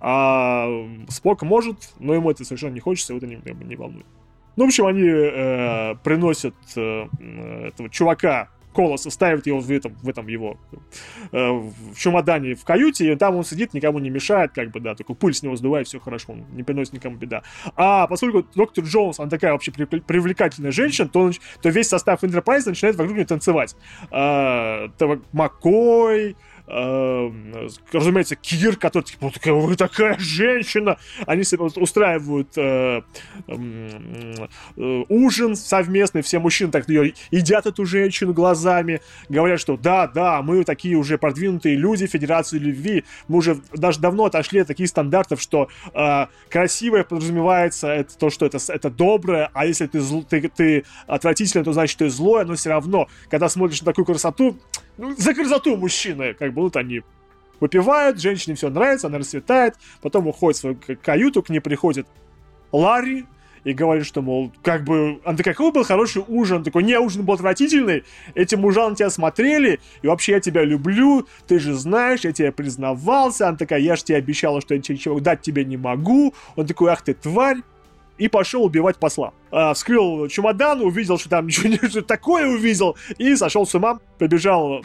а 0.00 0.68
Спок 1.08 1.42
может, 1.42 1.92
но 1.98 2.14
ему 2.14 2.30
это 2.30 2.44
совершенно 2.44 2.74
не 2.74 2.80
хочется, 2.80 3.12
его 3.12 3.18
это 3.18 3.26
не, 3.26 3.40
не 3.64 3.76
волнует. 3.76 4.06
Ну, 4.56 4.64
в 4.64 4.68
общем, 4.68 4.86
они 4.86 5.04
э, 5.04 5.94
приносят 6.02 6.54
э, 6.76 7.06
этого 7.68 7.88
чувака 7.88 8.48
Колоса, 8.74 9.10
ставит 9.10 9.46
его 9.46 9.60
в 9.60 9.70
этом, 9.70 9.94
в 10.02 10.08
этом 10.08 10.26
его 10.28 10.58
э, 11.32 11.50
в 11.50 11.96
чемодане 11.96 12.54
в 12.54 12.64
каюте, 12.64 13.12
и 13.12 13.16
там 13.16 13.36
он 13.36 13.44
сидит, 13.44 13.74
никому 13.74 13.98
не 13.98 14.10
мешает, 14.10 14.52
как 14.52 14.70
бы, 14.70 14.80
да, 14.80 14.94
только 14.94 15.14
пыль 15.14 15.34
с 15.34 15.42
него 15.42 15.56
сдувает, 15.56 15.88
все 15.88 15.98
хорошо, 15.98 16.32
он 16.32 16.44
не 16.52 16.62
приносит 16.62 16.92
никому 16.92 17.16
беда. 17.16 17.42
А 17.76 18.06
поскольку 18.06 18.46
доктор 18.54 18.84
Джонс, 18.84 19.18
она 19.20 19.28
такая 19.28 19.52
вообще 19.52 19.72
привлекательная 19.72 20.72
женщина, 20.72 21.08
то, 21.08 21.30
то 21.60 21.68
весь 21.68 21.88
состав 21.88 22.22
Enterprise 22.22 22.66
начинает 22.66 22.96
вокруг 22.96 23.16
нее 23.16 23.26
танцевать. 23.26 23.76
А, 24.10 24.88
Маккой, 25.32 26.36
разумеется, 27.92 28.36
Кир, 28.36 28.76
который 28.76 29.04
типа, 29.04 29.26
вот 29.26 29.34
такая, 29.34 29.54
вы 29.54 29.76
такая 29.76 30.16
женщина, 30.18 30.98
они 31.26 31.42
устраивают 31.76 32.56
э, 32.56 33.02
э, 33.48 35.04
ужин 35.08 35.56
совместный, 35.56 36.22
все 36.22 36.38
мужчины 36.38 36.70
так 36.70 36.88
ее 36.88 37.14
едят 37.30 37.66
эту 37.66 37.84
женщину 37.84 38.32
глазами, 38.32 39.00
говорят, 39.28 39.60
что 39.60 39.76
да, 39.76 40.06
да, 40.06 40.42
мы 40.42 40.64
такие 40.64 40.96
уже 40.96 41.18
продвинутые 41.18 41.76
люди, 41.76 42.06
Федерации 42.06 42.58
любви, 42.58 43.04
мы 43.28 43.38
уже 43.38 43.60
даже 43.72 44.00
давно 44.00 44.26
отошли 44.26 44.60
от 44.60 44.68
таких 44.68 44.88
стандартов, 44.88 45.40
что 45.40 45.68
э, 45.92 46.26
красивое 46.48 47.04
подразумевается 47.04 47.88
это 47.88 48.16
то, 48.16 48.30
что 48.30 48.46
это, 48.46 48.58
это 48.68 48.90
доброе, 48.90 49.50
а 49.54 49.66
если 49.66 49.86
ты, 49.86 50.00
зл, 50.00 50.22
ты, 50.22 50.48
ты 50.48 50.84
отвратительный, 51.06 51.64
то 51.64 51.72
значит 51.72 51.98
ты 51.98 52.08
злое, 52.10 52.44
но 52.44 52.54
все 52.54 52.70
равно, 52.70 53.08
когда 53.28 53.48
смотришь 53.48 53.80
на 53.80 53.86
такую 53.86 54.04
красоту, 54.04 54.56
ну, 55.00 55.14
за 55.16 55.34
красоту 55.34 55.76
мужчины, 55.76 56.34
как 56.34 56.52
бы, 56.52 56.62
вот 56.62 56.76
они 56.76 57.02
выпивают, 57.58 58.20
женщине 58.20 58.54
все 58.54 58.68
нравится, 58.68 59.06
она 59.06 59.18
расцветает, 59.18 59.76
потом 60.02 60.26
уходит 60.26 60.58
в 60.58 60.60
свою 60.60 60.78
каюту, 61.02 61.42
к 61.42 61.48
ней 61.48 61.60
приходит 61.60 62.06
Ларри, 62.70 63.26
и 63.64 63.72
говорит, 63.72 64.06
что, 64.06 64.22
мол, 64.22 64.52
как 64.62 64.84
бы, 64.84 65.20
он 65.24 65.36
такой, 65.36 65.52
какой 65.52 65.72
был 65.72 65.84
хороший 65.84 66.24
ужин, 66.26 66.58
он 66.58 66.64
такой, 66.64 66.82
не, 66.82 66.98
ужин 66.98 67.24
был 67.24 67.34
отвратительный, 67.34 68.04
эти 68.34 68.54
мужа 68.54 68.88
на 68.88 68.94
тебя 68.94 69.10
смотрели, 69.10 69.80
и 70.02 70.06
вообще 70.06 70.32
я 70.32 70.40
тебя 70.40 70.64
люблю, 70.64 71.26
ты 71.46 71.58
же 71.58 71.74
знаешь, 71.74 72.20
я 72.20 72.32
тебе 72.32 72.52
признавался, 72.52 73.48
она 73.48 73.56
такая, 73.56 73.80
я 73.80 73.96
же 73.96 74.04
тебе 74.04 74.18
обещала, 74.18 74.60
что 74.60 74.74
я 74.74 74.78
ничего 74.80 75.20
дать 75.20 75.42
тебе 75.42 75.64
не 75.64 75.76
могу, 75.76 76.34
он 76.56 76.66
такой, 76.66 76.90
ах 76.90 77.02
ты 77.02 77.14
тварь, 77.14 77.58
и 78.20 78.28
пошел 78.28 78.64
убивать 78.64 78.98
посла. 78.98 79.32
А, 79.50 79.72
вскрыл 79.72 80.28
чемодан, 80.28 80.82
увидел, 80.82 81.18
что 81.18 81.30
там 81.30 81.46
не 81.64 82.02
такое 82.02 82.46
увидел, 82.46 82.96
и 83.18 83.34
сошел 83.34 83.66
с 83.66 83.74
ума, 83.74 83.98
побежал 84.18 84.84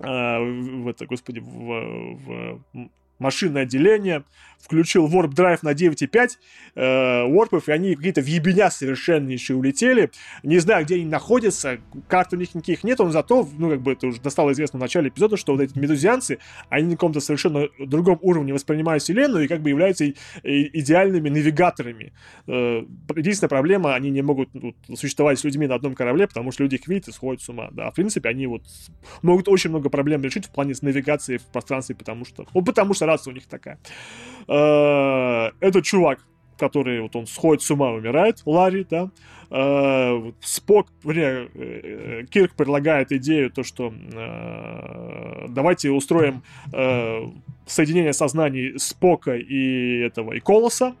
а, 0.00 0.40
в 0.40 0.88
это, 0.88 1.06
господи, 1.06 1.38
в, 1.38 2.18
в 2.24 2.60
машинное 3.20 3.62
отделение, 3.62 4.24
включил 4.64 5.06
Warp 5.06 5.34
Drive 5.34 5.58
на 5.62 5.72
9.5 5.72 6.30
э, 6.74 6.80
Warpов, 7.26 7.64
и 7.66 7.72
они 7.72 7.94
какие-то 7.94 8.22
в 8.22 8.26
ебеня 8.26 8.70
совершеннейшие 8.70 9.56
улетели. 9.56 10.10
Не 10.42 10.58
знаю, 10.58 10.84
где 10.84 10.94
они 10.96 11.04
находятся, 11.04 11.78
карт 12.08 12.32
у 12.32 12.36
них 12.36 12.54
никаких 12.54 12.82
нет, 12.82 12.98
но 12.98 13.10
зато, 13.10 13.46
ну, 13.58 13.70
как 13.70 13.82
бы 13.82 13.92
это 13.92 14.06
уже 14.06 14.20
достало 14.20 14.52
известно 14.52 14.78
в 14.78 14.80
начале 14.80 15.08
эпизода, 15.08 15.36
что 15.36 15.52
вот 15.52 15.60
эти 15.60 15.78
медузианцы, 15.78 16.38
они 16.70 16.86
на 16.86 16.92
каком-то 16.92 17.20
совершенно 17.20 17.68
другом 17.78 18.18
уровне 18.22 18.54
воспринимают 18.54 19.02
Вселенную 19.02 19.44
и 19.44 19.48
как 19.48 19.60
бы 19.60 19.68
являются 19.68 20.04
и, 20.04 20.14
и, 20.42 20.80
идеальными 20.80 21.28
навигаторами. 21.28 22.12
Э, 22.46 22.82
единственная 23.14 23.50
проблема, 23.50 23.94
они 23.94 24.10
не 24.10 24.22
могут 24.22 24.48
вот, 24.54 24.76
существовать 24.94 25.38
с 25.38 25.44
людьми 25.44 25.66
на 25.66 25.74
одном 25.74 25.94
корабле, 25.94 26.26
потому 26.26 26.52
что 26.52 26.62
люди 26.62 26.76
их 26.76 26.88
видят 26.88 27.08
и 27.08 27.12
сходят 27.12 27.42
с 27.42 27.48
ума. 27.50 27.68
Да, 27.72 27.90
в 27.90 27.94
принципе, 27.94 28.30
они 28.30 28.46
вот 28.46 28.62
могут 29.20 29.48
очень 29.48 29.70
много 29.70 29.90
проблем 29.90 30.22
решить 30.22 30.46
в 30.46 30.50
плане 30.50 30.74
с 30.74 30.80
навигацией 30.80 31.38
в 31.38 31.44
пространстве, 31.44 31.94
потому 31.94 32.24
что, 32.24 32.46
ну, 32.54 32.64
потому 32.64 32.94
что 32.94 33.04
раса 33.04 33.28
у 33.28 33.32
них 33.32 33.44
такая. 33.46 33.78
Этот 34.54 35.84
чувак, 35.84 36.20
который 36.58 37.00
вот 37.00 37.16
он 37.16 37.26
сходит 37.26 37.62
с 37.62 37.70
ума, 37.70 37.90
умирает, 37.90 38.42
Ларри, 38.46 38.86
да, 38.88 39.10
э, 39.50 40.32
Спок, 40.40 40.88
вернее, 41.02 41.48
э, 41.54 42.24
Кирк 42.30 42.54
предлагает 42.54 43.12
идею, 43.12 43.50
то, 43.50 43.62
что 43.62 43.92
давайте 45.48 45.90
устроим 45.90 46.42
соединение 47.66 48.12
сознаний 48.12 48.78
Спока 48.78 49.36
и 49.36 50.00
этого, 50.00 50.32
и 50.32 50.40
Колоса, 50.40 50.94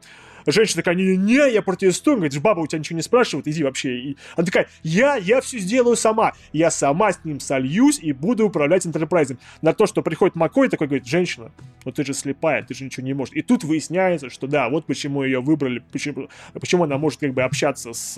Женщина 0.46 0.82
такая, 0.82 0.94
не, 0.94 1.16
не, 1.16 1.52
я 1.52 1.62
протестую. 1.62 2.16
Говорит, 2.16 2.40
баба 2.40 2.60
у 2.60 2.66
тебя 2.66 2.78
ничего 2.78 2.96
не 2.96 3.02
спрашивает, 3.02 3.48
иди 3.48 3.64
вообще. 3.64 3.98
И 3.98 4.16
она 4.36 4.44
такая, 4.44 4.68
я, 4.82 5.16
я 5.16 5.40
все 5.40 5.58
сделаю 5.58 5.96
сама. 5.96 6.32
Я 6.52 6.70
сама 6.70 7.12
с 7.12 7.24
ним 7.24 7.40
сольюсь 7.40 7.98
и 7.98 8.12
буду 8.12 8.46
управлять 8.46 8.86
интерпрайзом. 8.86 9.38
На 9.62 9.72
то, 9.72 9.86
что 9.86 10.02
приходит 10.02 10.36
Макой, 10.36 10.68
такой 10.68 10.86
говорит, 10.86 11.06
женщина, 11.06 11.50
ну 11.84 11.92
ты 11.92 12.04
же 12.04 12.14
слепая, 12.14 12.62
ты 12.62 12.74
же 12.74 12.84
ничего 12.84 13.06
не 13.06 13.14
можешь. 13.14 13.34
И 13.34 13.42
тут 13.42 13.64
выясняется, 13.64 14.30
что 14.30 14.46
да, 14.46 14.68
вот 14.68 14.86
почему 14.86 15.22
ее 15.22 15.40
выбрали, 15.40 15.82
почему, 15.92 16.28
почему 16.52 16.84
она 16.84 16.98
может 16.98 17.20
как 17.20 17.32
бы 17.32 17.42
общаться 17.42 17.92
с, 17.92 18.14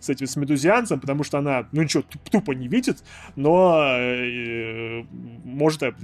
с 0.00 0.08
этим 0.08 0.26
с 0.26 0.36
медузианцем, 0.36 1.00
потому 1.00 1.24
что 1.24 1.38
она, 1.38 1.68
ну 1.72 1.82
ничего, 1.82 2.04
тупо 2.30 2.52
не 2.52 2.68
видит, 2.68 3.02
но 3.36 3.80
э, 3.98 5.04
может 5.44 5.82
это, 5.82 5.96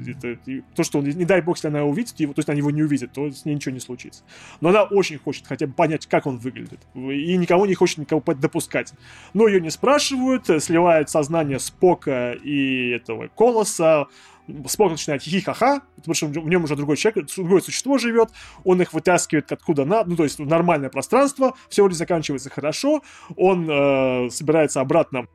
то, 0.74 0.82
что 0.82 0.98
он, 0.98 1.04
не 1.04 1.24
дай 1.24 1.40
бог, 1.40 1.56
если 1.56 1.68
она 1.68 1.84
увидит 1.84 2.18
его, 2.20 2.32
то 2.32 2.40
есть 2.40 2.48
она 2.48 2.58
его 2.58 2.70
не 2.70 2.82
увидит, 2.82 3.12
то 3.12 3.30
с 3.30 3.44
ней 3.44 3.54
ничего 3.54 3.72
не 3.72 3.80
случится. 3.80 4.24
Но 4.60 4.70
она 4.70 4.84
очень 4.84 5.18
хочет 5.18 5.43
хочет 5.44 5.48
хотя 5.48 5.66
бы 5.66 5.72
понять, 5.74 6.06
как 6.06 6.26
он 6.26 6.38
выглядит. 6.38 6.80
И 6.94 7.36
никого 7.36 7.66
не 7.66 7.74
хочет 7.74 7.98
никого 7.98 8.22
допускать. 8.34 8.92
Но 9.34 9.46
ее 9.46 9.60
не 9.60 9.70
спрашивают, 9.70 10.46
сливают 10.62 11.10
сознание 11.10 11.58
Спока 11.58 12.32
и 12.32 12.90
этого 12.90 13.28
Колоса. 13.28 14.06
Спок 14.66 14.90
начинает 14.90 15.22
хихи-ха-ха, 15.22 15.80
потому 15.96 16.14
что 16.14 16.26
в 16.26 16.48
нем 16.48 16.64
уже 16.64 16.76
другой 16.76 16.98
человек, 16.98 17.26
другое 17.34 17.62
существо 17.62 17.96
живет, 17.96 18.28
он 18.64 18.82
их 18.82 18.92
вытаскивает 18.92 19.50
откуда 19.52 19.86
на, 19.86 20.04
ну, 20.04 20.16
то 20.16 20.24
есть 20.24 20.38
в 20.38 20.46
нормальное 20.46 20.90
пространство, 20.90 21.54
все 21.70 21.82
вроде 21.82 21.96
заканчивается 21.96 22.50
хорошо, 22.50 23.00
он 23.36 23.66
э, 23.70 24.28
собирается 24.28 24.82
обратно 24.82 25.28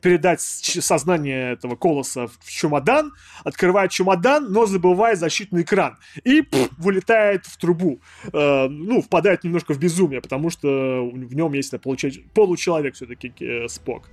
передать 0.00 0.40
сознание 0.40 1.52
этого 1.52 1.76
колоса 1.76 2.26
в 2.26 2.50
чемодан, 2.50 3.12
открывает 3.44 3.90
чемодан, 3.90 4.52
но 4.52 4.66
забывает 4.66 5.18
защитный 5.18 5.62
экран. 5.62 5.96
И 6.24 6.42
пфф, 6.42 6.70
вылетает 6.76 7.46
в 7.46 7.56
трубу. 7.56 8.00
Э, 8.32 8.68
ну, 8.68 9.02
впадает 9.02 9.44
немножко 9.44 9.74
в 9.74 9.78
безумие, 9.78 10.20
потому 10.20 10.50
что 10.50 10.68
в 10.68 11.34
нем 11.34 11.52
есть 11.54 11.78
получать, 11.80 12.24
получеловек 12.34 12.94
все-таки 12.94 13.32
э, 13.40 13.68
Спок. 13.68 14.08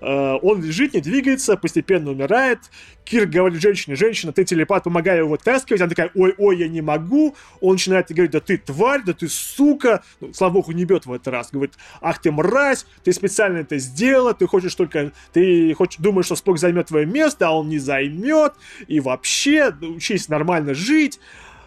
Э, 0.00 0.34
он 0.42 0.62
лежит, 0.62 0.94
не 0.94 1.00
двигается, 1.00 1.56
постепенно 1.56 2.10
умирает. 2.10 2.58
Кир 3.04 3.26
говорит 3.26 3.60
женщине, 3.60 3.94
женщина, 3.94 4.32
ты 4.32 4.44
телепат, 4.44 4.84
помогай 4.84 5.18
его 5.18 5.30
вытаскивать. 5.30 5.80
Она 5.80 5.90
такая, 5.90 6.10
ой, 6.14 6.34
ой, 6.38 6.58
я 6.58 6.68
не 6.68 6.80
могу. 6.80 7.36
Он 7.60 7.72
начинает 7.72 8.08
говорить, 8.08 8.32
да 8.32 8.40
ты 8.40 8.58
тварь, 8.58 9.02
да 9.04 9.12
ты 9.12 9.28
сука. 9.28 10.02
Ну, 10.20 10.32
слава 10.32 10.54
богу, 10.54 10.72
не 10.72 10.84
бьет 10.84 11.06
в 11.06 11.12
этот 11.12 11.28
раз. 11.28 11.50
Говорит, 11.52 11.74
ах 12.00 12.20
ты 12.20 12.32
мразь, 12.32 12.86
ты 13.04 13.12
специально 13.12 13.58
это 13.58 13.78
сделала, 13.78 14.34
ты 14.34 14.46
хочешь 14.46 14.74
только 14.74 15.12
ты 15.32 15.74
хочешь, 15.74 15.98
думаешь, 15.98 16.26
что 16.26 16.36
Спок 16.36 16.58
займет 16.58 16.86
твое 16.86 17.06
место, 17.06 17.48
а 17.48 17.50
он 17.52 17.68
не 17.68 17.78
займет, 17.78 18.54
и 18.86 19.00
вообще, 19.00 19.72
учись 19.80 20.28
нормально 20.28 20.74
жить. 20.74 21.18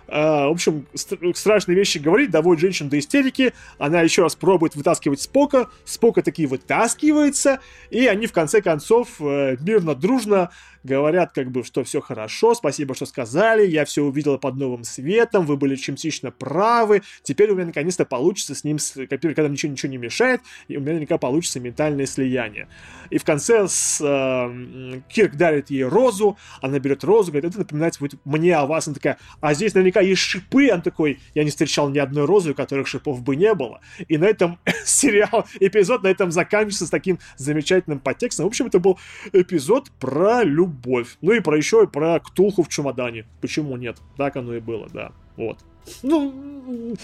Uh, 0.07 0.47
в 0.47 0.53
общем, 0.53 0.87
страшные 1.35 1.75
вещи 1.75 1.99
говорит, 1.99 2.31
доводит 2.31 2.61
женщину 2.61 2.89
до 2.89 2.97
истерики. 2.97 3.53
Она 3.77 4.01
еще 4.01 4.23
раз 4.23 4.35
пробует 4.35 4.75
вытаскивать 4.75 5.21
Спока. 5.21 5.69
Спока 5.85 6.23
таки 6.23 6.47
вытаскивается. 6.47 7.59
И 7.91 8.07
они 8.07 8.25
в 8.25 8.31
конце 8.31 8.63
концов 8.63 9.21
uh, 9.21 9.55
мирно, 9.61 9.93
дружно 9.93 10.49
говорят 10.83 11.31
как 11.33 11.51
бы, 11.51 11.63
что 11.63 11.83
все 11.83 12.01
хорошо, 12.01 12.53
спасибо, 12.53 12.95
что 12.95 13.05
сказали, 13.05 13.65
я 13.65 13.85
все 13.85 14.03
увидела 14.03 14.37
под 14.37 14.55
новым 14.55 14.83
светом, 14.83 15.45
вы 15.45 15.57
были 15.57 15.75
частично 15.75 16.31
правы, 16.31 17.01
теперь 17.23 17.51
у 17.51 17.55
меня 17.55 17.67
наконец-то 17.67 18.05
получится 18.05 18.55
с 18.55 18.63
ним 18.63 18.77
когда 19.07 19.47
ничего, 19.47 19.71
ничего 19.71 19.91
не 19.91 19.97
мешает, 19.97 20.41
и 20.67 20.77
у 20.77 20.79
меня 20.79 20.91
наверняка 20.91 21.17
получится 21.17 21.59
ментальное 21.59 22.05
слияние. 22.05 22.67
И 23.09 23.17
в 23.17 23.23
конце 23.23 23.67
с, 23.67 23.99
э, 24.01 25.01
Кирк 25.09 25.35
дарит 25.35 25.69
ей 25.69 25.83
розу, 25.83 26.37
она 26.61 26.79
берет 26.79 27.03
розу, 27.03 27.31
говорит, 27.31 27.51
это 27.51 27.59
напоминает 27.59 27.97
мне 28.25 28.55
о 28.55 28.65
вас, 28.65 28.87
она 28.87 28.95
такая, 28.95 29.17
а 29.41 29.53
здесь 29.53 29.73
наверняка 29.73 30.01
есть 30.01 30.21
шипы, 30.21 30.69
он 30.71 30.81
такой, 30.81 31.19
я 31.33 31.43
не 31.43 31.49
встречал 31.49 31.89
ни 31.89 31.99
одной 31.99 32.25
розы, 32.25 32.51
у 32.51 32.55
которых 32.55 32.87
шипов 32.87 33.21
бы 33.21 33.35
не 33.35 33.53
было. 33.53 33.81
И 34.07 34.17
на 34.17 34.25
этом 34.25 34.59
сериал, 34.85 35.45
эпизод 35.59 36.03
на 36.03 36.07
этом 36.07 36.31
заканчивается 36.31 36.85
с 36.85 36.89
таким 36.89 37.19
замечательным 37.37 37.99
подтекстом. 37.99 38.45
В 38.45 38.47
общем, 38.47 38.67
это 38.67 38.79
был 38.79 38.99
эпизод 39.33 39.91
про 39.99 40.43
любовь 40.43 40.68
любовь. 40.69 41.17
Ну 41.21 41.33
и 41.33 41.39
про 41.39 41.57
еще 41.57 41.83
и 41.83 41.87
про 41.87 42.19
Ктулху 42.19 42.63
в 42.63 42.69
чемодане. 42.69 43.25
Почему 43.41 43.75
нет? 43.77 43.97
Так 44.17 44.35
оно 44.35 44.53
и 44.53 44.59
было, 44.59 44.87
да. 44.93 45.11
Вот. 45.35 45.57
Ну, 46.03 46.95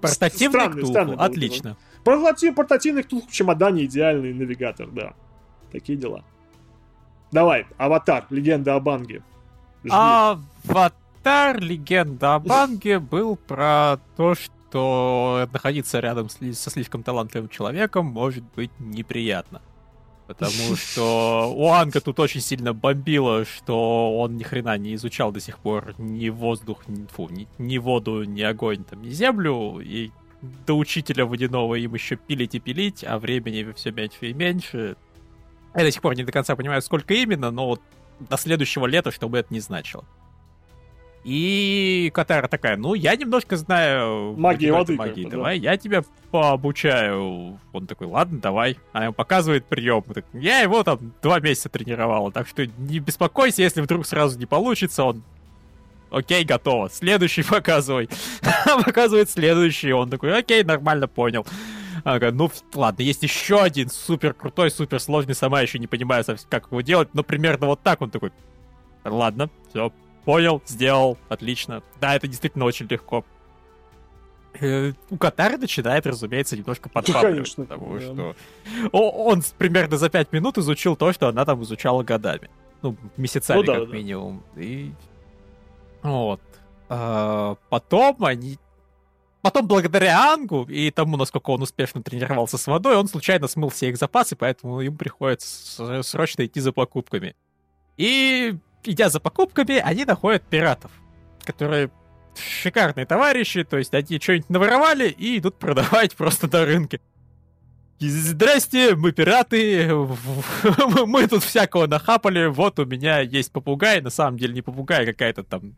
портативный 0.00 0.52
странный, 0.52 0.76
Ктулху, 0.76 0.92
странный 0.92 1.16
отлично. 1.16 1.76
Портатив, 2.04 2.54
портативный 2.54 3.02
Ктулху 3.02 3.28
в 3.28 3.32
чемодане 3.32 3.84
идеальный 3.84 4.32
навигатор, 4.32 4.88
да. 4.88 5.14
Такие 5.72 5.98
дела. 5.98 6.24
Давай, 7.32 7.66
Аватар, 7.78 8.26
легенда 8.30 8.74
о 8.74 8.80
Банге. 8.80 9.22
Жги. 9.84 9.92
Аватар, 9.92 11.60
легенда 11.60 12.36
о 12.36 12.38
Банге 12.40 12.98
был 13.12 13.36
про 13.36 13.98
то, 14.16 14.34
что 14.34 15.48
находиться 15.52 16.00
рядом 16.00 16.28
со 16.28 16.70
слишком 16.70 17.02
талантливым 17.02 17.48
человеком 17.48 18.06
может 18.06 18.44
быть 18.54 18.70
неприятно. 18.78 19.60
Потому 20.30 20.76
что 20.76 21.52
у 21.56 21.72
Анга 21.72 22.00
тут 22.00 22.20
очень 22.20 22.40
сильно 22.40 22.72
бомбило, 22.72 23.44
что 23.44 24.16
он 24.16 24.36
ни 24.36 24.44
хрена 24.44 24.78
не 24.78 24.94
изучал 24.94 25.32
до 25.32 25.40
сих 25.40 25.58
пор 25.58 25.92
ни 25.98 26.28
воздух, 26.28 26.86
ни, 26.86 27.04
фу, 27.06 27.28
ни, 27.28 27.48
ни 27.58 27.78
воду, 27.78 28.22
ни 28.22 28.40
огонь, 28.40 28.84
там, 28.84 29.02
ни 29.02 29.10
землю. 29.10 29.80
И 29.80 30.12
до 30.40 30.74
учителя 30.74 31.26
водяного 31.26 31.74
им 31.74 31.94
еще 31.94 32.14
пилить 32.14 32.54
и 32.54 32.60
пилить, 32.60 33.02
а 33.02 33.18
времени 33.18 33.72
все 33.74 33.90
меньше 33.90 34.30
и 34.30 34.32
меньше. 34.32 34.96
Я 35.74 35.82
до 35.82 35.90
сих 35.90 36.00
пор 36.00 36.14
не 36.14 36.22
до 36.22 36.30
конца 36.30 36.54
понимаю, 36.54 36.80
сколько 36.80 37.12
именно, 37.12 37.50
но 37.50 37.66
вот 37.66 37.82
до 38.20 38.36
следующего 38.36 38.86
лета, 38.86 39.10
чтобы 39.10 39.38
это 39.38 39.52
не 39.52 39.58
значило. 39.58 40.04
И 41.22 42.10
Катара 42.14 42.48
такая, 42.48 42.76
ну, 42.76 42.94
я 42.94 43.14
немножко 43.14 43.56
знаю... 43.56 44.34
Магии 44.38 44.70
воды. 44.70 44.96
Магии, 44.96 45.24
бы, 45.24 45.30
давай, 45.30 45.60
да. 45.60 45.72
я 45.72 45.76
тебя 45.76 46.02
пообучаю. 46.30 47.58
Он 47.72 47.86
такой, 47.86 48.06
ладно, 48.06 48.38
давай. 48.40 48.78
Она 48.92 49.04
ему 49.06 49.14
показывает 49.14 49.66
прием. 49.66 50.02
Так, 50.02 50.24
я 50.32 50.60
его 50.60 50.82
там 50.82 51.12
два 51.22 51.38
месяца 51.40 51.68
тренировала, 51.68 52.32
так 52.32 52.48
что 52.48 52.66
не 52.66 53.00
беспокойся, 53.00 53.62
если 53.62 53.82
вдруг 53.82 54.06
сразу 54.06 54.38
не 54.38 54.46
получится, 54.46 55.04
он 55.04 55.22
окей, 56.10 56.44
готово. 56.44 56.88
Следующий 56.88 57.42
показывай. 57.48 58.08
Показывает 58.84 59.28
следующий. 59.28 59.92
Он 59.92 60.08
такой, 60.08 60.38
окей, 60.38 60.64
нормально, 60.64 61.06
понял. 61.06 61.46
Она 62.02 62.18
говорит, 62.18 62.38
ну 62.38 62.50
ладно, 62.74 63.02
есть 63.02 63.22
еще 63.22 63.60
один 63.60 63.90
супер 63.90 64.32
крутой, 64.32 64.70
супер 64.70 65.00
сложный, 65.00 65.34
сама 65.34 65.60
еще 65.60 65.78
не 65.78 65.86
понимаю, 65.86 66.24
как 66.48 66.68
его 66.70 66.80
делать, 66.80 67.10
но 67.12 67.22
примерно 67.22 67.66
вот 67.66 67.82
так 67.82 68.00
он 68.00 68.10
такой. 68.10 68.32
Ладно, 69.04 69.50
все, 69.68 69.92
Понял, 70.30 70.62
сделал, 70.64 71.18
отлично. 71.28 71.82
Да, 72.00 72.14
это 72.14 72.28
действительно 72.28 72.64
очень 72.64 72.86
легко. 72.88 73.24
Э, 74.60 74.92
у 75.10 75.16
Катары 75.16 75.56
начинает, 75.56 76.06
разумеется, 76.06 76.56
немножко 76.56 76.88
подпапливать, 76.88 77.52
ну, 77.56 77.64
потому 77.64 77.98
да. 77.98 78.00
что 78.00 78.34
он 78.92 79.42
примерно 79.58 79.96
за 79.96 80.08
пять 80.08 80.32
минут 80.32 80.56
изучил 80.56 80.94
то, 80.94 81.12
что 81.12 81.26
она 81.26 81.44
там 81.44 81.60
изучала 81.64 82.04
годами. 82.04 82.48
Ну, 82.80 82.96
месяцами, 83.16 83.56
ну, 83.56 83.64
да, 83.64 83.80
как 83.80 83.88
да. 83.88 83.96
минимум. 83.96 84.44
И 84.54 84.92
вот. 86.04 86.40
А, 86.88 87.56
потом 87.68 88.24
они 88.24 88.56
Потом, 89.42 89.66
благодаря 89.66 90.32
Ангу 90.32 90.62
и 90.62 90.92
тому, 90.92 91.16
насколько 91.16 91.50
он 91.50 91.62
успешно 91.62 92.04
тренировался 92.04 92.56
с 92.56 92.68
водой, 92.68 92.94
он 92.94 93.08
случайно 93.08 93.48
смыл 93.48 93.70
все 93.70 93.88
их 93.88 93.96
запасы, 93.96 94.36
поэтому 94.36 94.80
ему 94.80 94.96
приходится 94.96 96.04
срочно 96.04 96.46
идти 96.46 96.60
за 96.60 96.70
покупками. 96.70 97.34
И 97.96 98.54
идя 98.84 99.08
за 99.08 99.20
покупками, 99.20 99.78
они 99.78 100.04
находят 100.04 100.42
пиратов, 100.42 100.90
которые 101.44 101.90
шикарные 102.36 103.06
товарищи, 103.06 103.64
то 103.64 103.78
есть 103.78 103.94
они 103.94 104.18
что-нибудь 104.20 104.50
наворовали 104.50 105.08
и 105.08 105.38
идут 105.38 105.58
продавать 105.58 106.14
просто 106.16 106.48
на 106.50 106.64
рынке. 106.64 107.00
Здрасте, 107.98 108.94
мы 108.96 109.12
пираты, 109.12 109.90
мы 111.06 111.28
тут 111.28 111.44
всякого 111.44 111.86
нахапали, 111.86 112.46
вот 112.46 112.78
у 112.78 112.86
меня 112.86 113.20
есть 113.20 113.52
попугай, 113.52 114.00
на 114.00 114.08
самом 114.08 114.38
деле 114.38 114.54
не 114.54 114.62
попугай, 114.62 115.02
а 115.02 115.06
какая-то 115.06 115.44
там 115.44 115.74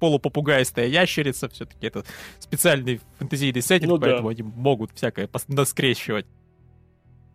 полупопугайстая 0.00 0.88
ящерица, 0.88 1.48
все-таки 1.48 1.86
это 1.86 2.04
специальный 2.40 3.00
фэнтезийный 3.20 3.62
сеттинг, 3.62 3.92
ну, 3.92 4.00
поэтому 4.00 4.30
да. 4.30 4.32
они 4.32 4.42
могут 4.42 4.90
всякое 4.92 5.28
наскрещивать. 5.46 6.26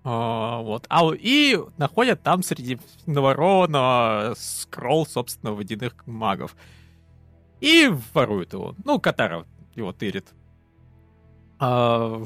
А, 0.10 0.62
вот. 0.62 0.86
А, 0.88 1.12
и 1.14 1.60
находят 1.78 2.24
там 2.24 2.42
среди 2.42 2.80
наворованного 3.08 4.36
скролл, 4.38 5.06
собственно, 5.06 5.52
водяных 5.52 5.96
магов. 6.08 6.56
И 7.60 7.92
воруют 8.14 8.54
его. 8.54 8.74
Ну, 8.86 9.02
Катара 9.02 9.46
его 9.76 9.92
тырит. 9.92 10.28
А, 11.60 12.24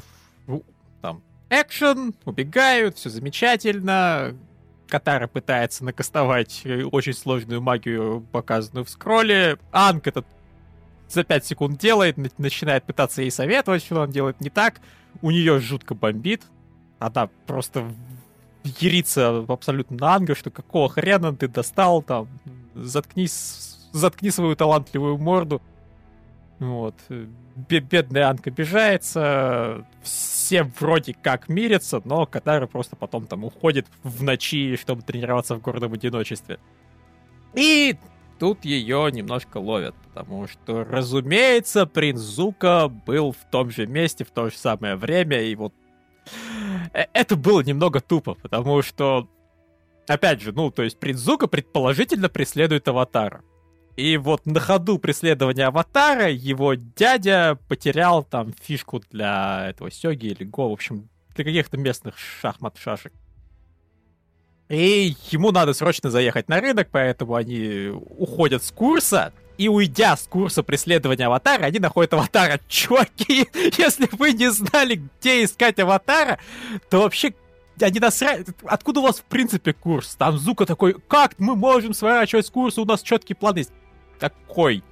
там 1.00 1.24
экшен, 1.50 2.14
убегают, 2.24 2.98
все 2.98 3.10
замечательно. 3.10 4.36
Катара 4.86 5.26
пытается 5.26 5.84
накастовать 5.84 6.62
очень 6.92 7.14
сложную 7.14 7.60
магию, 7.60 8.24
показанную 8.30 8.84
в 8.84 8.90
скролле. 8.90 9.58
Анг 9.72 10.06
этот 10.06 10.26
за 11.08 11.24
5 11.24 11.44
секунд 11.44 11.80
делает, 11.80 12.16
начинает 12.38 12.84
пытаться 12.84 13.22
ей 13.22 13.32
советовать, 13.32 13.82
что 13.82 14.02
он 14.02 14.10
делает 14.12 14.40
не 14.40 14.50
так. 14.50 14.80
У 15.20 15.32
нее 15.32 15.58
жутко 15.58 15.96
бомбит, 15.96 16.42
она 17.06 17.28
просто 17.46 17.92
ерится 18.80 19.44
абсолютно 19.48 19.96
на 19.96 20.14
Анга, 20.14 20.34
что 20.34 20.50
какого 20.50 20.88
хрена 20.88 21.34
ты 21.34 21.48
достал 21.48 22.02
там, 22.02 22.28
заткнись, 22.74 23.78
заткни 23.92 24.30
свою 24.30 24.54
талантливую 24.54 25.18
морду. 25.18 25.60
Вот. 26.58 26.94
Бедная 27.56 28.28
Анка 28.28 28.50
обижается, 28.50 29.84
все 30.02 30.62
вроде 30.78 31.12
как 31.12 31.48
мирятся, 31.48 32.00
но 32.04 32.24
Катара 32.24 32.66
просто 32.66 32.94
потом 32.94 33.26
там 33.26 33.44
уходит 33.44 33.86
в 34.04 34.22
ночи, 34.22 34.76
чтобы 34.76 35.02
тренироваться 35.02 35.56
в 35.56 35.60
гордом 35.60 35.92
одиночестве. 35.92 36.60
И 37.54 37.96
тут 38.38 38.64
ее 38.64 39.10
немножко 39.12 39.58
ловят, 39.58 39.96
потому 40.06 40.46
что, 40.46 40.84
разумеется, 40.84 41.84
принц 41.84 42.20
Зука 42.20 42.88
был 42.88 43.32
в 43.32 43.50
том 43.50 43.70
же 43.70 43.86
месте 43.86 44.24
в 44.24 44.30
то 44.30 44.48
же 44.48 44.56
самое 44.56 44.94
время, 44.94 45.42
и 45.42 45.54
вот 45.56 45.74
это 46.92 47.36
было 47.36 47.60
немного 47.60 48.00
тупо, 48.00 48.34
потому 48.34 48.82
что, 48.82 49.28
опять 50.06 50.40
же, 50.40 50.52
ну, 50.52 50.70
то 50.70 50.82
есть 50.82 50.98
Принцзука 50.98 51.46
предположительно 51.46 52.28
преследует 52.28 52.86
Аватара. 52.88 53.42
И 53.96 54.16
вот 54.16 54.46
на 54.46 54.58
ходу 54.58 54.98
преследования 54.98 55.66
Аватара 55.66 56.30
его 56.30 56.74
дядя 56.74 57.58
потерял 57.68 58.24
там 58.24 58.54
фишку 58.60 59.02
для 59.10 59.68
этого 59.68 59.90
Сёги 59.90 60.26
или 60.26 60.44
Го, 60.44 60.70
в 60.70 60.72
общем, 60.72 61.08
для 61.34 61.44
каких-то 61.44 61.76
местных 61.76 62.16
шахмат-шашек. 62.18 63.12
И 64.68 65.14
ему 65.30 65.50
надо 65.50 65.74
срочно 65.74 66.10
заехать 66.10 66.48
на 66.48 66.60
рынок, 66.60 66.88
поэтому 66.90 67.34
они 67.34 67.88
уходят 67.88 68.64
с 68.64 68.70
курса, 68.70 69.34
и 69.62 69.68
уйдя 69.68 70.16
с 70.16 70.22
курса 70.22 70.64
преследования 70.64 71.26
аватара, 71.26 71.64
они 71.64 71.78
находят 71.78 72.12
аватара. 72.14 72.60
Чуваки, 72.66 73.46
если 73.78 74.08
вы 74.10 74.32
не 74.32 74.50
знали, 74.50 74.96
где 75.20 75.44
искать 75.44 75.78
аватара, 75.78 76.40
то 76.90 77.02
вообще 77.02 77.32
они 77.80 78.00
насрали. 78.00 78.44
Откуда 78.64 79.00
у 79.00 79.02
вас 79.04 79.20
в 79.20 79.24
принципе 79.24 79.72
курс? 79.72 80.16
Там 80.16 80.36
Зука 80.36 80.66
такой, 80.66 80.96
как 81.06 81.34
мы 81.38 81.54
можем 81.54 81.94
сворачивать 81.94 82.46
с 82.46 82.50
курса, 82.50 82.82
у 82.82 82.84
нас 82.84 83.02
четкий 83.02 83.34
план 83.34 83.56
есть. 83.56 83.70
Такой. 84.18 84.82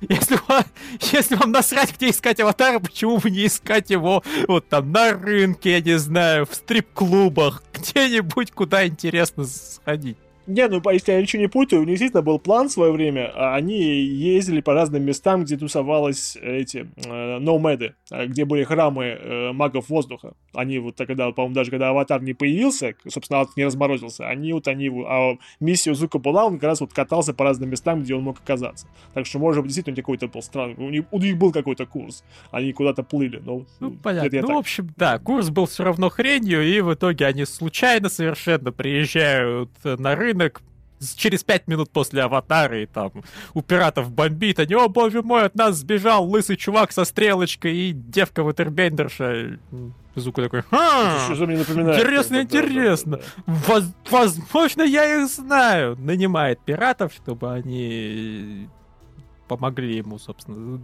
Если 0.00 0.38
вам, 0.48 0.64
если 1.12 1.36
вам 1.36 1.52
насрать, 1.52 1.94
где 1.94 2.10
искать 2.10 2.40
аватара, 2.40 2.80
почему 2.80 3.18
бы 3.18 3.30
не 3.30 3.46
искать 3.46 3.90
его 3.90 4.24
вот 4.48 4.68
там 4.68 4.90
на 4.90 5.12
рынке, 5.12 5.70
я 5.70 5.80
не 5.80 5.98
знаю, 5.98 6.46
в 6.46 6.54
стрип-клубах, 6.54 7.62
где-нибудь, 7.72 8.50
куда 8.50 8.88
интересно 8.88 9.44
сходить? 9.44 10.18
Не, 10.46 10.68
ну, 10.68 10.80
если 10.90 11.12
я 11.12 11.20
ничего 11.20 11.42
не 11.42 11.48
путаю, 11.48 11.82
у 11.82 11.84
них 11.84 11.98
действительно 11.98 12.22
был 12.22 12.38
план 12.38 12.68
в 12.68 12.72
свое 12.72 12.92
время. 12.92 13.32
А 13.34 13.56
они 13.56 13.80
ездили 13.80 14.60
по 14.60 14.74
разным 14.74 15.02
местам, 15.02 15.44
где 15.44 15.56
тусовалось 15.56 16.36
эти 16.40 16.88
э, 17.06 17.38
э, 17.40 18.26
где 18.26 18.44
были 18.44 18.64
храмы 18.64 19.04
э, 19.04 19.52
магов 19.52 19.88
воздуха. 19.88 20.34
Они 20.54 20.78
вот 20.78 20.94
тогда, 20.96 21.30
по-моему, 21.32 21.54
даже 21.54 21.70
когда 21.70 21.90
аватар 21.90 22.22
не 22.22 22.32
появился, 22.32 22.94
собственно, 23.08 23.46
не 23.56 23.64
разморозился, 23.64 24.28
они 24.28 24.52
вот 24.52 24.68
они... 24.68 24.88
А 25.06 25.36
миссия 25.60 25.94
Зука 25.94 26.18
была, 26.18 26.46
он 26.46 26.54
как 26.54 26.64
раз 26.64 26.80
вот 26.80 26.92
катался 26.92 27.34
по 27.34 27.44
разным 27.44 27.70
местам, 27.70 28.02
где 28.02 28.14
он 28.14 28.22
мог 28.22 28.38
оказаться. 28.38 28.86
Так 29.14 29.26
что, 29.26 29.38
может 29.38 29.62
быть, 29.62 29.68
действительно, 29.72 29.94
у 29.94 29.96
них 29.96 30.04
какой-то 30.04 30.28
был 30.28 30.42
странный... 30.42 30.76
У 30.76 30.90
них, 30.90 31.04
у 31.10 31.18
них 31.18 31.36
был 31.36 31.52
какой-то 31.52 31.86
курс. 31.86 32.22
Они 32.52 32.72
куда-то 32.72 33.02
плыли. 33.02 33.42
Но, 33.44 33.64
ну, 33.80 33.90
понятно. 34.02 34.40
Ну, 34.40 34.46
так... 34.46 34.56
в 34.56 34.58
общем, 34.58 34.94
да, 34.96 35.18
курс 35.18 35.50
был 35.50 35.66
все 35.66 35.84
равно 35.84 36.08
хренью, 36.08 36.62
и 36.62 36.80
в 36.80 36.94
итоге 36.94 37.26
они 37.26 37.44
случайно 37.44 38.08
совершенно 38.08 38.70
приезжают 38.70 39.70
на 39.84 40.14
рынок, 40.14 40.35
рынок 40.36 40.62
через 41.16 41.44
пять 41.44 41.66
минут 41.66 41.90
после 41.90 42.22
аватара, 42.22 42.82
и 42.82 42.86
там 42.86 43.12
у 43.54 43.62
пиратов 43.62 44.10
бомбит, 44.10 44.58
они, 44.58 44.74
о 44.74 44.88
боже 44.88 45.22
мой, 45.22 45.44
от 45.44 45.54
нас 45.54 45.76
сбежал 45.76 46.24
лысый 46.28 46.56
чувак 46.56 46.92
со 46.92 47.04
стрелочкой 47.04 47.76
и 47.76 47.92
девка 47.92 48.42
ватербендерша. 48.42 49.58
Звук 50.14 50.36
такой, 50.36 50.62
Ха, 50.62 51.34
что 51.34 51.46
мне 51.46 51.58
напоминает, 51.58 52.00
интересно, 52.00 52.40
интересно. 52.40 53.18
Да, 53.18 53.22
да, 53.46 53.52
да. 53.52 53.52
Воз, 53.66 53.84
возможно, 54.10 54.82
я 54.82 55.20
их 55.20 55.28
знаю. 55.28 55.96
Нанимает 55.98 56.60
пиратов, 56.60 57.12
чтобы 57.12 57.52
они 57.52 58.70
помогли 59.48 59.96
ему, 59.96 60.18
собственно, 60.18 60.80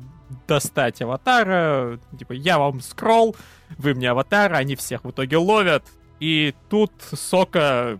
достать 0.47 1.01
аватара. 1.01 1.99
Типа, 2.19 2.35
я 2.35 2.59
вам 2.59 2.83
скролл, 2.83 3.35
вы 3.79 3.95
мне 3.95 4.11
аватара, 4.11 4.57
они 4.57 4.77
всех 4.77 5.05
в 5.05 5.11
итоге 5.11 5.39
ловят. 5.39 5.85
И 6.21 6.55
тут 6.69 6.93
Сока 7.15 7.99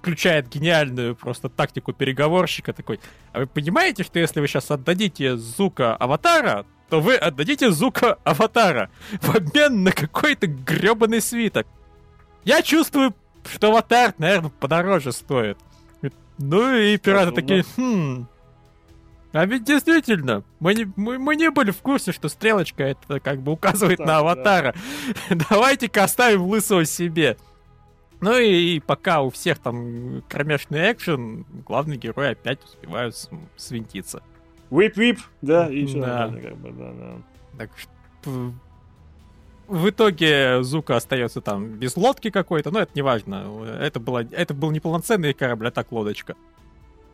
включает 0.00 0.48
гениальную 0.48 1.14
просто 1.14 1.48
тактику 1.48 1.92
переговорщика 1.92 2.72
такой. 2.72 3.00
А 3.32 3.40
вы 3.40 3.46
понимаете, 3.46 4.02
что 4.02 4.18
если 4.18 4.40
вы 4.40 4.48
сейчас 4.48 4.70
отдадите 4.70 5.36
Зука 5.36 5.94
Аватара, 5.96 6.64
то 6.88 7.00
вы 7.00 7.16
отдадите 7.16 7.70
Зука 7.70 8.18
Аватара 8.24 8.90
в 9.20 9.36
обмен 9.36 9.84
на 9.84 9.92
какой-то 9.92 10.46
гребаный 10.46 11.20
свиток. 11.20 11.66
Я 12.44 12.62
чувствую, 12.62 13.14
что 13.52 13.68
Аватар, 13.68 14.14
наверное, 14.16 14.50
подороже 14.50 15.12
стоит. 15.12 15.58
Ну 16.38 16.74
и 16.74 16.96
пираты 16.96 17.32
такие, 17.32 17.64
хм, 17.76 18.26
а 19.32 19.46
ведь 19.46 19.64
действительно, 19.64 20.42
мы 20.58 20.74
не, 20.74 20.90
мы, 20.96 21.18
мы 21.18 21.36
не 21.36 21.50
были 21.50 21.70
в 21.70 21.78
курсе, 21.78 22.12
что 22.12 22.28
стрелочка 22.28 22.82
это 22.82 23.20
как 23.20 23.40
бы 23.40 23.52
указывает 23.52 23.98
так, 23.98 24.06
на 24.06 24.18
аватара. 24.18 24.74
Да. 25.28 25.36
Давайте-ка 25.50 26.04
оставим 26.04 26.42
лысого 26.42 26.84
себе. 26.84 27.36
Ну 28.20 28.38
и, 28.38 28.80
пока 28.80 29.22
у 29.22 29.30
всех 29.30 29.58
там 29.58 30.22
кромешный 30.28 30.92
экшен, 30.92 31.46
главные 31.66 31.98
герои 31.98 32.32
опять 32.32 32.62
успевают 32.64 33.16
свинтиться. 33.56 34.22
Вип-вип, 34.70 35.18
да, 35.42 35.68
и 35.68 35.86
все 35.86 36.00
да. 36.00 36.28
как 36.28 36.56
бы, 36.56 36.70
да, 36.70 36.92
да. 36.92 37.16
Так 37.58 37.70
что 37.76 38.52
в 39.70 39.88
итоге 39.88 40.62
Зука 40.62 40.96
остается 40.96 41.40
там 41.40 41.68
без 41.68 41.96
лодки 41.96 42.30
какой-то, 42.30 42.70
но 42.70 42.80
это 42.80 42.90
не 42.94 43.02
важно. 43.02 43.64
Это, 43.80 44.00
было, 44.00 44.26
это 44.30 44.52
был 44.52 44.72
не 44.72 44.80
полноценный 44.80 45.32
корабль, 45.32 45.68
а 45.68 45.70
так 45.70 45.92
лодочка. 45.92 46.34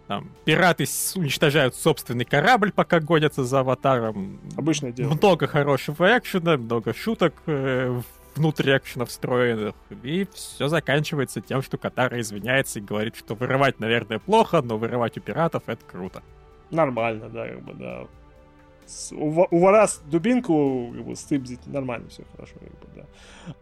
Там, 0.06 0.30
пираты 0.44 0.86
уничтожают 1.16 1.74
собственный 1.74 2.24
корабль, 2.24 2.72
пока 2.72 3.00
гонятся 3.00 3.44
за 3.44 3.60
аватаром. 3.60 4.40
Обычное 4.56 4.92
дело. 4.92 5.12
Много 5.12 5.46
хорошего 5.46 6.16
экшена, 6.16 6.56
много 6.56 6.94
шуток 6.94 7.34
э, 7.46 8.00
внутри 8.36 8.76
экшена 8.76 9.04
встроенных. 9.04 9.74
И 10.02 10.26
все 10.32 10.68
заканчивается 10.68 11.40
тем, 11.40 11.62
что 11.62 11.78
Катара 11.78 12.20
извиняется 12.20 12.78
и 12.78 12.82
говорит, 12.82 13.16
что 13.16 13.34
вырывать, 13.34 13.80
наверное, 13.80 14.18
плохо, 14.18 14.62
но 14.62 14.78
вырывать 14.78 15.16
у 15.18 15.20
пиратов 15.20 15.64
это 15.66 15.84
круто. 15.84 16.22
Нормально, 16.70 17.28
да, 17.28 17.48
как 17.48 17.62
бы, 17.62 17.74
да 17.74 18.06
у, 19.12 19.46
вора 19.50 19.88
дубинку 20.06 20.92
как 20.94 21.04
бы, 21.04 21.16
стыбзить, 21.16 21.66
нормально, 21.66 22.08
все 22.08 22.24
хорошо. 22.32 22.54
Как 22.54 22.70
бы, 22.70 22.86
да. 22.96 23.06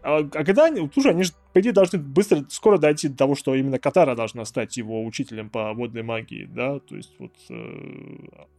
а, 0.03 0.17
а 0.19 0.43
когда 0.43 0.65
они, 0.65 0.89
слушай, 0.93 1.11
они 1.11 1.23
же, 1.23 1.33
по 1.53 1.59
идее, 1.59 1.71
должны 1.71 1.99
быстро, 1.99 2.45
скоро 2.49 2.77
дойти 2.77 3.07
до 3.07 3.17
того, 3.17 3.35
что 3.35 3.55
именно 3.55 3.79
Катара 3.79 4.15
должна 4.15 4.45
стать 4.45 4.77
его 4.77 5.03
учителем 5.05 5.49
по 5.49 5.73
водной 5.73 6.03
магии, 6.03 6.45
да, 6.45 6.79
то 6.79 6.95
есть 6.95 7.13
вот 7.19 7.33
э, 7.49 7.53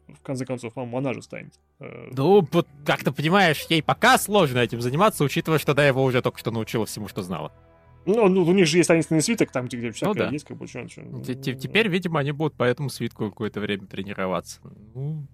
в 0.08 0.22
конце 0.22 0.44
концов, 0.44 0.74
по-моему, 0.74 0.98
она 0.98 1.12
же 1.12 1.22
станет. 1.22 1.54
Э... 1.80 2.10
Ну, 2.12 2.46
вот, 2.50 2.68
как 2.84 3.02
ты 3.04 3.12
понимаешь, 3.12 3.64
ей 3.68 3.82
пока 3.82 4.18
сложно 4.18 4.58
этим 4.58 4.80
заниматься, 4.80 5.24
учитывая, 5.24 5.58
что 5.58 5.74
да, 5.74 5.86
его 5.86 6.02
уже 6.02 6.22
только 6.22 6.38
что 6.38 6.50
научила 6.50 6.86
всему, 6.86 7.08
что 7.08 7.22
знала. 7.22 7.52
Ну, 8.06 8.28
ну, 8.28 8.44
у 8.44 8.52
них 8.52 8.66
же 8.68 8.78
есть 8.78 8.88
таинственный 8.88 9.20
свиток, 9.20 9.50
там, 9.50 9.66
где 9.66 9.90
всякое 9.90 10.14
ну, 10.14 10.18
да. 10.26 10.28
есть, 10.30 10.46
как 10.46 10.56
бы, 10.56 10.68
что, 10.68 10.88
что. 10.88 11.02
Теперь, 11.34 11.88
видимо, 11.88 12.20
они 12.20 12.30
будут 12.30 12.54
по 12.54 12.62
этому 12.62 12.88
свитку 12.88 13.30
какое-то 13.30 13.58
время 13.58 13.86
тренироваться. 13.86 14.60
Ну, 14.94 15.26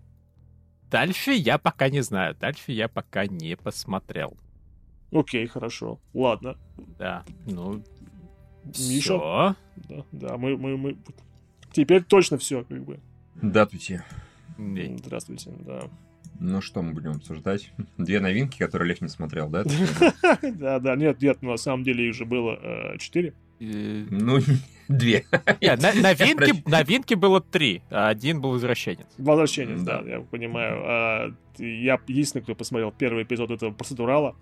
Дальше 0.92 1.32
я 1.32 1.56
пока 1.56 1.88
не 1.88 2.02
знаю. 2.02 2.36
Дальше 2.38 2.70
я 2.72 2.86
пока 2.86 3.26
не 3.26 3.56
посмотрел. 3.56 4.36
Окей, 5.10 5.46
хорошо. 5.46 5.98
Ладно. 6.12 6.58
Да, 6.98 7.24
ну... 7.46 7.82
Миша? 8.64 9.00
Всё. 9.00 9.56
Да, 9.88 10.04
да, 10.12 10.36
мы, 10.36 10.56
мы, 10.58 10.76
мы... 10.76 10.96
Теперь 11.72 12.04
точно 12.04 12.36
все, 12.36 12.62
как 12.64 12.84
бы. 12.84 13.00
Здравствуйте. 13.40 14.04
Здравствуйте, 14.58 15.50
да. 15.60 15.80
Ну 16.38 16.60
что 16.60 16.82
мы 16.82 16.92
будем 16.92 17.12
обсуждать? 17.12 17.72
Две 17.96 18.20
новинки, 18.20 18.58
которые 18.58 18.86
Олег 18.86 19.00
не 19.00 19.08
смотрел, 19.08 19.48
да? 19.48 19.64
Да, 20.42 20.78
да, 20.78 20.94
нет, 20.94 21.22
нет, 21.22 21.40
на 21.40 21.56
самом 21.56 21.84
деле 21.84 22.08
их 22.08 22.14
же 22.14 22.26
было 22.26 22.58
э, 22.60 22.98
четыре. 22.98 23.32
Ну, 23.62 24.38
две. 24.88 25.24
Нет, 25.60 25.80
новинки, 25.80 26.68
новинки 26.68 27.14
было 27.14 27.40
три, 27.40 27.82
а 27.90 28.08
один 28.08 28.40
был 28.40 28.50
возвращенец. 28.52 29.06
Возвращенец, 29.18 29.82
да, 29.82 30.02
я 30.04 30.20
понимаю. 30.20 30.82
А, 30.84 31.34
я 31.58 31.98
единственный, 32.06 32.42
кто 32.42 32.54
посмотрел 32.54 32.92
первый 32.92 33.24
эпизод 33.24 33.50
этого 33.50 33.72
процедурала 33.72 34.34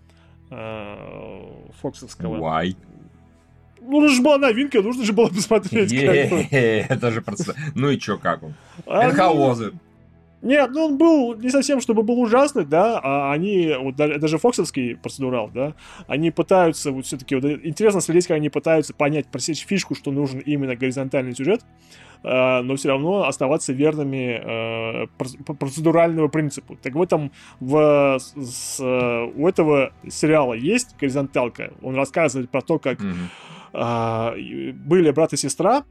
а, 0.51 1.71
Фоксовского. 1.81 2.37
Why? 2.37 2.77
Ну, 3.83 4.05
это 4.05 4.15
же 4.15 4.23
была 4.23 4.39
новинка, 4.39 4.83
нужно 4.83 5.05
же 5.05 5.13
было 5.13 5.29
посмотреть. 5.35 5.93
Это 5.93 7.11
же 7.11 7.23
процедура. 7.23 7.57
Ну 7.75 7.91
и 7.91 7.99
чё, 7.99 8.19
как 8.19 8.43
он? 8.43 8.55
How 8.87 9.35
was 9.35 9.61
it? 9.61 9.75
Нет, 10.43 10.71
ну 10.73 10.87
он 10.87 10.97
был 10.97 11.35
не 11.37 11.51
совсем, 11.51 11.81
чтобы 11.81 12.03
был 12.03 12.19
ужасный, 12.19 12.65
да, 12.65 12.99
а 13.03 13.33
они, 13.33 13.75
вот 13.79 13.97
даже 13.97 14.39
фоксовский 14.39 14.97
процедурал, 14.97 15.51
да, 15.53 15.75
они 16.07 16.31
пытаются, 16.31 16.93
вот 16.93 17.05
все-таки, 17.05 17.35
вот, 17.35 17.45
интересно 17.45 18.01
следить, 18.01 18.27
как 18.27 18.37
они 18.37 18.49
пытаются 18.49 18.95
понять, 18.95 19.27
просечь 19.27 19.67
фишку, 19.67 19.95
что 19.95 20.11
нужен 20.11 20.41
именно 20.41 20.77
горизонтальный 20.77 21.35
сюжет, 21.35 21.61
э, 22.23 22.63
но 22.63 22.77
все 22.77 22.89
равно 22.89 23.25
оставаться 23.25 23.75
верными 23.75 25.05
э, 25.05 25.07
процедуральному 25.59 26.31
принципу. 26.31 26.75
Так 26.83 26.95
в 26.95 27.03
этом, 27.03 27.33
в, 27.61 28.19
с, 28.19 28.81
у 28.81 29.47
этого 29.47 29.93
сериала 30.09 30.55
есть 30.55 30.97
горизонталка, 30.99 31.75
он 31.83 31.95
рассказывает 31.97 32.49
про 32.49 32.63
то, 32.63 32.79
как 32.79 32.99
mm-hmm. 32.99 34.33
э, 34.33 34.73
были 34.73 35.11
брат 35.11 35.35
и 35.35 35.37
сестра, 35.37 35.85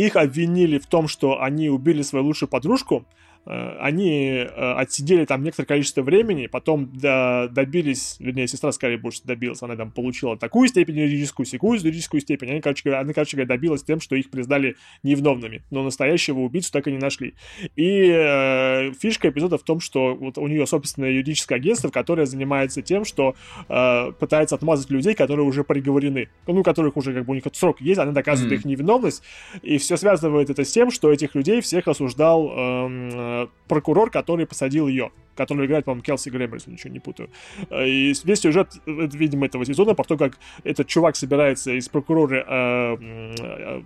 их 0.00 0.16
обвинили 0.16 0.78
в 0.78 0.86
том, 0.86 1.08
что 1.08 1.42
они 1.42 1.68
убили 1.68 2.02
свою 2.02 2.24
лучшую 2.26 2.48
подружку, 2.48 3.04
они 3.46 4.38
э, 4.38 4.46
отсидели 4.46 5.24
там 5.26 5.42
некоторое 5.42 5.66
количество 5.66 6.02
времени, 6.02 6.46
потом 6.46 6.90
добились, 6.94 8.16
вернее, 8.18 8.46
сестра 8.46 8.72
скорее 8.72 8.96
больше 8.96 9.20
добилась, 9.24 9.62
она 9.62 9.76
там 9.76 9.90
получила 9.90 10.36
такую 10.36 10.68
степень 10.68 10.98
юридическую, 10.98 11.44
секую 11.44 11.78
юридическую 11.78 12.20
степень, 12.20 12.50
они, 12.50 12.60
короче 12.60 12.82
говоря, 12.84 13.00
она, 13.00 13.12
короче 13.12 13.36
говоря, 13.36 13.48
добилась 13.48 13.82
тем, 13.82 14.00
что 14.00 14.16
их 14.16 14.30
признали 14.30 14.76
невиновными, 15.02 15.62
но 15.70 15.82
настоящего 15.82 16.40
убийцу 16.40 16.72
так 16.72 16.88
и 16.88 16.92
не 16.92 16.98
нашли. 16.98 17.34
И 17.76 18.08
э, 18.10 18.92
фишка 18.98 19.28
эпизода 19.28 19.58
в 19.58 19.62
том, 19.62 19.80
что 19.80 20.14
вот 20.14 20.38
у 20.38 20.46
нее 20.46 20.66
собственное 20.66 21.10
юридическое 21.10 21.58
агентство, 21.58 21.90
которое 21.90 22.26
занимается 22.26 22.80
тем, 22.80 23.04
что 23.04 23.34
э, 23.68 24.12
пытается 24.18 24.54
отмазать 24.54 24.90
людей, 24.90 25.14
которые 25.14 25.46
уже 25.46 25.64
приговорены, 25.64 26.28
ну, 26.46 26.62
которых 26.62 26.96
уже 26.96 27.12
как 27.12 27.26
бы 27.26 27.32
у 27.32 27.34
них 27.34 27.44
срок 27.52 27.80
есть, 27.80 27.98
она 27.98 28.12
доказывает 28.12 28.52
mm-hmm. 28.52 28.56
их 28.56 28.64
невиновность, 28.64 29.22
и 29.62 29.78
все 29.78 29.96
связывает 29.96 30.48
это 30.48 30.64
с 30.64 30.72
тем, 30.72 30.90
что 30.90 31.12
этих 31.12 31.34
людей 31.34 31.60
всех 31.60 31.88
осуждал 31.88 32.50
э, 32.50 33.33
Э, 33.34 33.46
прокурор, 33.68 34.10
который 34.10 34.46
посадил 34.46 34.88
ее, 34.88 35.10
который 35.36 35.66
играет, 35.66 35.84
по-моему, 35.84 36.02
Келси 36.02 36.28
Грэмер, 36.30 36.54
если 36.54 36.70
ничего 36.70 36.92
не 36.92 37.00
путаю. 37.00 37.30
Э, 37.70 37.86
и 37.86 38.14
весь 38.24 38.40
сюжет, 38.40 38.68
э, 38.86 39.08
видимо, 39.12 39.46
этого 39.46 39.64
сезона, 39.64 39.94
про 39.94 40.04
то, 40.04 40.16
как 40.16 40.38
этот 40.62 40.86
чувак 40.86 41.16
собирается 41.16 41.72
из 41.72 41.88
прокурора 41.88 42.44
э, 42.46 42.96
э, 43.40 43.82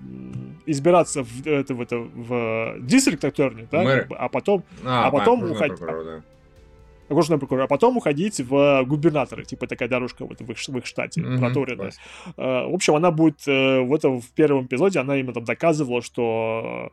избираться 0.66 1.22
в, 1.22 1.46
это, 1.46 1.74
в, 1.74 1.80
это, 1.80 1.96
в 1.98 2.76
дистрикт 2.80 3.24
attorney, 3.24 3.66
да, 3.70 3.84
как 3.84 4.08
бы, 4.08 4.16
а 4.16 4.28
потом, 4.28 4.64
а, 4.84 5.06
а 5.06 5.10
потом 5.10 5.50
уходить. 5.50 5.78
Да 5.80 6.22
окружной 7.10 7.38
прокурор, 7.38 7.64
а 7.64 7.66
потом 7.68 7.96
уходить 7.96 8.38
в 8.38 8.84
губернаторы, 8.84 9.42
типа 9.42 9.66
такая 9.66 9.88
дорожка 9.88 10.26
вот 10.26 10.42
в 10.42 10.50
их, 10.50 10.58
в 10.58 10.76
их 10.76 10.84
штате, 10.84 11.22
mm-hmm, 11.22 11.38
проторенная. 11.38 11.92
Uh, 12.36 12.70
в 12.70 12.74
общем, 12.74 12.96
она 12.96 13.10
будет 13.10 13.46
в 13.46 13.94
этом 13.94 14.20
в 14.20 14.30
первом 14.32 14.66
эпизоде, 14.66 14.98
она 14.98 15.16
именно 15.16 15.32
там 15.32 15.44
доказывала, 15.44 16.02
что 16.02 16.92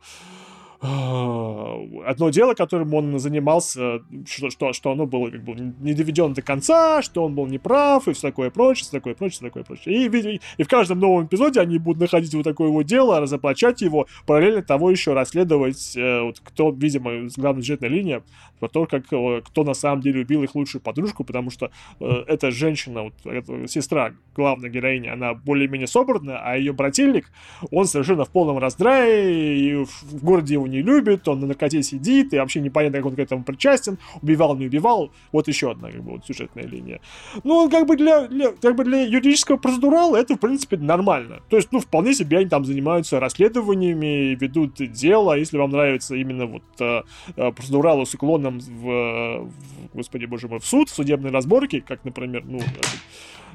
одно 0.80 2.30
дело, 2.30 2.54
которым 2.54 2.92
он 2.94 3.18
занимался, 3.18 4.00
что, 4.26 4.50
что, 4.50 4.72
что 4.72 4.92
оно 4.92 5.06
было 5.06 5.30
как 5.30 5.42
бы 5.42 5.54
не 5.54 5.94
доведено 5.94 6.28
до 6.28 6.42
конца, 6.42 7.02
что 7.02 7.24
он 7.24 7.34
был 7.34 7.46
неправ 7.46 8.08
и 8.08 8.12
все 8.12 8.28
такое 8.28 8.50
прочее, 8.50 8.82
все 8.82 8.92
такое 8.92 9.14
прочее, 9.14 9.32
все 9.32 9.46
такое 9.46 9.64
прочее. 9.64 10.06
И, 10.06 10.40
и 10.58 10.62
в 10.62 10.68
каждом 10.68 11.00
новом 11.00 11.26
эпизоде 11.26 11.60
они 11.60 11.78
будут 11.78 12.00
находить 12.00 12.34
вот 12.34 12.44
такое 12.44 12.68
вот 12.68 12.84
дело, 12.84 13.20
разоблачать 13.20 13.80
его, 13.80 14.06
параллельно 14.26 14.62
того 14.62 14.90
еще 14.90 15.14
расследовать, 15.14 15.96
э, 15.96 16.20
вот, 16.22 16.40
кто, 16.40 16.70
видимо, 16.70 17.28
главная 17.36 17.62
сюжетная 17.62 17.90
линия, 17.90 18.22
про 18.58 18.68
то, 18.68 18.86
как, 18.86 19.04
э, 19.12 19.42
кто 19.44 19.64
на 19.64 19.74
самом 19.74 20.00
деле 20.02 20.22
убил 20.22 20.42
их 20.42 20.54
лучшую 20.54 20.82
подружку, 20.82 21.24
потому 21.24 21.50
что 21.50 21.70
э, 22.00 22.24
эта 22.26 22.50
женщина, 22.50 23.04
вот, 23.04 23.14
эта 23.24 23.66
сестра 23.68 24.12
главной 24.34 24.70
героини, 24.70 25.08
она 25.08 25.34
более-менее 25.34 25.86
собранная, 25.86 26.38
а 26.38 26.56
ее 26.56 26.72
брательник, 26.72 27.30
он 27.70 27.86
совершенно 27.86 28.24
в 28.24 28.30
полном 28.30 28.58
раздрае, 28.58 29.58
и 29.58 29.74
в, 29.84 30.02
в 30.02 30.24
городе 30.24 30.54
его 30.54 30.65
не 30.66 30.82
любит, 30.82 31.26
он 31.28 31.40
на 31.40 31.46
наркоте 31.46 31.82
сидит, 31.82 32.32
и 32.34 32.38
вообще 32.38 32.60
непонятно, 32.60 32.98
как 32.98 33.06
он 33.06 33.16
к 33.16 33.18
этому 33.18 33.44
причастен, 33.44 33.98
убивал, 34.22 34.56
не 34.56 34.66
убивал, 34.66 35.10
вот 35.32 35.48
еще 35.48 35.70
одна 35.70 35.90
как 35.90 36.02
бы, 36.02 36.12
вот, 36.12 36.26
сюжетная 36.26 36.64
линия. 36.64 37.00
Ну, 37.44 37.70
как 37.70 37.86
бы 37.86 37.96
для, 37.96 38.28
для, 38.28 38.52
как 38.52 38.76
бы 38.76 38.84
для 38.84 39.02
юридического 39.02 39.56
процедурала 39.56 40.16
это, 40.16 40.34
в 40.34 40.38
принципе, 40.38 40.76
нормально. 40.76 41.40
То 41.48 41.56
есть, 41.56 41.72
ну, 41.72 41.80
вполне 41.80 42.14
себе 42.14 42.38
они 42.38 42.48
там 42.48 42.64
занимаются 42.64 43.20
расследованиями, 43.20 44.34
ведут 44.34 44.74
дело, 44.92 45.38
если 45.38 45.58
вам 45.58 45.70
нравится 45.70 46.14
именно 46.14 46.46
вот 46.46 46.62
э, 46.80 47.02
э 47.36 47.52
процедуралы 47.52 48.06
с 48.06 48.14
уклоном 48.14 48.58
в, 48.60 48.82
в, 48.82 49.50
господи 49.94 50.26
боже 50.26 50.48
мой, 50.48 50.58
в 50.58 50.66
суд, 50.66 50.88
в 50.88 50.94
судебные 50.94 51.32
разборки, 51.32 51.80
как, 51.80 52.04
например, 52.04 52.44
ну, 52.44 52.60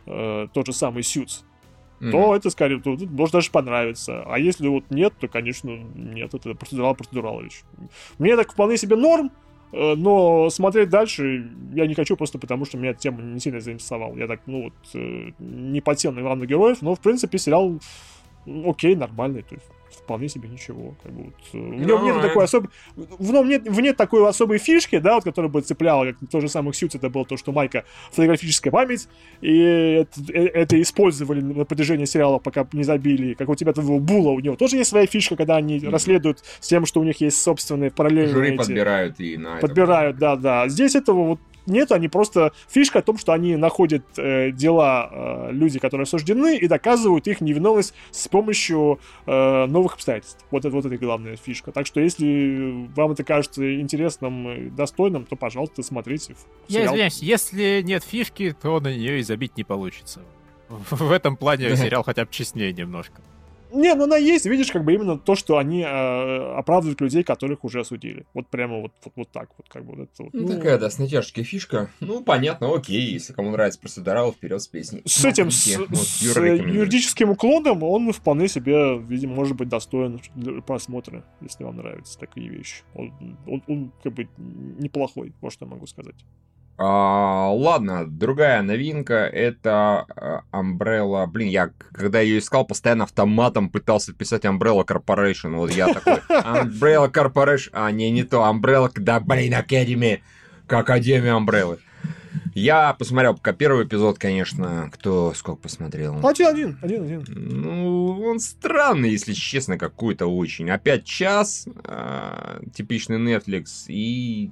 э, 0.06 0.48
тот 0.54 0.66
же 0.66 0.74
самый 0.74 1.04
Сьюз, 1.04 1.46
mm-hmm. 2.02 2.12
то 2.12 2.36
это 2.36 2.50
скорее, 2.50 2.80
то, 2.80 2.98
может 3.10 3.34
даже 3.34 3.52
понравиться. 3.52 4.24
А 4.26 4.40
если 4.40 4.68
вот 4.68 4.86
нет, 4.90 5.14
то, 5.20 5.28
конечно, 5.28 5.70
нет, 5.96 6.34
это 6.34 6.56
процедурал 6.56 6.96
процедуралович. 6.96 7.64
Мне 8.18 8.36
так 8.36 8.52
вполне 8.52 8.78
себе 8.78 8.96
норм, 8.96 9.32
э, 9.72 9.96
но 9.96 10.50
смотреть 10.50 10.90
дальше 10.90 11.50
я 11.74 11.88
не 11.88 11.94
хочу 11.94 12.18
просто 12.18 12.40
потому, 12.40 12.66
что 12.66 12.78
меня 12.78 12.94
тема 12.94 13.22
не 13.22 13.40
сильно 13.40 13.62
заинтересовала. 13.62 14.18
Я 14.18 14.28
так, 14.28 14.42
ну 14.48 14.64
вот, 14.64 14.74
э, 14.96 15.32
не 15.40 15.82
подсел 15.82 16.12
на 16.12 16.22
главных 16.22 16.50
героев, 16.50 16.82
но, 16.82 16.96
в 16.96 17.00
принципе, 17.00 17.38
сериал 17.38 17.80
окей, 18.66 18.96
нормальный. 18.96 19.44
То 19.44 19.56
есть 19.56 19.68
вполне 20.12 20.28
себе 20.28 20.50
ничего. 20.50 20.96
Как 21.02 21.12
бы, 21.14 21.24
вот, 21.24 21.34
э, 21.54 21.58
в 21.58 21.86
нем 21.86 22.04
нет 22.04 22.22
такой 22.22 22.44
особой... 22.44 22.70
В 22.96 23.32
нем 23.32 23.48
нет, 23.48 23.66
нет 23.66 23.96
такой 23.96 24.28
особой 24.28 24.58
фишки, 24.58 25.00
да, 25.00 25.16
вот, 25.16 25.24
которая 25.24 25.50
бы 25.50 25.62
цепляла, 25.62 26.06
как 26.06 26.30
то 26.30 26.42
же 26.42 26.50
самое 26.50 26.74
Сьюз, 26.74 26.96
это 26.96 27.10
было 27.10 27.26
то, 27.26 27.38
что 27.38 27.54
Майка 27.54 27.86
фотографическая 28.12 28.72
память, 28.72 29.08
и 29.40 29.60
это, 30.02 30.34
э, 30.34 30.48
это 30.48 30.82
использовали 30.82 31.40
на 31.40 31.64
протяжении 31.64 32.06
сериала, 32.06 32.40
пока 32.40 32.68
не 32.74 32.84
забили. 32.84 33.36
Как 33.36 33.48
у 33.48 33.56
тебя 33.56 33.72
того 33.72 34.00
Була, 34.00 34.32
у 34.32 34.40
него 34.40 34.56
тоже 34.58 34.78
есть 34.78 34.90
своя 34.90 35.06
фишка, 35.06 35.38
когда 35.38 35.56
они 35.56 35.80
mm. 35.80 35.90
расследуют 35.90 36.40
с 36.60 36.68
тем, 36.68 36.86
что 36.86 37.00
у 37.00 37.04
них 37.04 37.22
есть 37.22 37.42
собственные 37.42 37.92
параллельные... 37.92 38.34
Жюри 38.34 38.50
эти... 38.50 38.58
подбирают 38.58 39.20
и 39.20 39.38
на 39.38 39.58
Подбирают, 39.58 40.18
да-да. 40.18 40.68
Здесь 40.68 40.96
этого 40.96 41.24
вот 41.24 41.40
нет, 41.66 41.92
они 41.92 42.08
просто... 42.08 42.52
Фишка 42.70 43.02
в 43.02 43.06
том, 43.06 43.18
что 43.18 43.34
они 43.34 43.56
находят 43.56 44.04
э, 44.18 44.52
дела 44.52 45.10
э, 45.12 45.52
люди, 45.52 45.80
которые 45.80 46.04
осуждены, 46.04 46.58
и 46.58 46.68
доказывают 46.68 47.28
их 47.28 47.42
невиновность 47.42 47.94
с 48.12 48.28
помощью 48.28 49.00
э, 49.26 49.66
новых 49.66 49.96
обстоятельств. 49.96 50.44
Вот 50.52 50.66
это 50.66 50.76
вот 50.76 50.86
это 50.86 50.98
главная 50.98 51.36
фишка. 51.36 51.72
Так 51.72 51.86
что 51.86 52.00
если 52.00 52.88
вам 52.96 53.12
это 53.12 53.24
кажется 53.24 53.80
интересным 53.80 54.50
и 54.50 54.70
достойным, 54.70 55.26
то, 55.26 55.36
пожалуйста, 55.36 55.84
смотрите. 55.84 56.36
Я 56.68 56.86
извиняюсь, 56.86 57.22
если 57.22 57.82
нет 57.84 58.04
фишки, 58.04 58.56
то 58.60 58.80
на 58.80 58.94
нее 58.94 59.20
и 59.20 59.24
забить 59.24 59.58
не 59.58 59.64
получится. 59.64 60.22
В 60.70 61.12
этом 61.12 61.36
плане 61.36 61.76
сериал 61.76 62.04
хотя 62.04 62.26
бы 62.26 62.32
честнее 62.32 62.72
немножко. 62.72 63.22
Не, 63.74 63.96
ну 63.96 64.04
она 64.04 64.18
есть, 64.18 64.46
видишь, 64.46 64.72
как 64.72 64.84
бы 64.84 64.94
именно 64.94 65.18
то, 65.18 65.36
что 65.36 65.58
они 65.58 65.82
э, 65.82 66.56
оправдывают 66.56 67.02
людей, 67.02 67.24
которых 67.24 67.64
уже 67.64 67.82
осудили. 67.82 68.26
Вот 68.34 68.48
прямо 68.48 68.82
вот, 68.82 68.92
вот, 69.04 69.14
вот 69.16 69.32
так 69.32 69.50
вот, 69.58 69.68
как 69.70 69.86
бы. 69.86 69.96
Вот 69.96 70.10
это 70.14 70.24
вот. 70.24 70.34
Ну, 70.34 70.42
ну, 70.42 70.48
такая, 70.48 70.78
да, 70.78 70.90
с 70.90 71.00
натяжкой 71.00 71.44
фишка. 71.44 71.90
Ну, 72.00 72.24
понятно, 72.24 72.74
окей, 72.74 73.02
если 73.02 73.34
кому 73.34 73.52
нравится 73.52 73.80
процедурал, 73.80 74.32
вперед 74.34 74.62
с 74.62 74.68
песней. 74.68 75.02
С 75.06 75.24
этим, 75.26 75.52
с, 75.52 75.78
вот, 75.78 75.98
с 75.98 76.22
юридическим 76.22 77.32
уклоном 77.32 77.84
он 77.84 78.12
вполне 78.12 78.48
себе, 78.48 78.98
видимо, 78.98 79.36
может 79.36 79.56
быть 79.56 79.70
достоин 79.70 80.20
просмотра, 80.66 81.26
если 81.42 81.64
вам 81.64 81.78
нравятся 81.78 82.20
такие 82.20 82.50
вещи. 82.50 82.84
Он, 82.94 83.38
он, 83.48 83.64
он 83.68 83.92
как 84.04 84.14
бы 84.14 84.28
неплохой, 84.38 85.34
вот 85.42 85.54
что 85.54 85.66
я 85.66 85.72
могу 85.72 85.88
сказать. 85.88 86.16
А, 86.84 87.52
ладно, 87.54 88.08
другая 88.08 88.64
новинка 88.64 89.14
это 89.14 90.08
а, 90.16 90.42
Umbrella. 90.52 91.28
Блин, 91.28 91.50
я 91.50 91.70
когда 91.92 92.22
ее 92.22 92.40
искал, 92.40 92.66
постоянно 92.66 93.04
автоматом 93.04 93.70
пытался 93.70 94.14
писать 94.14 94.46
Umbrella 94.46 94.84
Corporation. 94.84 95.58
Вот 95.58 95.70
я 95.72 95.94
такой, 95.94 96.16
Umbrella 96.30 97.12
Corporation. 97.12 97.70
А, 97.74 97.92
не, 97.92 98.10
не 98.10 98.24
то. 98.24 98.38
Umbrella, 98.40 98.92
да, 98.96 99.20
блин, 99.20 99.54
Academy. 99.54 100.22
Академия 100.68 101.38
Umbrella. 101.38 101.78
Я 102.56 102.94
посмотрел 102.94 103.36
пока 103.36 103.54
первый 103.54 103.86
эпизод, 103.86 104.18
конечно. 104.18 104.90
Кто 104.92 105.34
сколько 105.36 105.62
посмотрел? 105.62 106.18
Один, 106.26 106.48
один, 106.48 106.80
один, 106.82 107.04
один. 107.04 107.24
Ну, 107.28 108.24
он 108.24 108.40
странный, 108.40 109.12
если 109.12 109.34
честно, 109.34 109.78
какой-то 109.78 110.26
очень. 110.26 110.72
Опять 110.72 111.06
час, 111.06 111.68
э, 111.86 112.62
типичный 112.74 113.18
Netflix, 113.18 113.86
и 113.88 114.50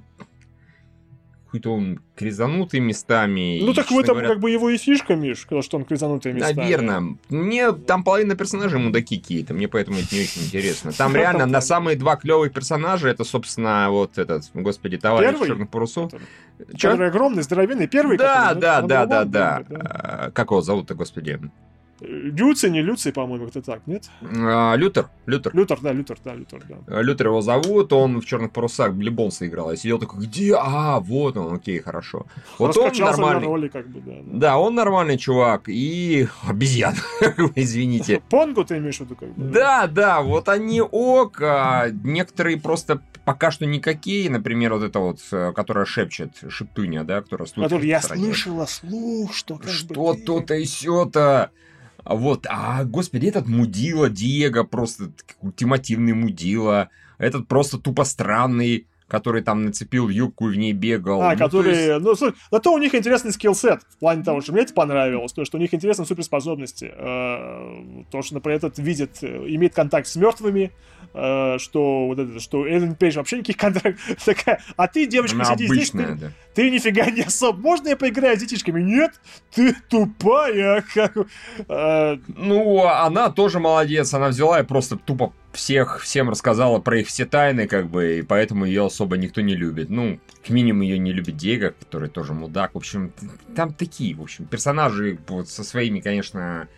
какой-то 1.50 1.74
он 1.74 2.00
кризанутый 2.14 2.78
местами. 2.78 3.60
Ну, 3.60 3.74
так 3.74 3.90
в 3.90 3.98
этом 3.98 4.14
говоря... 4.14 4.28
как 4.28 4.40
бы 4.40 4.50
его 4.50 4.70
и 4.70 4.76
фишка, 4.76 5.16
Миш, 5.16 5.40
что 5.40 5.76
он 5.76 5.84
кризанутый 5.84 6.32
местами. 6.32 6.56
Наверное. 6.56 7.16
Мне 7.28 7.72
там 7.72 8.04
половина 8.04 8.36
персонажей 8.36 8.78
мудаки 8.78 9.18
какие-то, 9.18 9.52
мне 9.52 9.66
поэтому 9.66 9.98
это 9.98 10.14
не 10.14 10.22
очень 10.22 10.42
интересно. 10.42 10.92
Там 10.92 11.16
реально 11.16 11.46
на 11.46 11.60
самые 11.60 11.96
два 11.96 12.14
клевые 12.16 12.50
персонажа, 12.50 13.08
это, 13.08 13.24
собственно, 13.24 13.88
вот 13.90 14.16
этот, 14.16 14.44
господи, 14.54 14.96
товарищ 14.96 15.30
Первый? 15.30 15.48
черных 15.48 15.70
парусов. 15.70 16.12
Который 16.70 17.08
огромный, 17.08 17.42
здоровенный, 17.42 17.88
первый. 17.88 18.16
Да, 18.16 18.54
да, 18.54 18.80
да, 18.82 19.06
да, 19.06 19.24
да. 19.24 19.62
А, 19.70 20.30
как 20.30 20.50
его 20.50 20.60
зовут-то, 20.60 20.94
господи? 20.94 21.40
Люци, 22.00 22.70
не 22.70 22.82
Люци, 22.82 23.12
по-моему, 23.12 23.44
как-то 23.44 23.62
так, 23.62 23.86
нет? 23.86 24.08
А, 24.22 24.74
Лютер, 24.74 25.08
Лютер. 25.26 25.54
Лютер, 25.54 25.78
да, 25.80 25.92
Лютер, 25.92 26.18
да, 26.24 26.34
Лютер, 26.34 26.62
да. 26.68 26.76
А, 26.86 27.02
Лютер 27.02 27.28
его 27.28 27.40
зовут, 27.40 27.92
он 27.92 28.20
в 28.20 28.26
черных 28.26 28.52
парусах 28.52 28.94
Блибонса 28.94 29.46
играл. 29.46 29.70
Я 29.70 29.76
сидел 29.76 29.98
такой, 29.98 30.26
где? 30.26 30.54
А, 30.56 31.00
вот 31.00 31.36
он, 31.36 31.54
окей, 31.54 31.78
хорошо. 31.78 32.26
Вот 32.58 32.76
он 32.76 32.92
нормальный. 32.98 33.46
роли, 33.46 33.68
как 33.68 33.88
бы, 33.88 34.00
да, 34.00 34.12
да. 34.22 34.38
Да, 34.38 34.58
он 34.58 34.74
нормальный 34.74 35.18
чувак 35.18 35.68
и 35.68 36.26
обезьян, 36.48 36.94
извините. 37.54 38.22
Понгу 38.30 38.64
ты 38.64 38.78
имеешь 38.78 38.98
в 38.98 39.00
виду, 39.00 39.16
как 39.16 39.28
бы? 39.34 39.50
Да, 39.50 39.86
да, 39.86 40.20
вот 40.20 40.48
они 40.48 40.80
ок, 40.80 41.40
а 41.42 41.88
некоторые 41.90 42.58
просто 42.58 43.00
пока 43.24 43.50
что 43.50 43.66
никакие, 43.66 44.30
например, 44.30 44.74
вот 44.74 44.82
это 44.82 44.98
вот, 44.98 45.20
э, 45.30 45.52
которая 45.54 45.84
шепчет, 45.84 46.32
шептуня, 46.48 47.04
да, 47.04 47.22
которая 47.22 47.46
Который 47.46 47.86
я 47.86 48.00
слышала 48.00 48.66
слух, 48.66 49.34
что 49.34 49.60
Что 49.66 50.14
то-то 50.14 50.54
и 50.54 50.64
сё-то. 50.64 51.50
Вот, 52.04 52.46
а, 52.48 52.84
господи, 52.84 53.26
этот 53.26 53.46
мудила 53.46 54.08
Диего, 54.08 54.64
просто 54.64 55.12
ультимативный 55.40 56.12
мудила. 56.12 56.88
Этот 57.18 57.48
просто 57.48 57.78
тупо 57.78 58.04
странный 58.04 58.86
который 59.10 59.42
там 59.42 59.64
нацепил 59.64 60.08
юбку 60.08 60.48
и 60.48 60.54
в 60.54 60.56
ней 60.56 60.72
бегал. 60.72 61.20
А, 61.20 61.32
ну, 61.32 61.38
который... 61.38 61.74
Есть... 61.74 62.02
Ну, 62.02 62.14
слушай, 62.14 62.34
зато 62.50 62.72
у 62.72 62.78
них 62.78 62.94
интересный 62.94 63.32
скиллсет 63.32 63.82
в 63.82 63.98
плане 63.98 64.22
того, 64.22 64.40
что 64.40 64.52
мне 64.52 64.62
это 64.62 64.72
понравилось, 64.72 65.32
то, 65.32 65.44
что 65.44 65.58
у 65.58 65.60
них 65.60 65.74
интересные 65.74 66.06
суперспособности. 66.06 66.92
Э, 66.96 68.04
то, 68.10 68.22
что, 68.22 68.34
например, 68.34 68.58
этот 68.58 68.78
видит, 68.78 69.18
э, 69.22 69.26
имеет 69.48 69.74
контакт 69.74 70.06
с 70.06 70.14
мертвыми, 70.14 70.70
э, 71.12 71.58
что 71.58 72.06
вот 72.06 72.18
это, 72.20 72.38
что 72.38 72.66
Эллен 72.66 72.94
Пейдж 72.94 73.16
вообще 73.16 73.38
никаких 73.38 73.56
контактов. 73.56 73.96
Такая, 74.24 74.62
а 74.76 74.86
ты, 74.86 75.06
девочка, 75.06 75.36
Она 75.36 75.44
сиди 75.44 75.66
здесь, 75.66 75.90
ты, 75.90 76.14
да. 76.14 76.32
ты 76.54 76.70
нифига 76.70 77.10
не 77.10 77.22
особо. 77.22 77.58
Можно 77.58 77.88
я 77.88 77.96
поиграю 77.96 78.36
с 78.36 78.40
детишками? 78.40 78.80
Нет, 78.80 79.20
ты 79.52 79.74
тупая. 79.88 80.84
Как... 80.94 81.16
Ну, 82.36 82.84
она 82.86 83.30
тоже 83.30 83.58
молодец, 83.58 84.14
она 84.14 84.28
взяла 84.28 84.60
и 84.60 84.62
просто 84.62 84.96
тупо 84.96 85.32
всех, 85.52 86.00
всем 86.00 86.30
рассказала 86.30 86.78
про 86.78 87.00
их 87.00 87.08
все 87.08 87.26
тайны, 87.26 87.66
как 87.66 87.88
бы, 87.88 88.18
и 88.18 88.22
поэтому 88.22 88.64
ее 88.64 88.86
особо 88.86 89.16
никто 89.16 89.40
не 89.40 89.54
любит. 89.54 89.90
Ну, 89.90 90.20
к 90.46 90.50
минимуму 90.50 90.84
ее 90.84 90.98
не 90.98 91.12
любит 91.12 91.36
Диего, 91.36 91.70
который 91.70 92.08
тоже 92.08 92.32
мудак. 92.32 92.74
В 92.74 92.78
общем, 92.78 93.12
там 93.54 93.74
такие, 93.74 94.14
в 94.14 94.22
общем, 94.22 94.46
персонажи 94.46 95.18
вот 95.28 95.48
со 95.48 95.64
своими, 95.64 96.00
конечно, 96.00 96.68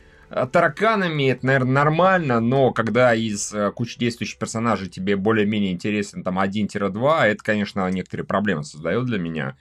тараканами, 0.50 1.30
это, 1.30 1.46
наверное, 1.46 1.72
нормально, 1.72 2.40
но 2.40 2.72
когда 2.72 3.14
из 3.14 3.52
э, 3.52 3.70
кучи 3.72 3.98
действующих 3.98 4.38
персонажей 4.38 4.88
тебе 4.88 5.16
более-менее 5.16 5.72
интересен 5.72 6.22
там 6.22 6.38
1-2, 6.38 7.22
это, 7.26 7.44
конечно, 7.44 7.88
некоторые 7.90 8.26
проблемы 8.26 8.64
создает 8.64 9.04
для 9.04 9.18
меня. 9.18 9.56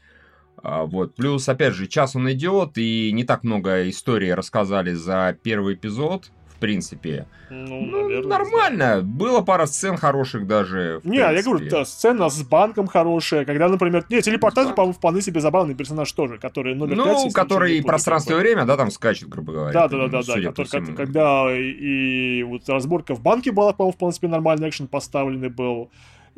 А, 0.64 0.86
вот. 0.86 1.16
Плюс, 1.16 1.48
опять 1.50 1.74
же, 1.74 1.88
час 1.88 2.16
он 2.16 2.32
идет, 2.32 2.78
и 2.78 3.12
не 3.12 3.26
так 3.26 3.44
много 3.44 3.90
истории 3.90 4.30
рассказали 4.30 4.94
за 4.94 5.36
первый 5.44 5.76
эпизод 5.76 6.32
принципе. 6.62 7.28
Ну, 7.50 7.82
ну 7.82 8.02
наверное, 8.04 8.30
нормально. 8.30 9.02
Было 9.04 9.42
пара 9.42 9.66
сцен 9.66 9.98
хороших 9.98 10.48
даже. 10.48 11.02
Не, 11.04 11.18
принципе. 11.18 11.36
я 11.36 11.44
говорю, 11.44 11.70
да, 11.70 11.84
сцена 11.86 12.30
с 12.30 12.42
банком 12.44 12.88
хорошая, 12.88 13.44
когда, 13.44 13.68
например, 13.68 14.06
не, 14.10 14.22
телепортация, 14.22 14.74
по-моему, 14.74 14.94
вполне 14.94 15.22
себе 15.22 15.42
забавный 15.42 15.76
персонаж 15.76 16.10
тоже, 16.14 16.38
который 16.38 16.76
номер 16.76 16.96
Ну, 16.96 17.24
5, 17.24 17.34
который 17.34 17.84
пространство 17.84 18.34
и 18.34 18.40
время, 18.40 18.66
да, 18.66 18.78
там 18.78 18.92
скачет, 18.92 19.28
грубо 19.28 19.52
говоря. 19.52 19.74
Да, 19.74 19.88
да, 19.90 20.08
да, 20.08 20.22
да, 20.22 20.36
да, 20.36 20.52
который, 20.54 20.96
когда 20.96 21.54
и, 21.54 22.40
и 22.40 22.44
вот 22.44 22.70
разборка 22.70 23.16
в 23.16 23.22
банке 23.22 23.52
была, 23.52 23.74
по-моему, 23.74 23.94
в 23.94 23.98
принципе, 23.98 24.30
нормальный 24.30 24.70
экшен 24.70 24.88
поставленный 24.88 25.50
был. 25.50 25.90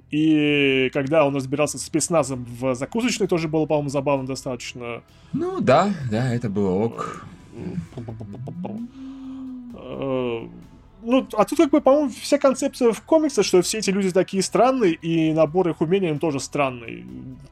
И 0.10 0.92
когда 0.94 1.26
он 1.26 1.36
разбирался 1.36 1.78
с 1.78 1.84
спецназом 1.84 2.46
в 2.46 2.76
закусочной, 2.76 3.28
тоже 3.28 3.48
было, 3.48 3.66
по-моему, 3.66 3.90
забавно 3.90 4.28
достаточно. 4.28 5.02
Ну 5.34 5.60
да, 5.60 5.92
да, 6.10 6.34
это 6.34 6.50
было 6.50 6.70
ок. 6.70 7.26
Э, 9.84 10.48
ну, 11.06 11.28
а 11.34 11.44
тут, 11.44 11.58
как 11.58 11.70
бы, 11.70 11.82
по-моему, 11.82 12.10
вся 12.10 12.38
концепция 12.38 12.94
в 12.94 13.02
комиксах, 13.02 13.46
что 13.46 13.62
все 13.62 13.80
эти 13.80 13.90
люди 13.90 14.12
такие 14.12 14.42
странные, 14.42 14.94
и 14.94 15.34
набор 15.34 15.68
их 15.68 15.82
умений 15.82 16.10
им 16.10 16.20
тоже 16.20 16.40
странный. 16.40 17.06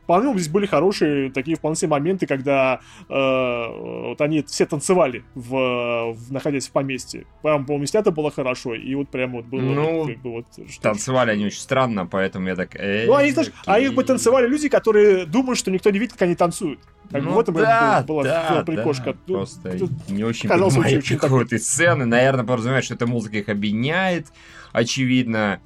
По-моему, 0.07 0.35
здесь 0.35 0.47
были 0.47 0.65
хорошие 0.65 1.31
такие 1.31 1.57
вполне 1.57 1.75
себе 1.75 1.89
моменты, 1.89 2.27
когда 2.27 2.79
э, 3.09 3.13
вот 3.13 4.21
они 4.21 4.41
все 4.43 4.65
танцевали, 4.65 5.23
в, 5.35 6.13
в, 6.13 6.31
находясь 6.31 6.69
в 6.69 6.71
поместье. 6.71 7.25
Прям, 7.41 7.65
по-моему, 7.65 7.85
снято 7.87 8.11
было 8.11 8.31
хорошо, 8.31 8.73
и 8.73 8.95
вот 8.95 9.09
прям 9.09 9.33
вот 9.33 9.45
было... 9.45 9.59
Ну, 9.59 10.07
как 10.07 10.17
бы, 10.19 10.31
вот, 10.31 10.45
что 10.69 10.81
танцевали 10.81 11.31
они 11.31 11.45
очень 11.45 11.59
странно, 11.59 12.05
поэтому 12.05 12.47
я 12.47 12.55
так... 12.55 12.75
Ну, 12.75 13.15
они, 13.15 13.31
знаешь, 13.31 13.51
а 13.65 13.79
их 13.79 13.93
бы 13.93 14.03
танцевали 14.03 14.47
люди, 14.47 14.69
которые 14.69 15.25
думают, 15.25 15.59
что 15.59 15.71
никто 15.71 15.89
не 15.89 15.99
видит, 15.99 16.13
как 16.13 16.23
они 16.23 16.35
танцуют. 16.35 16.79
Ну, 17.11 17.31
вот 17.31 17.45
да, 17.47 18.03
была, 18.07 18.23
да, 18.23 18.63
прикошка. 18.65 19.13
Да. 19.13 19.19
Ну, 19.27 19.35
Просто 19.35 19.77
не 20.09 20.23
очень 20.23 20.49
понимаю 20.49 20.99
очень, 20.99 21.17
какой-то 21.19 21.57
сцены. 21.57 22.05
Наверное, 22.05 22.45
подразумевает, 22.45 22.85
что 22.85 22.93
эта 22.93 23.07
музыка 23.07 23.37
их 23.37 23.49
объединяет, 23.49 24.27
очевидно 24.71 25.59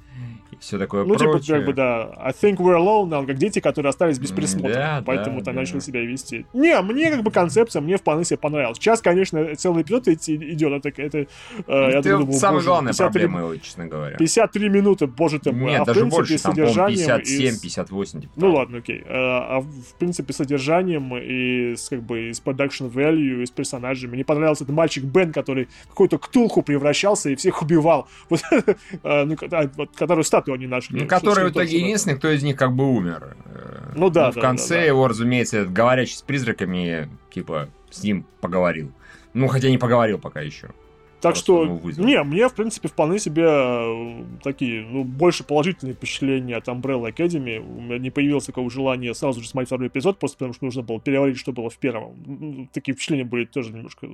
все 0.60 0.78
такое 0.78 1.04
ну, 1.04 1.14
прочее. 1.14 1.40
типа, 1.40 1.56
как 1.56 1.66
бы, 1.66 1.72
да, 1.72 2.12
I 2.18 2.32
think 2.32 2.56
we're 2.56 2.76
alone 2.76 3.08
now, 3.08 3.26
как 3.26 3.36
дети, 3.36 3.60
которые 3.60 3.90
остались 3.90 4.18
без 4.18 4.30
присмотра, 4.30 4.74
да, 4.74 5.02
поэтому 5.04 5.38
да, 5.38 5.46
ты 5.46 5.52
да. 5.52 5.60
начал 5.60 5.80
себя 5.80 6.00
вести. 6.00 6.46
Не, 6.52 6.80
мне 6.82 7.10
как 7.10 7.22
бы 7.22 7.30
концепция, 7.30 7.82
мне 7.82 7.96
вполне 7.96 8.24
себе 8.24 8.38
понравилась. 8.38 8.78
Сейчас, 8.78 9.00
конечно, 9.00 9.54
целый 9.56 9.82
эпизод 9.82 10.08
идет, 10.08 10.86
это, 10.86 11.02
это 11.02 11.18
э, 11.18 11.26
я 11.66 12.02
ты 12.02 12.16
думаю, 12.16 12.32
самая 12.32 12.58
боже, 12.58 12.66
главная 12.66 12.92
53, 12.92 13.20
проблема 13.20 13.40
его, 13.40 13.56
честно 13.56 13.86
говоря. 13.86 14.16
53 14.16 14.68
минуты, 14.68 15.06
боже 15.06 15.38
ты 15.38 15.52
мой. 15.52 15.72
Нет, 15.72 15.82
а 15.82 15.84
даже 15.84 16.00
принципе, 16.00 16.16
больше, 16.16 16.42
там, 16.42 16.54
содержанием 16.54 17.06
57, 17.06 17.46
из... 17.46 17.60
58. 17.60 18.20
Типа, 18.20 18.32
ну 18.36 18.54
ладно, 18.54 18.78
окей. 18.78 19.04
А, 19.06 19.58
а 19.58 19.60
в 19.60 19.94
принципе, 19.98 20.32
содержанием 20.32 21.16
и 21.16 21.74
с, 21.76 21.88
как 21.88 22.02
бы, 22.02 22.30
из 22.30 22.40
production 22.40 22.90
value, 22.92 23.42
и 23.42 23.46
с 23.46 23.50
персонажами. 23.50 24.12
Мне 24.12 24.24
понравился 24.24 24.64
этот 24.64 24.74
мальчик 24.74 25.04
Бен, 25.04 25.32
который 25.32 25.68
какой-то 25.88 26.18
ктулху 26.18 26.62
превращался 26.62 27.30
и 27.30 27.36
всех 27.36 27.62
убивал. 27.62 28.08
Вот, 28.28 28.42
а, 29.02 29.24
ну, 29.24 29.36
который 29.94 30.24
статую 30.46 30.54
они 30.54 30.66
нашли. 30.66 31.00
Ну, 31.00 31.08
который 31.08 31.44
в 31.48 31.50
итоге 31.50 31.78
единственный, 31.78 32.16
кто 32.16 32.30
из 32.30 32.42
них 32.42 32.56
как 32.56 32.72
бы 32.72 32.88
умер. 32.88 33.36
Ну 33.94 34.10
да. 34.10 34.26
Да 34.26 34.30
в 34.32 34.40
конце 34.40 34.74
да, 34.74 34.80
да. 34.80 34.86
его, 34.86 35.08
разумеется, 35.08 35.64
говорящий 35.64 36.16
с 36.16 36.22
призраками, 36.22 37.08
типа, 37.30 37.68
с 37.90 38.02
ним 38.02 38.24
поговорил. 38.40 38.92
Ну, 39.34 39.48
хотя 39.48 39.68
не 39.68 39.78
поговорил 39.78 40.18
пока 40.18 40.40
еще. 40.40 40.68
Так 41.20 41.34
что, 41.34 41.64
не, 41.64 42.22
мне, 42.22 42.48
в 42.48 42.54
принципе, 42.54 42.88
вполне 42.88 43.18
себе 43.18 43.44
э, 43.46 44.24
такие, 44.42 44.86
ну, 44.86 45.02
больше 45.02 45.44
положительные 45.44 45.94
впечатления 45.94 46.56
от 46.56 46.68
Umbrella 46.68 47.10
Academy. 47.10 47.58
У 47.58 47.80
меня 47.80 47.98
не 47.98 48.10
появилось 48.10 48.44
такого 48.44 48.70
желания 48.70 49.14
сразу 49.14 49.40
же 49.40 49.48
смотреть 49.48 49.68
второй 49.68 49.88
эпизод, 49.88 50.18
просто 50.18 50.36
потому 50.36 50.52
что 50.52 50.64
нужно 50.66 50.82
было 50.82 51.00
переварить, 51.00 51.38
что 51.38 51.52
было 51.52 51.70
в 51.70 51.78
первом. 51.78 52.14
Ну, 52.26 52.68
такие 52.72 52.94
впечатления 52.94 53.24
были 53.24 53.46
тоже 53.46 53.72
немножко 53.72 54.08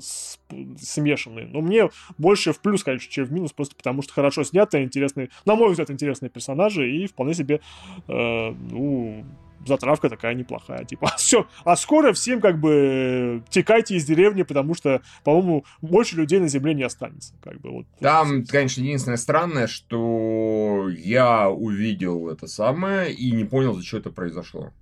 смешанные. 0.80 1.46
Но 1.46 1.60
мне 1.60 1.90
больше 2.18 2.52
в 2.52 2.60
плюс, 2.60 2.84
конечно, 2.84 3.10
чем 3.10 3.24
в 3.24 3.32
минус, 3.32 3.52
просто 3.52 3.74
потому 3.74 4.02
что 4.02 4.12
хорошо 4.12 4.44
снято, 4.44 4.82
интересные, 4.82 5.28
на 5.44 5.56
мой 5.56 5.70
взгляд, 5.70 5.90
интересные 5.90 6.30
персонажи, 6.30 6.88
и 6.88 7.06
вполне 7.08 7.34
себе, 7.34 7.60
э, 8.06 8.54
ну, 8.70 9.24
затравка 9.66 10.09
такая 10.09 10.34
неплохая. 10.34 10.84
Типа, 10.84 11.12
все, 11.16 11.47
а 11.64 11.76
скоро 11.76 12.12
всем 12.12 12.40
как 12.40 12.59
бы 12.59 13.43
текайте 13.51 13.97
из 13.97 14.05
деревни, 14.05 14.43
потому 14.43 14.74
что, 14.74 15.02
по-моему, 15.24 15.64
больше 15.80 16.16
людей 16.16 16.40
на 16.40 16.48
земле 16.48 16.74
не 16.74 16.82
останется. 16.82 17.34
Как 17.43 17.60
бы, 17.60 17.70
вот, 17.70 17.86
Там, 18.01 18.40
вот, 18.40 18.51
конечно, 18.51 18.80
единственное 18.80 19.16
странное, 19.16 19.66
что 19.66 20.89
я 20.90 21.51
увидел 21.51 22.28
это 22.28 22.47
самое 22.47 23.12
и 23.12 23.30
не 23.32 23.44
понял, 23.44 23.74
за 23.74 23.82
что 23.82 23.98
это 23.98 24.10
произошло. 24.10 24.72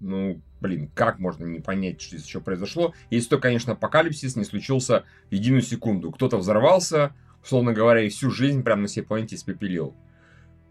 Ну, 0.00 0.40
блин, 0.60 0.90
как 0.94 1.18
можно 1.18 1.46
не 1.46 1.60
понять, 1.60 2.00
что 2.00 2.16
из 2.16 2.24
чего 2.24 2.42
произошло? 2.42 2.92
Если 3.10 3.30
то, 3.30 3.38
конечно, 3.38 3.72
апокалипсис 3.72 4.36
не 4.36 4.44
случился 4.44 5.04
в 5.30 5.32
единую 5.32 5.62
секунду. 5.62 6.10
Кто-то 6.12 6.36
взорвался, 6.36 7.14
условно 7.42 7.72
говоря, 7.72 8.02
и 8.02 8.08
всю 8.08 8.30
жизнь 8.30 8.62
прямо 8.62 8.82
на 8.82 8.88
всей 8.88 9.02
планете 9.02 9.36
испепелил. 9.36 9.94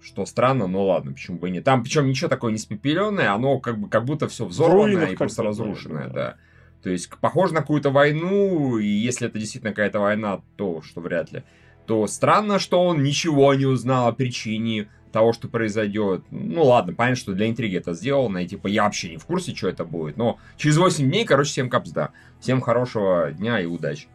Что 0.05 0.25
странно, 0.27 0.67
но 0.67 0.85
ладно, 0.85 1.13
почему 1.13 1.39
бы 1.39 1.49
и 1.49 1.51
не. 1.51 1.61
Там, 1.61 1.81
причем 1.83 2.07
ничего 2.07 2.29
такое 2.29 2.51
не 2.51 2.59
спепеленное, 2.59 3.33
оно 3.33 3.59
как, 3.59 3.79
бы, 3.79 3.89
как 3.89 4.05
будто 4.05 4.27
все 4.27 4.45
взорванное 4.45 5.07
и 5.07 5.15
просто 5.15 5.41
разрушенное, 5.41 6.07
да. 6.07 6.13
да. 6.13 6.35
То 6.83 6.91
есть, 6.91 7.09
похоже 7.19 7.55
на 7.55 7.61
какую-то 7.61 7.89
войну, 7.89 8.77
и 8.77 8.85
если 8.85 9.27
это 9.27 9.39
действительно 9.39 9.71
какая-то 9.71 9.99
война, 9.99 10.41
то, 10.57 10.83
что 10.83 11.01
вряд 11.01 11.31
ли, 11.31 11.41
то 11.87 12.05
странно, 12.05 12.59
что 12.59 12.83
он 12.83 13.01
ничего 13.01 13.51
не 13.55 13.65
узнал 13.65 14.07
о 14.07 14.11
причине 14.13 14.89
того, 15.11 15.33
что 15.33 15.47
произойдет. 15.47 16.23
Ну 16.29 16.65
ладно, 16.65 16.93
понятно, 16.93 17.15
что 17.15 17.33
для 17.33 17.49
интриги 17.49 17.77
это 17.77 17.93
сделано, 17.93 18.39
и 18.39 18.47
типа 18.47 18.67
я 18.67 18.83
вообще 18.83 19.09
не 19.09 19.17
в 19.17 19.25
курсе, 19.25 19.55
что 19.55 19.69
это 19.69 19.85
будет, 19.85 20.17
но 20.17 20.37
через 20.57 20.77
8 20.77 21.09
дней, 21.09 21.25
короче, 21.25 21.49
всем 21.49 21.69
капсда. 21.69 22.11
Всем 22.39 22.61
хорошего 22.61 23.31
дня 23.31 23.59
и 23.59 23.65
удачи. 23.65 24.07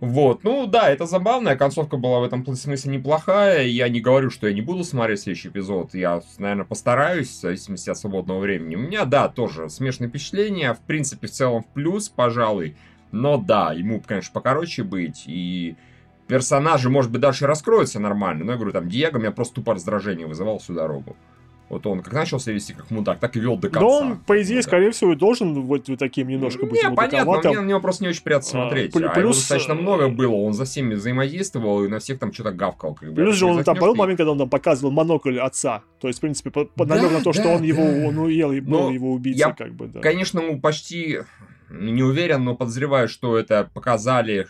Вот, 0.00 0.44
ну 0.44 0.66
да, 0.66 0.88
это 0.88 1.04
забавная, 1.04 1.56
концовка 1.56 1.98
была 1.98 2.20
в 2.20 2.24
этом 2.24 2.46
смысле 2.56 2.90
неплохая, 2.90 3.66
я 3.66 3.86
не 3.90 4.00
говорю, 4.00 4.30
что 4.30 4.48
я 4.48 4.54
не 4.54 4.62
буду 4.62 4.82
смотреть 4.82 5.20
следующий 5.20 5.48
эпизод, 5.48 5.92
я, 5.92 6.22
наверное, 6.38 6.64
постараюсь, 6.64 7.28
в 7.28 7.40
зависимости 7.40 7.90
от 7.90 7.98
свободного 7.98 8.40
времени. 8.40 8.76
У 8.76 8.78
меня, 8.78 9.04
да, 9.04 9.28
тоже 9.28 9.68
смешные 9.68 10.08
впечатления, 10.08 10.72
в 10.72 10.80
принципе, 10.80 11.26
в 11.26 11.30
целом 11.30 11.62
в 11.62 11.66
плюс, 11.66 12.08
пожалуй, 12.08 12.76
но 13.12 13.36
да, 13.36 13.74
ему, 13.74 14.00
конечно, 14.00 14.32
покороче 14.32 14.84
быть, 14.84 15.24
и 15.26 15.76
персонажи, 16.28 16.88
может 16.88 17.10
быть, 17.10 17.20
дальше 17.20 17.46
раскроются 17.46 18.00
нормально, 18.00 18.46
но 18.46 18.52
я 18.52 18.56
говорю, 18.56 18.72
там, 18.72 18.88
Диего 18.88 19.18
меня 19.18 19.32
просто 19.32 19.56
тупо 19.56 19.74
раздражение 19.74 20.26
вызывал 20.26 20.60
всю 20.60 20.72
дорогу. 20.72 21.14
Вот 21.70 21.86
он 21.86 22.02
как 22.02 22.12
начал 22.12 22.40
себя 22.40 22.54
вести 22.54 22.74
как 22.74 22.90
мудак, 22.90 23.20
так 23.20 23.36
и 23.36 23.40
вел 23.40 23.56
до 23.56 23.68
конца. 23.68 23.80
Но 23.80 23.98
он, 23.98 24.18
по 24.18 24.42
идее, 24.42 24.56
да. 24.56 24.62
скорее 24.62 24.90
всего, 24.90 25.14
должен 25.14 25.54
вот 25.62 25.88
таким 26.00 26.26
немножко 26.26 26.66
быть 26.66 26.82
Не, 26.82 26.90
понятно, 26.90 27.48
мне 27.48 27.60
на 27.60 27.64
него 27.64 27.80
просто 27.80 28.02
не 28.02 28.10
очень 28.10 28.24
приятно 28.24 28.48
а, 28.48 28.50
смотреть. 28.50 28.90
А, 28.96 28.98
плюс... 28.98 29.10
а 29.14 29.20
его 29.20 29.28
достаточно 29.28 29.74
много 29.74 30.08
было, 30.08 30.34
он 30.34 30.52
за 30.52 30.64
всеми 30.64 30.94
взаимодействовал 30.94 31.84
и 31.84 31.88
на 31.88 32.00
всех 32.00 32.18
там 32.18 32.32
что-то 32.32 32.50
гавкал. 32.50 32.96
Как 32.96 33.10
бы. 33.10 33.14
Плюс 33.14 33.36
же 33.36 33.46
он 33.46 33.62
там 33.62 33.78
был 33.78 33.94
момент, 33.94 34.18
когда 34.18 34.32
он 34.32 34.38
там 34.38 34.50
показывал 34.50 34.90
монокль 34.90 35.38
отца. 35.38 35.84
То 36.00 36.08
есть, 36.08 36.18
в 36.18 36.22
принципе, 36.22 36.50
по, 36.50 36.64
по 36.64 36.84
да, 36.84 36.96
намек 36.96 37.12
на 37.12 37.18
то, 37.20 37.32
да, 37.32 37.40
что 37.40 37.48
он 37.50 37.60
да. 37.60 37.64
его 37.64 37.84
он 37.84 38.18
уел 38.18 38.50
и 38.50 38.58
был 38.58 38.80
но 38.80 38.90
его 38.90 39.12
убийцей, 39.12 39.38
я, 39.38 39.52
как 39.52 39.72
бы, 39.72 39.86
да. 39.86 40.00
Конечно, 40.00 40.40
ну, 40.42 40.58
почти 40.58 41.20
не 41.70 42.02
уверен, 42.02 42.42
но 42.42 42.56
подозреваю, 42.56 43.08
что 43.08 43.38
это 43.38 43.70
показали 43.72 44.48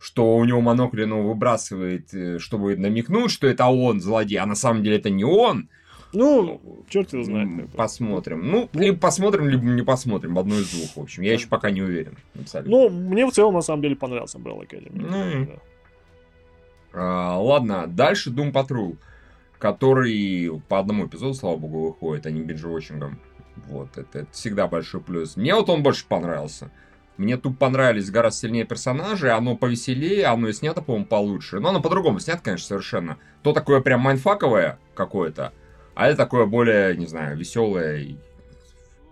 что 0.00 0.34
у 0.34 0.44
него 0.44 0.60
монокль 0.60 1.04
ну, 1.04 1.28
выбрасывает, 1.28 2.12
э, 2.12 2.40
чтобы 2.40 2.76
намекнуть, 2.76 3.30
что 3.30 3.46
это 3.46 3.66
он 3.66 4.00
злодей, 4.00 4.38
а 4.38 4.46
на 4.46 4.56
самом 4.56 4.82
деле 4.82 4.96
это 4.96 5.10
не 5.10 5.22
он. 5.22 5.68
Ну, 6.12 6.60
черт 6.88 7.12
его 7.12 7.22
знает. 7.22 7.70
Посмотрим. 7.72 8.50
Ну, 8.50 8.68
либо 8.72 8.98
посмотрим, 8.98 9.48
либо 9.48 9.64
не 9.64 9.82
посмотрим. 9.82 10.38
Одно 10.38 10.56
из 10.56 10.70
двух, 10.70 10.96
в 10.96 11.00
общем. 11.00 11.22
Я 11.22 11.32
еще 11.32 11.48
пока 11.48 11.70
не 11.70 11.82
уверен. 11.82 12.16
Абсолютно. 12.38 12.70
Ну, 12.70 12.88
мне 12.90 13.26
в 13.26 13.32
целом, 13.32 13.54
на 13.54 13.62
самом 13.62 13.82
деле, 13.82 13.96
понравился 13.96 14.38
Umbrella 14.38 14.66
Academy. 14.66 14.90
Ну, 14.92 15.46
да. 15.46 15.52
а, 16.92 17.38
ладно, 17.38 17.86
дальше 17.86 18.30
Doom 18.30 18.52
Patrol, 18.52 18.96
который 19.58 20.60
по 20.68 20.78
одному 20.78 21.06
эпизоду, 21.06 21.34
слава 21.34 21.56
богу, 21.56 21.86
выходит, 21.86 22.26
а 22.26 22.30
не 22.30 22.42
бинж-вотчингом. 22.42 23.18
Вот, 23.68 23.96
это, 23.96 24.20
это 24.20 24.32
всегда 24.32 24.66
большой 24.66 25.00
плюс. 25.00 25.36
Мне 25.36 25.54
вот 25.54 25.68
он 25.70 25.82
больше 25.82 26.06
понравился. 26.06 26.70
Мне 27.18 27.36
тут 27.36 27.58
понравились 27.58 28.10
гораздо 28.10 28.40
сильнее 28.40 28.64
персонажи, 28.64 29.30
оно 29.30 29.56
повеселее, 29.56 30.26
оно 30.26 30.48
и 30.48 30.52
снято, 30.52 30.82
по-моему, 30.82 31.06
получше. 31.06 31.60
Но 31.60 31.68
оно 31.68 31.80
по-другому 31.80 32.18
снято, 32.20 32.40
конечно, 32.42 32.66
совершенно. 32.66 33.18
То 33.42 33.52
такое 33.52 33.80
прям 33.80 34.00
майнфаковое 34.00 34.78
какое-то, 34.94 35.52
а 35.94 36.08
это 36.08 36.16
такое 36.16 36.46
более, 36.46 36.96
не 36.96 37.06
знаю, 37.06 37.36
веселое. 37.36 38.16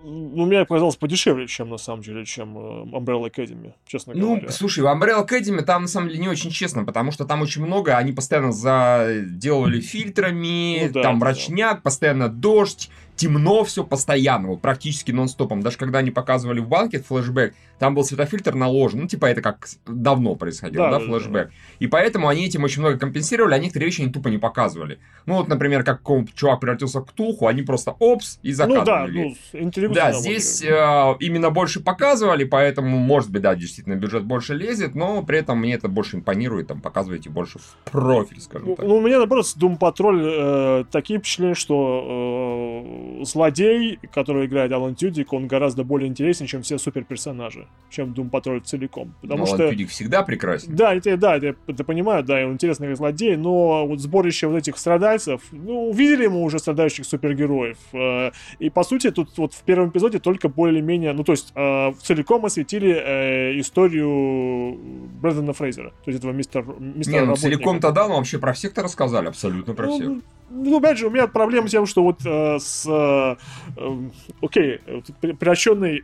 Ну, 0.03 0.47
мне 0.47 0.65
показалось 0.65 0.97
подешевле, 0.97 1.47
чем 1.47 1.69
на 1.69 1.77
самом 1.77 2.03
деле, 2.03 2.25
чем 2.25 2.57
э, 2.57 2.85
Umbrella 2.97 3.31
Academy, 3.31 3.75
честно 3.87 4.15
ну, 4.15 4.29
говоря. 4.29 4.47
Ну, 4.47 4.53
слушай, 4.53 4.81
в 4.83 4.87
Umbrella 4.87 5.27
Academy 5.27 5.61
там 5.61 5.83
на 5.83 5.89
самом 5.89 6.09
деле 6.09 6.21
не 6.21 6.29
очень 6.29 6.51
честно, 6.51 6.85
потому 6.85 7.13
что 7.13 7.27
там 7.27 7.43
очень 7.43 7.63
много, 7.63 7.99
они 7.99 8.13
постоянно 8.13 8.51
заделали 8.51 9.81
фильтрами, 9.81 10.87
ну, 10.87 10.93
да, 10.95 11.03
там 11.03 11.17
мрачняк, 11.19 11.77
да. 11.77 11.81
постоянно 11.83 12.31
дождь, 12.31 12.89
темно 13.17 13.65
все 13.65 13.85
постоянно, 13.85 14.49
вот 14.49 14.61
практически 14.61 15.13
нон-стопом. 15.13 15.63
Даже 15.63 15.77
когда 15.77 15.99
они 15.99 16.11
показывали 16.11 16.61
в 16.61 16.69
банке 16.69 17.01
флешбэк, 17.01 17.55
там 17.79 17.95
был 17.95 18.05
светофильтр 18.05 18.55
наложен, 18.55 19.01
ну, 19.01 19.07
типа, 19.07 19.27
это 19.27 19.41
как 19.43 19.69
давно 19.87 20.35
происходило, 20.37 20.91
да, 20.91 20.99
да, 20.99 21.07
да 21.07 21.07
флешбэк. 21.07 21.49
Да. 21.49 21.55
И 21.79 21.87
поэтому 21.87 22.29
они 22.29 22.47
этим 22.47 22.65
очень 22.65 22.81
много 22.81 22.99
компенсировали, 22.99 23.55
а 23.55 23.59
некоторые 23.59 23.87
вещи 23.87 24.03
они 24.03 24.13
тупо 24.13 24.29
не 24.29 24.39
показывали. 24.39 24.99
Ну, 25.27 25.35
вот, 25.35 25.49
например, 25.49 25.83
как 25.83 26.03
чувак 26.35 26.61
превратился 26.61 27.01
в 27.01 27.05
ктулху, 27.05 27.47
они 27.47 27.63
просто 27.63 27.95
опс 27.99 28.39
и 28.43 28.53
закадывали. 28.53 29.35
Ну, 29.53 29.71
да, 29.71 29.81
ну, 29.81 29.95
Да, 29.95 30.13
здесь 30.13 30.63
э, 30.63 31.17
именно 31.21 31.51
больше 31.51 31.81
показывали, 31.81 32.45
поэтому, 32.45 32.99
может 32.99 33.31
быть, 33.31 33.43
да, 33.43 33.55
действительно, 33.55 33.95
бюджет 33.95 34.25
больше 34.25 34.55
лезет, 34.55 34.95
но 34.95 35.23
при 35.23 35.39
этом 35.39 35.59
мне 35.59 35.75
это 35.75 35.89
больше 35.89 36.17
импонирует, 36.17 36.69
там, 36.69 36.81
показываете 36.81 37.31
больше 37.31 37.59
в 37.59 37.91
профиль, 37.91 38.41
скажем 38.41 38.69
ну, 38.69 38.77
так. 38.77 38.87
Ну, 38.87 38.97
у 38.97 39.01
меня, 39.01 39.19
наоборот, 39.19 39.47
Doom 39.59 39.79
Patrol 39.79 40.83
э, 40.83 40.85
такие 40.91 41.19
впечатления, 41.19 41.55
что 41.55 42.85
э, 42.87 43.10
злодей, 43.23 43.99
который 44.13 44.47
играет 44.47 44.73
Алан 44.73 44.95
Тюдик, 44.95 45.33
он 45.33 45.47
гораздо 45.47 45.85
более 45.85 46.09
интересен, 46.09 46.47
чем 46.47 46.63
все 46.63 46.79
суперперсонажи 46.79 47.67
чем 47.91 48.13
Doom 48.13 48.31
Patrol 48.31 48.61
целиком. 48.61 49.15
Потому 49.21 49.41
но 49.41 49.47
что... 49.47 49.69
Alan 49.69 49.87
всегда 49.87 50.23
прекрасен. 50.23 50.75
Да, 50.75 50.95
это, 50.95 51.17
да, 51.17 51.37
это, 51.37 51.57
это 51.67 51.85
понимаю, 51.85 52.25
да, 52.25 52.45
он 52.47 52.53
интересный 52.53 52.89
как 52.89 52.97
злодей, 52.97 53.37
но 53.37 53.87
вот 53.87 54.01
сборище 54.01 54.47
вот 54.47 54.57
этих 54.57 54.79
страдальцев, 54.79 55.43
ну, 55.53 55.91
увидели 55.91 56.27
мы 56.27 56.43
уже 56.43 56.59
страдающих 56.59 57.05
супергероев. 57.05 57.79
Э, 57.93 58.31
и, 58.59 58.71
по 58.71 58.85
сути, 58.85 59.11
тут 59.11 59.37
вот 59.37 59.55
в 59.55 59.63
первом 59.63 59.91
эпизоде 59.91 60.19
только 60.19 60.49
более-менее, 60.49 61.13
ну, 61.13 61.25
то 61.25 61.33
есть, 61.33 61.53
э, 61.55 61.93
целиком 62.03 62.47
осветили 62.47 62.93
э, 62.93 63.61
историю 63.61 64.79
Брэдена 65.21 65.53
Фрейзера, 65.53 65.91
то 65.91 66.11
есть 66.11 66.21
этого 66.21 66.33
мистера, 66.33 66.65
мистера 66.79 67.21
Не, 67.21 67.27
ну, 67.27 67.37
целиком-то 67.37 67.91
да, 67.93 68.09
но 68.09 68.17
вообще 68.17 68.39
про 68.39 68.53
всех-то 68.53 68.83
рассказали, 68.83 69.29
абсолютно 69.29 69.75
про 69.75 69.87
ну, 69.87 69.99
всех. 69.99 70.09
Ну, 70.51 70.79
опять 70.79 70.99
же, 70.99 71.07
у 71.07 71.11
меня 71.11 71.29
проблема 71.29 71.69
тем, 71.69 71.87
что 71.87 72.03
вот 72.03 72.21
э, 72.25 72.59
с... 72.59 72.85
Э, 72.87 73.37
э, 73.77 74.11
окей, 74.43 74.81
превращенный 75.21 76.03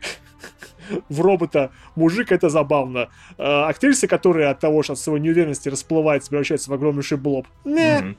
в 1.09 1.21
робота 1.21 1.71
мужик, 1.95 2.31
это 2.31 2.49
забавно. 2.49 3.09
Э, 3.37 3.63
актриса, 3.67 4.07
которая 4.07 4.51
от 4.51 4.59
того, 4.59 4.83
что 4.83 4.93
от 4.93 4.99
своей 4.99 5.21
неуверенности 5.21 5.67
расплывается, 5.67 6.29
превращается 6.29 6.71
в 6.71 6.73
огромнейший 6.73 7.17
блоб. 7.17 7.47
Не. 7.65 7.99
Mm-hmm 7.99 8.15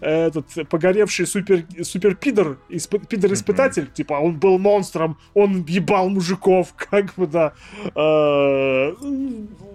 этот 0.00 0.46
погоревший 0.68 1.26
супер, 1.26 1.64
супер 1.82 2.14
пидор, 2.14 2.58
исп, 2.68 3.06
пидор-испытатель, 3.06 3.84
mm-hmm. 3.84 3.94
типа, 3.94 4.14
он 4.14 4.38
был 4.38 4.58
монстром, 4.58 5.18
он 5.34 5.64
ебал 5.66 6.08
мужиков, 6.08 6.74
как 6.76 7.14
бы, 7.14 7.26
да. 7.26 7.52
Э, 7.94 8.94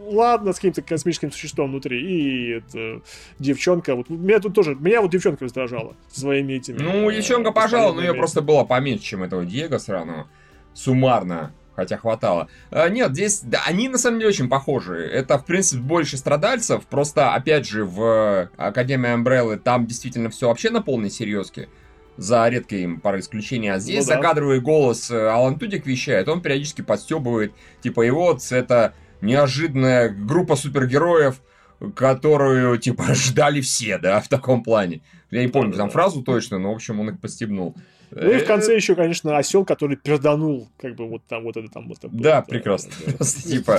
ладно, 0.08 0.54
с 0.54 0.56
каким-то 0.56 0.82
космическим 0.82 1.32
существом 1.32 1.72
внутри. 1.72 2.02
И 2.02 2.50
это, 2.50 3.02
девчонка, 3.40 3.96
вот 3.96 4.10
меня 4.10 4.40
тут 4.40 4.54
тоже, 4.54 4.76
меня 4.76 5.02
вот 5.02 5.12
девчонка 5.12 5.46
раздражала 5.46 5.96
своими 6.12 6.54
этими... 6.54 6.78
Ну, 6.78 7.12
девчонка, 7.12 7.50
э, 7.50 7.54
пожалуй, 7.54 7.96
но 7.96 8.02
ее 8.02 8.14
просто 8.14 8.42
было 8.42 8.64
поменьше, 8.64 9.04
чем 9.04 9.24
этого 9.24 9.46
Диего 9.46 9.78
сраного. 9.78 10.28
Суммарно 10.74 11.54
хотя 11.76 11.98
хватало. 11.98 12.48
А, 12.72 12.90
нет, 12.90 13.12
здесь 13.12 13.42
да, 13.42 13.62
они 13.66 13.90
на 13.90 13.98
самом 13.98 14.20
деле 14.20 14.30
очень 14.30 14.50
похожи. 14.50 14.96
Это, 14.96 15.38
в 15.38 15.46
принципе, 15.46 15.82
больше 15.82 16.18
страдальцев. 16.18 16.86
Просто, 16.86 17.34
опять 17.34 17.68
же, 17.68 17.86
в 17.86 18.50
Академии 18.58 19.16
Umbrella 19.16 19.58
там 19.58 19.86
действительно 19.86 20.30
все 20.30 20.48
вообще 20.48 20.70
на 20.70 20.82
полной 20.82 21.10
серьезке. 21.10 21.70
За 22.18 22.48
редким 22.48 23.02
парой 23.02 23.20
исключений. 23.20 23.70
А 23.70 23.80
здесь 23.80 24.06
ну, 24.06 24.12
да. 24.12 24.16
закадровый 24.16 24.62
голос 24.62 25.12
э, 25.12 25.28
Алан 25.28 25.60
Тудик 25.60 25.86
вещает. 25.86 26.30
Он 26.30 26.42
периодически 26.42 26.82
подстебывает. 26.82 27.54
Типа, 27.82 28.04
и 28.04 28.10
вот 28.10 28.42
это 28.52 28.94
неожиданная 29.20 30.08
группа 30.10 30.56
супергероев, 30.56 31.42
которую, 31.94 32.78
типа, 32.78 33.04
ждали 33.14 33.60
все, 33.60 33.98
да, 33.98 34.22
в 34.22 34.30
таком 34.30 34.64
плане. 34.64 35.02
Я 35.30 35.42
не 35.42 35.50
помню 35.50 35.74
там 35.74 35.90
фразу 35.90 36.24
точно, 36.24 36.58
но, 36.58 36.72
в 36.72 36.76
общем, 36.76 37.02
он 37.02 37.10
их 37.10 37.20
постебнул. 37.20 37.76
Ну 38.16 38.32
и 38.32 38.38
в 38.38 38.46
конце 38.46 38.74
э, 38.74 38.76
еще, 38.78 38.96
конечно, 38.96 39.38
осел, 39.38 39.66
который 39.66 39.98
перданул, 39.98 40.70
как 40.78 40.96
бы 40.96 41.08
вот 41.08 41.24
там 41.28 41.44
вот 41.44 41.58
это 41.58 41.70
там 41.70 41.88
вот. 41.88 42.00
Да, 42.04 42.42
прекрасно. 42.42 42.92
Типа, 43.44 43.78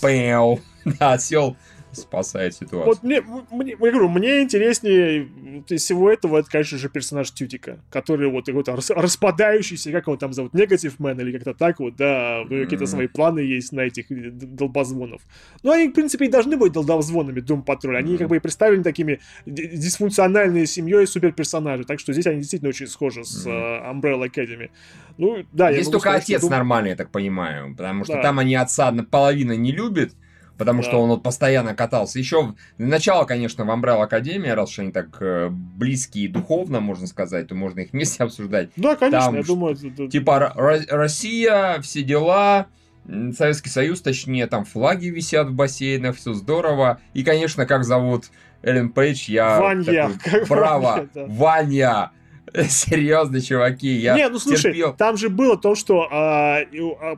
пэу. 0.00 0.60
Да, 0.84 1.12
осел 1.12 1.56
спасает 1.92 2.54
ситуацию. 2.54 2.84
Вот 2.84 3.02
мне, 3.02 3.22
мне, 3.50 3.72
я 3.72 3.76
говорю, 3.76 4.08
мне 4.08 4.42
интереснее 4.42 5.28
из 5.68 5.82
всего 5.82 6.10
этого, 6.10 6.38
это, 6.38 6.50
конечно 6.50 6.78
же, 6.78 6.88
персонаж 6.88 7.30
Тютика, 7.30 7.78
который 7.90 8.28
вот 8.28 8.46
какой-то 8.46 8.76
распадающийся, 8.76 9.92
как 9.92 10.06
его 10.06 10.16
там 10.16 10.32
зовут, 10.32 10.54
Негатив 10.54 10.98
Мэн 10.98 11.20
или 11.20 11.32
как-то 11.32 11.54
так 11.54 11.80
вот, 11.80 11.96
да, 11.96 12.42
mm-hmm. 12.42 12.64
какие-то 12.64 12.86
свои 12.86 13.06
планы 13.06 13.40
есть 13.40 13.72
на 13.72 13.80
этих 13.80 14.06
долбозвонов. 14.08 15.22
Ну, 15.62 15.72
они, 15.72 15.88
в 15.88 15.92
принципе, 15.92 16.26
и 16.26 16.28
должны 16.28 16.56
быть 16.56 16.72
долбозвонами 16.72 17.40
Doom 17.40 17.64
Patrol. 17.64 17.96
Они 17.96 18.14
mm-hmm. 18.14 18.18
как 18.18 18.28
бы 18.28 18.36
и 18.36 18.40
представлены 18.40 18.82
такими 18.82 19.20
дисфункциональной 19.46 20.66
семьей 20.66 21.06
суперперсонажей, 21.06 21.84
так 21.84 22.00
что 22.00 22.12
здесь 22.12 22.26
они 22.26 22.38
действительно 22.38 22.70
очень 22.70 22.86
схожи 22.86 23.24
с 23.24 23.46
mm-hmm. 23.46 23.82
uh, 23.84 23.92
Umbrella 23.92 24.30
Academy. 24.30 24.70
Ну, 25.18 25.44
да, 25.52 25.72
Здесь 25.72 25.86
только 25.86 26.00
сказать, 26.00 26.24
отец 26.24 26.44
Doom... 26.44 26.50
нормальный, 26.50 26.90
я 26.90 26.96
так 26.96 27.10
понимаю, 27.10 27.74
потому 27.76 28.04
что 28.04 28.14
да. 28.14 28.22
там 28.22 28.38
они 28.38 28.54
отца 28.54 28.90
наполовину 28.90 29.54
не 29.54 29.72
любят, 29.72 30.12
потому 30.62 30.82
да. 30.82 30.88
что 30.88 31.02
он 31.02 31.08
вот 31.08 31.24
постоянно 31.24 31.74
катался. 31.74 32.20
Еще 32.20 32.54
начало, 32.78 33.24
конечно, 33.24 33.64
в 33.64 33.68
Umbrella 33.68 34.02
Академии, 34.02 34.48
раз 34.48 34.70
уж 34.70 34.78
они 34.78 34.92
так 34.92 35.08
э, 35.20 35.48
близкие 35.50 36.28
духовно, 36.28 36.78
можно 36.78 37.08
сказать, 37.08 37.48
то 37.48 37.56
можно 37.56 37.80
их 37.80 37.92
вместе 37.92 38.22
обсуждать. 38.22 38.70
Да, 38.76 38.94
конечно, 38.94 39.26
Там, 39.26 39.36
я 39.36 39.42
думаю... 39.42 39.76
Это... 39.76 40.06
Типа 40.06 40.52
Россия, 40.54 41.80
все 41.80 42.04
дела, 42.04 42.68
Советский 43.36 43.70
Союз, 43.70 44.00
точнее, 44.02 44.46
там 44.46 44.64
флаги 44.64 45.08
висят 45.08 45.48
в 45.48 45.52
бассейнах, 45.52 46.16
все 46.16 46.32
здорово. 46.32 47.00
И, 47.12 47.24
конечно, 47.24 47.66
как 47.66 47.82
зовут 47.82 48.26
Эллен 48.62 48.90
Пейдж, 48.90 49.28
я... 49.28 49.58
Ваня. 49.58 50.10
Такой, 50.22 50.46
Браво! 50.48 51.08
Ваня! 51.14 52.12
Серьезно, 52.68 53.40
чуваки, 53.40 53.88
я 53.88 54.14
Не, 54.14 54.28
ну 54.28 54.38
слушай, 54.38 54.72
терпел. 54.72 54.94
там 54.94 55.16
же 55.16 55.28
было 55.28 55.56
то, 55.56 55.74
что 55.74 56.06
а, 56.10 56.58
а, 56.60 57.16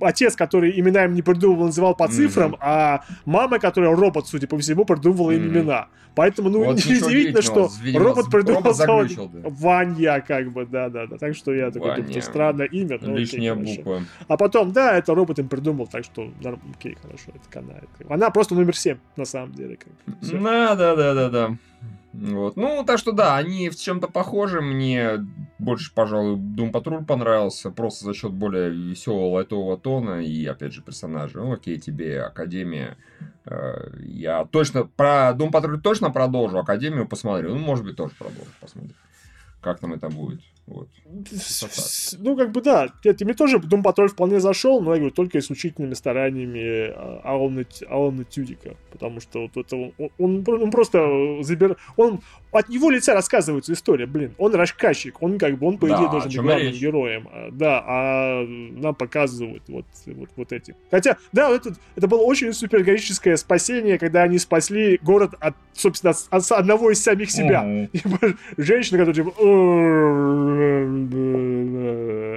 отец, 0.00 0.36
который 0.36 0.78
имена 0.78 1.04
им 1.04 1.14
не 1.14 1.22
придумывал, 1.22 1.66
называл 1.66 1.94
по 1.94 2.08
цифрам, 2.08 2.52
mm-hmm. 2.52 2.58
а 2.60 3.04
мама, 3.24 3.58
которая 3.58 3.94
робот, 3.94 4.26
судя 4.26 4.46
по 4.46 4.58
всему, 4.58 4.84
придумывала 4.84 5.30
им 5.30 5.44
mm-hmm. 5.44 5.48
имена. 5.48 5.88
Поэтому, 6.14 6.48
ну, 6.48 6.64
вот 6.64 6.76
неудивительно, 6.76 7.42
что 7.42 7.68
видимо, 7.82 8.04
робот 8.04 8.30
придумал 8.30 8.62
робот 8.62 9.32
да. 9.32 9.48
Ваня, 9.50 10.20
как 10.20 10.52
бы, 10.52 10.64
да-да-да. 10.64 11.18
Так 11.18 11.34
что 11.34 11.52
я 11.52 11.70
такой, 11.72 11.96
думаю, 11.96 12.22
странное 12.22 12.66
имя. 12.66 12.98
Но 13.02 13.16
Лишняя 13.16 13.54
окей, 13.54 13.78
буква. 13.78 14.04
А 14.28 14.36
потом, 14.36 14.72
да, 14.72 14.96
это 14.96 15.14
робот 15.14 15.40
им 15.40 15.48
придумал, 15.48 15.88
так 15.88 16.04
что, 16.04 16.30
окей, 16.76 16.96
хорошо, 17.02 17.30
это 17.34 17.50
канает. 17.50 17.88
Она 18.08 18.30
просто 18.30 18.54
номер 18.54 18.76
7, 18.76 18.96
на 19.16 19.24
самом 19.24 19.52
деле. 19.54 19.76
Да-да-да-да-да. 20.06 21.56
Вот. 22.14 22.56
Ну, 22.56 22.84
так 22.86 22.98
что 22.98 23.12
да, 23.12 23.36
они 23.36 23.68
в 23.68 23.76
чем-то 23.76 24.06
похожи. 24.06 24.60
Мне 24.60 25.26
больше, 25.58 25.92
пожалуй, 25.92 26.36
Doom 26.36 26.70
Patrol 26.70 27.04
понравился. 27.04 27.70
Просто 27.70 28.04
за 28.04 28.14
счет 28.14 28.32
более 28.32 28.70
веселого 28.70 29.34
лайтового 29.34 29.76
тона 29.76 30.22
и, 30.22 30.46
опять 30.46 30.72
же, 30.72 30.82
персонажа. 30.82 31.38
Ну, 31.38 31.52
окей, 31.52 31.78
тебе 31.78 32.22
Академия. 32.22 32.96
Э, 33.46 33.90
я 34.00 34.44
точно 34.44 34.84
про 34.84 35.34
Doom 35.36 35.50
Patrol 35.50 35.80
точно 35.80 36.10
продолжу. 36.10 36.58
Академию 36.58 37.08
посмотрю. 37.08 37.50
Ну, 37.50 37.58
может 37.58 37.84
быть, 37.84 37.96
тоже 37.96 38.14
продолжу. 38.16 38.50
Посмотрим, 38.60 38.94
как 39.60 39.80
там 39.80 39.92
это 39.92 40.08
будет. 40.08 40.40
Вот. 40.66 40.88
Ну, 42.18 42.36
как 42.36 42.52
бы 42.52 42.62
да, 42.62 42.88
это 43.04 43.24
мне 43.24 43.34
тоже 43.34 43.58
Doom 43.58 43.82
Patrol 43.82 44.08
вполне 44.08 44.40
зашел, 44.40 44.80
но 44.80 44.92
я 44.92 44.96
говорю, 44.98 45.14
только 45.14 45.38
исключительными 45.38 45.92
стараниями 45.92 46.90
Алана, 47.22 47.64
Алана 47.88 48.24
Тюдика. 48.24 48.74
Потому 48.90 49.20
что 49.20 49.42
вот 49.42 49.56
это 49.56 49.76
он, 49.76 49.92
он, 50.18 50.44
он 50.46 50.70
просто 50.70 51.42
забир... 51.42 51.76
Он, 51.96 52.20
от 52.54 52.68
его 52.68 52.90
лица 52.90 53.14
рассказывается 53.14 53.72
история, 53.72 54.06
блин. 54.06 54.34
Он 54.38 54.54
рассказчик, 54.54 55.20
он 55.22 55.38
как 55.38 55.58
бы, 55.58 55.66
он 55.66 55.78
по 55.78 55.86
идее 55.86 56.06
да, 56.06 56.08
должен 56.08 56.28
быть 56.28 56.40
главным 56.40 56.68
речь? 56.68 56.80
героем. 56.80 57.28
А, 57.32 57.48
да, 57.50 57.84
а 57.86 58.44
нам 58.46 58.94
показывают 58.94 59.62
вот, 59.68 59.86
вот, 60.06 60.28
вот 60.36 60.52
эти. 60.52 60.76
Хотя, 60.90 61.16
да, 61.32 61.50
это, 61.50 61.74
это 61.96 62.08
было 62.08 62.22
очень 62.22 62.52
супергероическое 62.52 63.36
спасение, 63.36 63.98
когда 63.98 64.22
они 64.22 64.38
спасли 64.38 64.98
город 65.02 65.34
от, 65.40 65.54
собственно, 65.72 66.12
от, 66.12 66.28
от 66.30 66.52
одного 66.52 66.90
из 66.90 67.02
самих 67.02 67.30
себя. 67.30 67.64
Mm-hmm. 67.64 68.38
Женщина, 68.58 68.98
которая 68.98 69.14
типа 69.14 69.32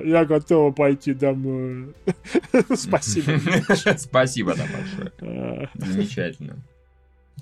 я 0.07 0.25
готова 0.25 0.71
пойти 0.71 1.13
домой. 1.13 1.93
Спасибо. 2.75 3.39
Спасибо, 3.97 4.55
да, 4.55 4.65
большое. 4.65 5.69
Замечательно. 5.75 6.63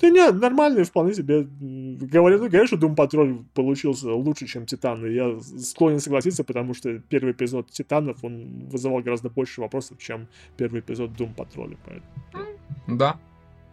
Да 0.02 0.10
нет, 0.10 0.36
нормальный 0.36 0.84
вполне 0.84 1.14
себе. 1.14 1.44
Говорят, 1.44 2.42
ну, 2.42 2.68
что 2.68 2.76
Doom 2.76 2.96
Patrol 2.96 3.46
получился 3.54 4.12
лучше, 4.14 4.46
чем 4.46 4.66
Титаны. 4.66 5.08
Я 5.08 5.40
склонен 5.40 6.00
согласиться, 6.00 6.44
потому 6.44 6.74
что 6.74 7.00
первый 7.00 7.32
эпизод 7.32 7.72
Титанов, 7.72 8.24
он 8.24 8.68
вызывал 8.68 9.02
гораздо 9.02 9.30
больше 9.30 9.62
вопросов, 9.62 9.98
чем 9.98 10.28
первый 10.58 10.82
эпизод 10.82 11.12
Doom 11.12 11.34
Patrol. 11.36 11.78
Поэтому... 11.86 12.58
Да, 12.88 13.18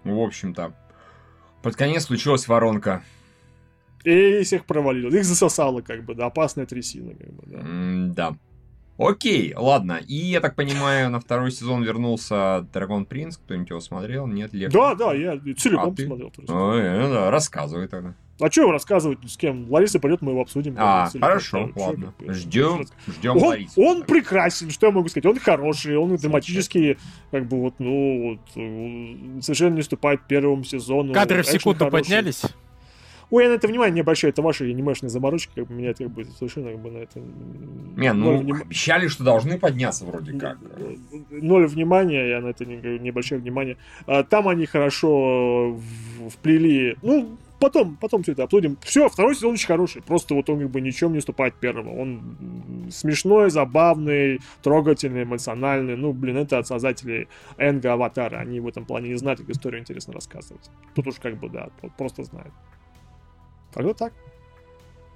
в 0.04 0.18
общем-то. 0.18 0.72
Под 1.62 1.76
конец 1.76 2.04
случилась 2.04 2.46
воронка. 2.46 3.02
И 4.04 4.42
всех 4.42 4.64
провалило. 4.64 5.10
Их 5.10 5.24
засосало, 5.24 5.80
как 5.80 6.04
бы, 6.04 6.14
да, 6.14 6.26
опасная 6.26 6.66
трясина, 6.66 7.14
как 7.14 7.32
бы, 7.32 7.42
да. 7.46 7.58
Mm, 7.58 8.06
да. 8.14 8.36
Окей, 9.08 9.54
ладно. 9.56 10.00
И, 10.06 10.14
я 10.14 10.40
так 10.40 10.54
понимаю, 10.54 11.10
на 11.10 11.20
второй 11.20 11.50
сезон 11.50 11.82
вернулся 11.82 12.66
Драгон 12.72 13.04
Принц. 13.04 13.36
Кто-нибудь 13.36 13.70
его 13.70 13.80
смотрел? 13.80 14.26
Нет, 14.26 14.52
Лев? 14.52 14.72
Да, 14.72 14.94
да, 14.94 15.12
я 15.12 15.38
целиком 15.56 15.90
а, 15.90 15.94
посмотрел. 15.94 16.32
Ой, 16.48 16.98
ну 16.98 17.12
да, 17.12 17.30
рассказывай 17.30 17.88
тогда. 17.88 18.14
А 18.40 18.50
что 18.50 18.62
его 18.62 18.72
рассказывать 18.72 19.18
с 19.30 19.36
кем? 19.36 19.70
Лариса 19.70 20.00
пойдет, 20.00 20.20
мы 20.20 20.32
его 20.32 20.40
обсудим. 20.40 20.74
А, 20.76 21.08
хорошо, 21.20 21.70
да, 21.76 21.82
ладно. 21.82 22.14
Ждем, 22.26 22.86
ждем 23.06 23.36
он, 23.36 23.42
Ларису. 23.42 23.80
Он 23.80 24.02
прекрасен, 24.02 24.70
что 24.70 24.86
я 24.86 24.92
могу 24.92 25.08
сказать. 25.08 25.26
Он 25.26 25.38
хороший, 25.38 25.96
он 25.96 26.16
драматически, 26.16 26.98
как 27.30 27.46
бы 27.46 27.60
вот, 27.60 27.74
ну, 27.78 28.38
вот, 28.56 29.44
совершенно 29.44 29.74
не 29.74 29.80
уступает 29.80 30.22
первому 30.26 30.64
сезону. 30.64 31.12
Кадры 31.12 31.42
в 31.42 31.46
секунду 31.46 31.88
поднялись? 31.88 32.42
Ой, 33.32 33.44
я 33.44 33.48
на 33.48 33.54
это 33.54 33.66
внимание 33.66 33.94
не 33.94 34.00
обращаю, 34.02 34.30
это 34.30 34.42
ваши 34.42 34.70
анимешные 34.70 35.08
заморочки, 35.08 35.52
как 35.54 35.66
бы 35.66 35.72
меня 35.72 35.90
это 35.90 36.04
как 36.04 36.12
бы 36.12 36.26
совершенно 36.26 36.70
как 36.70 36.80
бы 36.80 36.90
на 36.90 36.98
это... 36.98 37.18
Не, 37.96 38.12
ну, 38.12 38.36
вним... 38.36 38.60
обещали, 38.60 39.08
что 39.08 39.24
должны 39.24 39.58
подняться 39.58 40.04
вроде 40.04 40.38
как. 40.38 40.58
Ноль 41.30 41.66
внимания, 41.66 42.28
я 42.28 42.42
на 42.42 42.48
это 42.48 42.66
не, 42.66 42.76
не 42.98 43.08
обращаю 43.08 43.40
внимания. 43.40 43.78
А, 44.06 44.22
там 44.22 44.48
они 44.48 44.66
хорошо 44.66 45.80
вплели, 46.28 46.94
ну, 47.00 47.38
потом, 47.58 47.96
потом 47.96 48.22
все 48.22 48.32
это 48.32 48.42
обсудим. 48.42 48.76
Все, 48.82 49.08
второй 49.08 49.34
сезон 49.34 49.54
очень 49.54 49.66
хороший. 49.66 50.02
Просто 50.02 50.34
вот 50.34 50.50
он 50.50 50.60
как 50.60 50.70
бы 50.70 50.82
ничем 50.82 51.12
не 51.12 51.18
уступает 51.18 51.54
первому. 51.54 51.98
Он 51.98 52.36
смешной, 52.90 53.50
забавный, 53.50 54.40
трогательный, 54.62 55.22
эмоциональный. 55.22 55.96
Ну, 55.96 56.12
блин, 56.12 56.36
это 56.36 56.58
от 56.58 56.66
создателей 56.66 57.28
Энга 57.56 57.94
Аватара. 57.94 58.36
Они 58.36 58.60
в 58.60 58.68
этом 58.68 58.84
плане 58.84 59.08
не 59.08 59.16
знают, 59.16 59.40
как 59.40 59.48
историю 59.48 59.80
интересно 59.80 60.12
рассказывать. 60.12 60.70
Тут 60.94 61.06
уж 61.06 61.14
как 61.14 61.38
бы, 61.38 61.48
да, 61.48 61.70
просто 61.96 62.24
знают. 62.24 62.52
Тогда 63.72 63.94
так. 63.94 64.12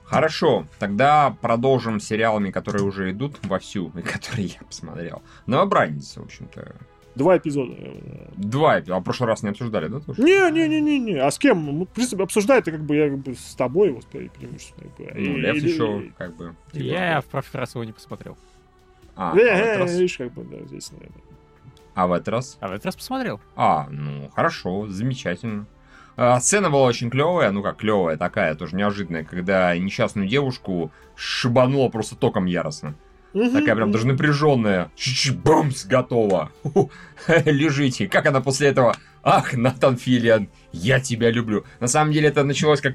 Хорошо, 0.05 0.66
тогда 0.78 1.37
продолжим 1.41 1.99
сериалами, 1.99 2.53
которые 2.53 2.85
уже 2.85 3.11
идут 3.11 3.45
вовсю, 3.45 3.91
и 3.97 4.03
которые 4.03 4.47
я 4.61 4.66
посмотрел. 4.66 5.23
Новобранец, 5.47 6.16
в 6.16 6.23
общем-то. 6.23 6.77
Два 7.16 7.39
эпизода. 7.39 7.74
Два 8.37 8.78
эпизода. 8.78 8.97
А 8.97 9.01
в 9.01 9.03
прошлый 9.03 9.28
раз 9.28 9.43
не 9.43 9.49
обсуждали, 9.49 9.89
да? 9.89 10.01
Тоже? 10.01 10.23
Не, 10.23 10.51
не, 10.53 10.69
не, 10.69 10.81
не, 10.81 10.99
не. 11.01 11.16
А 11.16 11.31
с 11.31 11.39
кем? 11.39 11.65
Ну, 11.65 11.87
в 11.87 11.89
принципе, 11.89 12.23
обсуждать 12.23 12.62
это 12.62 12.73
как 12.73 12.83
бы 12.83 12.95
я 12.95 13.11
как 13.11 13.19
бы 13.19 13.35
с 13.35 13.55
тобой 13.55 13.89
его 13.89 14.01
преимущественно. 14.12 14.91
Ну, 14.99 15.37
Лев 15.39 15.57
еще 15.57 16.12
как 16.16 16.37
бы. 16.37 16.55
Я 16.73 17.20
в 17.20 17.24
прошлый 17.24 17.61
раз 17.61 17.74
его 17.74 17.85
не 17.85 17.93
посмотрел. 17.93 18.37
А, 19.16 19.35
э, 19.37 19.49
а 19.49 19.87
э, 19.87 19.93
видишь, 19.93 20.19
как 20.19 20.33
бы, 20.35 20.45
да, 20.45 20.65
здесь, 20.66 20.93
наверное. 20.93 21.23
А 21.95 22.07
в 22.07 22.12
этот 22.12 22.28
раз? 22.28 22.59
А 22.61 22.69
в 22.69 22.73
этот 22.73 22.85
раз 22.85 22.97
посмотрел. 22.97 23.41
А, 23.57 23.89
ну, 23.91 24.31
хорошо, 24.35 24.87
замечательно. 24.87 25.66
А, 26.17 26.41
сцена 26.41 26.71
была 26.71 26.87
очень 26.87 27.11
клевая, 27.11 27.51
ну 27.51 27.63
как 27.63 27.77
клевая, 27.77 28.17
такая 28.17 28.55
тоже 28.55 28.75
неожиданная, 28.75 29.25
когда 29.25 29.77
несчастную 29.77 30.27
девушку 30.29 30.91
шибануло 31.15 31.89
просто 31.89 32.17
током 32.17 32.47
яростно. 32.47 32.95
Такая 33.33 33.75
прям 33.75 33.93
даже 33.93 34.07
напряженная. 34.07 34.91
Бумс, 35.45 35.85
готова. 35.85 36.51
Лежите. 37.45 38.09
Как 38.09 38.25
она 38.25 38.41
после 38.41 38.69
этого? 38.69 38.97
Ах, 39.23 39.53
Натан 39.53 39.99
Филиан, 39.99 40.49
я 40.73 41.01
тебя 41.01 41.31
люблю. 41.31 41.65
На 41.81 41.87
самом 41.87 42.13
деле 42.13 42.29
это 42.29 42.45
началось 42.45 42.81
как 42.81 42.95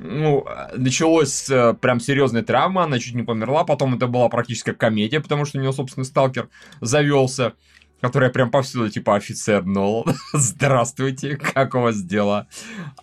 ну, 0.00 0.46
началось 0.76 1.50
э, 1.50 1.74
прям 1.74 1.98
серьезная 1.98 2.42
травма, 2.42 2.84
она 2.84 2.98
чуть 3.00 3.14
не 3.14 3.24
померла, 3.24 3.64
потом 3.64 3.96
это 3.96 4.06
была 4.06 4.28
практически 4.28 4.72
комедия, 4.72 5.20
потому 5.20 5.44
что 5.44 5.58
у 5.58 5.60
нее, 5.60 5.72
собственно, 5.72 6.04
сталкер 6.04 6.48
завелся 6.80 7.54
которая 8.00 8.30
прям 8.30 8.50
повсюду, 8.50 8.90
типа, 8.90 9.16
офицер 9.16 9.64
Нол, 9.64 10.06
здравствуйте, 10.32 11.36
как 11.36 11.74
у 11.74 11.80
вас 11.80 12.00
дела? 12.02 12.46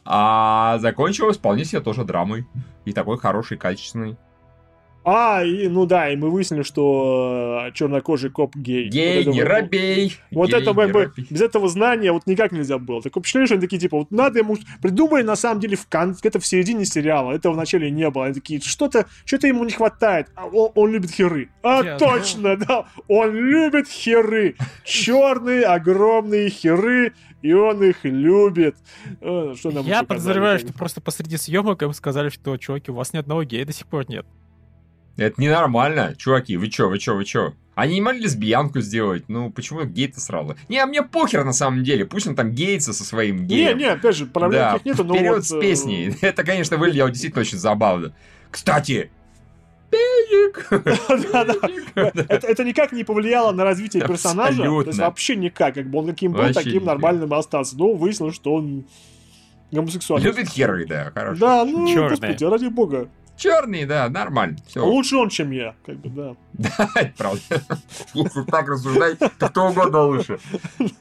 А 0.03 0.77
закончилась 0.79 1.37
вполне 1.37 1.65
себе 1.65 1.81
тоже 1.81 2.03
драмой. 2.03 2.47
И 2.85 2.93
такой 2.93 3.17
хороший, 3.17 3.57
качественный. 3.57 4.17
А, 5.07 5.43
и, 5.43 5.67
ну 5.67 5.85
да, 5.85 6.09
и 6.09 6.15
мы 6.15 6.31
выяснили, 6.31 6.63
что 6.63 7.67
э, 7.67 7.71
чернокожий 7.73 8.31
коп 8.31 8.55
гей. 8.55 8.89
Гей, 8.89 9.23
вот 9.23 9.33
не 9.33 9.41
это, 9.41 9.49
робей. 9.49 10.17
Вот 10.31 10.49
гей, 10.49 10.59
это 10.59 10.73
как 10.73 10.91
бы 10.91 11.13
без 11.29 11.41
этого 11.41 11.69
знания 11.69 12.11
вот 12.11 12.25
никак 12.25 12.51
нельзя 12.51 12.79
было. 12.79 13.03
Такое 13.03 13.21
впечатление, 13.21 13.45
что 13.45 13.55
они 13.55 13.61
такие, 13.61 13.79
типа, 13.79 13.99
вот 13.99 14.09
надо 14.09 14.39
ему... 14.39 14.57
Придумали, 14.81 15.21
на 15.21 15.35
самом 15.35 15.61
деле, 15.61 15.77
в 15.77 15.87
кон... 15.87 16.17
это 16.23 16.39
в 16.39 16.45
середине 16.47 16.85
сериала, 16.85 17.33
этого 17.33 17.53
в 17.53 17.57
начале 17.57 17.91
не 17.91 18.09
было. 18.09 18.25
Они 18.25 18.33
такие, 18.33 18.59
что-то 18.61 19.05
что 19.25 19.45
ему 19.45 19.63
не 19.63 19.71
хватает. 19.71 20.29
А 20.35 20.47
он, 20.47 20.71
он 20.73 20.91
любит 20.91 21.11
херы. 21.11 21.49
А, 21.61 21.83
yeah, 21.83 21.99
точно, 21.99 22.47
no. 22.47 22.65
да. 22.65 22.85
Он 23.07 23.31
любит 23.31 23.87
херы. 23.87 24.55
Черные, 24.83 25.65
огромные 25.65 26.49
херы 26.49 27.13
и 27.43 27.53
он 27.53 27.83
их 27.83 27.97
любит. 28.03 28.75
Что 29.19 29.69
нам 29.71 29.85
Я 29.85 30.01
подозреваю, 30.01 30.57
что 30.57 30.73
просто 30.73 30.99
посреди 30.99 31.37
съемок 31.37 31.83
им 31.83 31.93
сказали, 31.93 32.29
что, 32.29 32.57
чуваки, 32.57 32.89
у 32.89 32.95
вас 32.95 33.13
ни 33.13 33.17
одного 33.17 33.43
гея 33.43 33.65
до 33.65 33.71
сих 33.71 33.85
пор 33.85 34.09
нет. 34.09 34.25
Это 35.17 35.41
ненормально, 35.41 36.13
чуваки, 36.17 36.57
вы 36.57 36.67
чё, 36.67 36.89
вы 36.89 36.99
чё, 36.99 37.15
вы 37.15 37.23
чё? 37.25 37.53
Они 37.73 37.95
не 37.95 38.01
могли 38.01 38.21
лесбиянку 38.21 38.79
сделать, 38.79 39.25
ну 39.27 39.49
почему 39.49 39.83
гей-то 39.83 40.19
сразу? 40.19 40.55
Не, 40.69 40.79
а 40.79 40.85
мне 40.85 41.03
похер 41.03 41.43
на 41.43 41.53
самом 41.53 41.83
деле, 41.83 42.05
пусть 42.05 42.27
он 42.27 42.35
там 42.35 42.51
геется 42.51 42.93
со 42.93 43.03
своим 43.03 43.45
геем. 43.45 43.77
Не, 43.77 43.83
не, 43.83 43.89
опять 43.89 44.15
же, 44.15 44.25
проблем 44.25 44.61
да, 44.61 44.79
нету, 44.83 45.03
но 45.03 45.15
Вперед 45.15 45.35
вот... 45.35 45.45
с 45.45 45.59
песней, 45.59 46.09
э, 46.09 46.13
это, 46.27 46.43
конечно, 46.43 46.77
выглядело 46.77 47.09
действительно 47.09 47.41
очень 47.41 47.57
забавно. 47.57 48.13
Кстати, 48.51 49.09
Пеник! 49.89 50.67
Это 51.95 52.63
никак 52.63 52.91
не 52.91 53.03
повлияло 53.03 53.51
на 53.51 53.63
развитие 53.63 54.05
персонажа. 54.05 54.63
То 54.63 54.81
есть 54.81 54.99
вообще 54.99 55.35
никак. 55.35 55.75
Как 55.75 55.89
бы 55.89 55.99
он 55.99 56.07
каким 56.07 56.33
был, 56.33 56.51
таким 56.53 56.85
нормальным 56.85 57.33
остался. 57.33 57.77
Но 57.77 57.93
выяснилось, 57.93 58.35
что 58.35 58.55
он 58.55 58.85
гомосексуальный. 59.71 60.27
Любит 60.27 60.49
херы, 60.49 60.85
да, 60.85 61.11
хорошо. 61.13 61.39
Да, 61.39 61.65
ну, 61.65 62.09
господи, 62.09 62.43
ради 62.43 62.67
бога. 62.67 63.09
Черный, 63.37 63.85
да, 63.85 64.09
нормально. 64.09 64.57
Все. 64.67 64.85
Лучше 64.85 65.17
он, 65.17 65.29
чем 65.29 65.51
я, 65.51 65.75
как 65.85 65.97
бы, 65.97 66.09
да. 66.09 66.35
Да, 66.53 66.89
это 66.95 67.13
правда. 67.17 67.41
Если 68.13 68.43
так 68.43 68.69
рассуждать, 68.69 69.19
то 69.19 69.49
кто 69.49 69.67
угодно 69.67 70.03
лучше. 70.03 70.39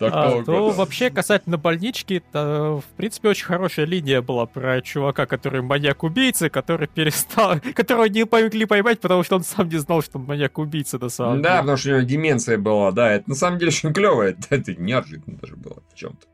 А, 0.01 0.43
то 0.43 0.71
вообще, 0.71 1.11
касательно 1.11 1.59
больнички, 1.59 2.23
в 2.33 2.83
принципе, 2.97 3.29
очень 3.29 3.47
хорошая 3.47 3.87
линия 3.87 4.21
была 4.21 4.47
про 4.47 4.81
чувака, 4.81 5.27
который 5.27 5.63
маньяк-убийца, 5.63 6.51
который 6.51 6.89
перестал... 6.89 7.61
которого 7.75 8.05
не 8.07 8.27
помогли 8.27 8.65
поймать, 8.65 9.01
потому 9.01 9.23
что 9.23 9.37
он 9.37 9.45
сам 9.45 9.69
не 9.69 9.79
знал, 9.79 10.03
что 10.03 10.19
он 10.19 10.25
маньяк-убийца 10.25 10.99
на 10.99 11.09
самом 11.09 11.37
деле. 11.37 11.45
Да, 11.45 11.61
потому 11.61 11.77
что 11.77 11.91
у 11.91 11.93
него 11.93 12.03
деменция 12.03 12.59
была, 12.59 12.91
да. 12.91 13.13
Это 13.13 13.31
на 13.31 13.37
самом 13.37 13.59
деле 13.59 13.69
очень 13.69 13.93
клево. 13.93 14.23
Это 14.51 14.75
неожиданно 14.75 15.39
даже 15.41 15.55
было 15.57 15.83
в 15.93 15.95
чем-то. 15.97 16.27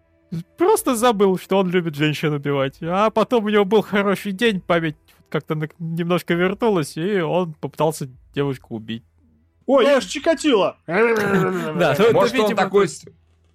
Просто 0.56 0.94
забыл, 0.94 1.39
что 1.39 1.59
он 1.59 1.70
любит 1.70 1.97
женщин 1.97 2.32
убивать. 2.32 2.78
А 2.81 3.10
потом 3.10 3.44
у 3.44 3.48
него 3.48 3.64
был 3.64 3.82
хороший 3.82 4.32
день, 4.32 4.60
память 4.60 4.97
как-то 5.31 5.55
немножко 5.78 6.35
вернулась, 6.35 6.97
и 6.97 7.20
он 7.20 7.55
попытался 7.55 8.09
девушку 8.35 8.77
убить. 8.77 9.05
Ой, 9.66 9.85
я 9.85 10.01
ж 10.01 10.05
Чикатило! 10.07 10.77
Да, 10.86 11.97
Может, 12.12 12.39
он 12.40 12.57
такой 12.57 12.89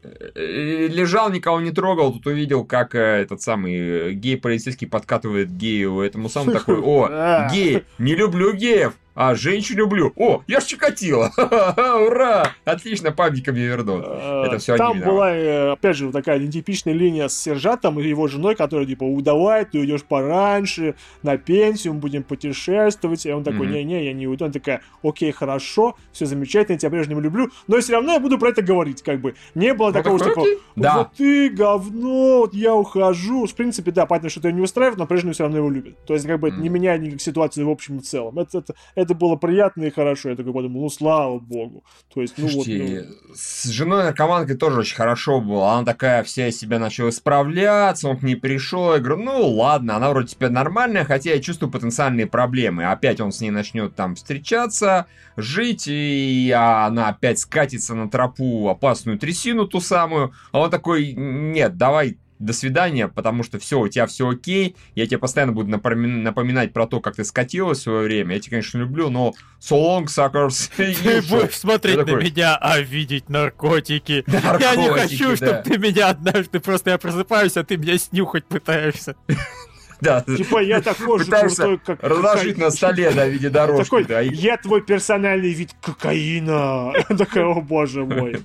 э, 0.03 0.87
лежал, 0.87 1.29
никого 1.29 1.59
не 1.59 1.71
трогал, 1.71 2.13
тут 2.13 2.27
увидел, 2.27 2.63
как 2.63 2.95
э, 2.95 3.21
этот 3.21 3.41
самый 3.41 4.13
гей-полицейский 4.13 4.87
подкатывает 4.87 5.51
гею 5.51 5.99
этому 5.99 6.29
самому 6.29 6.53
такой, 6.53 6.79
о, 6.79 7.49
гей, 7.53 7.83
не 7.97 8.15
люблю 8.15 8.53
геев, 8.53 8.93
а 9.15 9.33
женщин 9.33 9.77
люблю. 9.77 10.11
О, 10.15 10.43
я 10.47 10.59
ж 10.59 10.65
Чикатило. 10.65 11.31
Ура! 11.37 12.51
Отлично, 12.65 13.11
памятника 13.11 13.51
мне 13.51 13.65
вернут. 13.65 14.05
Это 14.05 14.57
все 14.59 14.75
Там 14.75 14.99
была, 14.99 15.33
э, 15.33 15.71
опять 15.71 15.95
же, 15.95 16.11
такая 16.11 16.37
нетипичная 16.37 16.93
линия 16.93 17.29
с 17.29 17.37
сержантом 17.37 17.99
и 17.99 18.07
его 18.07 18.27
женой, 18.27 18.55
которая 18.55 18.85
типа, 18.85 19.05
давай, 19.21 19.65
ты 19.65 19.79
уйдешь 19.79 20.03
пораньше, 20.03 20.95
на 21.23 21.37
пенсию, 21.37 21.93
мы 21.93 21.99
будем 21.99 22.23
путешествовать. 22.23 23.25
И 23.25 23.31
он 23.31 23.43
такой, 23.43 23.67
не-не, 23.67 24.05
я 24.05 24.13
не 24.13 24.27
уйду. 24.27 24.45
Он 24.45 24.51
такая, 24.51 24.81
окей, 25.01 25.31
хорошо, 25.31 25.95
все 26.11 26.25
замечательно, 26.25 26.73
я 26.73 26.79
тебя 26.79 26.91
прежнему 26.91 27.21
люблю, 27.21 27.49
но 27.67 27.79
все 27.79 27.93
равно 27.93 28.13
я 28.13 28.19
буду 28.19 28.37
про 28.37 28.49
это 28.49 28.61
говорить, 28.61 29.01
как 29.01 29.21
бы. 29.21 29.35
Не 29.55 29.73
было 29.73 29.93
такого, 29.93 30.19
что 30.19 30.29
типа, 30.29 30.45
да. 30.75 30.97
вот 30.97 31.13
ты 31.13 31.49
говно, 31.49 32.39
вот 32.39 32.53
я 32.53 32.73
ухожу. 32.73 33.45
В 33.45 33.55
принципе, 33.55 33.91
да, 33.91 34.05
понятно, 34.05 34.29
что 34.29 34.41
это 34.41 34.51
не 34.51 34.61
устраивает, 34.61 34.97
но 34.97 35.07
прежнему 35.07 35.33
все 35.33 35.43
равно 35.43 35.57
его 35.57 35.69
любит. 35.69 35.97
То 36.05 36.13
есть, 36.13 36.27
как 36.27 36.39
бы, 36.39 36.49
это 36.49 36.57
не 36.57 36.69
меняет 36.69 37.01
никак 37.01 37.21
ситуацию 37.21 37.67
в 37.67 37.69
общем 37.69 37.97
и 37.97 38.01
целом. 38.01 38.37
Это, 38.39 38.63
это, 39.05 39.15
было 39.15 39.35
приятно 39.35 39.83
и 39.83 39.89
хорошо. 39.89 40.29
Я 40.29 40.35
такой 40.35 40.53
подумал, 40.53 40.81
ну 40.81 40.89
слава 40.89 41.39
богу. 41.39 41.83
То 42.13 42.21
есть, 42.21 42.35
ну 42.37 42.49
Слушайте, 42.49 43.07
вот. 43.07 43.17
Ну... 43.29 43.35
С 43.35 43.65
женой 43.65 44.03
наркоманкой 44.03 44.57
тоже 44.57 44.79
очень 44.79 44.95
хорошо 44.95 45.41
было. 45.41 45.73
Она 45.73 45.85
такая 45.85 46.23
вся 46.23 46.47
из 46.47 46.59
себя 46.59 46.79
начала 46.79 47.09
исправляться, 47.09 48.09
он 48.09 48.17
к 48.17 48.23
ней 48.23 48.35
пришел. 48.35 48.93
Я 48.93 48.99
говорю, 48.99 49.23
ну 49.23 49.47
ладно, 49.47 49.95
она 49.95 50.09
вроде 50.09 50.29
теперь 50.29 50.49
нормальная, 50.49 51.05
хотя 51.05 51.31
я 51.31 51.41
чувствую 51.41 51.71
потенциальные 51.71 52.27
проблемы. 52.27 52.85
Опять 52.85 53.21
он 53.21 53.31
с 53.31 53.41
ней 53.41 53.51
начнет 53.51 53.95
там 53.95 54.15
встречаться, 54.15 55.05
жить, 55.37 55.87
и 55.87 56.51
она 56.55 57.09
опять 57.09 57.39
скатится 57.39 57.95
на 57.95 58.09
тропу 58.09 58.67
опасную 58.69 59.17
трясину 59.17 59.67
ту 59.67 59.79
самую. 59.79 60.33
А 60.51 60.59
он 60.59 60.69
такой, 60.69 61.13
нет, 61.13 61.77
давай 61.77 62.17
до 62.39 62.53
свидания, 62.53 63.07
потому 63.07 63.43
что 63.43 63.59
все, 63.59 63.79
у 63.79 63.87
тебя 63.87 64.05
все 64.07 64.29
окей, 64.29 64.75
я 64.93 65.05
тебе 65.05 65.17
постоянно 65.17 65.53
буду 65.53 65.69
напоминать, 65.69 66.23
напоминать 66.23 66.73
про 66.73 66.87
то, 66.87 66.99
как 66.99 67.15
ты 67.15 67.23
скатилась 67.23 67.79
в 67.79 67.83
свое 67.83 68.03
время, 68.03 68.35
я 68.35 68.41
тебя, 68.41 68.51
конечно, 68.51 68.79
люблю, 68.79 69.09
но 69.09 69.33
so 69.61 69.77
long, 69.77 70.05
suckers. 70.05 70.69
Ты 70.75 71.21
будешь 71.29 71.57
смотреть 71.57 71.97
на 71.97 72.11
меня, 72.15 72.57
а 72.57 72.79
видеть 72.79 73.29
наркотики. 73.29 74.23
Я 74.59 74.75
не 74.75 74.89
хочу, 74.89 75.35
чтобы 75.35 75.61
ты 75.63 75.77
меня 75.77 76.09
однажды, 76.09 76.59
просто 76.59 76.91
я 76.91 76.97
просыпаюсь, 76.97 77.57
а 77.57 77.63
ты 77.63 77.77
меня 77.77 77.97
снюхать 77.97 78.45
пытаешься. 78.45 79.15
Да. 80.05 80.21
Типа 80.21 80.61
я 80.61 80.81
такой 80.81 81.19
же 81.19 81.31
крутой, 81.31 81.79
как... 81.79 82.03
Разложить 82.03 82.57
на 82.57 82.69
столе, 82.69 83.11
да, 83.11 83.25
в 83.25 83.29
виде 83.29 83.49
дорожки. 83.49 83.83
Такой, 83.83 84.05
да. 84.05 84.21
я 84.21 84.57
твой 84.57 84.81
персональный 84.81 85.51
вид 85.51 85.75
кокаина. 85.81 86.93
Такой, 87.17 87.43
о 87.43 87.61
боже 87.61 88.05
мой. 88.05 88.37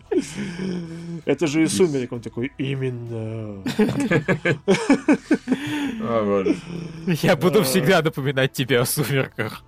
Это 1.26 1.46
же 1.46 1.62
и 1.62 1.66
сумерек, 1.66 2.12
он 2.12 2.20
такой, 2.20 2.50
именно. 2.56 3.62
Я 7.22 7.36
буду 7.36 7.62
всегда 7.62 8.02
напоминать 8.02 8.52
тебе 8.52 8.80
о 8.80 8.86
сумерках. 8.86 9.62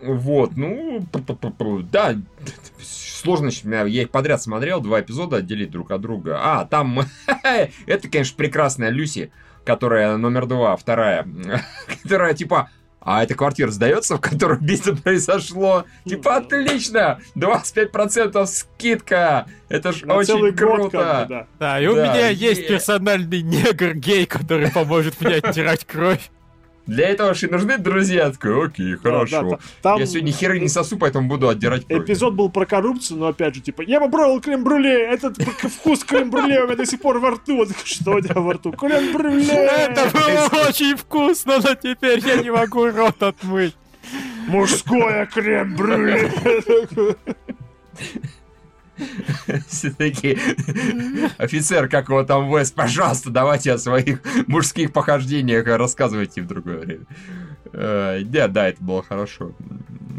Вот, 0.00 0.56
ну, 0.56 1.06
да, 1.92 2.16
сложно, 3.22 3.50
я 3.86 4.02
их 4.02 4.10
подряд 4.10 4.42
смотрел, 4.42 4.80
два 4.80 5.00
эпизода 5.00 5.36
отделить 5.36 5.70
друг 5.70 5.92
от 5.92 6.00
друга. 6.00 6.40
А, 6.42 6.64
там, 6.64 7.00
это, 7.86 8.08
конечно, 8.08 8.36
прекрасная 8.36 8.90
Люси, 8.90 9.30
которая 9.64 10.16
номер 10.16 10.46
два, 10.46 10.76
вторая, 10.76 11.26
которая 12.02 12.34
типа, 12.34 12.70
а 13.04 13.24
эта 13.24 13.34
квартира 13.34 13.70
сдается, 13.70 14.16
в 14.16 14.20
которой 14.20 14.58
убийство 14.58 14.94
произошло. 14.94 15.84
Типа, 16.04 16.36
отлично! 16.36 17.18
25% 17.34 18.46
скидка! 18.46 19.46
Это 19.68 19.92
ж 19.92 20.02
На 20.02 20.14
очень 20.14 20.54
круто! 20.54 21.26
да. 21.28 21.46
да, 21.58 21.80
и 21.80 21.86
у 21.86 21.96
да, 21.96 22.04
меня 22.06 22.28
есть 22.28 22.68
персональный 22.68 23.42
негр-гей, 23.42 24.26
который 24.26 24.70
поможет 24.70 25.20
мне 25.20 25.36
оттирать 25.36 25.84
кровь. 25.84 26.30
Для 26.92 27.08
этого 27.08 27.32
же 27.32 27.46
и 27.46 27.50
нужны 27.50 27.78
друзья. 27.78 28.30
Такой, 28.30 28.66
окей, 28.66 28.96
хорошо. 28.96 29.42
Да, 29.42 29.50
да, 29.50 29.58
там... 29.82 29.98
Я 29.98 30.06
сегодня 30.06 30.30
херы 30.30 30.60
не 30.60 30.68
сосу, 30.68 30.98
поэтому 30.98 31.26
буду 31.26 31.48
отдирать 31.48 31.86
кровь. 31.86 32.04
Эпизод 32.04 32.34
был 32.34 32.50
про 32.50 32.66
коррупцию, 32.66 33.18
но 33.18 33.28
опять 33.28 33.54
же, 33.54 33.62
типа, 33.62 33.82
я 33.82 33.98
попробовал 33.98 34.40
крем-брюле, 34.40 35.06
этот 35.06 35.42
вкус 35.42 36.04
крем-брюле 36.04 36.62
у 36.62 36.66
меня 36.66 36.76
до 36.76 36.84
сих 36.84 37.00
пор 37.00 37.18
во 37.18 37.30
рту. 37.30 37.56
Вот, 37.56 37.68
что 37.84 38.16
у 38.16 38.20
тебя 38.20 38.40
во 38.40 38.52
рту? 38.52 38.72
Крем-брюле! 38.72 39.54
Это 39.54 40.10
было 40.12 40.68
очень 40.68 40.96
вкусно, 40.96 41.60
но 41.62 41.74
теперь 41.74 42.20
я 42.26 42.36
не 42.36 42.50
могу 42.50 42.90
рот 42.90 43.22
отмыть. 43.22 43.74
Мужское 44.46 45.26
крем-брюле! 45.26 46.30
Все-таки 49.68 50.38
офицер, 51.38 51.88
как 51.88 52.08
его 52.08 52.22
там 52.24 52.54
Вест, 52.54 52.74
пожалуйста, 52.74 53.30
давайте 53.30 53.72
о 53.72 53.78
своих 53.78 54.20
мужских 54.46 54.92
похождениях 54.92 55.66
рассказывайте 55.66 56.42
в 56.42 56.46
другое 56.46 56.78
время. 56.78 57.06
Э, 57.72 58.20
да, 58.24 58.48
да, 58.48 58.68
это 58.68 58.82
было 58.82 59.02
хорошо. 59.02 59.52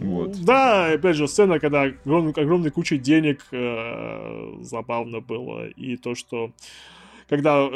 Вот. 0.01 0.43
Да, 0.43 0.91
опять 0.91 1.15
же, 1.15 1.27
сцена, 1.27 1.59
когда 1.59 1.83
огромной, 1.83 2.31
огромной 2.33 2.71
кучей 2.71 2.97
денег 2.97 3.41
э, 3.51 4.55
забавно 4.61 5.21
было. 5.21 5.67
И 5.67 5.97
то, 5.97 6.15
что 6.15 6.51
когда 7.33 7.67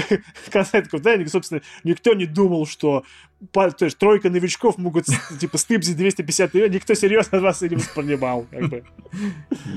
касается 0.50 0.98
денег, 0.98 1.30
собственно, 1.30 1.62
никто 1.82 2.12
не 2.12 2.26
думал, 2.26 2.66
что 2.66 3.04
то 3.52 3.72
есть, 3.80 3.96
тройка 3.98 4.30
новичков 4.30 4.78
могут, 4.78 5.06
типа, 5.38 5.58
стыбзить 5.58 5.96
250 5.96 6.54
миллионов, 6.54 6.74
никто 6.74 6.94
серьезно 6.94 7.40
вас 7.40 7.62
не 7.62 7.76
воспринимал, 7.76 8.46
как 8.50 8.68
бы. 8.68 8.84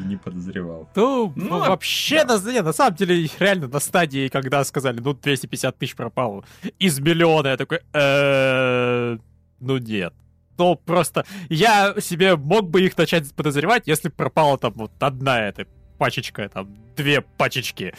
Не 0.06 0.18
подозревал. 0.18 0.90
Ну, 0.96 1.32
ну 1.36 1.60
вообще, 1.60 2.26
на, 2.26 2.40
нет, 2.52 2.66
на 2.66 2.74
самом 2.74 2.96
деле, 2.96 3.30
реально, 3.40 3.68
на 3.68 3.80
стадии, 3.80 4.30
когда 4.30 4.64
сказали, 4.64 5.00
ну, 5.00 5.14
250 5.14 5.78
тысяч 5.78 5.96
пропало 5.96 6.44
из 6.80 7.00
миллиона, 7.00 7.50
я 7.50 7.58
такой, 7.58 7.82
«Э, 7.94 9.18
ну, 9.60 9.78
нет 9.78 10.14
ну, 10.58 10.76
просто 10.76 11.26
я 11.50 11.96
себе 12.00 12.36
мог 12.36 12.70
бы 12.70 12.84
их 12.84 12.96
начать 12.96 13.34
подозревать, 13.34 13.88
если 13.88 14.10
пропала 14.10 14.60
там 14.60 14.74
вот 14.76 14.92
одна 15.00 15.48
эта 15.48 15.66
пачечка, 15.98 16.50
там, 16.50 16.76
две 16.96 17.22
пачечки. 17.22 17.94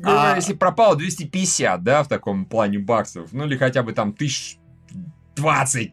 Ну, 0.00 0.10
а... 0.10 0.36
Если 0.36 0.54
пропало 0.54 0.96
250, 0.96 1.82
да, 1.82 2.02
в 2.02 2.08
таком 2.08 2.44
плане 2.44 2.78
баксов, 2.78 3.32
ну 3.32 3.46
или 3.46 3.56
хотя 3.56 3.82
бы 3.82 3.92
там 3.92 4.12
тысяч 4.12 4.58
двадцать, 5.36 5.92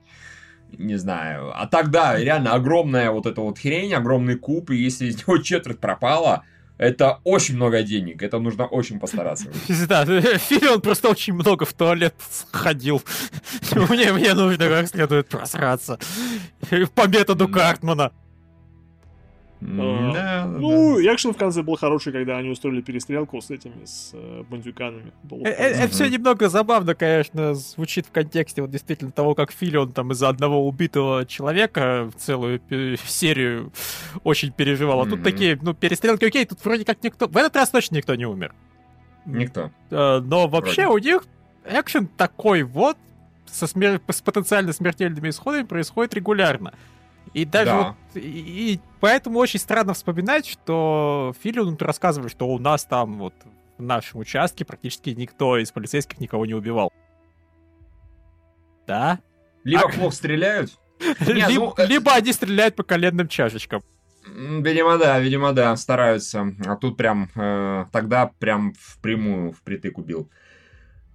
не 0.77 0.97
знаю. 0.97 1.51
А 1.55 1.67
тогда 1.67 2.17
реально 2.17 2.53
огромная 2.53 3.11
вот 3.11 3.25
эта 3.25 3.41
вот 3.41 3.59
хрень, 3.59 3.93
огромный 3.93 4.35
куб, 4.35 4.71
и 4.71 4.75
если 4.75 5.07
из 5.07 5.17
него 5.17 5.37
четверть 5.37 5.79
пропала, 5.79 6.43
это 6.77 7.19
очень 7.23 7.55
много 7.55 7.83
денег, 7.83 8.21
это 8.21 8.39
нужно 8.39 8.65
очень 8.65 8.99
постараться. 8.99 9.49
Да, 9.87 10.05
Фили 10.37 10.67
он 10.67 10.81
просто 10.81 11.09
очень 11.09 11.33
много 11.33 11.65
в 11.65 11.73
туалет 11.73 12.15
ходил. 12.51 13.01
Мне, 13.89 14.11
мне 14.11 14.33
нужно 14.33 14.67
как 14.67 14.87
следует 14.87 15.27
просраться. 15.29 15.99
По 16.95 17.07
методу 17.07 17.47
Картмана. 17.47 18.11
А, 19.61 20.11
да, 20.13 20.45
ну, 20.45 21.01
да. 21.01 21.13
экшен 21.13 21.33
в 21.33 21.37
конце 21.37 21.63
был 21.63 21.77
хороший, 21.77 22.11
когда 22.11 22.37
они 22.37 22.49
устроили 22.49 22.81
перестрелку 22.81 23.41
с 23.41 23.49
этими, 23.49 23.85
с 23.85 24.11
э, 24.13 24.43
бандюканами. 24.49 25.13
Э, 25.31 25.47
э, 25.47 25.83
это 25.83 25.87
все 25.93 26.07
немного 26.07 26.49
забавно, 26.49 26.93
конечно, 26.93 27.53
звучит 27.55 28.05
в 28.05 28.11
контексте 28.11 28.61
вот 28.61 28.69
действительно 28.69 29.11
того, 29.11 29.33
как 29.33 29.51
Филион 29.51 29.93
там 29.93 30.11
из-за 30.11 30.29
одного 30.29 30.67
убитого 30.67 31.25
человека 31.25 32.11
целую 32.17 32.61
серию 33.05 33.71
очень 34.23 34.51
переживал. 34.51 35.01
А 35.01 35.05
тут 35.05 35.23
такие, 35.23 35.57
ну, 35.61 35.73
перестрелки 35.73 36.25
окей, 36.25 36.45
тут 36.45 36.63
вроде 36.63 36.83
как 36.83 37.01
никто... 37.03 37.27
В 37.27 37.37
этот 37.37 37.55
раз 37.55 37.69
точно 37.69 37.95
никто 37.95 38.13
не 38.15 38.25
умер. 38.25 38.53
Никто. 39.25 39.71
Но 39.89 40.47
вообще 40.47 40.87
у 40.87 40.97
них 40.97 41.25
экшен 41.65 42.07
такой 42.07 42.63
вот, 42.63 42.97
со 43.49 43.67
смер... 43.67 44.01
с 44.07 44.21
потенциально 44.21 44.73
смертельными 44.73 45.29
исходами 45.29 45.63
происходит 45.63 46.13
регулярно. 46.13 46.73
И 47.35 47.43
даже 47.43 47.71
да. 47.71 47.77
вот, 47.77 47.95
и, 48.15 48.73
и 48.75 48.79
поэтому 49.01 49.39
очень 49.39 49.59
странно 49.59 49.93
вспоминать, 49.93 50.47
что 50.47 51.33
Филину 51.43 51.75
рассказывали, 51.81 52.29
что 52.29 52.47
у 52.47 52.59
нас 52.59 52.85
там 52.85 53.17
вот 53.17 53.33
в 53.77 53.81
нашем 53.81 54.21
участке 54.21 54.63
практически 54.63 55.09
никто 55.09 55.57
из 55.57 55.69
полицейских 55.69 56.21
никого 56.21 56.45
не 56.45 56.53
убивал. 56.53 56.93
Да? 58.87 59.19
Либо 59.65 59.83
а... 59.83 59.89
плохо 59.89 60.15
стреляют, 60.15 60.79
Нет, 61.19 61.49
либо, 61.49 61.73
ну... 61.77 61.85
либо 61.85 62.13
они 62.13 62.31
стреляют 62.31 62.77
по 62.77 62.83
коленным 62.83 63.27
чашечкам. 63.27 63.83
Видимо, 64.25 64.97
да, 64.97 65.19
видимо, 65.19 65.51
да, 65.51 65.75
стараются. 65.75 66.55
А 66.65 66.77
тут 66.77 66.95
прям 66.95 67.29
э, 67.35 67.83
тогда 67.91 68.31
прям 68.39 68.73
впрямую, 68.79 69.51
впритык 69.51 69.97
убил 69.97 70.31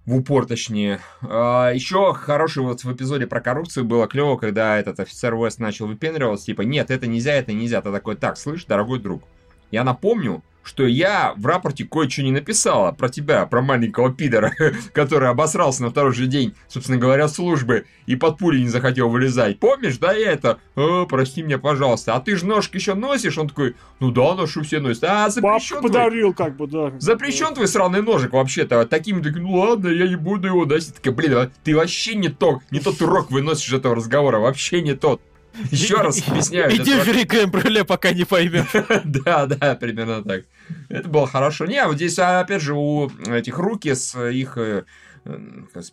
в 0.05 0.15
упор 0.15 0.45
точнее. 0.45 0.99
А, 1.21 1.71
еще 1.71 2.13
хороший 2.13 2.63
вот 2.63 2.83
в 2.83 2.91
эпизоде 2.91 3.27
про 3.27 3.41
коррупцию 3.41 3.85
было 3.85 4.07
клево, 4.07 4.37
когда 4.37 4.77
этот 4.77 4.99
офицер 4.99 5.33
Уэст 5.33 5.59
начал 5.59 5.87
выпендриваться, 5.87 6.47
типа, 6.47 6.61
нет, 6.61 6.91
это 6.91 7.07
нельзя, 7.07 7.33
это 7.33 7.53
нельзя. 7.53 7.81
Ты 7.81 7.91
такой, 7.91 8.15
так, 8.15 8.37
слышь, 8.37 8.65
дорогой 8.65 8.99
друг, 8.99 9.23
я 9.69 9.83
напомню, 9.83 10.43
что 10.63 10.85
я 10.85 11.33
в 11.37 11.45
рапорте 11.45 11.85
кое-что 11.85 12.23
не 12.23 12.31
написала 12.31 12.91
про 12.91 13.09
тебя, 13.09 13.45
про 13.45 13.61
маленького 13.61 14.13
пидора, 14.13 14.51
который 14.93 15.29
обосрался 15.29 15.83
на 15.83 15.89
второй 15.89 16.13
же 16.13 16.27
день, 16.27 16.55
собственно 16.67 16.97
говоря, 16.97 17.27
службы, 17.27 17.85
и 18.05 18.15
под 18.15 18.37
пули 18.37 18.59
не 18.59 18.67
захотел 18.67 19.09
вылезать. 19.09 19.59
Помнишь, 19.59 19.97
да, 19.97 20.13
я 20.13 20.31
это? 20.31 20.59
О, 20.75 21.05
прости 21.05 21.43
меня, 21.43 21.57
пожалуйста. 21.57 22.15
А 22.15 22.19
ты 22.19 22.35
же 22.35 22.45
ножки 22.45 22.77
еще 22.77 22.93
носишь? 22.93 23.37
Он 23.37 23.47
такой, 23.47 23.75
ну 23.99 24.11
да, 24.11 24.35
ношу 24.35 24.63
все 24.63 24.79
носят. 24.79 25.03
А, 25.05 25.29
запрещен 25.29 25.77
Папа 25.77 25.87
подарил, 25.87 26.33
как 26.33 26.57
бы, 26.57 26.67
да. 26.67 26.91
Запрещен 26.99 27.53
твой 27.53 27.67
сраный 27.67 28.01
ножик 28.01 28.33
вообще-то. 28.33 28.85
Таким, 28.85 29.23
так, 29.23 29.35
ну 29.35 29.53
ладно, 29.53 29.87
я 29.87 30.07
не 30.07 30.15
буду 30.15 30.47
его 30.47 30.65
носить. 30.65 30.95
Такая, 30.95 31.13
блин, 31.13 31.33
а 31.35 31.51
ты 31.63 31.75
вообще 31.75 32.15
не 32.15 32.29
то, 32.29 32.61
не 32.71 32.79
тот 32.79 33.01
урок 33.01 33.31
выносишь 33.31 33.73
этого 33.73 33.95
разговора, 33.95 34.39
вообще 34.39 34.81
не 34.81 34.93
тот. 34.93 35.21
Еще 35.69 35.95
раз 35.95 36.21
объясняю. 36.27 36.75
Иди 36.75 36.93
в 36.93 37.07
Рик 37.07 37.87
пока 37.87 38.11
не 38.11 38.23
поймешь. 38.23 38.71
Да, 39.03 39.45
да, 39.45 39.75
примерно 39.75 40.23
так. 40.23 40.45
Это 40.89 41.09
было 41.09 41.27
хорошо. 41.27 41.65
Не, 41.65 41.85
вот 41.85 41.95
здесь, 41.95 42.17
опять 42.19 42.61
же, 42.61 42.73
у 42.73 43.09
этих 43.27 43.57
руки 43.57 43.93
с 43.93 44.17
их 44.29 44.57
э, 44.57 44.83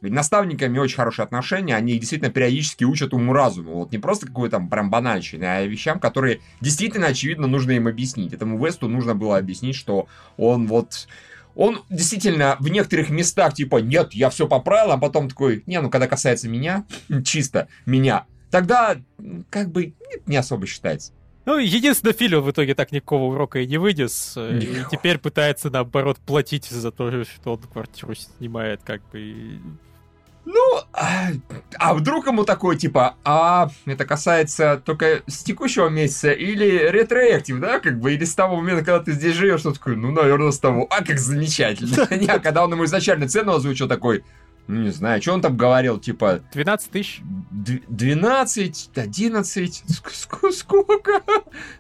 наставниками 0.03 0.79
очень 0.79 0.97
хорошие 0.97 1.25
отношения, 1.25 1.77
они 1.77 1.99
действительно 1.99 2.31
периодически 2.31 2.85
учат 2.85 3.13
уму-разуму. 3.13 3.75
Вот 3.75 3.93
не 3.93 3.99
просто 3.99 4.27
какой-то 4.27 4.57
там 4.57 4.69
прям 4.69 4.91
банальщины, 4.91 5.45
а 5.45 5.65
вещам, 5.65 6.01
которые 6.01 6.41
действительно, 6.61 7.09
очевидно, 7.09 7.47
нужно 7.47 7.73
им 7.73 7.87
объяснить. 7.87 8.33
Этому 8.33 8.65
Весту 8.65 8.89
нужно 8.89 9.15
было 9.15 9.37
объяснить, 9.37 9.77
что 9.77 10.09
он 10.37 10.67
вот 10.67 11.09
он 11.55 11.83
действительно 11.91 12.57
в 12.61 12.69
некоторых 12.69 13.11
местах 13.11 13.53
типа, 13.53 13.79
нет, 13.79 14.15
я 14.15 14.31
все 14.31 14.47
поправил, 14.47 14.93
а 14.93 14.97
потом 14.97 15.29
такой, 15.29 15.65
не, 15.67 15.81
ну 15.81 15.91
когда 15.91 16.07
касается 16.07 16.49
меня, 16.49 16.85
чисто 17.25 17.69
меня, 17.85 18.27
тогда 18.51 18.97
как 19.51 19.71
бы 19.71 19.95
не 20.27 20.37
особо 20.37 20.67
считается. 20.67 21.13
Ну, 21.49 21.57
единственное, 21.57 22.13
Филио 22.13 22.43
в 22.43 22.51
итоге 22.51 22.75
так 22.75 22.93
никакого 22.93 23.33
урока 23.33 23.61
и 23.61 23.67
не 23.67 23.79
вынес. 23.79 24.35
Э, 24.37 24.59
и 24.59 24.85
теперь 24.91 25.17
пытается, 25.17 25.71
наоборот, 25.71 26.19
платить 26.19 26.67
за 26.67 26.93
то, 26.93 27.25
что 27.25 27.55
он 27.55 27.59
квартиру 27.61 28.15
снимает, 28.15 28.83
как 28.85 29.01
бы. 29.11 29.59
Ну, 30.45 30.81
а, 30.93 31.29
а 31.79 31.95
вдруг 31.95 32.27
ему 32.27 32.45
такой, 32.45 32.77
типа, 32.77 33.17
а 33.25 33.71
это 33.87 34.05
касается 34.05 34.83
только 34.85 35.23
с 35.27 35.43
текущего 35.43 35.89
месяца 35.89 36.33
или 36.33 36.91
ретроактив, 36.91 37.61
да, 37.61 37.81
как 37.81 37.99
бы, 37.99 38.13
или 38.13 38.25
с 38.27 38.35
того 38.35 38.57
момента, 38.57 38.85
когда 38.85 39.01
ты 39.01 39.13
здесь 39.13 39.35
живешь, 39.35 39.65
он 39.65 39.73
такой, 39.73 39.97
ну, 39.97 40.11
наверное, 40.11 40.51
с 40.51 40.59
того. 40.59 40.87
А, 40.91 41.03
как 41.03 41.19
замечательно. 41.19 42.07
Не, 42.15 42.27
а 42.27 42.41
когда 42.41 42.63
он 42.63 42.73
ему 42.73 42.85
изначально 42.85 43.27
цену 43.27 43.53
озвучил, 43.55 43.89
такой, 43.89 44.23
не 44.69 44.91
знаю, 44.91 45.23
что 45.23 45.33
он 45.33 45.41
там 45.41 45.57
говорил, 45.57 45.99
типа... 45.99 46.41
12 46.53 46.91
тысяч? 46.91 47.21
12, 47.51 48.91
11, 48.95 49.85
сколько? 50.53 51.23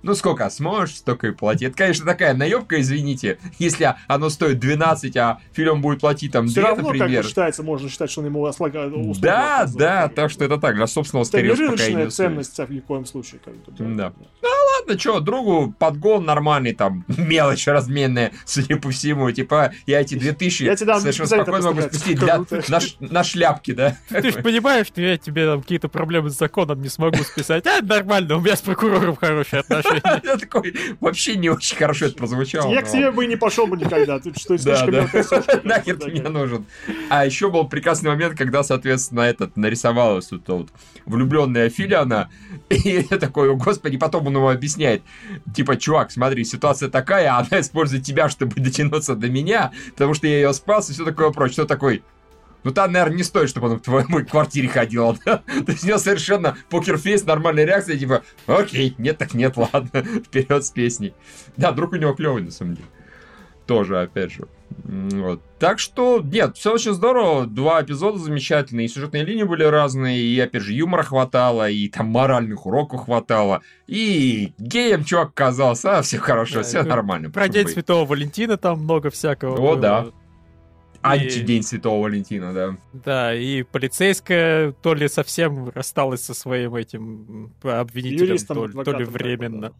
Ну, 0.02 0.14
сколько 0.14 0.48
сможешь, 0.48 0.96
столько 0.96 1.28
и 1.28 1.32
плати. 1.32 1.66
Это, 1.66 1.76
конечно, 1.76 2.06
такая 2.06 2.34
наебка, 2.34 2.80
извините, 2.80 3.38
если 3.58 3.94
оно 4.06 4.30
стоит 4.30 4.58
12, 4.58 5.16
а 5.18 5.40
фильм 5.52 5.82
будет 5.82 6.00
платить 6.00 6.32
там 6.32 6.46
2, 6.46 6.50
Все 6.50 6.60
равно, 6.62 6.82
например. 6.84 7.22
как 7.22 7.28
считается, 7.28 7.62
можно 7.62 7.90
считать, 7.90 8.10
что 8.10 8.20
он 8.20 8.26
ему 8.26 8.44
ослага... 8.46 8.90
Да, 9.20 9.66
да, 9.68 10.08
так 10.08 10.30
что 10.30 10.46
это 10.46 10.56
так, 10.56 10.76
для 10.76 10.86
собственного 10.86 11.26
стереотипа. 11.26 12.10
ценность 12.10 12.58
в 12.58 12.70
любом 12.70 13.04
случае. 13.04 13.40
Как 13.44 13.54
бы, 13.54 13.72
да. 13.78 14.08
да. 14.08 14.12
Ну, 14.42 14.48
ладно, 14.78 14.98
что, 14.98 15.20
другу 15.20 15.74
подгон 15.78 16.24
нормальный, 16.24 16.72
там, 16.72 17.04
мелочь 17.18 17.66
разменная, 17.66 18.32
судя 18.46 18.78
по 18.78 18.90
всему, 18.90 19.30
типа, 19.30 19.72
я 19.86 20.00
эти 20.00 20.14
2000 20.14 20.62
я 20.62 20.76
совершенно 20.76 21.26
спокойно 21.26 21.66
могу 21.68 21.82
спустить 21.82 22.18
для 22.18 22.38
на, 22.68 22.77
на 23.00 23.24
шляпке, 23.24 23.74
да? 23.74 23.96
Ты 24.08 24.32
же 24.32 24.42
понимаешь, 24.42 24.86
что 24.88 25.00
я 25.00 25.16
тебе 25.16 25.46
там 25.46 25.62
какие-то 25.62 25.88
проблемы 25.88 26.30
с 26.30 26.38
законом 26.38 26.80
не 26.82 26.88
смогу 26.88 27.18
списать. 27.24 27.66
А, 27.66 27.82
нормально, 27.82 28.36
у 28.36 28.40
меня 28.40 28.56
с 28.56 28.60
прокурором 28.60 29.16
хорошие 29.16 29.60
отношения. 29.60 30.20
Я 30.24 30.36
такой, 30.36 30.74
вообще 31.00 31.36
не 31.36 31.48
очень 31.48 31.76
хорошо 31.76 32.06
это 32.06 32.16
прозвучало. 32.16 32.72
Я 32.72 32.82
к 32.82 32.90
тебе 32.90 33.10
бы 33.10 33.24
и 33.24 33.28
не 33.28 33.36
пошел 33.36 33.66
бы 33.66 33.76
никогда. 33.76 34.18
Ты 34.18 34.32
что, 34.38 34.56
слишком 34.58 34.90
Нахер 35.64 35.96
ты 35.96 36.10
мне 36.10 36.22
нужен. 36.22 36.66
А 37.08 37.24
еще 37.24 37.50
был 37.50 37.68
прекрасный 37.68 38.10
момент, 38.10 38.36
когда, 38.36 38.62
соответственно, 38.62 39.20
этот 39.20 39.56
нарисовалась 39.56 40.30
вот 40.30 40.48
вот 40.48 40.68
влюбленная 41.06 41.70
Филиана, 41.70 42.30
и 42.68 43.06
я 43.10 43.18
такой, 43.18 43.54
господи, 43.56 43.96
потом 43.96 44.26
он 44.26 44.36
ему 44.36 44.48
объясняет, 44.48 45.02
типа, 45.54 45.76
чувак, 45.76 46.10
смотри, 46.10 46.44
ситуация 46.44 46.88
такая, 46.88 47.36
она 47.36 47.60
использует 47.60 48.04
тебя, 48.04 48.28
чтобы 48.28 48.60
дотянуться 48.60 49.14
до 49.14 49.28
меня, 49.28 49.72
потому 49.92 50.14
что 50.14 50.26
я 50.26 50.36
ее 50.36 50.52
спас, 50.52 50.90
и 50.90 50.92
все 50.92 51.04
такое 51.04 51.30
прочее. 51.30 51.54
Что 51.54 51.64
такой, 51.64 52.02
ну 52.64 52.70
там, 52.70 52.92
наверное, 52.92 53.16
не 53.16 53.22
стоит, 53.22 53.48
чтобы 53.48 53.68
он 53.68 53.78
в 53.78 53.82
твоей 53.82 54.24
квартире 54.24 54.68
ходил. 54.68 55.16
Да? 55.24 55.38
То 55.38 55.72
есть 55.72 55.84
у 55.84 55.88
него 55.88 55.98
совершенно 55.98 56.56
покерфейс, 56.70 57.24
нормальная 57.24 57.64
реакция, 57.64 57.96
типа, 57.96 58.22
окей, 58.46 58.94
нет 58.98 59.18
так 59.18 59.34
нет, 59.34 59.56
ладно, 59.56 60.02
вперед 60.24 60.64
с 60.64 60.70
песней. 60.70 61.14
Да, 61.56 61.72
друг 61.72 61.92
у 61.92 61.96
него 61.96 62.12
клевый, 62.14 62.42
на 62.42 62.50
самом 62.50 62.74
деле. 62.74 62.88
Тоже, 63.66 64.00
опять 64.00 64.32
же. 64.32 64.48
Вот. 64.84 65.42
Так 65.58 65.78
что, 65.78 66.22
нет, 66.24 66.56
все 66.56 66.72
очень 66.72 66.94
здорово. 66.94 67.46
Два 67.46 67.82
эпизода 67.82 68.18
замечательные. 68.18 68.86
И 68.86 68.88
сюжетные 68.88 69.24
линии 69.24 69.42
были 69.42 69.64
разные, 69.64 70.18
и, 70.18 70.40
опять 70.40 70.62
же, 70.62 70.72
юмора 70.72 71.02
хватало, 71.02 71.68
и 71.68 71.88
там 71.88 72.06
моральных 72.06 72.64
уроков 72.64 73.04
хватало. 73.04 73.60
И 73.86 74.54
геем 74.58 75.04
чувак 75.04 75.28
оказался, 75.30 75.98
а 75.98 76.02
все 76.02 76.16
хорошо, 76.18 76.56
да, 76.56 76.62
все 76.62 76.82
нормально. 76.82 77.28
Про 77.28 77.48
День. 77.48 77.68
Святого 77.68 78.06
Валентина 78.06 78.56
там 78.56 78.80
много 78.80 79.10
всякого. 79.10 79.56
О, 79.56 79.74
было. 79.74 79.76
да. 79.76 80.06
Антидень 81.02 81.62
Святого 81.62 82.04
Валентина, 82.04 82.52
да. 82.52 82.76
Да, 82.92 83.34
и 83.34 83.62
полицейская 83.62 84.72
то 84.72 84.94
ли 84.94 85.08
совсем 85.08 85.68
рассталась 85.70 86.22
со 86.22 86.34
своим 86.34 86.74
этим 86.74 87.54
обвинителем, 87.62 88.26
Юристом, 88.26 88.72
то, 88.72 88.84
то 88.84 88.98
ли 88.98 89.04
временно. 89.04 89.72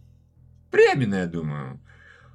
Временно, 0.70 1.16
я 1.16 1.26
думаю. 1.26 1.80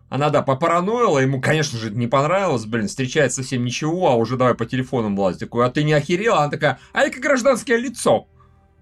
Она, 0.09 0.29
да, 0.29 0.43
попараноила, 0.43 1.19
ему, 1.19 1.41
конечно 1.41 1.79
же, 1.79 1.89
не 1.89 2.07
понравилось, 2.07 2.65
блин, 2.65 2.87
встречает 2.87 3.33
совсем 3.33 3.65
ничего, 3.65 4.09
а 4.09 4.15
уже 4.15 4.37
давай 4.37 4.53
по 4.53 4.65
телефонам 4.65 5.17
лазить. 5.17 5.39
Такой, 5.39 5.65
а 5.65 5.69
ты 5.69 5.83
не 5.83 5.93
охерела? 5.93 6.41
Она 6.41 6.51
такая, 6.51 6.79
а 6.91 7.03
я 7.03 7.09
как 7.09 7.19
гражданское 7.19 7.77
лицо. 7.77 8.27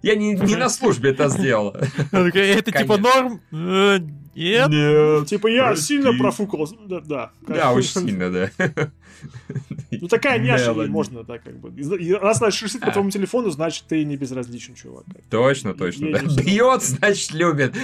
Я 0.01 0.15
не, 0.15 0.33
не 0.33 0.55
на 0.55 0.67
службе 0.67 1.11
это 1.11 1.29
сделал. 1.29 1.75
Это 2.11 2.71
типа 2.71 2.97
норм? 2.97 3.41
Э, 4.33 4.39
нет? 4.39 4.69
Нет. 4.69 5.27
Типа 5.27 5.47
я 5.47 5.75
сильно 5.75 6.13
профукался. 6.17 6.75
Да, 6.85 7.01
да. 7.01 7.31
Да, 7.47 7.73
очень 7.73 8.01
сильно, 8.01 8.31
да. 8.31 8.49
Ну 9.91 10.07
такая 10.07 10.39
няша 10.39 10.73
можно, 10.73 11.23
да, 11.23 11.37
как 11.37 11.59
бы. 11.59 11.71
Раз 12.19 12.41
она 12.41 12.51
шерстит 12.51 12.81
по 12.81 12.87
а. 12.87 12.91
твоему 12.91 13.11
телефону, 13.11 13.49
значит, 13.51 13.85
ты 13.87 14.03
не 14.03 14.17
безразличен, 14.17 14.73
чувак. 14.73 15.05
Точно, 15.29 15.73
точно. 15.73 16.05
Бьет, 16.43 16.81
значит, 16.81 17.33
любит. 17.33 17.75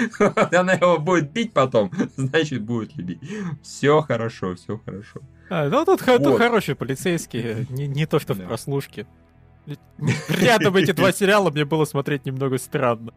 Она 0.53 0.73
его 0.73 0.97
будет 0.97 1.31
бить 1.31 1.53
потом, 1.53 1.91
значит, 2.15 2.61
будет 2.61 2.95
любить. 2.95 3.19
Все 3.61 4.01
хорошо, 4.01 4.55
все 4.55 4.79
хорошо. 4.83 5.21
А, 5.49 5.69
ну 5.69 5.85
тут, 5.85 6.01
тут 6.03 6.37
хорошие 6.37 6.75
полицейские, 6.75 7.67
не, 7.69 7.87
не 7.87 8.05
то 8.05 8.19
что 8.19 8.33
в 8.33 8.39
прослушке. 8.39 9.05
Рядом 10.29 10.75
эти 10.77 10.91
два 10.91 11.11
сериала 11.13 11.51
мне 11.51 11.65
было 11.65 11.85
смотреть 11.85 12.25
немного 12.25 12.57
странно. 12.57 13.13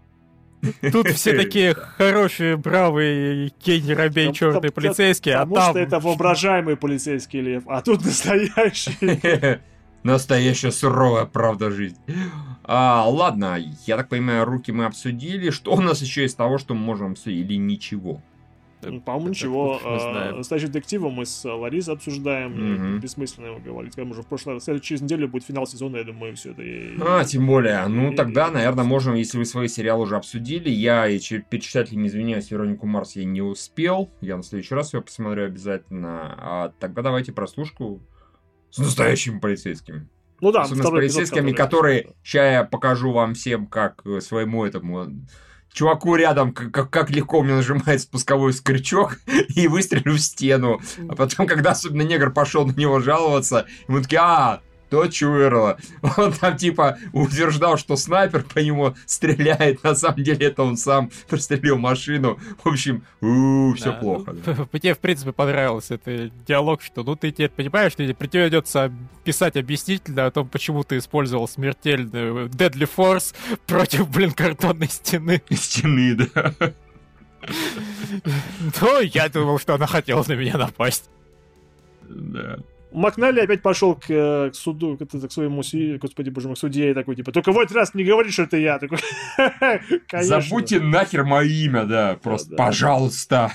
Тут 0.93 1.09
все 1.11 1.37
такие 1.37 1.75
хорошие, 1.75 2.57
бравые, 2.57 3.51
Кенни 3.63 3.93
Робей, 3.93 4.33
черные 4.33 4.71
полицейские, 4.71 5.37
а 5.37 5.41
там... 5.41 5.51
Потому 5.51 5.71
что 5.71 5.79
это 5.81 6.01
воображаемый 6.01 6.77
полицейский 6.77 7.41
лев, 7.41 7.65
а 7.67 7.83
тут 7.83 8.05
настоящий. 8.05 9.61
Настоящая 10.03 10.71
суровая 10.71 11.27
правда 11.27 11.71
жизни. 11.71 11.99
А, 12.65 13.07
ладно, 13.07 13.59
я 13.87 13.97
так 13.99 14.09
понимаю, 14.09 14.47
руки 14.47 14.73
мы 14.73 14.87
обсудили. 14.87 15.51
Что 15.51 15.73
у 15.75 15.81
нас 15.81 16.01
еще 16.01 16.25
из 16.25 16.35
того, 16.35 16.57
что 16.57 16.75
мы 16.75 16.81
можем 16.81 17.13
обсудить? 17.13 17.45
Или 17.45 17.57
ничего? 17.57 18.23
По-моему, 18.81 19.29
ничего. 19.29 19.81
А, 19.85 20.33
настоящий 20.33 20.69
детектива 20.69 21.11
мы 21.11 21.27
с 21.27 21.45
Ларисой 21.45 21.95
обсуждаем. 21.95 22.95
Угу. 22.95 23.01
Бессмысленно 23.01 23.47
его 23.47 23.59
говорить. 23.59 23.95
Когда 23.95 24.11
уже 24.11 24.23
в 24.23 24.27
прошлый 24.27 24.55
раз, 24.55 24.69
через 24.83 25.01
неделю 25.03 25.29
будет 25.29 25.45
финал 25.45 25.67
сезона, 25.67 25.99
я 25.99 26.05
думаю, 26.05 26.35
все 26.37 26.53
это. 26.53 26.63
А, 27.05 27.25
тем 27.25 27.47
более. 27.47 27.87
Ну, 27.89 28.15
тогда, 28.15 28.51
наверное, 28.51 28.85
можем, 28.85 29.15
если 29.15 29.39
вы 29.39 29.45
свои 29.45 29.69
сериалы 29.69 30.03
уже 30.03 30.17
обсудили. 30.17 30.71
Я, 30.71 31.09
и 31.09 31.19
перед 31.19 31.63
читателями 31.63 32.07
извиняюсь, 32.07 32.51
Веронику 32.51 32.87
Марс 32.87 33.17
я 33.17 33.25
не 33.25 33.43
успел. 33.43 34.11
Я 34.21 34.37
на 34.37 34.43
следующий 34.43 34.75
раз 34.75 34.95
ее 34.95 35.03
посмотрю 35.03 35.45
обязательно. 35.45 36.35
А 36.39 36.73
тогда 36.79 37.03
давайте 37.03 37.33
прослушку 37.33 38.03
с 38.71 38.79
настоящими 38.79 39.39
полицейскими. 39.39 40.09
Ну 40.41 40.53
да, 40.53 40.63
Особенно 40.63 40.85
с 40.85 40.91
полицейскими, 40.91 41.51
эпизод, 41.51 41.57
который... 41.57 41.99
которые... 42.03 42.17
Сейчас 42.23 42.53
я 42.53 42.65
покажу 42.65 43.13
вам 43.13 43.35
всем, 43.35 43.67
как 43.67 44.03
своему 44.21 44.65
этому 44.65 45.07
чуваку 45.73 46.17
рядом, 46.17 46.53
как, 46.53 46.91
как 46.91 47.11
легко 47.11 47.43
мне 47.43 47.55
нажимает 47.55 48.01
спусковой 48.01 48.53
скрючок 48.53 49.19
и 49.55 49.69
выстрелю 49.69 50.15
в 50.15 50.21
стену. 50.21 50.81
А 51.09 51.15
потом, 51.15 51.47
когда 51.47 51.71
особенно 51.71 52.03
негр 52.03 52.31
пошел 52.31 52.67
на 52.67 52.73
него 52.73 53.01
жаловаться, 53.01 53.67
ему 53.89 54.03
такие, 54.03 54.21
а, 54.21 54.61
то 54.91 55.07
Чуэрла. 55.07 55.79
Он 56.17 56.33
там 56.33 56.57
типа 56.57 56.99
утверждал, 57.13 57.79
что 57.79 57.97
снайпер 57.97 58.43
по 58.43 58.59
нему 58.59 58.95
стреляет. 59.07 59.83
На 59.85 59.95
самом 59.95 60.23
деле 60.23 60.47
это 60.47 60.63
он 60.63 60.77
сам 60.77 61.11
прострелил 61.29 61.79
машину. 61.79 62.39
В 62.63 62.69
общем, 62.69 63.05
все 63.77 63.93
да. 63.93 63.93
плохо. 63.93 64.37
Да. 64.51 64.67
Мне, 64.73 64.95
в 64.95 64.99
принципе, 64.99 65.33
понравился 65.33 65.95
этот 65.95 66.33
диалог, 66.45 66.83
что 66.83 67.03
ну 67.03 67.15
ты 67.15 67.31
теперь 67.31 67.51
понимаешь, 67.51 67.93
что 67.93 68.03
придется 68.15 68.93
писать 69.23 69.57
объяснительно 69.57 70.27
о 70.27 70.31
том, 70.31 70.49
почему 70.49 70.83
ты 70.83 70.97
использовал 70.99 71.47
смертельную 71.47 72.49
Deadly 72.49 72.89
Force 72.97 73.35
против, 73.67 74.09
блин, 74.09 74.33
картонной 74.33 74.89
стены. 74.89 75.43
Стены, 75.51 76.15
да. 76.35 76.55
Ну, 78.81 79.01
я 79.01 79.29
думал, 79.29 79.59
что 79.59 79.75
она 79.75 79.87
хотела 79.87 80.25
на 80.27 80.33
меня 80.33 80.59
напасть. 80.59 81.09
Да. 82.03 82.59
Макнали 82.93 83.41
опять 83.41 83.63
пошел 83.63 83.95
к, 83.95 84.07
э, 84.09 84.51
к 84.51 84.55
суду, 84.55 84.97
к, 84.97 85.07
к 85.07 85.33
своему, 85.33 85.63
господи 85.99 86.31
боже 86.31 86.49
мой, 86.49 86.57
судье 86.57 86.91
и 86.91 86.95
такой, 86.95 87.17
типа, 87.17 87.33
только 87.33 87.53
в 87.53 87.59
этот 87.59 87.77
раз 87.77 87.95
не 87.95 88.05
говори, 88.05 88.31
что 88.31 88.43
это 88.43 88.57
я. 88.57 88.79
Такой, 88.79 88.99
Забудьте 90.23 90.81
нахер 90.81 91.25
мое 91.25 91.49
имя, 91.49 91.85
да, 91.85 92.19
просто, 92.23 92.51
да, 92.51 92.57
да. 92.57 92.65
пожалуйста. 92.65 93.53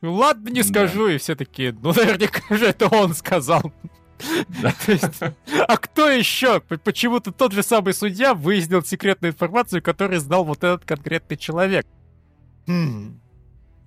Ну 0.00 0.12
ладно, 0.12 0.50
не 0.50 0.62
скажу, 0.62 1.06
да. 1.06 1.14
и 1.14 1.18
все 1.18 1.34
таки 1.34 1.74
ну, 1.82 1.94
наверняка 1.94 2.54
же 2.54 2.66
это 2.66 2.88
он 2.88 3.14
сказал. 3.14 3.72
Да. 4.60 4.74
Есть, 4.86 5.20
а 5.66 5.76
кто 5.76 6.10
еще? 6.10 6.60
Почему-то 6.60 7.32
тот 7.32 7.52
же 7.52 7.62
самый 7.62 7.94
судья 7.94 8.34
выяснил 8.34 8.82
секретную 8.82 9.32
информацию, 9.32 9.82
которую 9.82 10.20
знал 10.20 10.44
вот 10.44 10.58
этот 10.58 10.84
конкретный 10.84 11.36
человек. 11.36 11.86
Хм. 12.66 13.20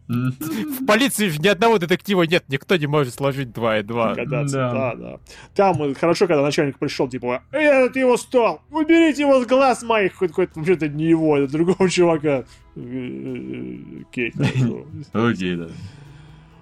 В 0.08 0.86
полиции 0.86 1.28
же 1.28 1.40
ни 1.40 1.48
одного 1.48 1.78
детектива 1.80 2.24
нет, 2.24 2.46
никто 2.48 2.78
не 2.78 2.88
может 2.88 3.14
сложить 3.14 3.52
2 3.52 3.80
и 3.80 3.84
2. 3.84 4.16
Да. 4.26 4.44
да, 4.44 4.96
да. 4.96 5.20
Там 5.54 5.84
э, 5.84 5.94
хорошо, 5.96 6.28
когда 6.28 6.42
начальник 6.42 6.78
пришел, 6.80 7.10
типа, 7.10 7.44
этот 7.52 7.96
его 7.98 8.16
стол, 8.16 8.62
уберите 8.72 9.24
его 9.24 9.44
с 9.44 9.46
глаз 9.46 9.84
моих. 9.84 10.16
Хоть 10.16 10.32
вообще-то 10.36 10.88
не 10.88 11.06
его, 11.06 11.38
это 11.38 11.52
другого 11.52 11.90
чувака. 11.90 12.46
Э, 12.76 12.80
э, 12.82 14.04
Кейт. 14.12 14.34
Окей, 15.14 15.56
да. 15.58 15.68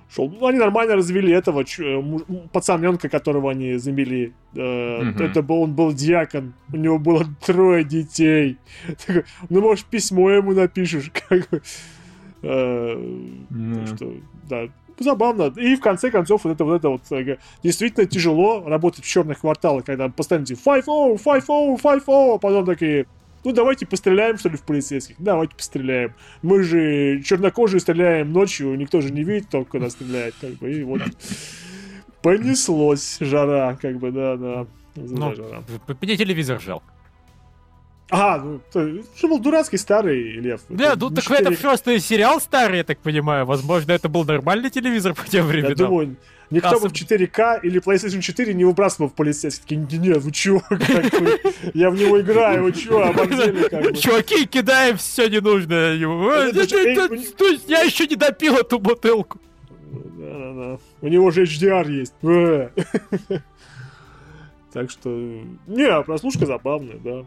Шел. 0.10 0.30
Ну, 0.30 0.48
они 0.48 0.58
нормально 0.58 0.96
развели 0.96 1.32
этого 1.32 1.66
пацаненка, 2.52 3.10
которого 3.10 3.52
они 3.52 3.76
замели. 3.78 4.34
Это 4.54 5.42
был, 5.44 5.64
он 5.64 5.76
был 5.76 5.94
диакон. 5.94 6.54
У 6.72 6.78
него 6.78 6.98
было 6.98 7.26
трое 7.46 7.84
детей. 7.84 8.58
Ну, 9.50 9.62
может, 9.62 9.86
письмо 9.86 10.32
ему 10.32 10.54
напишешь. 10.54 11.12
Как 11.30 11.50
бы. 11.50 11.62
Mm. 12.46 13.96
Что, 13.96 14.14
да, 14.48 14.68
забавно. 15.00 15.54
И 15.58 15.76
в 15.76 15.82
конце 15.82 16.12
концов, 16.12 16.44
вот 16.44 16.52
это 16.52 16.64
вот 16.64 16.76
это 16.76 16.90
вот 16.90 17.02
э, 17.12 17.38
действительно 17.64 18.06
тяжело 18.06 18.64
работать 18.66 19.04
в 19.04 19.08
черных 19.08 19.42
кварталах, 19.42 19.86
когда 19.86 20.10
постоянно 20.10 20.46
5-0, 20.46 21.20
5-0, 21.24 21.82
5-0, 21.82 22.36
а 22.36 22.38
потом 22.38 22.66
такие, 22.66 23.08
ну 23.44 23.52
давайте 23.52 23.86
постреляем, 23.86 24.38
что 24.38 24.50
ли, 24.50 24.58
в 24.58 24.62
полицейских. 24.62 25.16
Давайте 25.20 25.56
постреляем. 25.56 26.14
Мы 26.42 26.64
же 26.64 27.22
чернокожие 27.24 27.80
стреляем 27.80 28.32
ночью, 28.32 28.76
никто 28.76 29.02
же 29.02 29.12
не 29.12 29.24
видит, 29.24 29.50
только 29.50 29.72
когда 29.72 29.90
стреляет, 29.90 30.36
как 30.40 30.52
бы, 30.54 30.72
и 30.72 30.84
вот 30.84 31.02
понеслось 32.22 33.18
жара, 33.20 33.78
как 33.82 33.98
бы, 33.98 34.12
да, 34.12 34.36
да. 34.36 34.68
Ну, 34.96 35.36
жара. 35.36 35.64
телевизор 36.00 36.62
жалко. 36.62 36.95
А, 38.12 38.38
ну, 38.38 38.62
это 38.72 39.28
был 39.28 39.40
дурацкий 39.40 39.78
старый 39.78 40.34
Лев. 40.34 40.62
Да, 40.70 40.94
ну 40.96 41.10
так 41.10 41.24
4... 41.24 41.40
это 41.40 41.62
просто 41.62 42.00
сериал 42.00 42.40
старый, 42.40 42.78
я 42.78 42.84
так 42.84 43.00
понимаю. 43.00 43.46
Возможно, 43.46 43.94
это 43.94 44.10
был 44.10 44.24
нормальный 44.26 44.70
телевизор 44.70 45.16
по 45.16 45.28
тем 45.28 45.48
временам. 45.48 45.72
Я 45.72 45.76
думаю, 45.76 46.16
никто 46.52 46.80
бы 46.80 46.90
в 46.90 46.94
4К 46.94 47.62
или 47.64 47.82
PlayStation 47.82 48.22
4 48.22 48.54
не 48.54 48.64
выбрасывал 48.64 49.10
в 49.10 49.14
полицейских. 49.14 49.64
Такие, 49.64 50.00
нет, 50.00 50.18
вы 50.22 50.32
чё, 50.32 50.62
я 51.74 51.90
в 51.90 51.96
него 51.96 52.22
играю, 52.22 52.66
вы 52.66 52.74
чё. 52.74 53.12
Чуваки, 53.94 54.46
кидаем 54.46 54.98
все 54.98 55.28
ненужное. 55.28 55.96
Я 55.96 57.82
еще 57.82 58.06
не 58.06 58.16
допил 58.16 58.56
эту 58.56 58.78
бутылку. 58.78 59.40
Да-да-да. 59.92 60.78
У 61.02 61.08
него 61.08 61.32
же 61.32 61.44
HDR 61.44 61.92
есть. 61.92 62.14
Так 64.76 64.92
что, 64.92 65.10
не, 65.68 66.04
прослушка 66.04 66.46
забавная, 66.46 66.98
да. 66.98 67.24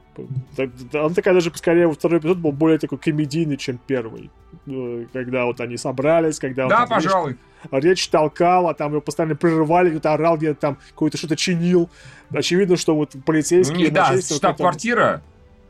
Она 0.93 1.15
такая 1.15 1.33
даже, 1.33 1.51
скорее, 1.55 1.91
второй 1.91 2.19
эпизод 2.19 2.37
был 2.37 2.53
более 2.53 2.79
такой 2.79 2.99
комедийный, 2.99 3.57
чем 3.57 3.81
первый. 3.87 4.31
Э, 4.67 5.07
когда 5.15 5.47
вот 5.47 5.59
они 5.63 5.79
собрались, 5.79 6.39
когда... 6.39 6.69
Да, 6.69 6.81
вот, 6.81 6.91
пожалуй. 6.91 7.39
Речь, 7.73 7.85
речь 7.85 8.09
толкал, 8.09 8.69
а 8.69 8.75
там 8.75 8.91
его 8.91 9.01
постоянно 9.01 9.35
прерывали, 9.35 9.89
кто-то 9.89 10.13
орал, 10.13 10.37
где-то 10.37 10.61
там 10.61 10.79
какое-то 10.91 11.17
что-то 11.17 11.37
чинил. 11.37 11.89
Очевидно, 12.29 12.77
что 12.77 12.95
вот 12.95 13.15
полицейские... 13.25 13.89
Ну, 13.89 13.95
да, 13.95 14.21
штаб-квартира. 14.21 15.23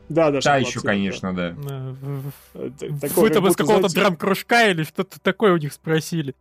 Да, 0.09 0.31
да, 0.31 0.41
Та 0.41 0.57
еще, 0.57 0.81
конечно, 0.81 1.33
да. 1.33 1.55
Вы 2.55 3.29
там 3.29 3.47
из 3.47 3.55
какого-то 3.55 3.87
драм-кружка 3.87 4.67
или 4.71 4.83
что-то 4.83 5.17
такое 5.21 5.53
у 5.53 5.57
них 5.57 5.71
спросили. 5.71 6.35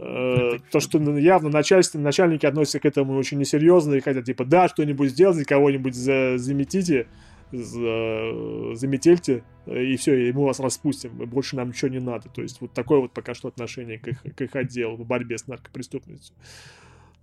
Э, 0.00 0.58
то, 0.70 0.80
что 0.80 0.98
явно 1.18 1.50
начальство, 1.50 1.98
начальники 1.98 2.46
относятся 2.46 2.80
к 2.80 2.86
этому 2.86 3.16
очень 3.16 3.38
несерьезно 3.38 3.94
и 3.94 4.00
хотят, 4.00 4.24
типа, 4.24 4.44
да, 4.44 4.68
что-нибудь 4.68 5.10
сделать, 5.10 5.46
кого-нибудь 5.46 5.94
за, 5.94 6.36
заметите, 6.36 7.06
за, 7.52 8.74
заметельте, 8.74 9.44
и 9.66 9.96
все, 9.96 10.28
и 10.28 10.32
мы 10.32 10.44
вас 10.44 10.58
распустим, 10.58 11.12
больше 11.12 11.56
нам 11.56 11.68
ничего 11.68 11.90
не 11.90 12.00
надо. 12.00 12.28
То 12.28 12.42
есть 12.42 12.60
вот 12.60 12.72
такое 12.72 13.00
вот 13.00 13.12
пока 13.12 13.34
что 13.34 13.48
отношение 13.48 13.98
к 13.98 14.08
их, 14.08 14.22
к 14.22 14.40
их 14.40 14.56
отделу 14.56 14.96
в 14.96 15.06
борьбе 15.06 15.38
с 15.38 15.46
наркопреступностью. 15.46 16.34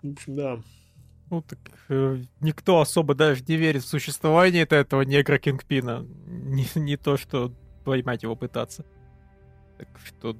В 0.01 0.11
общем, 0.11 0.35
да. 0.35 0.59
Ну, 1.29 1.41
так 1.41 1.59
э, 1.89 2.21
никто 2.41 2.81
особо 2.81 3.15
даже 3.15 3.43
не 3.47 3.55
верит 3.55 3.83
в 3.83 3.87
существование 3.87 4.63
этого 4.63 5.01
негра 5.01 5.37
Кингпина. 5.37 6.05
Не, 6.25 6.65
не 6.75 6.97
то, 6.97 7.17
что 7.17 7.53
поймать 7.83 8.23
его 8.23 8.35
пытаться. 8.35 8.85
Так 9.77 9.87
что, 10.05 10.35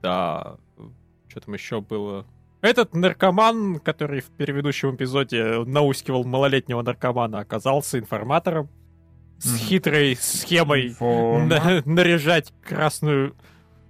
да, 0.00 0.58
что 1.28 1.40
там 1.40 1.54
еще 1.54 1.80
было? 1.80 2.26
Этот 2.60 2.94
наркоман, 2.94 3.78
который 3.78 4.20
в 4.20 4.30
предыдущем 4.30 4.96
эпизоде 4.96 5.64
наускивал 5.64 6.24
малолетнего 6.24 6.82
наркомана, 6.82 7.38
оказался 7.38 7.98
информатором 7.98 8.68
с 9.38 9.56
хитрой 9.56 10.16
схемой 10.16 10.96
на- 11.00 11.82
наряжать 11.84 12.52
красную 12.66 13.36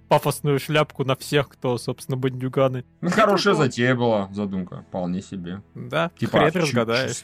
пафосную 0.07 0.59
шляпку 0.59 1.03
на 1.03 1.15
всех, 1.15 1.49
кто, 1.49 1.77
собственно, 1.77 2.17
бандюганы. 2.17 2.83
Ну, 3.01 3.09
хорошая 3.09 3.53
затея 3.55 3.95
была, 3.95 4.27
задумка, 4.33 4.83
вполне 4.89 5.21
себе. 5.21 5.61
Да, 5.75 6.11
типа, 6.17 6.39
хрен 6.39 6.51
а 6.53 6.59
разгадаешь. 6.59 7.23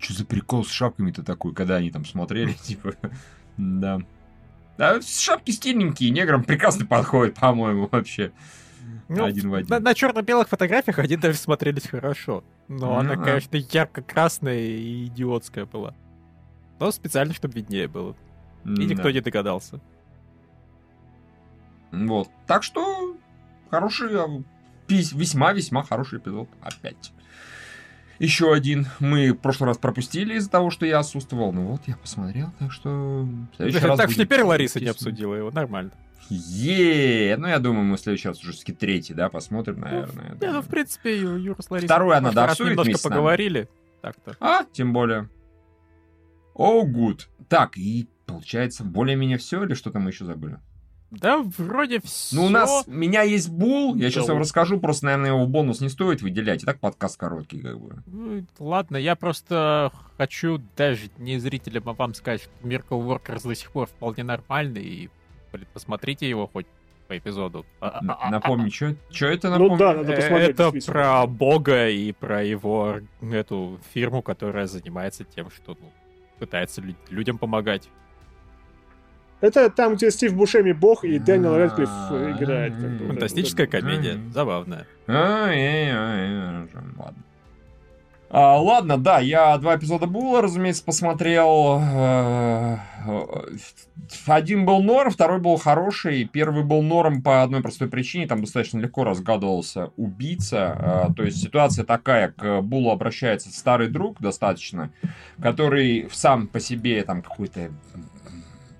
Что 0.00 0.14
за 0.14 0.24
прикол 0.24 0.64
с 0.64 0.70
шапками-то 0.70 1.24
такой, 1.24 1.54
когда 1.54 1.76
они 1.76 1.90
там 1.90 2.04
смотрели, 2.04 2.52
типа, 2.62 2.94
да. 3.56 4.00
Да, 4.76 5.00
шапки 5.02 5.50
стильненькие, 5.50 6.10
неграм 6.10 6.44
прекрасно 6.44 6.86
подходят, 6.86 7.34
по-моему, 7.34 7.88
вообще. 7.90 8.30
Ну, 9.08 9.24
один 9.24 9.50
в 9.50 9.54
один. 9.54 9.68
На, 9.68 9.80
на 9.80 9.94
черно-белых 9.94 10.48
фотографиях 10.48 10.98
они 10.98 11.16
даже 11.16 11.38
смотрелись 11.38 11.86
хорошо. 11.86 12.44
Но 12.68 12.92
mm-hmm. 12.92 13.00
она, 13.00 13.16
конечно, 13.16 13.56
ярко-красная 13.56 14.58
и 14.58 15.06
идиотская 15.06 15.64
была. 15.64 15.94
Но 16.78 16.90
специально, 16.90 17.34
чтобы 17.34 17.54
виднее 17.54 17.88
было. 17.88 18.14
И 18.64 18.68
mm-hmm. 18.68 18.84
никто 18.84 19.10
не 19.10 19.20
догадался. 19.20 19.80
Вот. 21.90 22.28
Так 22.46 22.62
что 22.62 23.16
хороший, 23.70 24.08
а, 24.14 24.42
весьма-весьма 24.88 25.82
хороший 25.82 26.18
эпизод 26.18 26.48
опять. 26.60 27.12
Еще 28.18 28.52
один. 28.52 28.88
Мы 28.98 29.32
в 29.32 29.36
прошлый 29.36 29.68
раз 29.68 29.78
пропустили 29.78 30.34
из-за 30.34 30.50
того, 30.50 30.70
что 30.70 30.84
я 30.84 30.98
отсутствовал. 30.98 31.52
Ну 31.52 31.66
вот, 31.68 31.82
я 31.86 31.96
посмотрел, 31.96 32.50
так 32.58 32.72
что... 32.72 33.28
Так 33.56 34.10
что 34.10 34.24
теперь 34.24 34.42
Лариса 34.42 34.80
не 34.80 34.88
обсудила 34.88 35.34
его, 35.34 35.50
нормально. 35.50 35.92
Е, 36.30 37.36
ну 37.38 37.48
я 37.48 37.58
думаю, 37.58 37.84
мы 37.84 37.96
в 37.96 38.00
следующий 38.00 38.28
раз 38.28 38.40
уже 38.40 38.52
все-таки 38.52 38.72
третий, 38.72 39.14
да, 39.14 39.28
посмотрим, 39.28 39.80
наверное. 39.80 40.36
Ну, 40.40 40.52
ну 40.52 40.62
в 40.62 40.68
принципе, 40.68 41.16
Юра 41.16 41.60
с 41.60 41.70
Ларисой. 41.70 41.86
Второй 41.86 42.16
она 42.16 42.32
дообсудит 42.32 42.78
немножко 42.78 43.08
поговорили. 43.08 43.68
Так-то. 44.02 44.36
А, 44.40 44.64
тем 44.72 44.92
более. 44.92 45.28
О, 46.54 46.82
oh, 46.82 46.86
гуд. 46.86 47.28
Так, 47.48 47.76
и 47.76 48.08
получается, 48.26 48.84
более-менее 48.84 49.38
все, 49.38 49.64
или 49.64 49.74
что-то 49.74 49.98
мы 49.98 50.10
еще 50.10 50.24
забыли? 50.24 50.58
Да, 51.10 51.42
вроде 51.56 52.00
все. 52.00 52.36
Ну, 52.36 52.44
у 52.44 52.48
нас, 52.50 52.84
у 52.86 52.90
меня 52.90 53.22
есть 53.22 53.48
бул, 53.48 53.94
я 53.96 54.10
сейчас 54.10 54.28
вам 54.28 54.40
расскажу, 54.40 54.78
просто, 54.78 55.06
наверное, 55.06 55.30
его 55.30 55.46
в 55.46 55.48
бонус 55.48 55.80
не 55.80 55.88
стоит 55.88 56.20
выделять, 56.20 56.62
и 56.62 56.66
так 56.66 56.80
подкаст 56.80 57.18
короткий, 57.18 57.60
как 57.60 57.80
бы. 57.80 58.02
Ну, 58.06 58.44
ладно, 58.58 58.98
я 58.98 59.16
просто 59.16 59.90
хочу 60.18 60.60
даже 60.76 61.08
не 61.16 61.38
зрителям, 61.38 61.88
а 61.88 61.94
вам 61.94 62.12
сказать, 62.12 62.42
что 62.42 62.50
Miracle 62.68 63.02
Workers 63.02 63.48
до 63.48 63.54
сих 63.54 63.70
пор 63.70 63.86
вполне 63.86 64.22
нормальный, 64.22 64.84
и 64.84 65.10
посмотрите 65.72 66.28
его 66.28 66.46
хоть 66.46 66.66
по 67.08 67.16
эпизоду. 67.16 67.64
А, 67.80 68.00
а, 68.20 68.30
напомни, 68.30 68.68
что 68.68 69.26
это 69.26 69.50
напомни? 69.50 69.72
Ну 69.72 69.78
да, 69.78 69.94
надо 69.94 70.12
посмотреть. 70.12 70.50
Это 70.50 70.72
про 70.86 71.26
бога 71.26 71.88
и 71.88 72.12
про 72.12 72.44
его 72.44 73.00
эту 73.22 73.80
фирму, 73.92 74.22
которая 74.22 74.66
занимается 74.66 75.24
тем, 75.24 75.50
что 75.50 75.76
ну, 75.80 75.90
пытается 76.38 76.82
людям 77.08 77.38
помогать. 77.38 77.88
Это 79.40 79.70
там, 79.70 79.94
где 79.94 80.10
Стив 80.10 80.34
Бушеми 80.34 80.72
бог 80.72 81.04
и 81.04 81.18
Дэниел 81.18 81.56
Рэдклифф 81.56 81.90
играет. 82.40 82.74
Фантастическая 82.74 83.66
комедия, 83.66 84.18
забавная. 84.32 84.86
Ладно. 86.98 87.22
А, 88.30 88.60
ладно, 88.60 88.98
да, 88.98 89.20
я 89.20 89.56
два 89.56 89.76
эпизода 89.76 90.06
Була, 90.06 90.42
разумеется, 90.42 90.84
посмотрел. 90.84 91.80
Э, 91.80 92.76
один 94.26 94.66
был 94.66 94.82
норм, 94.82 95.10
второй 95.10 95.40
был 95.40 95.56
хороший. 95.56 96.24
Первый 96.24 96.62
был 96.62 96.82
норм 96.82 97.22
по 97.22 97.42
одной 97.42 97.62
простой 97.62 97.88
причине. 97.88 98.26
Там 98.26 98.42
достаточно 98.42 98.78
легко 98.80 99.04
разгадывался 99.04 99.92
убийца. 99.96 100.76
А, 100.78 101.12
то 101.14 101.22
есть 101.22 101.42
ситуация 101.42 101.86
такая, 101.86 102.28
к 102.28 102.60
Булу 102.60 102.90
обращается 102.90 103.50
старый 103.50 103.88
друг 103.88 104.20
достаточно, 104.20 104.90
который 105.40 106.08
сам 106.12 106.48
по 106.48 106.60
себе 106.60 107.02
там 107.04 107.22
какой-то 107.22 107.70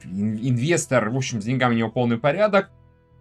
инвестор, 0.04 1.08
в 1.10 1.16
общем, 1.16 1.40
с 1.40 1.44
деньгами 1.44 1.74
у 1.74 1.78
него 1.78 1.90
полный 1.90 2.18
порядок, 2.18 2.70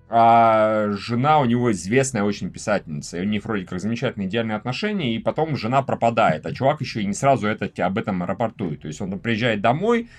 а 0.09 0.91
жена 0.91 1.39
у 1.39 1.45
него 1.45 1.71
известная 1.71 2.23
очень 2.23 2.49
писательница, 2.49 3.17
и 3.17 3.21
у 3.21 3.25
них 3.25 3.43
вроде 3.43 3.65
как 3.65 3.81
замечательные 3.81 4.29
идеальные 4.29 4.55
отношения, 4.55 5.13
и 5.13 5.19
потом 5.19 5.57
жена 5.57 5.81
пропадает, 5.81 6.45
а 6.45 6.53
чувак 6.53 6.79
еще 6.81 7.01
и 7.01 7.05
не 7.05 7.13
сразу 7.13 7.47
это, 7.47 7.69
об 7.85 7.97
этом 7.97 8.23
рапортует. 8.23 8.81
То 8.81 8.87
есть 8.87 9.01
он 9.01 9.19
приезжает 9.19 9.59
домой, 9.59 10.09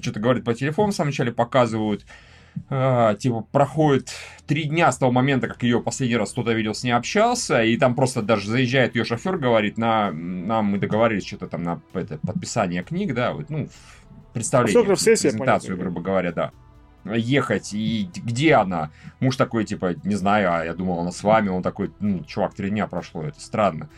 что-то 0.00 0.18
говорит 0.18 0.44
по 0.44 0.54
телефону, 0.54 0.90
в 0.90 0.96
самом 0.96 1.10
начале 1.10 1.30
показывают, 1.30 2.04
э, 2.70 3.16
типа, 3.20 3.46
проходит 3.52 4.10
три 4.48 4.64
дня 4.64 4.90
с 4.90 4.98
того 4.98 5.12
момента, 5.12 5.46
как 5.46 5.62
ее 5.62 5.80
последний 5.80 6.16
раз 6.16 6.32
кто-то 6.32 6.52
видел, 6.52 6.74
с 6.74 6.82
ней 6.82 6.90
общался, 6.90 7.62
и 7.62 7.76
там 7.76 7.94
просто 7.94 8.22
даже 8.22 8.48
заезжает 8.48 8.96
ее 8.96 9.04
шофер, 9.04 9.38
говорит, 9.38 9.78
на, 9.78 10.10
нам 10.10 10.66
мы 10.66 10.78
договорились 10.78 11.24
что-то 11.24 11.46
там 11.46 11.62
на 11.62 11.80
это, 11.94 12.18
подписание 12.18 12.82
книг, 12.82 13.14
да, 13.14 13.32
вот, 13.32 13.48
ну, 13.48 13.68
представление, 14.34 14.96
презентацию, 14.96 15.78
грубо 15.78 16.00
говоря, 16.00 16.32
да 16.32 16.50
ехать, 17.14 17.72
и 17.72 18.08
где 18.14 18.54
она? 18.54 18.90
Муж 19.20 19.36
такой, 19.36 19.64
типа, 19.64 19.94
не 20.04 20.14
знаю, 20.14 20.52
а 20.52 20.64
я 20.64 20.74
думал, 20.74 21.00
она 21.00 21.12
с 21.12 21.22
вами, 21.22 21.48
он 21.48 21.62
такой, 21.62 21.92
ну, 22.00 22.24
чувак, 22.24 22.54
три 22.54 22.70
дня 22.70 22.86
прошло, 22.86 23.22
это 23.22 23.40
странно. 23.40 23.88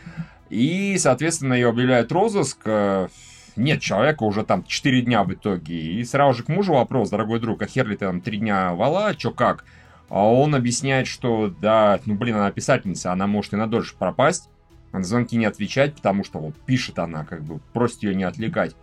И, 0.49 0.97
соответственно, 0.97 1.53
ее 1.53 1.69
объявляют 1.69 2.11
розыск, 2.11 2.59
э, 2.65 3.07
нет 3.55 3.81
человека 3.81 4.23
уже 4.23 4.43
там 4.43 4.63
4 4.63 5.01
дня 5.01 5.23
в 5.23 5.33
итоге. 5.33 5.75
И 5.75 6.03
сразу 6.03 6.39
же 6.39 6.43
к 6.43 6.49
мужу 6.49 6.73
вопрос, 6.73 7.09
дорогой 7.09 7.39
друг, 7.39 7.61
а 7.61 7.67
хер 7.67 7.87
ли 7.87 7.95
ты 7.95 8.05
там 8.05 8.21
3 8.21 8.37
дня 8.37 8.73
вала, 8.73 9.13
чё 9.15 9.31
как? 9.31 9.65
А 10.09 10.25
он 10.25 10.55
объясняет, 10.55 11.07
что, 11.07 11.53
да, 11.61 11.99
ну, 12.05 12.15
блин, 12.15 12.35
она 12.35 12.51
писательница, 12.51 13.11
она 13.11 13.27
может 13.27 13.53
и 13.53 13.57
на 13.57 13.67
дольше 13.67 13.95
пропасть, 13.97 14.49
на 14.91 15.03
звонки 15.03 15.37
не 15.37 15.45
отвечать, 15.45 15.95
потому 15.95 16.23
что 16.23 16.39
вот 16.39 16.55
пишет 16.65 16.97
она, 16.97 17.25
как 17.25 17.43
бы 17.43 17.59
просит 17.73 18.03
ее 18.03 18.15
не 18.15 18.23
отвлекать. 18.23 18.75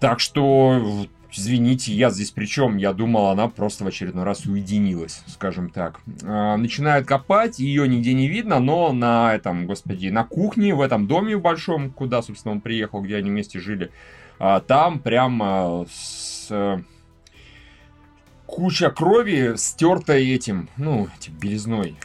Так 0.00 0.18
что, 0.20 1.06
извините, 1.32 1.92
я 1.92 2.10
здесь 2.10 2.30
при 2.30 2.46
чем? 2.46 2.76
Я 2.76 2.92
думал, 2.92 3.26
она 3.26 3.48
просто 3.48 3.84
в 3.84 3.86
очередной 3.86 4.24
раз 4.24 4.46
уединилась, 4.46 5.22
скажем 5.26 5.70
так. 5.70 6.00
А, 6.22 6.56
начинают 6.56 7.06
копать, 7.06 7.58
ее 7.58 7.88
нигде 7.88 8.14
не 8.14 8.28
видно, 8.28 8.60
но 8.60 8.92
на 8.92 9.34
этом, 9.34 9.66
господи, 9.66 10.08
на 10.08 10.24
кухне, 10.24 10.74
в 10.74 10.80
этом 10.80 11.06
доме 11.06 11.36
большом, 11.36 11.90
куда, 11.90 12.22
собственно, 12.22 12.52
он 12.52 12.60
приехал, 12.60 13.02
где 13.02 13.16
они 13.16 13.30
вместе 13.30 13.60
жили, 13.60 13.90
а, 14.38 14.60
там 14.60 15.00
прямо 15.00 15.86
с 15.90 16.52
куча 18.46 18.90
крови, 18.90 19.54
стертая 19.56 20.20
этим, 20.20 20.70
ну, 20.78 21.08
этим 21.18 21.34
белизной, 21.34 21.96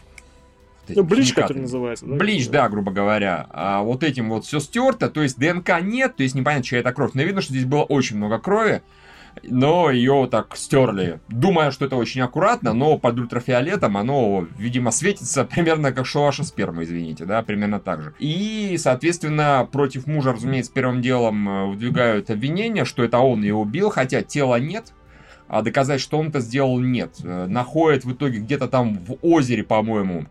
ну, 0.90 1.04
блич, 1.04 1.34
который 1.34 1.60
называется, 1.60 2.06
да? 2.06 2.16
Блич, 2.16 2.50
да, 2.50 2.68
грубо 2.68 2.91
говоря. 2.91 3.48
А 3.52 3.82
вот 3.82 4.04
этим 4.04 4.30
вот 4.30 4.45
все 4.45 4.60
стерто, 4.60 5.10
то 5.10 5.22
есть 5.22 5.40
ДНК 5.40 5.82
нет, 5.82 6.18
то 6.18 6.24
есть 6.24 6.36
непонятно, 6.36 6.64
чья 6.64 6.80
это 6.80 6.91
кровь. 6.91 7.12
Но 7.14 7.24
видно, 7.24 7.41
что 7.41 7.54
здесь 7.54 7.66
было 7.66 7.84
очень 7.84 8.18
много 8.18 8.40
крови, 8.40 8.82
но 9.41 9.89
ее 9.89 10.27
так 10.30 10.55
стерли. 10.55 11.19
Думая, 11.27 11.72
что 11.72 11.85
это 11.85 11.95
очень 11.95 12.22
аккуратно, 12.22 12.73
но 12.73 12.97
под 12.97 13.19
ультрафиолетом 13.19 13.97
оно, 13.97 14.47
видимо, 14.57 14.91
светится 14.91 15.43
примерно 15.49 15.91
как 15.91 16.05
что 16.05 16.23
ваша 16.23 16.43
сперма, 16.43 16.84
извините, 16.84 17.26
да, 17.26 17.41
примерно 17.41 17.80
так 17.80 18.01
же. 18.01 18.14
И, 18.19 18.76
соответственно, 18.77 19.68
против 19.72 20.07
мужа, 20.07 20.34
разумеется, 20.34 20.72
первым 20.72 21.01
делом 21.01 21.49
э, 21.49 21.65
выдвигают 21.68 22.30
обвинение, 22.30 22.85
что 22.85 23.03
это 23.03 23.19
он 23.19 23.41
ее 23.41 23.55
убил, 23.55 23.89
хотя 23.89 24.22
тела 24.22 24.60
нет, 24.60 24.93
а 25.47 25.61
доказать, 25.61 26.01
что 26.01 26.19
он 26.19 26.30
это 26.30 26.39
сделал, 26.39 26.80
нет. 26.80 27.15
Э, 27.23 27.47
находят 27.47 28.05
в 28.05 28.14
итоге 28.14 28.39
где-то 28.39 28.68
там 28.68 28.97
в 28.97 29.18
озере, 29.22 29.64
по-моему, 29.64 30.26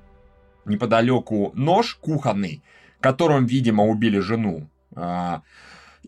неподалеку 0.64 1.52
нож 1.54 1.94
кухонный, 2.00 2.62
которым, 3.00 3.46
видимо, 3.46 3.84
убили 3.84 4.20
жену. 4.20 4.68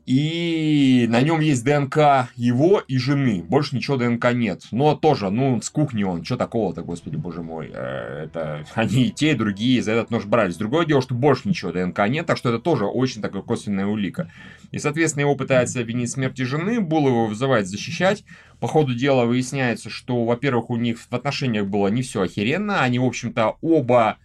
И 0.06 1.06
на 1.08 1.22
нем 1.22 1.40
есть 1.40 1.64
ДНК 1.64 2.28
его 2.36 2.82
и 2.86 2.98
жены. 2.98 3.42
Больше 3.42 3.74
ничего 3.74 3.96
ДНК 3.96 4.32
нет. 4.34 4.62
Но 4.70 4.94
тоже, 4.94 5.30
ну, 5.30 5.62
с 5.62 5.70
кухни 5.70 6.02
он. 6.02 6.24
Что 6.24 6.36
такого-то, 6.36 6.82
господи, 6.82 7.16
боже 7.16 7.42
мой. 7.42 7.70
Э, 7.72 8.24
это 8.24 8.66
они 8.74 9.06
и 9.06 9.10
те, 9.10 9.32
и 9.32 9.34
другие 9.34 9.82
за 9.82 9.92
этот 9.92 10.10
нож 10.10 10.26
брались. 10.26 10.56
Другое 10.56 10.84
дело, 10.84 11.00
что 11.00 11.14
больше 11.14 11.48
ничего 11.48 11.72
ДНК 11.72 12.06
нет, 12.08 12.26
так 12.26 12.36
что 12.36 12.50
это 12.50 12.58
тоже 12.58 12.84
очень 12.84 13.22
такая 13.22 13.42
косвенная 13.42 13.86
улика. 13.86 14.30
И, 14.72 14.78
соответственно, 14.78 15.22
его 15.22 15.36
пытаются 15.36 15.80
обвинить 15.80 16.10
в 16.10 16.12
смерти 16.12 16.42
жены, 16.42 16.80
Бул 16.80 17.08
его 17.08 17.26
вызывает 17.26 17.66
защищать. 17.66 18.24
По 18.60 18.68
ходу 18.68 18.94
дела 18.94 19.24
выясняется, 19.24 19.88
что, 19.88 20.24
во-первых, 20.24 20.68
у 20.68 20.76
них 20.76 20.98
в 20.98 21.12
отношениях 21.14 21.66
было 21.66 21.88
не 21.88 22.02
все 22.02 22.22
охеренно. 22.22 22.82
Они, 22.82 22.98
в 22.98 23.04
общем-то, 23.04 23.56
оба 23.62 24.18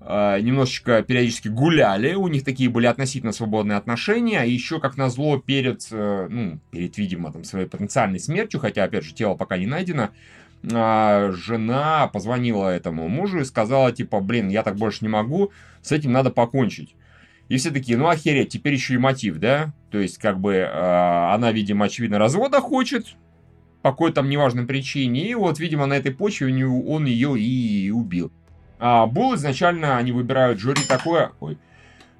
немножечко 0.00 1.02
периодически 1.02 1.48
гуляли, 1.48 2.14
у 2.14 2.26
них 2.28 2.42
такие 2.42 2.70
были 2.70 2.86
относительно 2.86 3.32
свободные 3.32 3.76
отношения, 3.76 4.42
и 4.44 4.50
еще, 4.50 4.80
как 4.80 4.96
назло, 4.96 5.38
перед, 5.38 5.86
э, 5.90 6.26
ну, 6.30 6.58
перед, 6.70 6.96
видимо, 6.96 7.32
там, 7.32 7.44
своей 7.44 7.66
потенциальной 7.66 8.18
смертью, 8.18 8.60
хотя, 8.60 8.84
опять 8.84 9.04
же, 9.04 9.12
тело 9.12 9.34
пока 9.34 9.58
не 9.58 9.66
найдено, 9.66 10.08
э, 10.62 11.32
жена 11.36 12.08
позвонила 12.08 12.68
этому 12.68 13.08
мужу 13.08 13.40
и 13.40 13.44
сказала, 13.44 13.92
типа, 13.92 14.20
блин, 14.20 14.48
я 14.48 14.62
так 14.62 14.76
больше 14.76 15.00
не 15.02 15.08
могу, 15.08 15.52
с 15.82 15.92
этим 15.92 16.12
надо 16.12 16.30
покончить. 16.30 16.96
И 17.48 17.58
все 17.58 17.70
такие, 17.70 17.98
ну 17.98 18.08
охереть, 18.08 18.48
теперь 18.48 18.72
еще 18.72 18.94
и 18.94 18.98
мотив, 18.98 19.38
да? 19.38 19.74
То 19.90 19.98
есть, 19.98 20.16
как 20.18 20.40
бы, 20.40 20.64
она, 20.64 21.52
видимо, 21.52 21.86
очевидно, 21.86 22.18
развода 22.18 22.60
хочет, 22.60 23.16
по 23.82 23.90
какой-то 23.90 24.16
там 24.16 24.28
неважной 24.28 24.66
причине, 24.66 25.28
и 25.28 25.34
вот, 25.34 25.58
видимо, 25.58 25.86
на 25.86 25.94
этой 25.94 26.12
почве 26.12 26.46
он 26.66 27.06
ее 27.06 27.38
и 27.38 27.90
убил. 27.90 28.30
А, 28.80 29.06
Бул 29.06 29.34
изначально 29.34 29.98
они 29.98 30.10
выбирают 30.10 30.58
жюри 30.58 30.82
такое, 30.88 31.32
ой, 31.40 31.58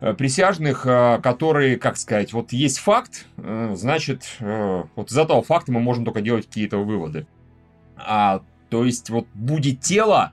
э, 0.00 0.12
присяжных, 0.12 0.86
э, 0.86 1.18
которые, 1.22 1.78
как 1.78 1.96
сказать, 1.96 2.34
вот 2.34 2.52
есть 2.52 2.78
факт, 2.78 3.26
э, 3.38 3.72
значит, 3.74 4.36
вот 4.40 5.10
из 5.10 5.16
этого 5.16 5.42
факта 5.42 5.72
мы 5.72 5.80
можем 5.80 6.04
только 6.04 6.20
делать 6.20 6.46
какие-то 6.46 6.78
выводы. 6.78 7.26
А, 7.96 8.42
то 8.68 8.84
есть 8.84 9.08
вот 9.08 9.26
будет 9.34 9.80
тело, 9.80 10.32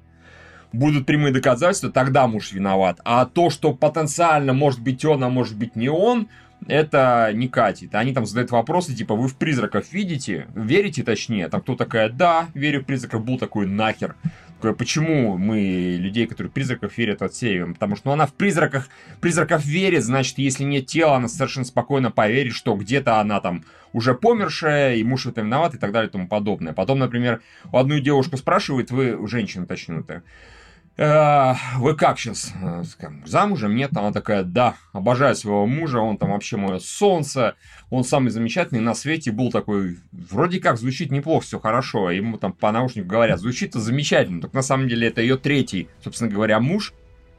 будут 0.74 1.06
прямые 1.06 1.34
доказательства, 1.34 1.90
тогда 1.90 2.28
муж 2.28 2.52
виноват. 2.52 3.00
А 3.06 3.26
то, 3.26 3.50
что 3.50 3.74
потенциально 3.74 4.54
может 4.54 4.82
быть 4.82 5.04
он, 5.06 5.24
а 5.24 5.30
может 5.30 5.58
быть 5.58 5.76
не 5.78 5.90
он, 5.90 6.28
это 6.68 7.32
не 7.34 7.48
катит. 7.48 7.96
Они 7.96 8.14
там 8.14 8.26
задают 8.26 8.52
вопросы, 8.52 8.94
типа, 8.94 9.16
вы 9.16 9.28
в 9.28 9.36
призраков 9.36 9.92
видите? 9.94 10.48
Верите, 10.56 11.04
точнее? 11.04 11.48
Там 11.50 11.62
кто 11.62 11.76
такая? 11.76 12.10
Да, 12.10 12.48
верю 12.54 12.82
в 12.82 12.86
призраков. 12.86 13.24
Был 13.24 13.38
такой 13.38 13.68
нахер. 13.68 14.16
Почему 14.62 15.38
мы 15.38 15.98
людей, 16.00 16.26
которые 16.26 16.52
призраков 16.52 16.98
верят, 16.98 17.22
отсеиваем? 17.22 17.74
Потому 17.74 17.96
что 17.96 18.08
ну, 18.08 18.14
она 18.14 18.26
в 18.26 18.34
призраках, 18.34 18.90
призраков 19.22 19.64
верит, 19.64 20.04
значит, 20.04 20.38
если 20.40 20.64
нет 20.64 20.88
тела, 20.88 21.18
она 21.18 21.28
совершенно 21.28 21.66
спокойно 21.66 22.10
поверит, 22.10 22.54
что 22.54 22.76
где-то 22.76 23.20
она 23.20 23.40
там 23.40 23.64
уже 23.94 24.16
помершая, 24.16 24.96
и 24.96 25.04
муж 25.04 25.26
в 25.26 25.30
этом 25.30 25.46
виноват, 25.46 25.76
и 25.76 25.78
так 25.78 25.92
далее, 25.92 26.10
и 26.10 26.12
тому 26.12 26.28
подобное. 26.28 26.74
Потом, 26.74 27.00
например, 27.00 27.42
у 27.72 27.78
одну 27.78 28.00
девушку 28.00 28.38
спрашивает, 28.38 28.90
вы, 28.90 29.28
женщина 29.28 29.66
точнее, 29.66 30.04
вы 30.98 31.96
как 31.96 32.18
сейчас? 32.18 32.52
Э, 32.60 32.84
замужем? 33.26 33.76
Нет? 33.76 33.96
Она 33.96 34.12
такая, 34.12 34.42
да, 34.42 34.76
обожаю 34.94 35.36
своего 35.36 35.68
мужа, 35.68 36.00
он 36.00 36.18
там 36.18 36.32
вообще 36.32 36.58
мое 36.58 36.80
солнце, 36.80 37.56
он 37.92 38.04
самый 38.04 38.30
замечательный 38.30 38.82
на 38.82 38.96
свете, 38.96 39.32
был 39.32 39.52
такой, 39.52 40.00
вроде 40.12 40.60
как 40.60 40.78
звучит 40.78 41.12
неплохо, 41.12 41.46
все 41.46 41.60
хорошо, 41.60 42.10
ему 42.10 42.40
там 42.40 42.52
по 42.52 42.72
наушнику 42.72 43.08
говорят, 43.08 43.40
звучит-то 43.40 43.80
замечательно, 43.80 44.42
только 44.42 44.56
на 44.56 44.64
самом 44.64 44.88
деле 44.88 45.08
это 45.08 45.22
ее 45.22 45.38
третий, 45.38 45.88
собственно 46.04 46.32
говоря, 46.32 46.60
муж, 46.60 46.94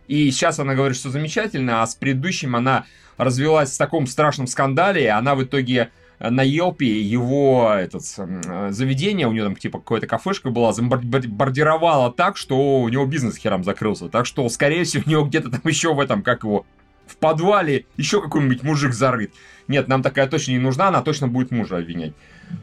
и 0.06 0.30
сейчас 0.30 0.60
она 0.60 0.74
говорит, 0.74 0.96
что 0.96 1.10
замечательно, 1.10 1.82
а 1.82 1.86
с 1.86 1.96
предыдущим 1.96 2.54
она 2.54 2.86
развелась 3.16 3.72
в 3.72 3.78
таком 3.78 4.06
страшном 4.06 4.46
скандале, 4.46 5.04
и 5.04 5.08
она 5.08 5.34
в 5.34 5.42
итоге 5.42 5.90
на 6.20 6.42
Елпе 6.42 7.00
его 7.00 7.72
этот, 7.72 8.02
заведение, 8.04 9.28
у 9.28 9.32
него 9.32 9.46
там 9.46 9.56
типа 9.56 9.78
какая-то 9.78 10.06
кафешка 10.06 10.50
была, 10.50 10.72
забомбардировала 10.72 12.12
так, 12.12 12.36
что 12.36 12.80
у 12.80 12.88
него 12.88 13.06
бизнес 13.06 13.36
херам 13.36 13.64
закрылся. 13.64 14.08
Так 14.08 14.26
что, 14.26 14.48
скорее 14.48 14.84
всего, 14.84 15.04
у 15.06 15.10
него 15.10 15.24
где-то 15.24 15.50
там 15.50 15.60
еще 15.64 15.94
в 15.94 16.00
этом, 16.00 16.22
как 16.22 16.44
его, 16.44 16.66
в 17.06 17.16
подвале 17.16 17.86
еще 17.96 18.20
какой-нибудь 18.20 18.62
мужик 18.62 18.92
зарыт. 18.92 19.32
Нет, 19.68 19.88
нам 19.88 20.02
такая 20.02 20.26
точно 20.28 20.52
не 20.52 20.58
нужна, 20.58 20.88
она 20.88 21.02
точно 21.02 21.28
будет 21.28 21.50
мужа 21.50 21.78
обвинять. 21.78 22.12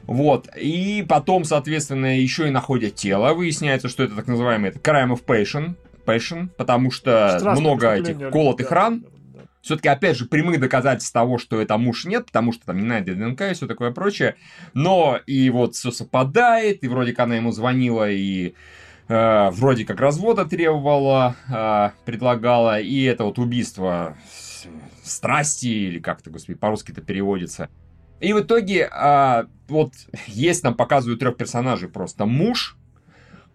Вот. 0.07 0.49
И 0.57 1.05
потом, 1.07 1.45
соответственно, 1.45 2.19
еще 2.19 2.47
и 2.47 2.51
находят 2.51 2.95
тело. 2.95 3.33
Выясняется, 3.33 3.89
что 3.89 4.03
это 4.03 4.15
так 4.15 4.27
называемый 4.27 4.69
это 4.69 4.79
crime 4.79 5.11
of 5.11 5.23
passion, 5.25 5.75
passion 6.05 6.49
потому 6.57 6.91
что 6.91 7.39
много 7.57 7.93
этих 7.93 8.31
колотых 8.31 8.69
да, 8.69 8.75
ран. 8.75 9.05
Все-таки, 9.65 9.87
опять 9.87 10.15
же, 10.15 10.25
прямых 10.25 10.59
доказательств 10.59 11.11
того, 11.11 11.39
что 11.39 11.59
это 11.59 11.75
муж 11.79 12.05
нет, 12.05 12.27
потому 12.27 12.51
что 12.53 12.67
там 12.67 12.77
не 12.77 12.83
найдено 12.83 13.29
ДНК 13.29 13.41
и 13.41 13.53
все 13.55 13.65
такое 13.65 13.89
прочее. 13.89 14.35
Но 14.75 15.19
и 15.25 15.49
вот 15.49 15.73
все 15.73 15.89
совпадает, 15.89 16.83
и 16.83 16.87
вроде 16.87 17.13
как 17.13 17.25
она 17.25 17.37
ему 17.37 17.51
звонила, 17.51 18.07
и 18.07 18.53
э, 19.07 19.49
вроде 19.49 19.83
как 19.83 19.99
развода 19.99 20.45
требовала, 20.45 21.35
э, 21.51 21.89
предлагала, 22.05 22.79
и 22.79 23.05
это 23.05 23.23
вот 23.23 23.39
убийство 23.39 24.15
страсти, 25.03 25.65
или 25.65 25.97
как-то, 25.97 26.29
господи, 26.29 26.59
по-русски 26.59 26.91
это 26.91 27.01
переводится. 27.01 27.69
И 28.19 28.33
в 28.33 28.41
итоге, 28.41 28.87
э, 28.87 29.45
вот 29.67 29.93
есть 30.27 30.63
нам 30.63 30.75
показывают 30.75 31.19
трех 31.21 31.37
персонажей 31.37 31.89
просто. 31.89 32.27
Муж, 32.27 32.77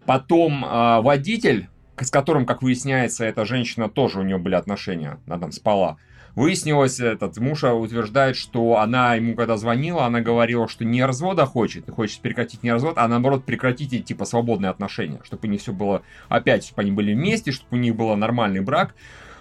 потом 0.05 0.65
э, 0.65 0.99
водитель, 0.99 1.69
с 2.03 2.11
которым, 2.11 2.45
как 2.45 2.61
выясняется, 2.61 3.25
эта 3.25 3.45
женщина 3.45 3.89
тоже 3.89 4.19
у 4.19 4.23
нее 4.23 4.37
были 4.37 4.55
отношения, 4.55 5.19
она 5.27 5.39
там 5.39 5.51
спала. 5.51 5.97
Выяснилось, 6.35 6.99
этот 6.99 7.37
муж 7.37 7.63
утверждает, 7.63 8.37
что 8.37 8.77
она 8.77 9.15
ему 9.15 9.35
когда 9.35 9.57
звонила, 9.57 10.05
она 10.05 10.21
говорила, 10.21 10.67
что 10.67 10.85
не 10.85 11.03
развода 11.03 11.45
хочет, 11.45 11.89
хочет 11.89 12.21
прекратить 12.21 12.63
не 12.63 12.71
развод, 12.71 12.93
а 12.97 13.07
наоборот 13.07 13.43
прекратить 13.43 13.93
эти 13.93 14.01
типа 14.01 14.23
свободные 14.23 14.69
отношения, 14.69 15.19
чтобы 15.25 15.49
них 15.49 15.59
все 15.59 15.73
было 15.73 16.03
опять, 16.29 16.65
чтобы 16.65 16.83
они 16.83 16.91
были 16.91 17.13
вместе, 17.13 17.51
чтобы 17.51 17.77
у 17.77 17.79
них 17.79 17.95
был 17.95 18.15
нормальный 18.15 18.61
брак. 18.61 18.95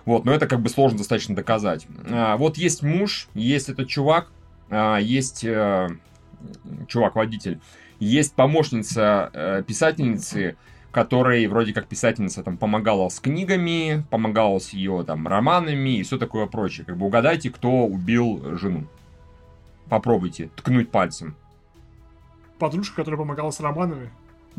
Вот, 0.05 0.25
но 0.25 0.33
это 0.33 0.49
как 0.49 0.61
бы 0.61 0.69
сложно 0.69 0.99
достаточно 0.99 1.37
доказать. 1.37 1.87
А, 2.11 2.37
вот 2.37 2.57
есть 2.57 2.83
муж, 2.83 3.29
есть 3.35 3.69
этот 3.69 3.87
чувак, 3.87 4.33
а, 4.71 4.99
есть 4.99 5.45
э, 5.45 5.89
чувак-водитель, 6.89 7.61
есть 8.01 8.35
помощница 8.35 9.31
э, 9.33 9.63
писательницы, 9.67 10.57
которой 10.91 11.47
вроде 11.47 11.73
как 11.73 11.87
писательница 11.87 12.43
там 12.43 12.57
помогала 12.57 13.09
с 13.09 13.21
книгами, 13.21 14.05
помогала 14.11 14.59
с 14.59 14.71
ее 14.71 15.05
там 15.07 15.27
романами 15.29 15.99
и 15.99 16.03
все 16.03 16.19
такое 16.19 16.47
прочее. 16.47 16.85
Как 16.85 16.97
бы 16.97 17.07
угадайте, 17.07 17.51
кто 17.51 17.85
убил 17.85 18.59
жену. 18.59 18.85
Попробуйте 19.89 20.51
ткнуть 20.57 20.91
пальцем. 20.91 21.37
Подружка, 22.59 22.97
которая 22.97 23.19
помогала 23.19 23.51
с 23.51 23.61
романами? 23.61 24.11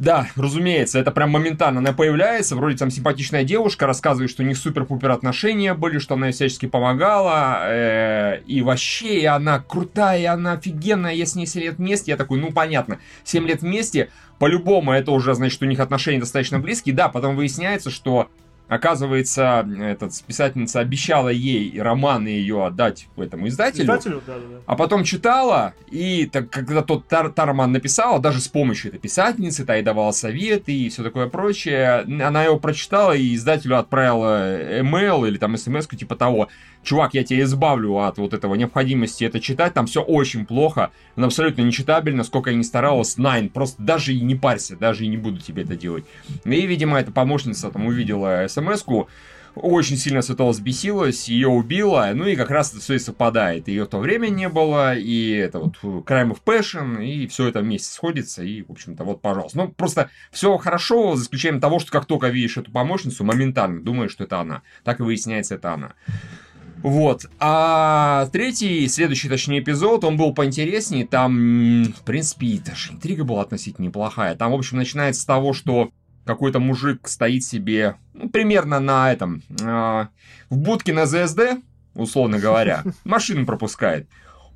Да, 0.02 0.26
разумеется, 0.36 0.98
это 0.98 1.11
прям 1.11 1.30
моментально 1.30 1.78
она 1.78 1.94
появляется, 1.94 2.56
вроде 2.56 2.76
там 2.76 2.90
симпатичная 2.90 3.44
девушка, 3.44 3.86
рассказывает, 3.86 4.32
что 4.32 4.41
у 4.41 4.45
них 4.48 4.57
супер-пупер 4.57 5.11
отношения 5.11 5.76
были, 5.76 5.99
что 5.99 6.15
она 6.15 6.28
ей 6.28 6.34
всячески 6.34 6.65
помогала, 6.65 7.60
э, 7.68 8.41
и 8.48 8.64
вообще, 8.64 9.19
и 9.19 9.26
она 9.26 9.60
крутая, 9.60 10.19
и 10.19 10.26
она 10.26 10.53
офигенная, 10.53 11.14
я 11.14 11.28
с 11.28 11.36
ней 11.36 11.45
7 11.45 11.61
лет 11.61 11.78
вместе, 11.78 12.10
я 12.10 12.18
такой, 12.18 12.40
ну 12.40 12.52
понятно, 12.52 12.98
7 13.26 13.45
лет 13.45 13.61
вместе, 13.61 14.10
по-любому 14.40 14.91
это 14.91 15.11
уже, 15.11 15.36
значит, 15.36 15.61
у 15.61 15.68
них 15.68 15.80
отношения 15.80 16.19
достаточно 16.19 16.57
близкие, 16.57 16.95
да, 16.95 17.07
потом 17.07 17.36
выясняется, 17.36 17.91
что 17.91 18.32
Оказывается, 18.72 19.68
этот, 19.81 20.14
писательница 20.26 20.80
обещала 20.80 21.27
ей 21.27 21.77
романы 21.81 22.30
ее 22.30 22.65
отдать 22.65 23.10
этому 23.18 23.49
издателю. 23.49 23.84
Издателю, 23.84 24.22
да, 24.26 24.35
да. 24.35 24.61
А 24.65 24.77
потом 24.77 25.03
читала, 25.03 25.73
и 25.91 26.26
так, 26.31 26.49
когда 26.49 26.81
тот 26.81 27.06
та, 27.10 27.27
та 27.27 27.45
роман 27.45 27.73
написала, 27.73 28.22
даже 28.22 28.39
с 28.39 28.48
помощью 28.48 28.91
этой 28.91 29.02
писательницы, 29.02 29.65
та 29.65 29.76
ей 29.76 29.84
давала 29.84 30.11
советы 30.11 30.72
и 30.72 30.88
все 30.88 31.03
такое 31.03 31.27
прочее, 31.27 32.06
она 32.26 32.45
его 32.45 32.60
прочитала 32.60 33.11
и 33.11 33.35
издателю 33.35 33.77
отправила 33.77 34.80
email 34.80 35.27
или 35.27 35.38
там 35.38 35.57
смс 35.57 35.85
типа 35.88 36.15
того, 36.15 36.48
чувак, 36.83 37.13
я 37.13 37.23
тебя 37.23 37.43
избавлю 37.43 37.97
от 37.99 38.17
вот 38.17 38.33
этого 38.33 38.55
необходимости 38.55 39.23
это 39.23 39.39
читать, 39.39 39.73
там 39.73 39.85
все 39.87 40.01
очень 40.01 40.45
плохо, 40.45 40.91
он 41.15 41.25
абсолютно 41.25 41.61
нечитабельно, 41.61 42.23
сколько 42.23 42.49
я 42.51 42.55
не 42.55 42.63
старалась, 42.63 43.17
Найн, 43.17 43.49
просто 43.49 43.81
даже 43.81 44.13
и 44.13 44.21
не 44.21 44.35
парься, 44.35 44.75
даже 44.75 45.05
и 45.05 45.07
не 45.07 45.17
буду 45.17 45.39
тебе 45.39 45.63
это 45.63 45.75
делать. 45.75 46.05
И, 46.45 46.65
видимо, 46.67 46.99
эта 46.99 47.11
помощница 47.11 47.69
там 47.71 47.85
увидела 47.85 48.45
смс-ку, 48.47 49.09
очень 49.55 49.97
сильно 49.97 50.21
с 50.21 50.29
этого 50.29 50.49
взбесилась, 50.51 51.27
ее 51.27 51.49
убила, 51.49 52.11
ну 52.13 52.25
и 52.25 52.35
как 52.35 52.49
раз 52.49 52.71
это 52.71 52.81
все 52.81 52.95
и 52.95 52.99
совпадает. 52.99 53.67
Ее 53.67 53.85
то 53.85 53.99
время 53.99 54.29
не 54.29 54.49
было, 54.49 54.95
и 54.95 55.31
это 55.31 55.59
вот 55.59 55.75
Crime 55.81 56.31
of 56.31 56.39
Passion, 56.45 57.05
и 57.05 57.27
все 57.27 57.47
это 57.47 57.59
вместе 57.59 57.91
сходится, 57.91 58.43
и, 58.43 58.61
в 58.61 58.71
общем-то, 58.71 59.03
вот, 59.03 59.21
пожалуйста. 59.21 59.57
Ну, 59.57 59.67
просто 59.69 60.09
все 60.31 60.57
хорошо, 60.57 61.15
за 61.15 61.23
исключением 61.23 61.61
того, 61.61 61.79
что 61.79 61.91
как 61.91 62.05
только 62.05 62.29
видишь 62.29 62.57
эту 62.57 62.71
помощницу, 62.71 63.23
моментально 63.23 63.81
думаешь, 63.81 64.11
что 64.11 64.23
это 64.23 64.39
она. 64.39 64.61
Так 64.83 64.99
и 64.99 65.03
выясняется, 65.03 65.55
это 65.55 65.73
она. 65.73 65.93
Вот. 66.83 67.25
А 67.39 68.27
третий, 68.31 68.87
следующий, 68.87 69.29
точнее, 69.29 69.59
эпизод, 69.59 70.03
он 70.03 70.17
был 70.17 70.33
поинтереснее. 70.33 71.05
Там, 71.05 71.85
в 71.85 72.01
принципе, 72.03 72.59
даже 72.65 72.93
интрига 72.93 73.23
была 73.23 73.41
относительно 73.41 73.85
неплохая. 73.85 74.35
Там, 74.35 74.51
в 74.51 74.55
общем, 74.55 74.77
начинается 74.77 75.21
с 75.21 75.25
того, 75.25 75.53
что 75.53 75.91
какой-то 76.25 76.59
мужик 76.59 77.07
стоит 77.07 77.43
себе, 77.43 77.95
ну, 78.13 78.29
примерно 78.29 78.79
на 78.79 79.11
этом, 79.11 79.43
э, 79.59 80.07
в 80.49 80.57
будке 80.57 80.93
на 80.93 81.05
ЗСД, 81.05 81.61
условно 81.95 82.39
говоря, 82.39 82.83
машину 83.03 83.45
пропускает. 83.45 84.07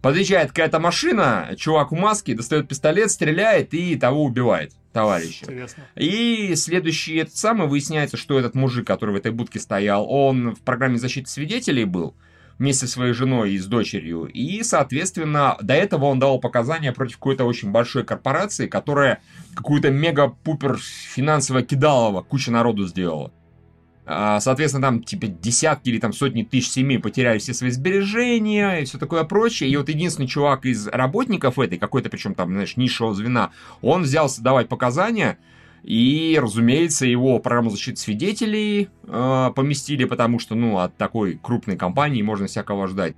Подъезжает 0.05 0.49
какая-то 0.49 0.79
машина, 0.79 1.55
чувак 1.57 1.91
в 1.91 1.95
маске 1.95 2.35
достает 2.35 2.67
пистолет, 2.67 3.09
стреляет 3.09 3.73
и 3.73 3.95
того 3.95 4.23
убивает 4.23 4.71
товарища. 4.93 5.45
Интересно. 5.45 5.83
И 5.95 6.53
следующий 6.53 7.15
этот 7.15 7.35
самый 7.35 7.67
выясняется, 7.67 8.15
что 8.15 8.37
этот 8.37 8.53
мужик, 8.53 8.85
который 8.85 9.13
в 9.13 9.17
этой 9.17 9.31
будке 9.31 9.59
стоял, 9.59 10.05
он 10.07 10.53
в 10.53 10.59
программе 10.59 10.99
защиты 10.99 11.27
свидетелей 11.27 11.85
был 11.85 12.13
вместе 12.59 12.85
со 12.85 12.91
своей 12.93 13.13
женой 13.13 13.53
и 13.53 13.57
с 13.57 13.65
дочерью. 13.65 14.25
И, 14.25 14.61
соответственно, 14.61 15.57
до 15.59 15.73
этого 15.73 16.05
он 16.05 16.19
дал 16.19 16.39
показания 16.39 16.91
против 16.91 17.15
какой-то 17.15 17.45
очень 17.45 17.71
большой 17.71 18.03
корпорации, 18.03 18.67
которая 18.67 19.23
какую-то 19.55 19.89
мега-пупер 19.89 20.77
финансово 20.77 21.63
кидалово 21.63 22.21
куча 22.21 22.51
народу 22.51 22.85
сделала. 22.85 23.33
А, 24.07 24.39
соответственно, 24.39 24.87
там 24.87 25.03
типа 25.03 25.27
десятки 25.27 25.89
или 25.89 25.99
там 25.99 26.13
сотни 26.13 26.43
тысяч 26.43 26.69
семей 26.69 26.99
потеряли 26.99 27.39
все 27.39 27.53
свои 27.53 27.71
сбережения 27.71 28.77
и 28.77 28.85
все 28.85 28.97
такое 28.97 29.23
прочее. 29.23 29.69
И 29.69 29.77
вот 29.77 29.89
единственный 29.89 30.27
чувак 30.27 30.65
из 30.65 30.87
работников 30.87 31.57
этой, 31.57 31.77
какой-то 31.77 32.09
причем 32.09 32.35
там, 32.35 32.51
знаешь, 32.51 32.77
низшего 32.77 33.13
звена, 33.13 33.51
он 33.81 34.03
взялся 34.03 34.41
давать 34.41 34.69
показания, 34.69 35.39
и, 35.85 36.39
разумеется, 36.41 37.05
его 37.05 37.37
программу 37.37 37.69
защиты 37.69 37.97
свидетелей 37.97 38.89
э, 39.03 39.51
поместили, 39.55 40.05
потому 40.05 40.39
что, 40.39 40.55
ну, 40.55 40.79
от 40.79 40.97
такой 40.97 41.39
крупной 41.39 41.77
компании 41.77 42.23
можно 42.23 42.47
всякого 42.47 42.87
ждать. 42.87 43.15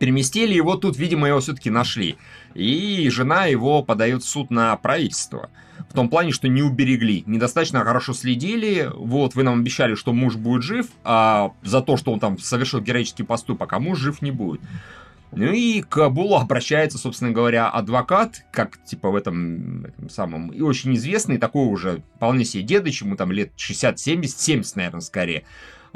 Переместили 0.00 0.54
его 0.54 0.74
тут, 0.74 0.96
видимо, 0.98 1.28
его 1.28 1.38
все-таки 1.38 1.70
нашли. 1.70 2.16
И 2.54 3.08
жена 3.10 3.46
его 3.46 3.84
подает 3.84 4.24
в 4.24 4.28
суд 4.28 4.50
на 4.50 4.76
правительство. 4.76 5.50
В 5.94 5.96
том 5.96 6.08
плане, 6.08 6.32
что 6.32 6.48
не 6.48 6.60
уберегли, 6.60 7.22
недостаточно 7.24 7.84
хорошо 7.84 8.14
следили. 8.14 8.90
Вот, 8.92 9.36
вы 9.36 9.44
нам 9.44 9.60
обещали, 9.60 9.94
что 9.94 10.12
муж 10.12 10.34
будет 10.34 10.64
жив, 10.64 10.88
а 11.04 11.52
за 11.62 11.82
то, 11.82 11.96
что 11.96 12.10
он 12.10 12.18
там 12.18 12.36
совершил 12.36 12.80
героический 12.80 13.22
поступок, 13.22 13.72
а 13.72 13.78
муж 13.78 14.00
жив 14.00 14.20
не 14.20 14.32
будет. 14.32 14.60
Ну 15.30 15.52
и 15.52 15.82
к 15.82 16.08
Булу 16.08 16.34
обращается, 16.34 16.98
собственно 16.98 17.30
говоря, 17.30 17.68
адвокат, 17.68 18.44
как 18.50 18.84
типа 18.84 19.10
в 19.10 19.14
этом, 19.14 19.84
этом 19.84 20.10
самом, 20.10 20.48
и 20.48 20.62
очень 20.62 20.96
известный, 20.96 21.38
такой 21.38 21.68
уже 21.68 22.02
вполне 22.16 22.44
себе 22.44 22.64
дедыч, 22.64 23.02
ему 23.02 23.14
там 23.14 23.30
лет 23.30 23.52
60-70, 23.56 24.26
70, 24.26 24.74
наверное, 24.74 25.00
скорее. 25.00 25.44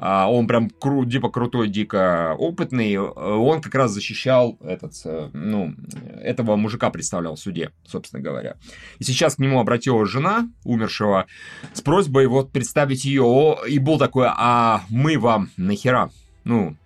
А, 0.00 0.30
он 0.30 0.46
прям 0.46 0.70
кру, 0.70 1.04
типа 1.04 1.28
крутой, 1.28 1.68
дико 1.68 2.36
опытный. 2.38 2.96
Он 2.96 3.60
как 3.60 3.74
раз 3.74 3.90
защищал 3.90 4.56
этот, 4.60 4.92
э, 5.04 5.28
ну, 5.32 5.74
этого 6.22 6.54
мужика 6.54 6.90
представлял 6.90 7.34
в 7.34 7.40
суде, 7.40 7.72
собственно 7.84 8.22
говоря. 8.22 8.54
И 9.00 9.04
сейчас 9.04 9.34
к 9.34 9.38
нему 9.40 9.58
обратилась 9.58 10.08
жена 10.08 10.48
умершего 10.64 11.26
с 11.72 11.80
просьбой 11.80 12.28
вот 12.28 12.52
представить 12.52 13.04
ее. 13.04 13.58
И 13.68 13.80
был 13.80 13.98
такой, 13.98 14.28
а 14.30 14.82
мы 14.88 15.18
вам 15.18 15.50
нахера? 15.56 16.10
Ну, 16.44 16.76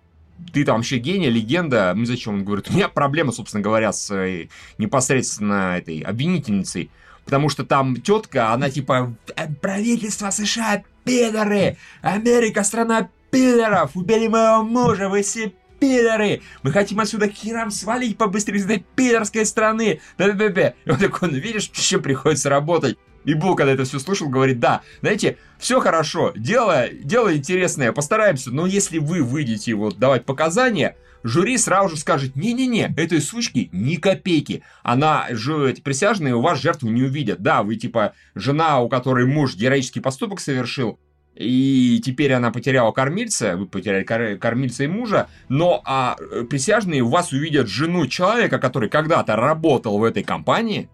ты 0.51 0.65
там 0.65 0.77
вообще 0.77 0.97
гений, 0.97 1.29
легенда. 1.29 1.93
Мы 1.95 2.07
зачем? 2.07 2.33
Он 2.33 2.43
говорит, 2.43 2.71
у 2.71 2.73
меня 2.73 2.89
проблема, 2.89 3.31
собственно 3.31 3.61
говоря, 3.61 3.93
с 3.93 4.09
э, 4.11 4.47
непосредственно 4.79 5.77
этой 5.77 5.99
обвинительницей. 5.99 6.89
Потому 7.25 7.49
что 7.49 7.63
там 7.63 7.95
тетка, 8.01 8.51
она 8.53 8.71
типа, 8.71 9.13
«Э, 9.35 9.47
правительство 9.61 10.31
США 10.31 10.83
пидоры! 11.03 11.77
Америка 12.01 12.63
страна 12.63 13.09
пидоров! 13.31 13.91
Убили 13.95 14.27
моего 14.27 14.63
мужа, 14.63 15.09
вы 15.09 15.21
все 15.23 15.53
пидоры! 15.79 16.41
Мы 16.63 16.71
хотим 16.71 16.99
отсюда 16.99 17.27
херам 17.27 17.71
свалить 17.71 18.17
побыстрее 18.17 18.57
из 18.57 18.65
этой 18.65 18.85
пидорской 18.95 19.45
страны! 19.45 20.01
Бе-бе-бе! 20.17 20.75
И 20.85 20.89
он 20.89 20.97
такой, 20.97 21.29
ну 21.31 21.37
видишь, 21.37 21.69
чем 21.69 22.01
приходится 22.01 22.49
работать? 22.49 22.97
И 23.25 23.33
Бул, 23.33 23.55
когда 23.55 23.71
это 23.71 23.85
все 23.85 23.99
слушал, 23.99 24.27
говорит, 24.27 24.59
да, 24.59 24.81
знаете, 25.01 25.37
все 25.57 25.79
хорошо, 25.79 26.33
дело, 26.35 26.89
дело 26.89 27.35
интересное, 27.35 27.93
постараемся, 27.93 28.51
но 28.51 28.65
если 28.65 28.97
вы 28.97 29.23
выйдете 29.23 29.73
вот 29.75 29.97
давать 29.97 30.25
показания, 30.25 30.97
жюри 31.23 31.57
сразу 31.57 31.89
же 31.89 31.97
скажет, 31.97 32.35
не-не-не, 32.35 32.93
этой 32.97 33.21
сучки 33.21 33.69
ни 33.71 33.95
копейки. 33.95 34.63
Она, 34.83 35.27
же, 35.31 35.69
эти 35.69 35.81
присяжные 35.81 36.35
у 36.35 36.41
вас 36.41 36.61
жертву 36.61 36.89
не 36.89 37.03
увидят. 37.03 37.41
Да, 37.41 37.63
вы 37.63 37.75
типа 37.75 38.13
жена, 38.35 38.79
у 38.81 38.89
которой 38.89 39.25
муж 39.25 39.55
героический 39.55 39.99
поступок 40.01 40.39
совершил, 40.39 40.99
и 41.35 41.99
теперь 42.03 42.33
она 42.33 42.51
потеряла 42.51 42.91
кормильца, 42.91 43.57
вы 43.57 43.65
потеряли 43.65 44.03
кор- 44.03 44.37
кормильца 44.37 44.83
и 44.83 44.87
мужа, 44.87 45.27
но 45.49 45.81
а 45.83 46.15
э, 46.19 46.43
присяжные 46.43 47.01
у 47.01 47.09
вас 47.09 47.31
увидят 47.31 47.67
жену 47.67 48.05
человека, 48.05 48.59
который 48.59 48.89
когда-то 48.89 49.35
работал 49.35 49.97
в 49.97 50.03
этой 50.03 50.23
компании, 50.23 50.89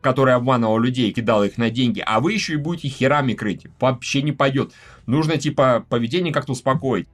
который 0.00 0.34
обманывал 0.34 0.78
людей, 0.78 1.12
кидал 1.12 1.44
их 1.44 1.56
на 1.56 1.70
деньги, 1.70 2.02
а 2.04 2.20
вы 2.20 2.32
еще 2.32 2.54
и 2.54 2.56
будете 2.56 2.88
херами 2.88 3.34
крыть. 3.34 3.66
Вообще 3.80 4.22
не 4.22 4.32
пойдет. 4.32 4.72
Нужно, 5.06 5.36
типа, 5.36 5.86
поведение 5.88 6.32
как-то 6.32 6.52
успокоить. 6.52 7.08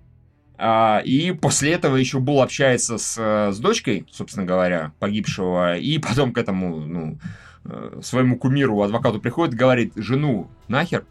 А, 0.64 1.02
и 1.04 1.32
после 1.32 1.72
этого 1.72 1.96
еще 1.96 2.20
Бул 2.20 2.40
общается 2.40 2.96
с, 2.96 3.16
с 3.50 3.58
дочкой, 3.58 4.06
собственно 4.12 4.46
говоря, 4.46 4.92
погибшего, 5.00 5.76
и 5.76 5.98
потом 6.08 6.32
к 6.32 6.38
этому, 6.38 6.76
ну, 6.78 7.18
э, 7.64 7.98
своему 8.00 8.36
кумиру, 8.36 8.80
адвокату 8.80 9.20
приходит, 9.20 9.54
говорит, 9.56 9.92
жену 9.96 10.48
нахер, 10.68 11.04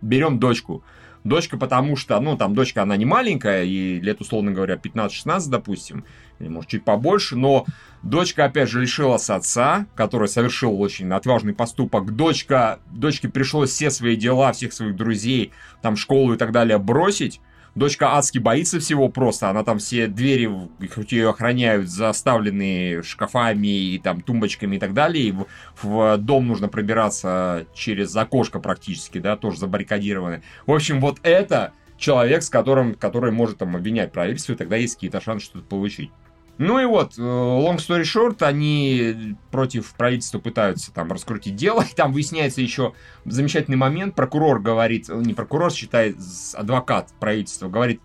берем 0.00 0.38
дочку. 0.38 0.82
Дочка, 1.24 1.58
потому 1.58 1.96
что, 1.96 2.18
ну, 2.20 2.38
там 2.38 2.54
дочка, 2.54 2.82
она 2.82 2.96
не 2.96 3.04
маленькая, 3.04 3.64
и 3.64 4.00
лет, 4.00 4.22
условно 4.22 4.50
говоря, 4.50 4.76
15-16, 4.76 5.50
допустим, 5.50 6.04
или, 6.38 6.48
может, 6.48 6.70
чуть 6.70 6.86
побольше, 6.86 7.36
но 7.36 7.66
дочка, 8.02 8.46
опять 8.46 8.70
же, 8.70 8.80
лишилась 8.80 9.28
отца, 9.28 9.86
который 9.94 10.28
совершил 10.28 10.80
очень 10.80 11.12
отважный 11.12 11.52
поступок. 11.52 12.16
Дочка, 12.16 12.80
дочке 12.90 13.28
пришлось 13.28 13.70
все 13.70 13.90
свои 13.90 14.16
дела, 14.16 14.52
всех 14.52 14.72
своих 14.72 14.96
друзей, 14.96 15.52
там, 15.82 15.96
школу 15.96 16.32
и 16.32 16.38
так 16.38 16.50
далее 16.50 16.78
бросить, 16.78 17.42
Дочка 17.74 18.14
адски 18.16 18.38
боится 18.38 18.78
всего 18.78 19.08
просто. 19.08 19.50
Она 19.50 19.64
там 19.64 19.78
все 19.78 20.06
двери, 20.06 20.48
хоть 20.94 21.10
ее 21.10 21.30
охраняют, 21.30 21.88
заставленные 21.88 23.02
шкафами 23.02 23.66
и 23.66 23.98
там 23.98 24.20
тумбочками 24.20 24.76
и 24.76 24.78
так 24.78 24.94
далее. 24.94 25.24
И 25.24 25.32
в, 25.32 25.46
в 25.82 26.16
дом 26.18 26.46
нужно 26.46 26.68
пробираться 26.68 27.66
через 27.74 28.14
окошко 28.14 28.60
практически, 28.60 29.18
да, 29.18 29.36
тоже 29.36 29.58
забаррикадированное. 29.58 30.42
В 30.66 30.72
общем, 30.72 31.00
вот 31.00 31.18
это 31.24 31.72
человек, 31.98 32.42
с 32.44 32.50
которым, 32.50 32.94
который 32.94 33.32
может 33.32 33.58
там 33.58 33.74
обвинять 33.74 34.12
правительство, 34.12 34.52
и 34.52 34.56
тогда 34.56 34.76
есть 34.76 34.94
какие-то 34.94 35.20
шансы 35.20 35.46
что-то 35.46 35.64
получить. 35.64 36.10
Ну 36.56 36.78
и 36.78 36.84
вот, 36.84 37.18
э, 37.18 37.20
long 37.20 37.78
story 37.78 38.02
short, 38.02 38.42
они 38.44 39.36
против 39.50 39.92
правительства 39.94 40.38
пытаются 40.38 40.92
там 40.92 41.10
раскрутить 41.10 41.56
дело, 41.56 41.82
и 41.82 41.94
там 41.94 42.12
выясняется 42.12 42.60
еще 42.60 42.92
замечательный 43.24 43.76
момент, 43.76 44.14
прокурор 44.14 44.60
говорит, 44.60 45.10
э, 45.10 45.14
не 45.14 45.34
прокурор, 45.34 45.72
считает, 45.72 46.16
адвокат 46.54 47.10
правительства, 47.18 47.68
говорит, 47.68 48.00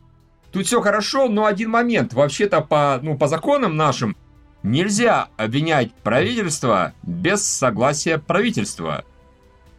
тут 0.52 0.66
все 0.66 0.82
хорошо, 0.82 1.30
но 1.30 1.46
один 1.46 1.70
момент, 1.70 2.14
вообще-то 2.14 2.62
по, 2.62 3.00
ну, 3.04 3.18
по 3.18 3.28
законам 3.28 3.78
нашим 3.78 4.18
нельзя 4.64 5.30
обвинять 5.38 5.94
правительство 5.94 6.94
без 7.04 7.46
согласия 7.46 8.18
правительства. 8.18 9.06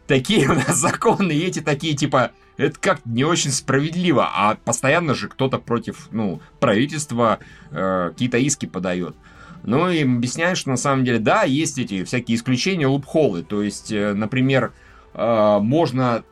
Такие 0.07 0.49
у 0.49 0.53
нас 0.53 0.75
законы, 0.77 1.33
и 1.33 1.45
эти 1.45 1.59
такие 1.59 1.93
типа, 1.93 2.31
это 2.61 2.79
как 2.79 3.05
не 3.05 3.23
очень 3.23 3.51
справедливо, 3.51 4.29
а 4.31 4.55
постоянно 4.55 5.15
же 5.15 5.27
кто-то 5.27 5.57
против, 5.57 6.07
ну, 6.11 6.41
правительства 6.59 7.39
э, 7.71 8.09
какие-то 8.09 8.37
иски 8.37 8.65
подает. 8.65 9.15
Ну, 9.63 9.89
и 9.89 10.03
объясняют, 10.03 10.57
что 10.57 10.69
на 10.69 10.77
самом 10.77 11.05
деле, 11.05 11.19
да, 11.19 11.43
есть 11.43 11.77
эти 11.77 12.03
всякие 12.03 12.37
исключения, 12.37 12.87
лупхолы. 12.87 13.43
То 13.43 13.61
есть, 13.61 13.91
э, 13.91 14.13
например, 14.13 14.73
э, 15.13 15.57
можно, 15.61 16.23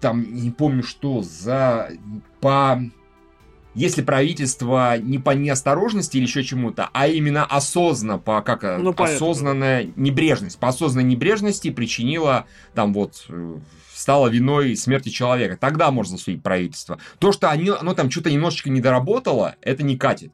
там, 0.00 0.24
не 0.34 0.50
помню 0.50 0.82
что, 0.82 1.22
за... 1.22 1.90
по... 2.40 2.80
Если 3.74 4.02
правительство 4.02 4.98
не 4.98 5.18
по 5.18 5.30
неосторожности 5.30 6.18
или 6.18 6.24
еще 6.24 6.44
чему-то, 6.44 6.90
а 6.92 7.08
именно 7.08 7.46
осознанно, 7.46 8.18
по 8.18 8.42
как 8.42 8.64
ну, 8.64 8.94
осознанная 8.94 9.88
небрежность, 9.96 10.58
по 10.58 10.68
осознанной 10.68 11.08
небрежности 11.08 11.70
причинила 11.70 12.44
там 12.74 12.92
вот 12.92 13.24
э, 13.30 13.56
стало 14.02 14.26
виной 14.26 14.74
смерти 14.76 15.10
человека. 15.10 15.56
Тогда 15.56 15.92
можно 15.92 16.18
судить 16.18 16.42
правительство. 16.42 16.98
То, 17.20 17.30
что 17.30 17.50
они, 17.50 17.68
оно 17.70 17.94
там 17.94 18.10
что-то 18.10 18.32
немножечко 18.32 18.68
не 18.68 18.80
доработало, 18.80 19.54
это 19.62 19.84
не 19.84 19.96
катит. 19.96 20.32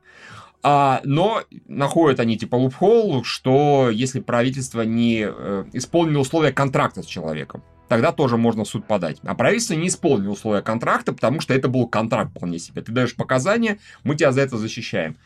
А, 0.63 1.03
но 1.05 1.43
находят 1.67 2.19
они 2.19 2.39
типа 2.39 2.57
лупхол, 2.57 3.25
что 3.25 3.91
если 3.91 4.21
правительство 4.21 4.81
не 4.81 5.27
э, 5.29 5.65
исполнило 5.75 6.21
условия 6.21 6.51
контракта 6.51 7.03
с 7.03 7.07
человеком, 7.07 7.63
тогда 7.89 8.11
тоже 8.11 8.39
можно 8.39 8.65
в 8.65 8.69
суд 8.69 8.87
подать. 8.87 9.19
А 9.23 9.35
правительство 9.35 9.75
не 9.75 9.89
исполнило 9.89 10.33
условия 10.33 10.63
контракта, 10.63 11.13
потому 11.13 11.41
что 11.41 11.53
это 11.53 11.69
был 11.69 11.87
контракт 11.87 12.31
вполне 12.31 12.59
себе. 12.59 12.81
Ты 12.81 12.91
даешь 12.91 13.15
показания, 13.15 13.79
мы 14.03 14.17
тебя 14.17 14.33
за 14.33 14.41
это 14.41 14.57
защищаем. 14.57 15.19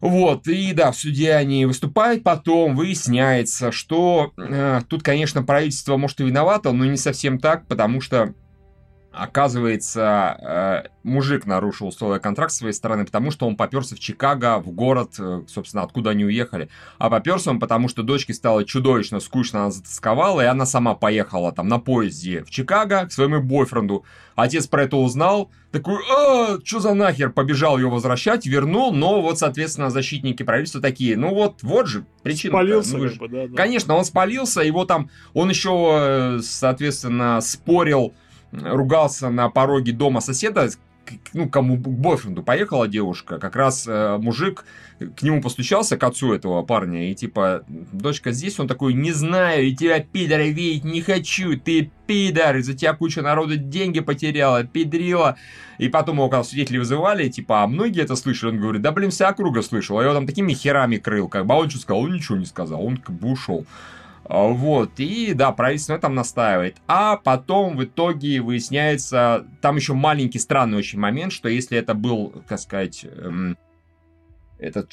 Вот, 0.00 0.46
и 0.46 0.72
да, 0.72 0.92
в 0.92 0.96
суде 0.96 1.32
они 1.34 1.66
выступают, 1.66 2.22
потом 2.22 2.76
выясняется, 2.76 3.72
что 3.72 4.32
э, 4.36 4.80
тут, 4.88 5.02
конечно, 5.02 5.42
правительство, 5.42 5.96
может, 5.96 6.20
и 6.20 6.24
виновато, 6.24 6.70
но 6.70 6.84
не 6.84 6.96
совсем 6.96 7.40
так, 7.40 7.66
потому 7.66 8.00
что 8.00 8.32
Оказывается, 9.18 10.36
э, 10.40 10.88
мужик 11.02 11.44
нарушил 11.44 11.88
условия 11.88 12.20
контракта 12.20 12.54
своей 12.54 12.72
стороны, 12.72 13.04
потому 13.04 13.32
что 13.32 13.48
он 13.48 13.56
поперся 13.56 13.96
в 13.96 13.98
Чикаго, 13.98 14.60
в 14.60 14.70
город, 14.70 15.14
э, 15.18 15.42
собственно, 15.48 15.82
откуда 15.82 16.10
они 16.10 16.24
уехали. 16.24 16.68
А 16.98 17.10
поперся 17.10 17.50
он, 17.50 17.58
потому 17.58 17.88
что 17.88 18.04
дочке 18.04 18.32
стало 18.32 18.64
чудовищно 18.64 19.18
скучно, 19.18 19.62
она 19.62 19.70
затасковала, 19.72 20.42
и 20.42 20.44
она 20.44 20.66
сама 20.66 20.94
поехала 20.94 21.50
там 21.50 21.66
на 21.66 21.80
поезде 21.80 22.44
в 22.44 22.50
Чикаго 22.50 23.06
к 23.06 23.12
своему 23.12 23.42
бойфренду. 23.42 24.04
Отец 24.36 24.68
про 24.68 24.84
это 24.84 24.96
узнал, 24.96 25.50
такой, 25.72 25.96
а, 26.16 26.58
что 26.62 26.78
за 26.78 26.94
нахер, 26.94 27.30
побежал 27.30 27.76
ее 27.76 27.88
возвращать, 27.88 28.46
вернул, 28.46 28.92
но 28.92 29.20
вот, 29.20 29.38
соответственно, 29.40 29.90
защитники 29.90 30.44
правительства 30.44 30.80
такие, 30.80 31.16
ну 31.16 31.34
вот, 31.34 31.62
вот 31.62 31.88
же 31.88 32.04
причина. 32.22 32.52
Спалился, 32.52 32.98
ну, 32.98 33.08
как 33.08 33.18
бы, 33.18 33.28
да, 33.28 33.48
да. 33.48 33.56
Конечно, 33.56 33.94
он 33.96 34.04
спалился, 34.04 34.60
его 34.60 34.84
там, 34.84 35.10
он 35.34 35.50
еще, 35.50 35.88
э, 35.90 36.38
соответственно, 36.42 37.40
спорил 37.40 38.14
ругался 38.52 39.30
на 39.30 39.48
пороге 39.48 39.92
дома 39.92 40.20
соседа, 40.20 40.68
ну, 41.32 41.48
кому 41.48 41.76
к 41.76 41.88
бойфренду 41.88 42.42
поехала 42.42 42.88
девушка, 42.88 43.38
как 43.38 43.56
раз 43.56 43.86
э, 43.86 44.18
мужик 44.18 44.64
к 45.16 45.22
нему 45.22 45.40
постучался, 45.40 45.96
к 45.96 46.02
отцу 46.02 46.32
этого 46.32 46.62
парня, 46.62 47.10
и 47.10 47.14
типа, 47.14 47.64
дочка 47.68 48.32
здесь, 48.32 48.58
он 48.58 48.66
такой, 48.66 48.94
не 48.94 49.12
знаю, 49.12 49.66
и 49.66 49.74
тебя, 49.74 50.00
пидора, 50.00 50.42
видеть 50.42 50.84
не 50.84 51.00
хочу, 51.02 51.58
ты 51.58 51.90
пидор, 52.06 52.56
из-за 52.56 52.74
тебя 52.74 52.94
куча 52.94 53.22
народа 53.22 53.56
деньги 53.56 54.00
потеряла, 54.00 54.64
пидрила. 54.64 55.36
И 55.78 55.88
потом 55.88 56.16
его, 56.16 56.28
когда 56.28 56.42
свидетели 56.42 56.78
вызывали, 56.78 57.28
типа, 57.28 57.62
а 57.62 57.66
многие 57.68 58.02
это 58.02 58.16
слышали, 58.16 58.50
он 58.50 58.60
говорит, 58.60 58.82
да, 58.82 58.90
блин, 58.90 59.10
вся 59.10 59.28
округа 59.28 59.62
слышала, 59.62 60.00
я 60.00 60.06
его 60.06 60.14
там 60.14 60.26
такими 60.26 60.52
херами 60.52 60.96
крыл, 60.96 61.28
как 61.28 61.46
бы, 61.46 61.54
а 61.54 61.58
он 61.58 61.70
что 61.70 61.78
сказал? 61.78 62.02
Он 62.02 62.14
ничего 62.14 62.36
не 62.36 62.46
сказал, 62.46 62.84
он 62.84 62.96
как 62.96 63.14
бы 63.14 63.30
ушел. 63.30 63.64
А, 64.28 64.46
вот, 64.48 65.00
и 65.00 65.32
да, 65.32 65.52
правительство 65.52 65.94
этом 65.94 66.14
настаивает. 66.14 66.76
А 66.86 67.16
потом 67.16 67.76
в 67.76 67.84
итоге 67.84 68.40
выясняется, 68.40 69.46
там 69.62 69.76
еще 69.76 69.94
маленький 69.94 70.38
странный 70.38 70.76
очень 70.76 70.98
момент, 70.98 71.32
что 71.32 71.48
если 71.48 71.78
это 71.78 71.94
был, 71.94 72.44
как 72.46 72.60
сказать, 72.60 73.04
эм, 73.04 73.56
этот 74.58 74.92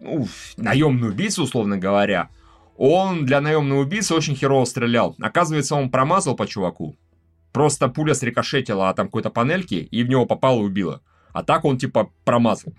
ну, 0.00 0.28
наемный 0.58 1.08
убийца, 1.08 1.42
условно 1.42 1.78
говоря, 1.78 2.28
он 2.76 3.24
для 3.24 3.40
наемного 3.40 3.80
убийцы 3.80 4.14
очень 4.14 4.36
херово 4.36 4.66
стрелял. 4.66 5.16
Оказывается, 5.18 5.74
он 5.74 5.90
промазал 5.90 6.36
по 6.36 6.46
чуваку. 6.46 6.94
Просто 7.52 7.88
пуля 7.88 8.14
срикошетила 8.14 8.90
от 8.90 8.96
там 8.96 9.06
какой-то 9.06 9.30
панельки 9.30 9.88
и 9.90 10.02
в 10.02 10.10
него 10.10 10.26
попала 10.26 10.60
и 10.60 10.64
убила. 10.64 11.00
А 11.32 11.42
так 11.42 11.64
он 11.64 11.78
типа 11.78 12.10
промазал. 12.24 12.74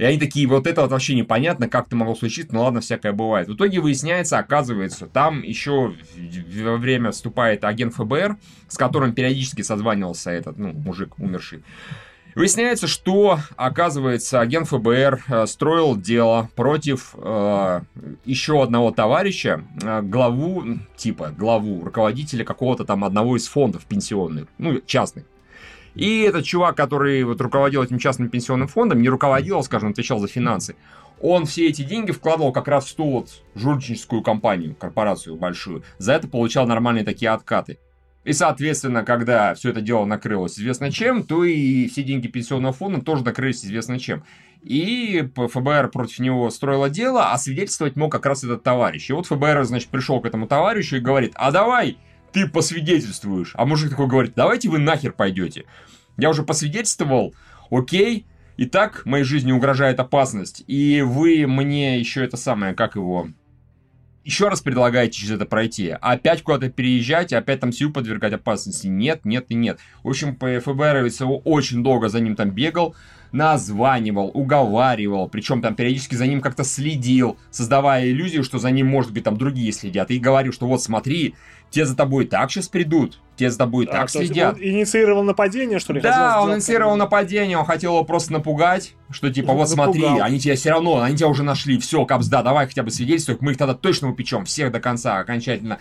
И 0.00 0.02
они 0.02 0.18
такие, 0.18 0.46
вот 0.46 0.66
это 0.66 0.80
вот 0.80 0.92
вообще 0.92 1.14
непонятно, 1.14 1.68
как 1.68 1.88
это 1.88 1.94
могло 1.94 2.14
случиться, 2.14 2.54
ну 2.54 2.62
ладно, 2.62 2.80
всякое 2.80 3.12
бывает. 3.12 3.48
В 3.48 3.54
итоге 3.54 3.80
выясняется, 3.80 4.38
оказывается, 4.38 5.06
там 5.06 5.42
еще 5.42 5.92
во 6.64 6.78
время 6.78 7.10
вступает 7.10 7.64
агент 7.64 7.92
ФБР, 7.92 8.38
с 8.66 8.78
которым 8.78 9.12
периодически 9.12 9.60
созванивался 9.60 10.30
этот, 10.30 10.56
ну, 10.56 10.72
мужик 10.72 11.18
умерший. 11.18 11.64
Выясняется, 12.34 12.86
что, 12.86 13.40
оказывается, 13.56 14.40
агент 14.40 14.68
ФБР 14.68 15.22
э, 15.28 15.46
строил 15.46 15.96
дело 15.98 16.48
против 16.56 17.14
э, 17.18 17.80
еще 18.24 18.62
одного 18.62 18.92
товарища, 18.92 19.64
э, 19.82 20.00
главу, 20.00 20.64
типа 20.96 21.34
главу, 21.36 21.84
руководителя 21.84 22.46
какого-то 22.46 22.86
там 22.86 23.04
одного 23.04 23.36
из 23.36 23.46
фондов 23.48 23.84
пенсионных, 23.84 24.46
ну, 24.56 24.80
частных. 24.86 25.24
И 25.94 26.20
этот 26.20 26.44
чувак, 26.44 26.76
который 26.76 27.22
вот 27.24 27.40
руководил 27.40 27.82
этим 27.82 27.98
частным 27.98 28.28
пенсионным 28.28 28.68
фондом, 28.68 29.02
не 29.02 29.08
руководил, 29.08 29.62
скажем, 29.62 29.90
отвечал 29.90 30.18
за 30.18 30.28
финансы, 30.28 30.76
он 31.20 31.44
все 31.44 31.68
эти 31.68 31.82
деньги 31.82 32.12
вкладывал 32.12 32.52
как 32.52 32.68
раз 32.68 32.86
в 32.86 32.94
ту 32.94 33.10
вот 33.10 33.42
жульническую 33.54 34.22
компанию, 34.22 34.74
корпорацию 34.74 35.36
большую. 35.36 35.82
За 35.98 36.14
это 36.14 36.28
получал 36.28 36.66
нормальные 36.66 37.04
такие 37.04 37.30
откаты. 37.30 37.78
И, 38.24 38.32
соответственно, 38.32 39.02
когда 39.02 39.54
все 39.54 39.70
это 39.70 39.80
дело 39.80 40.04
накрылось 40.04 40.58
известно 40.58 40.92
чем, 40.92 41.22
то 41.24 41.44
и 41.44 41.88
все 41.88 42.02
деньги 42.02 42.26
пенсионного 42.26 42.72
фонда 42.72 43.00
тоже 43.00 43.24
накрылись 43.24 43.64
известно 43.64 43.98
чем. 43.98 44.24
И 44.62 45.26
ФБР 45.34 45.88
против 45.88 46.18
него 46.18 46.50
строило 46.50 46.90
дело, 46.90 47.32
а 47.32 47.38
свидетельствовать 47.38 47.96
мог 47.96 48.12
как 48.12 48.26
раз 48.26 48.44
этот 48.44 48.62
товарищ. 48.62 49.08
И 49.08 49.14
вот 49.14 49.26
ФБР, 49.26 49.64
значит, 49.64 49.88
пришел 49.88 50.20
к 50.20 50.26
этому 50.26 50.46
товарищу 50.46 50.96
и 50.96 51.00
говорит, 51.00 51.32
а 51.34 51.50
давай 51.50 51.96
ты 52.32 52.48
посвидетельствуешь. 52.48 53.52
А 53.54 53.66
мужик 53.66 53.90
такой 53.90 54.06
говорит, 54.06 54.32
давайте 54.36 54.68
вы 54.68 54.78
нахер 54.78 55.12
пойдете. 55.12 55.64
Я 56.16 56.30
уже 56.30 56.42
посвидетельствовал, 56.42 57.34
окей, 57.70 58.26
и 58.56 58.66
так 58.66 59.06
моей 59.06 59.24
жизни 59.24 59.52
угрожает 59.52 60.00
опасность, 60.00 60.64
и 60.66 61.02
вы 61.02 61.46
мне 61.46 61.98
еще 61.98 62.22
это 62.22 62.36
самое, 62.36 62.74
как 62.74 62.94
его, 62.94 63.28
еще 64.22 64.48
раз 64.48 64.60
предлагаете 64.60 65.18
через 65.18 65.32
это 65.32 65.46
пройти, 65.46 65.96
опять 66.00 66.42
куда-то 66.42 66.68
переезжать, 66.70 67.32
опять 67.32 67.60
там 67.60 67.72
сию 67.72 67.90
подвергать 67.90 68.34
опасности. 68.34 68.86
Нет, 68.86 69.24
нет 69.24 69.46
и 69.48 69.54
нет. 69.54 69.78
В 70.02 70.08
общем, 70.08 70.36
ФБР 70.36 71.06
его 71.06 71.38
очень 71.38 71.82
долго 71.82 72.08
за 72.08 72.20
ним 72.20 72.36
там 72.36 72.50
бегал, 72.50 72.94
названивал, 73.32 74.30
уговаривал, 74.34 75.28
причем 75.28 75.62
там 75.62 75.74
периодически 75.74 76.14
за 76.14 76.26
ним 76.26 76.40
как-то 76.40 76.64
следил, 76.64 77.36
создавая 77.50 78.08
иллюзию, 78.08 78.44
что 78.44 78.58
за 78.58 78.70
ним, 78.70 78.88
может 78.88 79.12
быть, 79.12 79.24
там 79.24 79.36
другие 79.36 79.72
следят, 79.72 80.10
и 80.10 80.18
говорил, 80.18 80.52
что 80.52 80.66
вот 80.66 80.82
смотри, 80.82 81.34
те 81.70 81.86
за 81.86 81.96
тобой 81.96 82.26
так 82.26 82.50
сейчас 82.50 82.68
придут, 82.68 83.20
те 83.36 83.50
за 83.50 83.58
тобой 83.58 83.86
а, 83.86 83.92
так 83.92 84.10
следят. 84.10 84.54
Он 84.54 84.62
инициировал 84.62 85.22
нападение, 85.22 85.78
что 85.78 85.92
ли? 85.92 86.00
Да, 86.00 86.42
он 86.42 86.54
инициировал 86.54 86.96
нападение, 86.96 87.56
он 87.56 87.64
хотел 87.64 87.92
его 87.92 88.04
просто 88.04 88.32
напугать, 88.32 88.94
что 89.10 89.32
типа, 89.32 89.52
вот 89.52 89.70
Напугал. 89.70 89.94
смотри, 89.94 90.20
они 90.20 90.40
тебя 90.40 90.56
все 90.56 90.70
равно, 90.70 91.00
они 91.00 91.16
тебя 91.16 91.28
уже 91.28 91.42
нашли, 91.42 91.78
все, 91.78 92.04
капсда, 92.04 92.42
давай 92.42 92.66
хотя 92.66 92.82
бы 92.82 92.90
свидетельствуй, 92.90 93.38
мы 93.40 93.52
их 93.52 93.58
тогда 93.58 93.74
точно 93.74 94.10
упечем, 94.10 94.44
всех 94.44 94.72
до 94.72 94.80
конца, 94.80 95.18
окончательно. 95.18 95.78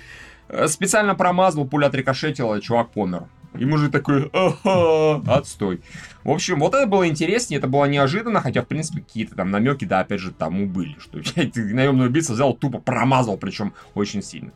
Э, 0.50 0.68
специально 0.68 1.16
промазал, 1.16 1.66
пуля 1.66 1.88
отрикошетила, 1.88 2.62
чувак 2.62 2.92
помер. 2.92 3.24
И 3.58 3.66
мужик 3.66 3.92
такой, 3.92 4.30
ага, 4.34 5.22
отстой. 5.28 5.82
В 6.24 6.32
общем, 6.32 6.60
вот 6.60 6.74
это 6.74 6.86
было 6.86 7.08
интереснее, 7.08 7.60
это 7.60 7.68
было 7.68 7.86
неожиданно, 7.86 8.42
хотя, 8.42 8.62
в 8.62 8.68
принципе, 8.68 9.02
какие-то 9.02 9.36
там 9.36 9.52
намеки, 9.52 9.86
да, 9.86 10.02
опять 10.02 10.20
же, 10.20 10.32
тому 10.32 10.68
были, 10.68 10.96
что 11.00 11.20
наемный 11.56 12.08
убийца 12.08 12.34
взял, 12.34 12.54
тупо 12.54 12.80
промазал, 12.80 13.38
причем 13.38 13.74
очень 13.94 14.22
сильно. 14.22 14.52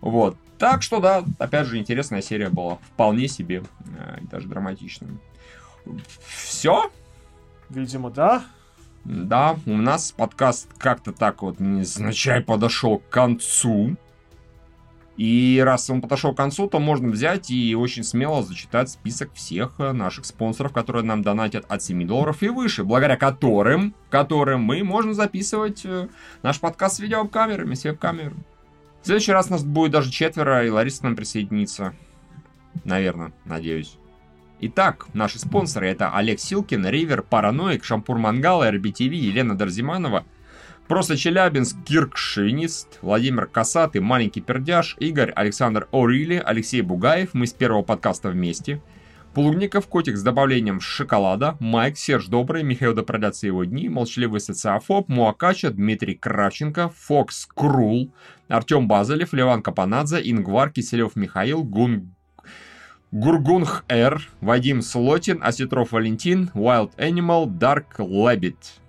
Вот. 0.00 0.36
Так 0.58 0.82
что, 0.82 1.00
да, 1.00 1.24
опять 1.38 1.66
же, 1.66 1.78
интересная 1.78 2.20
серия 2.20 2.50
была. 2.50 2.76
Вполне 2.92 3.28
себе, 3.28 3.62
э, 3.96 4.18
даже 4.30 4.46
драматичная. 4.46 5.10
Все? 6.26 6.90
Видимо, 7.70 8.10
да. 8.10 8.44
Да, 9.04 9.56
у 9.64 9.76
нас 9.76 10.12
подкаст 10.12 10.68
как-то 10.76 11.12
так 11.12 11.42
вот 11.42 11.58
незначай 11.60 12.42
подошел 12.42 12.98
к 12.98 13.08
концу. 13.08 13.96
И 15.20 15.60
раз 15.62 15.90
он 15.90 16.00
подошел 16.00 16.32
к 16.32 16.38
концу, 16.38 16.66
то 16.66 16.78
можно 16.78 17.10
взять 17.10 17.50
и 17.50 17.74
очень 17.74 18.04
смело 18.04 18.42
зачитать 18.42 18.88
список 18.88 19.34
всех 19.34 19.74
э, 19.76 19.92
наших 19.92 20.24
спонсоров, 20.24 20.72
которые 20.72 21.04
нам 21.04 21.20
донатят 21.20 21.66
от 21.68 21.82
7 21.82 22.06
долларов 22.06 22.42
и 22.42 22.48
выше, 22.48 22.84
благодаря 22.84 23.18
которым, 23.18 23.94
которым 24.08 24.62
мы 24.62 24.82
можем 24.82 25.12
записывать 25.12 25.82
э, 25.84 26.08
наш 26.42 26.58
подкаст 26.58 26.96
с 26.96 27.00
видеокамерами, 27.00 27.74
с 27.74 27.84
веб-камерами. 27.84 28.42
В 29.02 29.06
следующий 29.06 29.32
раз 29.32 29.50
нас 29.50 29.62
будет 29.62 29.90
даже 29.92 30.10
четверо, 30.10 30.64
и 30.64 30.70
Лариса 30.70 31.04
нам 31.04 31.16
присоединится. 31.16 31.92
Наверное, 32.84 33.34
надеюсь. 33.44 33.98
Итак, 34.60 35.08
наши 35.12 35.38
спонсоры 35.38 35.86
это 35.86 36.16
Олег 36.16 36.40
Силкин, 36.40 36.86
Ривер, 36.86 37.24
Параноик, 37.24 37.84
Шампур 37.84 38.16
Мангал, 38.16 38.66
РБТВ, 38.66 39.12
Елена 39.12 39.54
Дарзиманова, 39.54 40.24
Просто 40.90 41.16
Челябинск, 41.16 41.76
Кирк 41.84 42.16
Шинист, 42.16 42.98
Владимир 43.00 43.46
Касатый, 43.46 44.00
Маленький 44.00 44.40
Пердяж, 44.40 44.96
Игорь, 44.98 45.30
Александр 45.30 45.86
Орили, 45.92 46.42
Алексей 46.44 46.82
Бугаев, 46.82 47.32
мы 47.32 47.46
с 47.46 47.52
первого 47.52 47.82
подкаста 47.82 48.30
вместе, 48.30 48.82
Плугников, 49.32 49.86
Котик 49.86 50.16
с 50.16 50.22
добавлением 50.24 50.80
шоколада, 50.80 51.56
Майк, 51.60 51.96
Серж 51.96 52.26
Добрый, 52.26 52.64
Михаил 52.64 52.92
да 52.92 53.04
продятся 53.04 53.46
его 53.46 53.62
дни, 53.62 53.88
Молчаливый 53.88 54.40
социофоб, 54.40 55.08
Муакача, 55.08 55.70
Дмитрий 55.70 56.16
Кравченко, 56.16 56.88
Фокс 56.88 57.46
Крул, 57.46 58.12
Артем 58.48 58.88
Базалев, 58.88 59.32
Леван 59.32 59.62
Капанадзе, 59.62 60.20
Ингвар, 60.28 60.70
Киселев 60.70 61.14
Михаил, 61.14 61.62
Гун 61.62 62.16
Гургунх 63.12 63.84
Р, 63.86 64.28
Вадим 64.40 64.82
Слотин, 64.82 65.38
Осетров 65.40 65.92
Валентин, 65.92 66.50
Wild 66.52 66.90
Animal, 66.96 67.46
Dark 67.46 67.98
Labbit. 67.98 68.79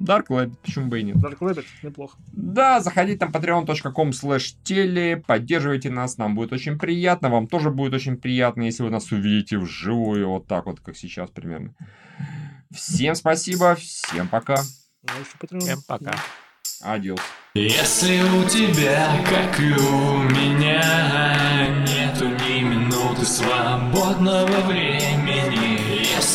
Dark 0.00 0.26
Lab, 0.28 0.54
почему 0.62 0.86
бы 0.86 1.00
и 1.00 1.02
нет. 1.02 1.16
Dark 1.16 1.38
Lab, 1.38 1.64
неплохо. 1.82 2.16
Да, 2.32 2.80
заходите 2.80 3.18
там 3.18 3.30
patreon.com 3.30 4.10
slash 4.10 4.54
теле, 4.62 5.22
поддерживайте 5.26 5.90
нас, 5.90 6.18
нам 6.18 6.34
будет 6.34 6.52
очень 6.52 6.78
приятно, 6.78 7.28
вам 7.30 7.46
тоже 7.46 7.70
будет 7.70 7.94
очень 7.94 8.16
приятно, 8.16 8.62
если 8.62 8.82
вы 8.82 8.90
нас 8.90 9.10
увидите 9.10 9.58
вживую, 9.58 10.28
вот 10.28 10.46
так 10.46 10.66
вот, 10.66 10.80
как 10.80 10.96
сейчас 10.96 11.30
примерно. 11.30 11.74
Всем 12.72 13.14
спасибо, 13.14 13.74
всем 13.74 14.28
пока. 14.28 14.62
Ну, 15.02 15.58
всем 15.60 15.78
пока. 15.86 16.14
Адиос. 16.82 17.20
Если 17.54 18.20
у 18.20 18.44
тебя, 18.48 19.20
как 19.28 19.58
и 19.58 19.72
у 19.72 20.22
меня, 20.22 21.66
нету 21.80 22.28
ни 22.28 22.60
минуты 22.62 23.24
свободного 23.24 24.60
времени, 24.62 25.27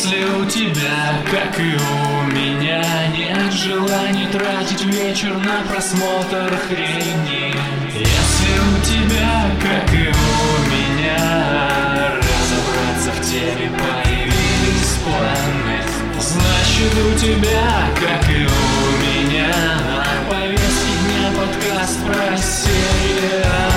если 0.04 0.24
у 0.24 0.44
тебя, 0.44 1.18
как 1.30 1.58
и 1.58 1.74
у 1.74 2.22
меня, 2.32 2.82
нет 3.08 3.52
желания 3.52 4.28
тратить 4.28 4.84
вечер 4.84 5.34
на 5.38 5.62
просмотр 5.62 6.54
хрени, 6.68 7.54
если 7.90 8.52
у 8.60 8.84
тебя, 8.84 9.50
как 9.62 9.94
и 9.94 10.08
у 10.08 10.54
меня, 10.74 12.12
разобраться 12.16 13.12
в 13.12 13.20
теме 13.22 13.70
появились 13.78 14.98
планы, 15.04 15.80
значит 16.20 16.92
у 16.92 17.18
тебя, 17.18 17.88
как 17.94 18.28
и 18.28 18.44
у 18.44 19.22
меня, 19.22 19.54
подкаст 21.34 21.98
про 22.06 22.36
сериалы. 22.36 23.73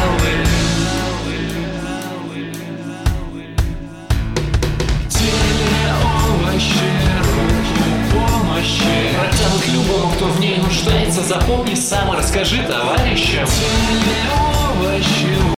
Помощи. 8.57 8.81
Протянут 9.19 9.67
любому, 9.67 10.11
кто 10.13 10.25
в 10.25 10.39
ней 10.39 10.57
нуждается. 10.57 11.23
Запомни 11.23 11.75
сам, 11.75 12.11
расскажи 12.11 12.63
товарищам. 12.63 13.45
Телеовощи. 13.45 15.47